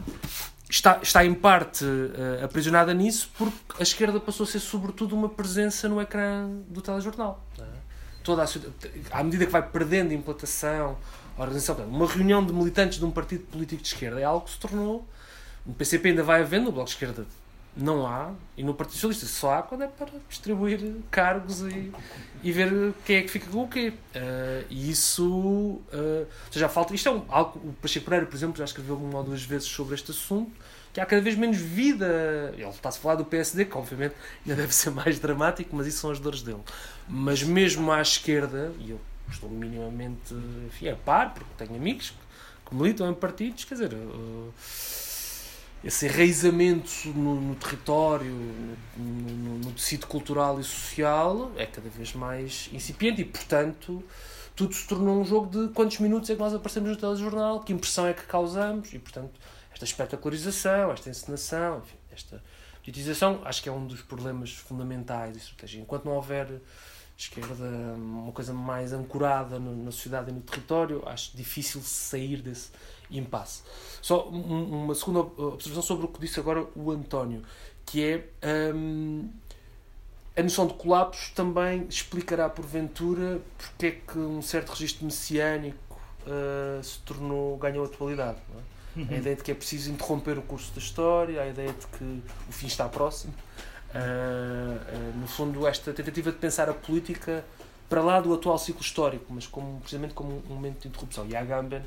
está, 0.68 0.98
está 1.02 1.24
em 1.24 1.34
parte 1.34 1.84
uh, 1.84 2.44
aprisionada 2.44 2.92
nisso 2.92 3.30
porque 3.36 3.52
a 3.78 3.82
esquerda 3.82 4.20
passou 4.20 4.44
a 4.44 4.46
ser, 4.46 4.60
sobretudo, 4.60 5.14
uma 5.14 5.28
presença 5.28 5.88
no 5.88 6.00
ecrã 6.00 6.48
do 6.68 6.80
telejornal. 6.80 7.44
É? 7.58 7.64
Toda 8.22 8.42
a, 8.42 8.46
à 9.18 9.22
medida 9.22 9.46
que 9.46 9.52
vai 9.52 9.62
perdendo 9.62 10.12
implantação, 10.12 10.96
organização, 11.36 11.76
uma 11.86 12.06
reunião 12.06 12.44
de 12.44 12.52
militantes 12.52 12.98
de 12.98 13.04
um 13.04 13.10
partido 13.10 13.44
político 13.44 13.82
de 13.82 13.88
esquerda 13.88 14.20
é 14.20 14.24
algo 14.24 14.44
que 14.44 14.52
se 14.52 14.58
tornou 14.58 15.06
no 15.66 15.74
PCP 15.74 16.10
ainda 16.10 16.22
vai 16.22 16.42
havendo, 16.42 16.66
no 16.66 16.72
Bloco 16.72 16.88
de 16.88 16.94
Esquerda 16.94 17.26
não 17.76 18.06
há, 18.06 18.32
e 18.56 18.62
no 18.62 18.72
Partido 18.72 18.94
Socialista 18.94 19.26
só 19.26 19.54
há 19.54 19.62
quando 19.62 19.82
é 19.82 19.86
para 19.86 20.10
distribuir 20.28 20.80
cargos 21.10 21.60
e, 21.60 21.92
e 22.42 22.50
ver 22.50 22.94
quem 23.04 23.16
é 23.16 23.22
que 23.22 23.28
fica 23.28 23.50
com 23.50 23.64
o 23.64 23.68
quê. 23.68 23.92
Uh, 24.14 24.64
e 24.70 24.90
isso. 24.90 25.82
Uh, 25.92 26.26
já 26.50 26.70
falta. 26.70 26.94
Isto 26.94 27.10
é 27.10 27.12
um, 27.12 27.22
algo. 27.28 27.60
O 27.62 27.72
Pacheco 27.74 28.06
Pereira, 28.06 28.24
por 28.24 28.34
exemplo, 28.34 28.56
já 28.56 28.64
escreveu 28.64 28.96
uma 28.96 29.18
ou 29.18 29.24
duas 29.24 29.42
vezes 29.42 29.68
sobre 29.68 29.94
este 29.94 30.10
assunto, 30.10 30.50
que 30.92 31.00
há 31.00 31.04
cada 31.04 31.20
vez 31.20 31.36
menos 31.36 31.58
vida. 31.58 32.54
Ele 32.56 32.66
está-se 32.68 32.98
a 32.98 33.00
falar 33.02 33.16
do 33.16 33.26
PSD, 33.26 33.66
que 33.66 33.76
obviamente 33.76 34.14
ainda 34.46 34.56
deve 34.62 34.74
ser 34.74 34.90
mais 34.90 35.18
dramático, 35.18 35.76
mas 35.76 35.86
isso 35.86 35.98
são 35.98 36.10
as 36.10 36.18
dores 36.18 36.40
dele. 36.40 36.62
Mas 37.06 37.42
mesmo 37.42 37.92
à 37.92 38.00
esquerda, 38.00 38.72
e 38.78 38.92
eu 38.92 39.00
estou 39.30 39.50
minimamente 39.50 40.34
enfim, 40.66 40.88
a 40.88 40.96
par, 40.96 41.34
porque 41.34 41.50
tenho 41.58 41.78
amigos 41.78 42.14
que 42.64 42.74
militam 42.74 43.10
em 43.10 43.14
partidos, 43.14 43.64
quer 43.64 43.74
dizer. 43.74 43.92
Uh, 43.92 44.50
esse 45.86 46.06
enraizamento 46.06 47.08
no, 47.14 47.40
no 47.40 47.54
território, 47.54 48.32
no, 48.96 49.04
no, 49.04 49.58
no, 49.58 49.72
tecido 49.72 50.08
cultural 50.08 50.58
e 50.58 50.64
social 50.64 51.52
é 51.56 51.64
cada 51.64 51.88
vez 51.88 52.12
mais 52.12 52.68
incipiente 52.72 53.20
e, 53.20 53.24
portanto, 53.24 54.02
tudo 54.56 54.74
se 54.74 54.84
tornou 54.88 55.20
um 55.20 55.24
jogo 55.24 55.46
de 55.48 55.72
quantos 55.72 56.00
minutos 56.00 56.28
é 56.28 56.34
que 56.34 56.40
nós 56.40 56.52
aparecemos 56.52 56.90
no 56.90 56.96
telejornal, 56.96 57.60
que 57.60 57.72
impressão 57.72 58.04
é 58.04 58.12
que 58.12 58.24
causamos 58.24 58.92
e, 58.92 58.98
portanto, 58.98 59.38
esta 59.72 59.84
espetacularização, 59.84 60.90
esta 60.90 61.08
encenação, 61.08 61.78
enfim, 61.78 61.96
esta 62.10 62.42
politização, 62.82 63.40
acho 63.44 63.62
que 63.62 63.68
é 63.68 63.72
um 63.72 63.86
dos 63.86 64.02
problemas 64.02 64.50
fundamentais 64.50 65.32
da 65.34 65.38
estratégia. 65.38 65.80
Enquanto 65.80 66.04
não 66.04 66.14
houver 66.14 66.60
esquerda 67.16 67.64
uma 67.96 68.32
coisa 68.32 68.52
mais 68.52 68.92
ancorada 68.92 69.60
na 69.60 69.90
sociedade 69.92 70.30
e 70.30 70.34
no 70.34 70.40
território, 70.40 71.02
acho 71.06 71.36
difícil 71.36 71.80
sair 71.80 72.42
desse 72.42 72.70
impasse. 73.10 73.62
Só 74.02 74.28
uma 74.28 74.94
segunda 74.94 75.20
observação 75.20 75.82
sobre 75.82 76.06
o 76.06 76.08
que 76.08 76.20
disse 76.20 76.38
agora 76.40 76.66
o 76.74 76.90
António, 76.90 77.42
que 77.84 78.04
é 78.04 78.74
hum, 78.74 79.28
a 80.36 80.42
noção 80.42 80.66
de 80.66 80.74
colapso 80.74 81.32
também 81.34 81.86
explicará 81.88 82.48
porventura 82.48 83.40
porque 83.56 83.86
é 83.86 83.90
que 83.92 84.18
um 84.18 84.42
certo 84.42 84.70
registro 84.70 85.06
messiânico 85.06 85.98
uh, 86.26 86.82
se 86.84 86.98
tornou, 87.00 87.56
ganhou 87.56 87.84
atualidade. 87.84 88.38
É? 88.54 88.76
Uhum. 89.00 89.06
A 89.10 89.14
ideia 89.14 89.36
de 89.36 89.42
que 89.42 89.50
é 89.50 89.54
preciso 89.54 89.90
interromper 89.90 90.38
o 90.38 90.42
curso 90.42 90.72
da 90.72 90.78
história, 90.78 91.40
a 91.40 91.46
ideia 91.46 91.72
de 91.72 91.86
que 91.86 92.22
o 92.48 92.52
fim 92.52 92.66
está 92.66 92.88
próximo. 92.88 93.32
Uh, 93.94 93.96
uh, 93.96 95.18
no 95.18 95.26
fundo, 95.26 95.66
esta 95.66 95.92
tentativa 95.92 96.30
de 96.30 96.38
pensar 96.38 96.68
a 96.68 96.74
política 96.74 97.44
para 97.88 98.02
lá 98.02 98.20
do 98.20 98.34
atual 98.34 98.58
ciclo 98.58 98.82
histórico, 98.82 99.26
mas 99.30 99.46
como, 99.46 99.80
precisamente 99.80 100.12
como 100.12 100.42
um 100.50 100.54
momento 100.54 100.80
de 100.80 100.88
interrupção. 100.88 101.26
E 101.26 101.34
a 101.36 101.40
Agamben 101.40 101.82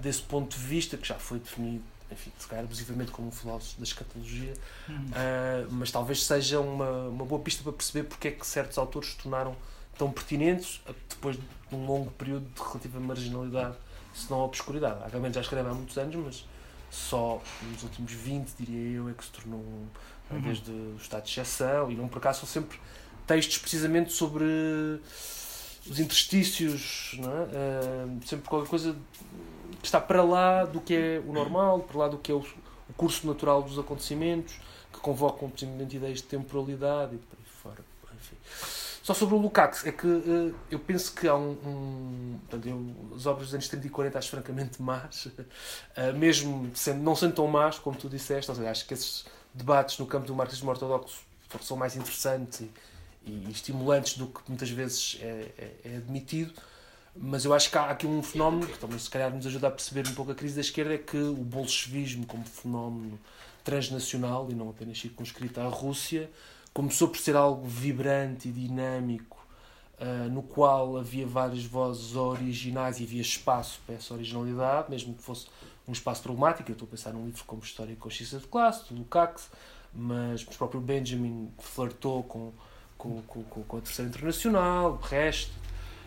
desse 0.00 0.22
ponto 0.22 0.56
de 0.56 0.62
vista, 0.62 0.96
que 0.96 1.06
já 1.06 1.16
foi 1.16 1.38
definido, 1.38 1.82
enfim, 2.10 2.32
se 2.38 2.46
calhar 2.46 2.64
abusivamente 2.64 3.10
como 3.10 3.28
um 3.28 3.30
filósofo 3.30 3.78
da 3.78 3.84
escatologia, 3.84 4.52
uh, 4.88 5.70
mas 5.70 5.90
talvez 5.90 6.24
seja 6.24 6.60
uma, 6.60 7.08
uma 7.08 7.24
boa 7.24 7.40
pista 7.40 7.62
para 7.62 7.72
perceber 7.72 8.08
porque 8.08 8.28
é 8.28 8.30
que 8.32 8.46
certos 8.46 8.78
autores 8.78 9.10
se 9.10 9.16
tornaram 9.16 9.54
tão 9.96 10.10
pertinentes 10.10 10.80
depois 11.08 11.36
de 11.36 11.42
um 11.76 11.86
longo 11.86 12.10
período 12.12 12.46
de 12.54 12.60
relativa 12.60 12.98
marginalidade, 12.98 13.76
se 14.14 14.30
não 14.30 14.40
obscuridade. 14.40 15.04
Agamben 15.04 15.32
já 15.32 15.40
escreve 15.40 15.68
há 15.68 15.74
muitos 15.74 15.96
anos, 15.98 16.16
mas 16.16 16.44
só 16.90 17.40
nos 17.70 17.82
últimos 17.82 18.12
20, 18.12 18.54
diria 18.58 18.96
eu, 18.96 19.08
é 19.08 19.12
que 19.12 19.24
se 19.24 19.30
tornou, 19.30 19.60
uhum. 19.60 20.40
desde 20.40 20.70
o 20.70 20.96
estado 20.96 21.24
de 21.24 21.30
exceção, 21.30 21.90
e 21.90 21.94
não 21.94 22.08
por 22.08 22.18
acaso 22.18 22.40
são 22.40 22.48
sempre 22.48 22.80
textos 23.26 23.58
precisamente 23.58 24.12
sobre 24.12 24.44
os 25.86 26.00
interstícios, 26.00 27.16
não 27.18 27.30
é? 27.30 27.44
Uh, 27.44 28.26
sempre 28.26 28.48
qualquer 28.48 28.68
coisa 28.68 28.96
está 29.86 30.00
para 30.00 30.22
lá 30.22 30.64
do 30.64 30.80
que 30.80 30.94
é 30.94 31.22
o 31.26 31.32
normal, 31.32 31.80
para 31.80 31.98
lá 31.98 32.08
do 32.08 32.18
que 32.18 32.30
é 32.30 32.34
o, 32.34 32.40
o 32.40 32.92
curso 32.96 33.26
natural 33.26 33.62
dos 33.62 33.78
acontecimentos, 33.78 34.54
que 34.92 35.00
convocam 35.00 35.48
precisamente 35.48 35.96
ideias 35.96 36.18
de 36.18 36.24
temporalidade 36.24 37.14
e 37.14 37.18
por 37.18 37.38
aí 37.38 37.44
fora. 37.44 37.84
Enfim. 38.14 38.36
Só 39.02 39.14
sobre 39.14 39.34
o 39.34 39.38
Lukács, 39.38 39.86
é 39.86 39.92
que 39.92 40.06
uh, 40.06 40.54
eu 40.70 40.78
penso 40.78 41.14
que 41.14 41.26
há 41.26 41.34
um. 41.34 41.52
um 41.64 42.38
portanto, 42.40 42.68
eu, 42.68 43.16
as 43.16 43.26
obras 43.26 43.46
dos 43.46 43.54
anos 43.54 43.68
30 43.68 43.86
e 43.86 43.90
40 43.90 44.18
acho 44.18 44.30
francamente 44.30 44.82
más, 44.82 45.26
uh, 45.26 46.12
mesmo 46.16 46.70
sendo, 46.74 47.02
não 47.02 47.16
sendo 47.16 47.34
tão 47.34 47.46
más 47.46 47.78
como 47.78 47.96
tu 47.96 48.08
disseste, 48.08 48.54
seja, 48.54 48.70
acho 48.70 48.86
que 48.86 48.94
esses 48.94 49.24
debates 49.54 49.98
no 49.98 50.06
campo 50.06 50.26
do 50.26 50.34
marxismo 50.34 50.70
ortodoxo 50.70 51.22
são 51.62 51.76
mais 51.76 51.96
interessantes 51.96 52.60
e, 52.60 52.70
e, 53.26 53.50
estimulantes 53.50 54.16
do 54.16 54.26
que 54.26 54.40
muitas 54.48 54.70
vezes 54.70 55.18
é, 55.20 55.50
é, 55.58 55.74
é 55.84 55.96
admitido 55.96 56.52
mas 57.16 57.44
eu 57.44 57.52
acho 57.52 57.70
que 57.70 57.76
há 57.76 57.90
aqui 57.90 58.06
um 58.06 58.22
fenómeno 58.22 58.66
que 58.66 58.78
também 58.78 58.98
se 58.98 59.10
calhar 59.10 59.34
nos 59.34 59.46
ajuda 59.46 59.68
a 59.68 59.70
perceber 59.70 60.06
um 60.08 60.14
pouco 60.14 60.30
a 60.30 60.34
crise 60.34 60.54
da 60.54 60.60
esquerda 60.60 60.94
é 60.94 60.98
que 60.98 61.16
o 61.16 61.34
bolchevismo 61.34 62.24
como 62.26 62.44
fenómeno 62.44 63.18
transnacional 63.64 64.48
e 64.50 64.54
não 64.54 64.70
apenas 64.70 64.98
circunscrito 64.98 65.60
à 65.60 65.66
Rússia 65.66 66.30
começou 66.72 67.08
por 67.08 67.18
ser 67.18 67.36
algo 67.36 67.66
vibrante 67.66 68.48
e 68.48 68.52
dinâmico 68.52 69.44
uh, 70.00 70.30
no 70.30 70.42
qual 70.42 70.96
havia 70.96 71.26
várias 71.26 71.64
vozes 71.64 72.14
originais 72.14 73.00
e 73.00 73.04
havia 73.04 73.20
espaço 73.20 73.80
para 73.84 73.96
essa 73.96 74.14
originalidade 74.14 74.88
mesmo 74.88 75.14
que 75.14 75.22
fosse 75.22 75.46
um 75.88 75.92
espaço 75.92 76.22
problemático 76.22 76.70
eu 76.70 76.74
estou 76.74 76.86
a 76.86 76.90
pensar 76.90 77.12
num 77.12 77.26
livro 77.26 77.44
como 77.44 77.62
História 77.62 77.92
e 77.92 77.96
Consciência 77.96 78.38
de 78.38 78.46
Classe 78.46 78.88
do 78.88 78.98
Lukács 78.98 79.50
mas 79.92 80.42
o 80.42 80.46
próprio 80.46 80.80
Benjamin 80.80 81.52
flertou 81.58 82.22
com, 82.22 82.52
com, 82.96 83.20
com, 83.22 83.42
com 83.64 83.76
a 83.76 83.80
Terceira 83.80 84.08
Internacional 84.08 84.92
o 84.92 84.96
resto 85.04 85.52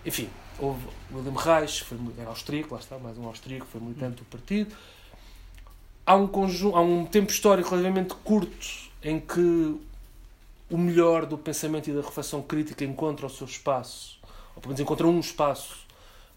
enfim, 0.05 0.29
houve 0.59 0.85
William 1.11 1.39
Reich, 1.39 1.83
foi, 1.83 1.97
era 2.17 2.29
austríaco, 2.29 2.73
lá 2.73 2.79
está, 2.79 2.97
mais 2.97 3.17
um 3.17 3.25
austríaco, 3.25 3.65
foi 3.65 3.81
militante 3.81 4.17
do 4.17 4.25
partido. 4.25 4.75
Há 6.05 6.15
um, 6.15 6.27
conjunto, 6.27 6.75
há 6.75 6.81
um 6.81 7.05
tempo 7.05 7.31
histórico 7.31 7.69
relativamente 7.69 8.13
curto 8.23 8.91
em 9.01 9.19
que 9.19 9.79
o 10.69 10.77
melhor 10.77 11.25
do 11.25 11.37
pensamento 11.37 11.89
e 11.89 11.93
da 11.93 12.01
reflexão 12.01 12.41
crítica 12.41 12.83
encontra 12.83 13.25
o 13.25 13.29
seu 13.29 13.47
espaço, 13.47 14.19
ou 14.55 14.61
pelo 14.61 14.69
menos 14.69 14.79
encontra 14.79 15.07
um 15.07 15.19
espaço 15.19 15.85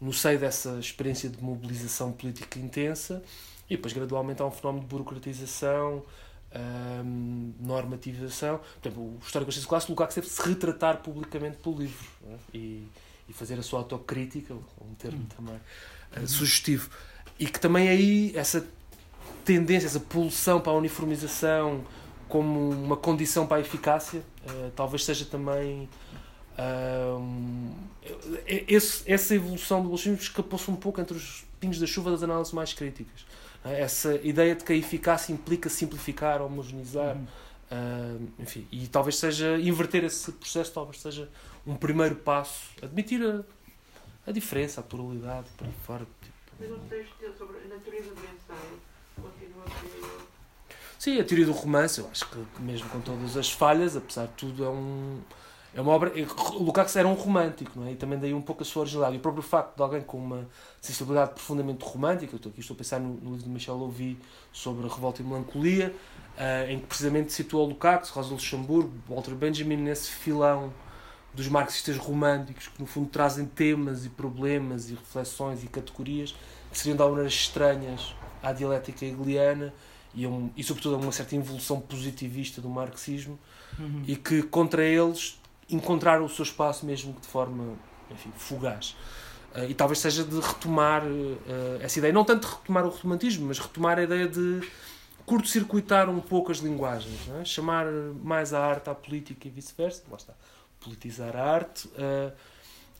no 0.00 0.12
seio 0.12 0.38
dessa 0.38 0.78
experiência 0.78 1.28
de 1.28 1.42
mobilização 1.42 2.12
política 2.12 2.58
intensa, 2.58 3.22
e 3.68 3.76
depois 3.76 3.92
gradualmente 3.92 4.42
há 4.42 4.46
um 4.46 4.50
fenómeno 4.50 4.84
de 4.84 4.90
burocratização, 4.90 6.02
hum, 7.04 7.52
normativização. 7.60 8.60
Por 8.80 8.88
exemplo, 8.88 9.04
o 9.04 9.18
histórico 9.24 9.50
da 9.50 9.66
clássico, 9.66 9.92
o 9.92 9.94
Lukács 9.94 10.14
teve 10.14 10.26
de 10.26 10.32
se 10.32 10.42
retratar 10.42 10.98
publicamente 10.98 11.56
pelo 11.56 11.78
livro. 11.78 12.06
É? 12.30 12.36
E, 12.54 12.86
e 13.28 13.32
fazer 13.32 13.58
a 13.58 13.62
sua 13.62 13.80
autocrítica, 13.80 14.54
um 14.54 14.94
termo 14.98 15.22
hum. 15.22 15.26
também 15.36 15.60
uh, 16.22 16.26
sugestivo. 16.26 16.90
E 17.38 17.46
que 17.46 17.60
também 17.60 17.88
aí 17.88 18.32
essa 18.34 18.66
tendência, 19.44 19.86
essa 19.86 20.00
pulsão 20.00 20.60
para 20.60 20.72
a 20.72 20.74
uniformização 20.76 21.84
como 22.28 22.70
uma 22.70 22.96
condição 22.96 23.46
para 23.46 23.58
a 23.58 23.60
eficácia, 23.60 24.20
uh, 24.20 24.70
talvez 24.74 25.04
seja 25.04 25.24
também. 25.24 25.88
Uh, 26.58 27.72
esse, 28.46 29.02
essa 29.10 29.34
evolução 29.34 29.82
do 29.82 29.88
bolchevismo 29.88 30.22
escapou-se 30.22 30.70
um 30.70 30.76
pouco 30.76 31.00
entre 31.00 31.16
os 31.16 31.44
pingos 31.60 31.78
da 31.78 31.86
chuva 31.86 32.10
das 32.10 32.22
análises 32.22 32.52
mais 32.52 32.72
críticas. 32.72 33.26
Essa 33.64 34.14
ideia 34.22 34.54
de 34.54 34.64
que 34.64 34.72
a 34.72 34.76
eficácia 34.76 35.32
implica 35.32 35.68
simplificar, 35.68 36.40
homogeneizar, 36.40 37.16
uhum. 37.16 37.26
Enfim, 38.38 38.66
e 38.70 38.86
talvez 38.86 39.16
seja 39.16 39.58
inverter 39.58 40.04
esse 40.04 40.30
processo, 40.32 40.72
talvez 40.72 41.00
seja 41.00 41.28
um 41.66 41.74
primeiro 41.76 42.16
passo, 42.16 42.70
admitir 42.80 43.20
a, 43.24 43.44
a 44.26 44.32
diferença, 44.32 44.80
a 44.80 44.84
pluralidade, 44.84 45.48
por 45.56 45.66
aí 45.66 45.72
fora. 45.84 46.06
Tipo. 46.22 46.36
Mas 46.60 46.70
um 46.70 46.78
texto 46.88 47.38
sobre 47.38 47.58
a 47.58 47.68
natureza 47.68 48.14
do 48.14 48.20
ensaio 48.20 48.80
continua 49.16 49.64
a 49.64 49.70
ser. 49.70 50.26
Sim, 50.98 51.20
a 51.20 51.24
teoria 51.24 51.46
do 51.46 51.52
romance, 51.52 52.00
eu 52.00 52.08
acho 52.10 52.26
que 52.28 52.62
mesmo 52.62 52.88
com 52.88 53.00
todas 53.00 53.36
as 53.36 53.50
falhas, 53.50 53.96
apesar 53.96 54.26
de 54.26 54.32
tudo, 54.32 54.64
é 54.64 54.68
um. 54.68 55.20
É 55.76 55.80
uma 55.82 55.92
obra. 55.92 56.10
O 56.54 56.62
Lukács 56.62 56.96
era 56.96 57.06
um 57.06 57.12
romântico, 57.12 57.78
não 57.78 57.86
é? 57.86 57.92
E 57.92 57.96
também 57.96 58.18
daí 58.18 58.32
um 58.32 58.40
pouco 58.40 58.62
a 58.62 58.64
sua 58.64 58.80
originalidade. 58.80 59.16
E 59.16 59.18
o 59.18 59.20
próprio 59.20 59.42
facto 59.42 59.76
de 59.76 59.82
alguém 59.82 60.00
com 60.00 60.16
uma 60.16 60.48
sensibilidade 60.80 61.32
profundamente 61.34 61.84
romântica, 61.84 62.32
eu 62.32 62.38
estou 62.38 62.50
aqui 62.50 62.60
estou 62.60 62.74
a 62.74 62.78
pensar 62.78 62.98
no, 62.98 63.08
no 63.08 63.32
livro 63.32 63.44
de 63.44 63.50
Michel 63.50 63.76
Louvi 63.76 64.18
sobre 64.50 64.86
a 64.86 64.88
revolta 64.88 65.20
e 65.20 65.24
melancolia, 65.24 65.94
uh, 66.38 66.70
em 66.70 66.80
que 66.80 66.86
precisamente 66.86 67.30
situa 67.30 67.60
o 67.60 67.66
Lukács, 67.66 68.08
Rosa 68.08 68.30
Luxemburgo, 68.30 68.90
Walter 69.06 69.34
Benjamin, 69.34 69.76
nesse 69.76 70.12
filão 70.12 70.72
dos 71.34 71.46
marxistas 71.48 71.98
românticos 71.98 72.68
que 72.68 72.80
no 72.80 72.86
fundo 72.86 73.10
trazem 73.10 73.44
temas 73.44 74.06
e 74.06 74.08
problemas 74.08 74.88
e 74.88 74.94
reflexões 74.94 75.62
e 75.62 75.66
categorias 75.66 76.34
que 76.72 76.78
seriam 76.78 76.96
de 76.96 77.02
alguma 77.02 77.18
maneira 77.18 77.36
estranhas 77.36 78.14
à 78.42 78.50
dialética 78.50 79.04
hegeliana 79.04 79.74
e, 80.14 80.26
um, 80.26 80.50
e 80.56 80.64
sobretudo 80.64 80.94
a 80.94 80.98
uma 80.98 81.12
certa 81.12 81.36
involução 81.36 81.78
positivista 81.78 82.62
do 82.62 82.70
marxismo 82.70 83.38
uhum. 83.78 84.02
e 84.06 84.16
que 84.16 84.42
contra 84.42 84.82
eles 84.82 85.38
encontraram 85.68 86.24
o 86.24 86.28
seu 86.28 86.42
espaço 86.42 86.86
mesmo 86.86 87.12
de 87.20 87.26
forma 87.26 87.76
enfim, 88.10 88.32
fugaz. 88.36 88.96
Uh, 89.54 89.64
e 89.70 89.74
talvez 89.74 89.98
seja 89.98 90.24
de 90.24 90.38
retomar 90.38 91.04
uh, 91.04 91.80
essa 91.80 91.98
ideia, 91.98 92.12
não 92.12 92.24
tanto 92.24 92.46
de 92.46 92.54
retomar 92.54 92.84
o 92.84 92.90
romantismo, 92.90 93.46
mas 93.46 93.58
retomar 93.58 93.98
a 93.98 94.02
ideia 94.02 94.28
de 94.28 94.60
curto-circuitar 95.24 96.08
um 96.08 96.20
pouco 96.20 96.52
as 96.52 96.58
linguagens, 96.58 97.28
é? 97.40 97.44
chamar 97.44 97.86
mais 98.22 98.54
a 98.54 98.64
arte 98.64 98.90
à 98.90 98.94
política 98.94 99.48
e 99.48 99.50
vice-versa. 99.50 100.04
Lá 100.10 100.16
está 100.16 100.34
politizar 100.80 101.34
a 101.34 101.42
arte, 101.42 101.88
uh, 101.88 102.32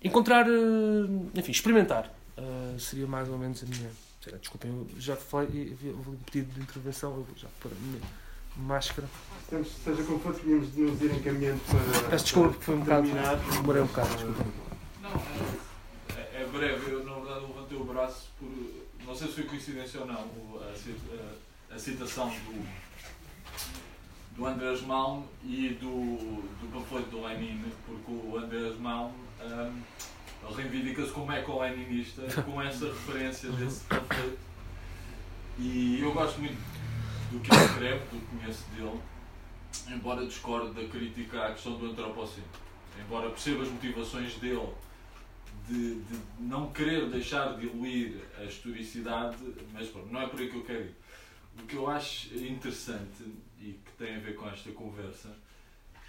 encontrar, 0.02 0.46
enfim, 1.34 1.52
experimentar. 1.52 2.12
Seria 2.78 3.06
mais 3.06 3.28
ou 3.28 3.38
menos 3.38 3.62
a 3.62 3.66
minha. 3.66 3.90
Desculpem, 4.40 4.70
eu 4.70 5.00
já 5.00 5.14
falei, 5.14 5.76
houve 5.96 6.10
um 6.10 6.16
pedido 6.16 6.52
de 6.52 6.60
intervenção, 6.60 7.12
eu 7.12 7.26
já 7.36 7.48
para 7.60 7.70
máscara. 8.56 9.08
Seja 9.48 10.02
como 10.02 10.18
for, 10.18 10.34
tínhamos 10.34 10.74
de 10.74 10.80
nos 10.80 11.00
ir 11.00 11.12
encaminhando 11.14 11.60
para. 11.66 12.10
Peço 12.10 12.24
desculpa, 12.24 12.48
porque 12.50 12.64
foi 12.64 12.74
um 12.74 12.80
bocado. 12.80 13.08
Demorei 13.52 13.82
um 13.82 13.86
bocado, 13.86 14.08
desculpa. 14.08 14.44
Não, 15.02 15.10
é, 16.16 16.42
é 16.42 16.48
breve, 16.52 16.90
eu 16.90 17.04
na 17.04 17.14
verdade 17.14 17.46
levantei 17.46 17.78
o 17.78 17.84
braço 17.84 18.28
por. 18.38 18.48
Não 19.06 19.14
sei 19.14 19.28
se 19.28 19.34
foi 19.34 19.44
coincidência 19.44 20.00
ou 20.00 20.06
não, 20.06 20.14
a, 20.14 21.72
a, 21.72 21.74
a 21.74 21.78
citação 21.78 22.28
do 22.28 22.66
do 24.36 24.46
Andrés 24.46 24.82
Malm 24.82 25.22
e 25.42 25.70
do, 25.80 26.42
do 26.60 26.70
panfleto 26.70 27.08
do 27.08 27.22
Lenin, 27.22 27.64
porque 27.86 28.12
o 28.12 28.36
Andrés 28.36 28.78
Malm 28.78 29.10
um, 29.40 30.54
reivindica-se 30.54 31.10
como 31.10 31.32
eco-leninista 31.32 32.22
com 32.42 32.60
essa 32.60 32.86
referência 32.86 33.50
desse 33.50 33.80
panfleto. 33.84 34.38
E 35.58 36.00
eu 36.02 36.12
gosto 36.12 36.38
muito 36.38 36.58
do 37.36 37.40
que 37.40 37.54
escreve, 37.54 38.04
do 38.06 38.18
que 38.18 38.36
conheço 38.36 38.64
dele, 38.70 39.00
embora 39.88 40.26
discorde 40.26 40.72
da 40.72 40.88
crítica 40.88 41.46
à 41.46 41.52
questão 41.52 41.76
do 41.76 41.86
antropoceno. 41.86 42.46
Embora 42.98 43.28
perceba 43.28 43.62
as 43.62 43.68
motivações 43.68 44.36
dele 44.36 44.72
de, 45.68 46.00
de 46.00 46.20
não 46.38 46.72
querer 46.72 47.10
deixar 47.10 47.54
de 47.54 47.68
diluir 47.68 48.22
a 48.38 48.44
historicidade, 48.44 49.36
mas 49.72 49.92
não 50.10 50.22
é 50.22 50.26
por 50.26 50.40
aí 50.40 50.48
que 50.48 50.56
eu 50.56 50.64
quero 50.64 50.84
ir. 50.84 50.94
O 51.58 51.66
que 51.66 51.76
eu 51.76 51.88
acho 51.88 52.34
interessante 52.34 53.22
e 53.60 53.72
que 53.72 53.92
tem 53.98 54.16
a 54.16 54.18
ver 54.18 54.34
com 54.34 54.48
esta 54.48 54.70
conversa 54.72 55.36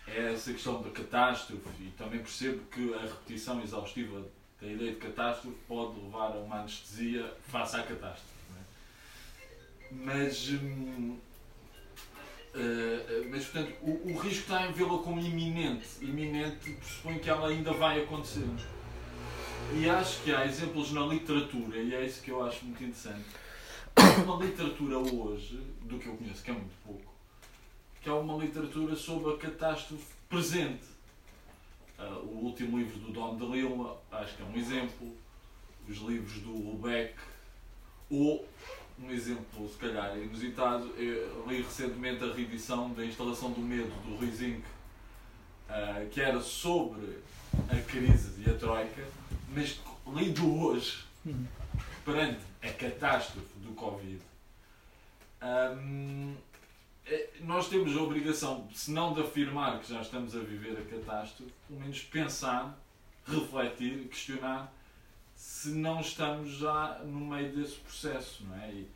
é 0.08 0.32
essa 0.32 0.54
questão 0.54 0.82
da 0.82 0.90
catástrofe 0.90 1.70
e 1.82 1.92
também 1.98 2.20
percebo 2.20 2.64
que 2.68 2.94
a 2.94 3.02
repetição 3.02 3.62
exaustiva 3.62 4.26
da 4.62 4.68
ideia 4.68 4.92
de 4.92 4.98
catástrofe 4.98 5.58
pode 5.68 6.00
levar 6.00 6.32
a 6.32 6.40
uma 6.40 6.62
anestesia 6.62 7.34
face 7.48 7.76
à 7.76 7.84
catástrofe. 7.84 8.37
Mas, 9.92 10.50
hum, 10.50 11.18
uh, 12.54 13.30
mas 13.30 13.46
portanto, 13.46 13.74
o, 13.82 14.12
o 14.12 14.18
risco 14.20 14.42
está 14.42 14.68
em 14.68 14.72
vê-la 14.72 14.98
como 15.00 15.20
iminente. 15.20 15.88
Iminente 16.02 16.72
pressupõe 16.74 17.20
que 17.20 17.30
ela 17.30 17.48
ainda 17.48 17.72
vai 17.74 18.04
acontecer. 18.04 18.48
E 19.74 19.90
acho 19.90 20.24
que 20.24 20.34
há 20.34 20.46
exemplos 20.46 20.92
na 20.92 21.06
literatura, 21.06 21.78
e 21.78 21.94
é 21.94 22.06
isso 22.06 22.22
que 22.22 22.32
eu 22.32 22.44
acho 22.44 22.64
muito 22.64 22.82
interessante. 22.82 23.26
Uma 24.24 24.44
literatura 24.44 24.98
hoje, 24.98 25.60
do 25.82 25.98
que 25.98 26.08
eu 26.08 26.16
conheço, 26.16 26.44
que 26.44 26.52
é 26.52 26.54
muito 26.54 26.76
pouco, 26.86 27.14
que 28.02 28.08
é 28.08 28.14
uma 28.14 28.38
literatura 28.38 28.96
sobre 28.96 29.34
a 29.34 29.38
catástrofe 29.38 30.06
presente. 30.30 30.86
Uh, 32.00 32.26
o 32.26 32.46
último 32.46 32.78
livro 32.78 33.00
do 33.00 33.12
Don 33.12 33.36
DeLillo, 33.36 33.98
acho 34.12 34.36
que 34.36 34.44
é 34.44 34.46
um 34.46 34.56
exemplo. 34.56 35.18
Os 35.90 35.98
livros 35.98 36.40
do 36.42 36.52
Lubeck, 36.52 37.16
ou 38.10 38.48
um 39.00 39.12
exemplo, 39.12 39.70
se 39.70 39.78
calhar, 39.78 40.18
inusitado, 40.18 40.88
eu 40.98 41.46
li 41.48 41.62
recentemente 41.62 42.24
a 42.24 42.34
reedição 42.34 42.92
da 42.94 43.06
instalação 43.06 43.52
do 43.52 43.62
medo 43.62 43.92
do 44.04 44.16
Rui 44.16 44.32
Zinc, 44.32 44.64
uh, 45.70 46.10
que 46.10 46.20
era 46.20 46.42
sobre 46.42 47.20
a 47.70 47.76
crise 47.82 48.44
e 48.44 48.50
a 48.50 48.56
troika, 48.56 49.04
mas 49.54 49.80
lido 50.08 50.60
hoje, 50.60 51.06
perante 52.04 52.40
a 52.62 52.70
catástrofe 52.70 53.60
do 53.60 53.74
Covid, 53.74 54.22
um, 55.42 56.36
é, 57.06 57.30
nós 57.42 57.70
temos 57.70 57.96
a 57.96 58.02
obrigação, 58.02 58.68
se 58.74 58.92
não 58.92 59.14
de 59.14 59.22
afirmar 59.22 59.80
que 59.80 59.94
já 59.94 60.02
estamos 60.02 60.36
a 60.36 60.40
viver 60.40 60.78
a 60.78 60.84
catástrofe, 60.84 61.54
pelo 61.68 61.80
menos 61.80 62.02
pensar, 62.02 62.78
refletir, 63.26 64.08
questionar 64.08 64.74
se 65.38 65.70
não 65.70 66.02
estamos 66.02 66.58
já 66.58 67.00
no 67.06 67.20
meio 67.20 67.56
desse 67.56 67.76
processo, 67.76 68.44
não 68.50 68.56
é? 68.58 68.70
E 68.72 68.90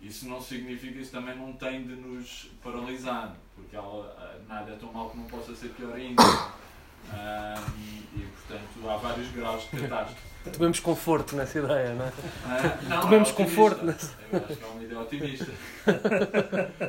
isso 0.00 0.28
não 0.28 0.40
significa, 0.40 0.98
isso 0.98 1.10
também 1.10 1.36
não 1.36 1.52
tem 1.52 1.82
de 1.82 1.94
nos 1.94 2.48
paralisar, 2.62 3.36
porque 3.54 3.76
ela, 3.76 4.40
nada 4.48 4.70
é 4.70 4.76
tão 4.76 4.92
mal 4.92 5.10
que 5.10 5.18
não 5.18 5.24
possa 5.24 5.54
ser 5.54 5.68
pior 5.70 5.94
ainda. 5.94 6.22
Um, 6.22 8.18
e 8.18 8.26
portanto 8.26 8.88
há 8.88 8.96
vários 8.98 9.30
graus 9.32 9.62
de 9.64 9.80
catástrofe. 9.80 10.30
Tomemos 10.52 10.80
conforto 10.80 11.34
nessa 11.34 11.58
ideia, 11.58 11.94
não 11.94 12.04
é? 12.04 12.12
Ah, 12.44 12.78
não, 12.88 13.00
Tomemos 13.00 13.30
é 13.30 13.32
conforto 13.32 13.84
nessa. 13.84 14.14
Eu 14.32 14.38
acho 14.38 14.56
que 14.56 14.62
é 14.62 14.66
uma 14.66 14.82
ideia 14.82 15.00
otimista. 15.00 15.52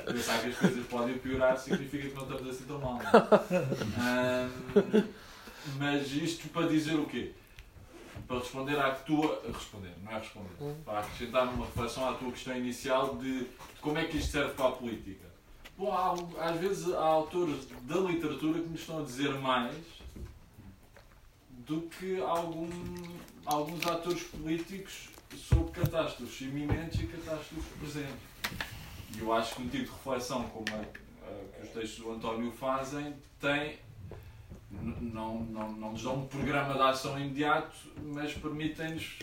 Pensar 0.06 0.42
que 0.42 0.50
as 0.50 0.58
coisas 0.58 0.86
podem 0.88 1.18
piorar 1.18 1.58
significa 1.58 2.08
que 2.08 2.14
não 2.14 2.24
estamos 2.24 2.48
assim 2.48 2.64
tão 2.66 2.80
mal. 2.80 3.00
Um, 3.98 5.04
mas 5.78 6.12
isto 6.12 6.48
para 6.50 6.68
dizer 6.68 6.96
o 6.96 7.06
quê? 7.06 7.32
Para 8.32 8.40
responder 8.40 8.80
à 8.80 8.92
tua. 8.92 9.42
Responder, 9.46 9.94
não 10.02 10.12
é 10.14 10.18
responder. 10.18 10.52
Hum. 10.62 10.74
Para 10.86 11.00
acrescentar 11.00 11.50
uma 11.50 11.66
reflexão 11.66 12.10
à 12.10 12.14
tua 12.14 12.32
questão 12.32 12.56
inicial 12.56 13.18
de, 13.18 13.40
de 13.40 13.82
como 13.82 13.98
é 13.98 14.06
que 14.06 14.18
isto 14.20 14.32
serve 14.32 14.54
para 14.54 14.70
a 14.70 14.72
política. 14.72 15.26
Bom, 15.78 15.92
há, 15.92 16.50
às 16.50 16.58
vezes 16.58 16.94
há 16.94 17.04
autores 17.04 17.68
da 17.82 17.98
literatura 17.98 18.62
que 18.62 18.70
nos 18.70 18.80
estão 18.80 19.00
a 19.00 19.04
dizer 19.04 19.34
mais 19.34 19.76
do 21.50 21.82
que 21.82 22.22
algum, 22.22 22.70
alguns 23.46 23.86
atores 23.86 24.24
políticos 24.24 25.10
sobre 25.36 25.82
catástrofes 25.82 26.40
iminentes 26.40 27.02
e 27.02 27.08
catástrofes 27.08 27.66
presentes. 27.82 28.16
E 29.14 29.20
eu 29.20 29.34
acho 29.34 29.56
que 29.56 29.62
um 29.62 29.68
tipo 29.68 29.84
de 29.84 29.92
reflexão 29.92 30.48
como 30.48 30.66
a, 30.74 30.80
a, 30.80 31.58
que 31.58 31.68
os 31.68 31.70
textos 31.74 32.00
do 32.00 32.14
António 32.14 32.50
fazem 32.54 33.14
tem. 33.42 33.78
Não, 34.72 35.42
não, 35.42 35.72
não 35.74 35.92
nos 35.92 36.04
dão 36.04 36.16
um 36.16 36.28
programa 36.28 36.74
de 36.74 36.82
ação 36.82 37.20
imediato, 37.20 37.76
mas 38.02 38.34
permitem-nos 38.34 39.20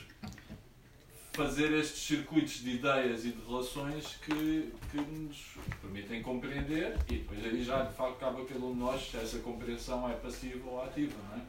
fazer 1.33 1.73
estes 1.73 2.03
circuitos 2.03 2.65
de 2.65 2.71
ideias 2.71 3.25
e 3.25 3.31
de 3.31 3.41
relações 3.47 4.19
que, 4.25 4.73
que 4.91 4.97
nos 4.97 5.57
permitem 5.81 6.21
compreender 6.21 6.99
e 7.09 7.19
depois 7.19 7.45
aí 7.45 7.63
já 7.63 7.85
de 7.85 7.95
facto 7.95 8.19
cabe 8.19 8.43
a 8.43 8.45
cada 8.45 8.65
um 8.65 8.73
de 8.73 8.79
nós 8.81 9.09
se 9.09 9.17
essa 9.17 9.39
compreensão 9.39 10.11
é 10.11 10.15
passiva 10.15 10.69
ou 10.69 10.83
ativa, 10.83 11.15
não 11.31 11.39
é? 11.39 11.41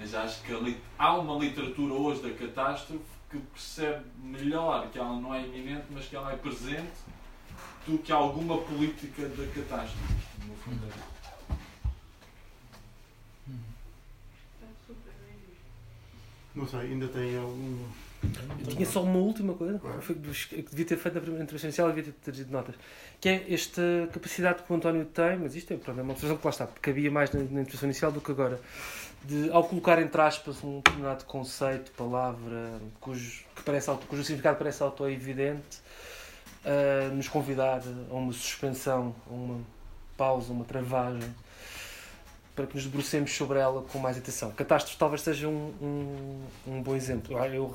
Mas 0.00 0.14
acho 0.14 0.42
que 0.42 0.76
há 0.98 1.18
uma 1.18 1.38
literatura 1.38 1.92
hoje 1.92 2.22
da 2.22 2.30
catástrofe 2.30 3.04
que 3.30 3.38
percebe 3.38 4.04
melhor 4.18 4.88
que 4.90 4.98
ela 4.98 5.20
não 5.20 5.34
é 5.34 5.44
iminente, 5.44 5.86
mas 5.90 6.06
que 6.06 6.16
ela 6.16 6.32
é 6.32 6.36
presente, 6.36 6.92
do 7.86 7.98
que 7.98 8.12
alguma 8.12 8.58
política 8.58 9.28
da 9.28 9.46
catástrofe. 9.46 10.14
No 10.46 10.56
fundo 10.56 10.86
Não 16.54 16.66
sei, 16.66 16.80
ainda 16.80 17.08
tem 17.08 17.36
algum. 17.38 17.78
Eu 18.60 18.66
tinha 18.66 18.86
só 18.86 19.02
uma 19.02 19.18
última 19.18 19.54
coisa 19.54 19.80
foi 20.00 20.14
que 20.14 20.62
devia 20.62 20.84
ter 20.84 20.96
feito 20.96 21.14
na 21.14 21.20
primeira 21.20 21.42
intervenção 21.42 21.68
inicial 21.68 21.90
e 21.90 21.92
devia 21.94 22.12
ter 22.12 22.18
trazido 22.20 22.52
notas. 22.52 22.74
Que 23.20 23.28
é 23.28 23.52
esta 23.52 23.82
capacidade 24.12 24.62
que 24.62 24.72
o 24.72 24.76
António 24.76 25.04
tem, 25.06 25.38
mas 25.38 25.56
isto 25.56 25.72
é, 25.72 25.76
pronto, 25.76 25.98
é 25.98 26.02
uma 26.02 26.12
observação 26.12 26.38
que 26.38 26.46
lá 26.46 26.50
está, 26.50 26.66
porque 26.66 26.90
havia 26.90 27.10
mais 27.10 27.32
na, 27.32 27.40
na 27.40 27.62
intervenção 27.62 27.88
inicial 27.88 28.12
do 28.12 28.20
que 28.20 28.30
agora, 28.30 28.60
de, 29.24 29.50
ao 29.50 29.64
colocar 29.64 30.00
entre 30.00 30.20
aspas 30.20 30.62
um 30.62 30.76
determinado 30.76 31.24
conceito, 31.24 31.90
palavra, 31.92 32.80
cujo, 33.00 33.44
que 33.56 33.62
parece, 33.64 33.90
cujo 34.06 34.22
significado 34.22 34.56
parece 34.56 34.82
auto-evidente, 34.84 35.80
uh, 36.64 37.12
nos 37.14 37.28
convidar 37.28 37.82
a 38.08 38.14
uma 38.14 38.32
suspensão, 38.32 39.16
a 39.28 39.32
uma 39.32 39.60
pausa, 40.16 40.52
uma 40.52 40.64
travagem 40.64 41.34
para 42.54 42.66
que 42.66 42.74
nos 42.74 42.84
debrucemos 42.84 43.32
sobre 43.32 43.58
ela 43.58 43.82
com 43.82 43.98
mais 43.98 44.18
atenção. 44.18 44.50
Catástrofe 44.52 44.98
talvez 44.98 45.22
seja 45.22 45.48
um, 45.48 45.72
um, 45.80 46.46
um 46.66 46.82
bom 46.82 46.94
exemplo. 46.94 47.38
Eu 47.38 47.74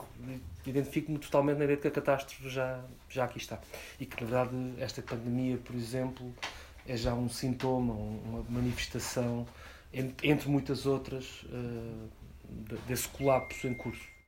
identifico-me 0.65 1.17
totalmente 1.17 1.57
na 1.57 1.63
ideia 1.63 1.77
de 1.77 1.81
que 1.81 1.87
a 1.87 1.91
catástrofe 1.91 2.49
já, 2.49 2.79
já 3.09 3.25
aqui 3.25 3.37
está. 3.37 3.59
E 3.99 4.05
que, 4.05 4.23
na 4.23 4.29
verdade, 4.29 4.73
esta 4.79 5.01
pandemia, 5.01 5.57
por 5.57 5.75
exemplo, 5.75 6.33
é 6.87 6.95
já 6.95 7.13
um 7.13 7.27
sintoma, 7.27 7.93
uma 7.93 8.43
manifestação, 8.49 9.47
entre 9.93 10.49
muitas 10.49 10.85
outras, 10.85 11.43
uh, 11.43 12.09
desse 12.87 13.07
colapso 13.09 13.67
em 13.67 13.73
curso. 13.73 14.16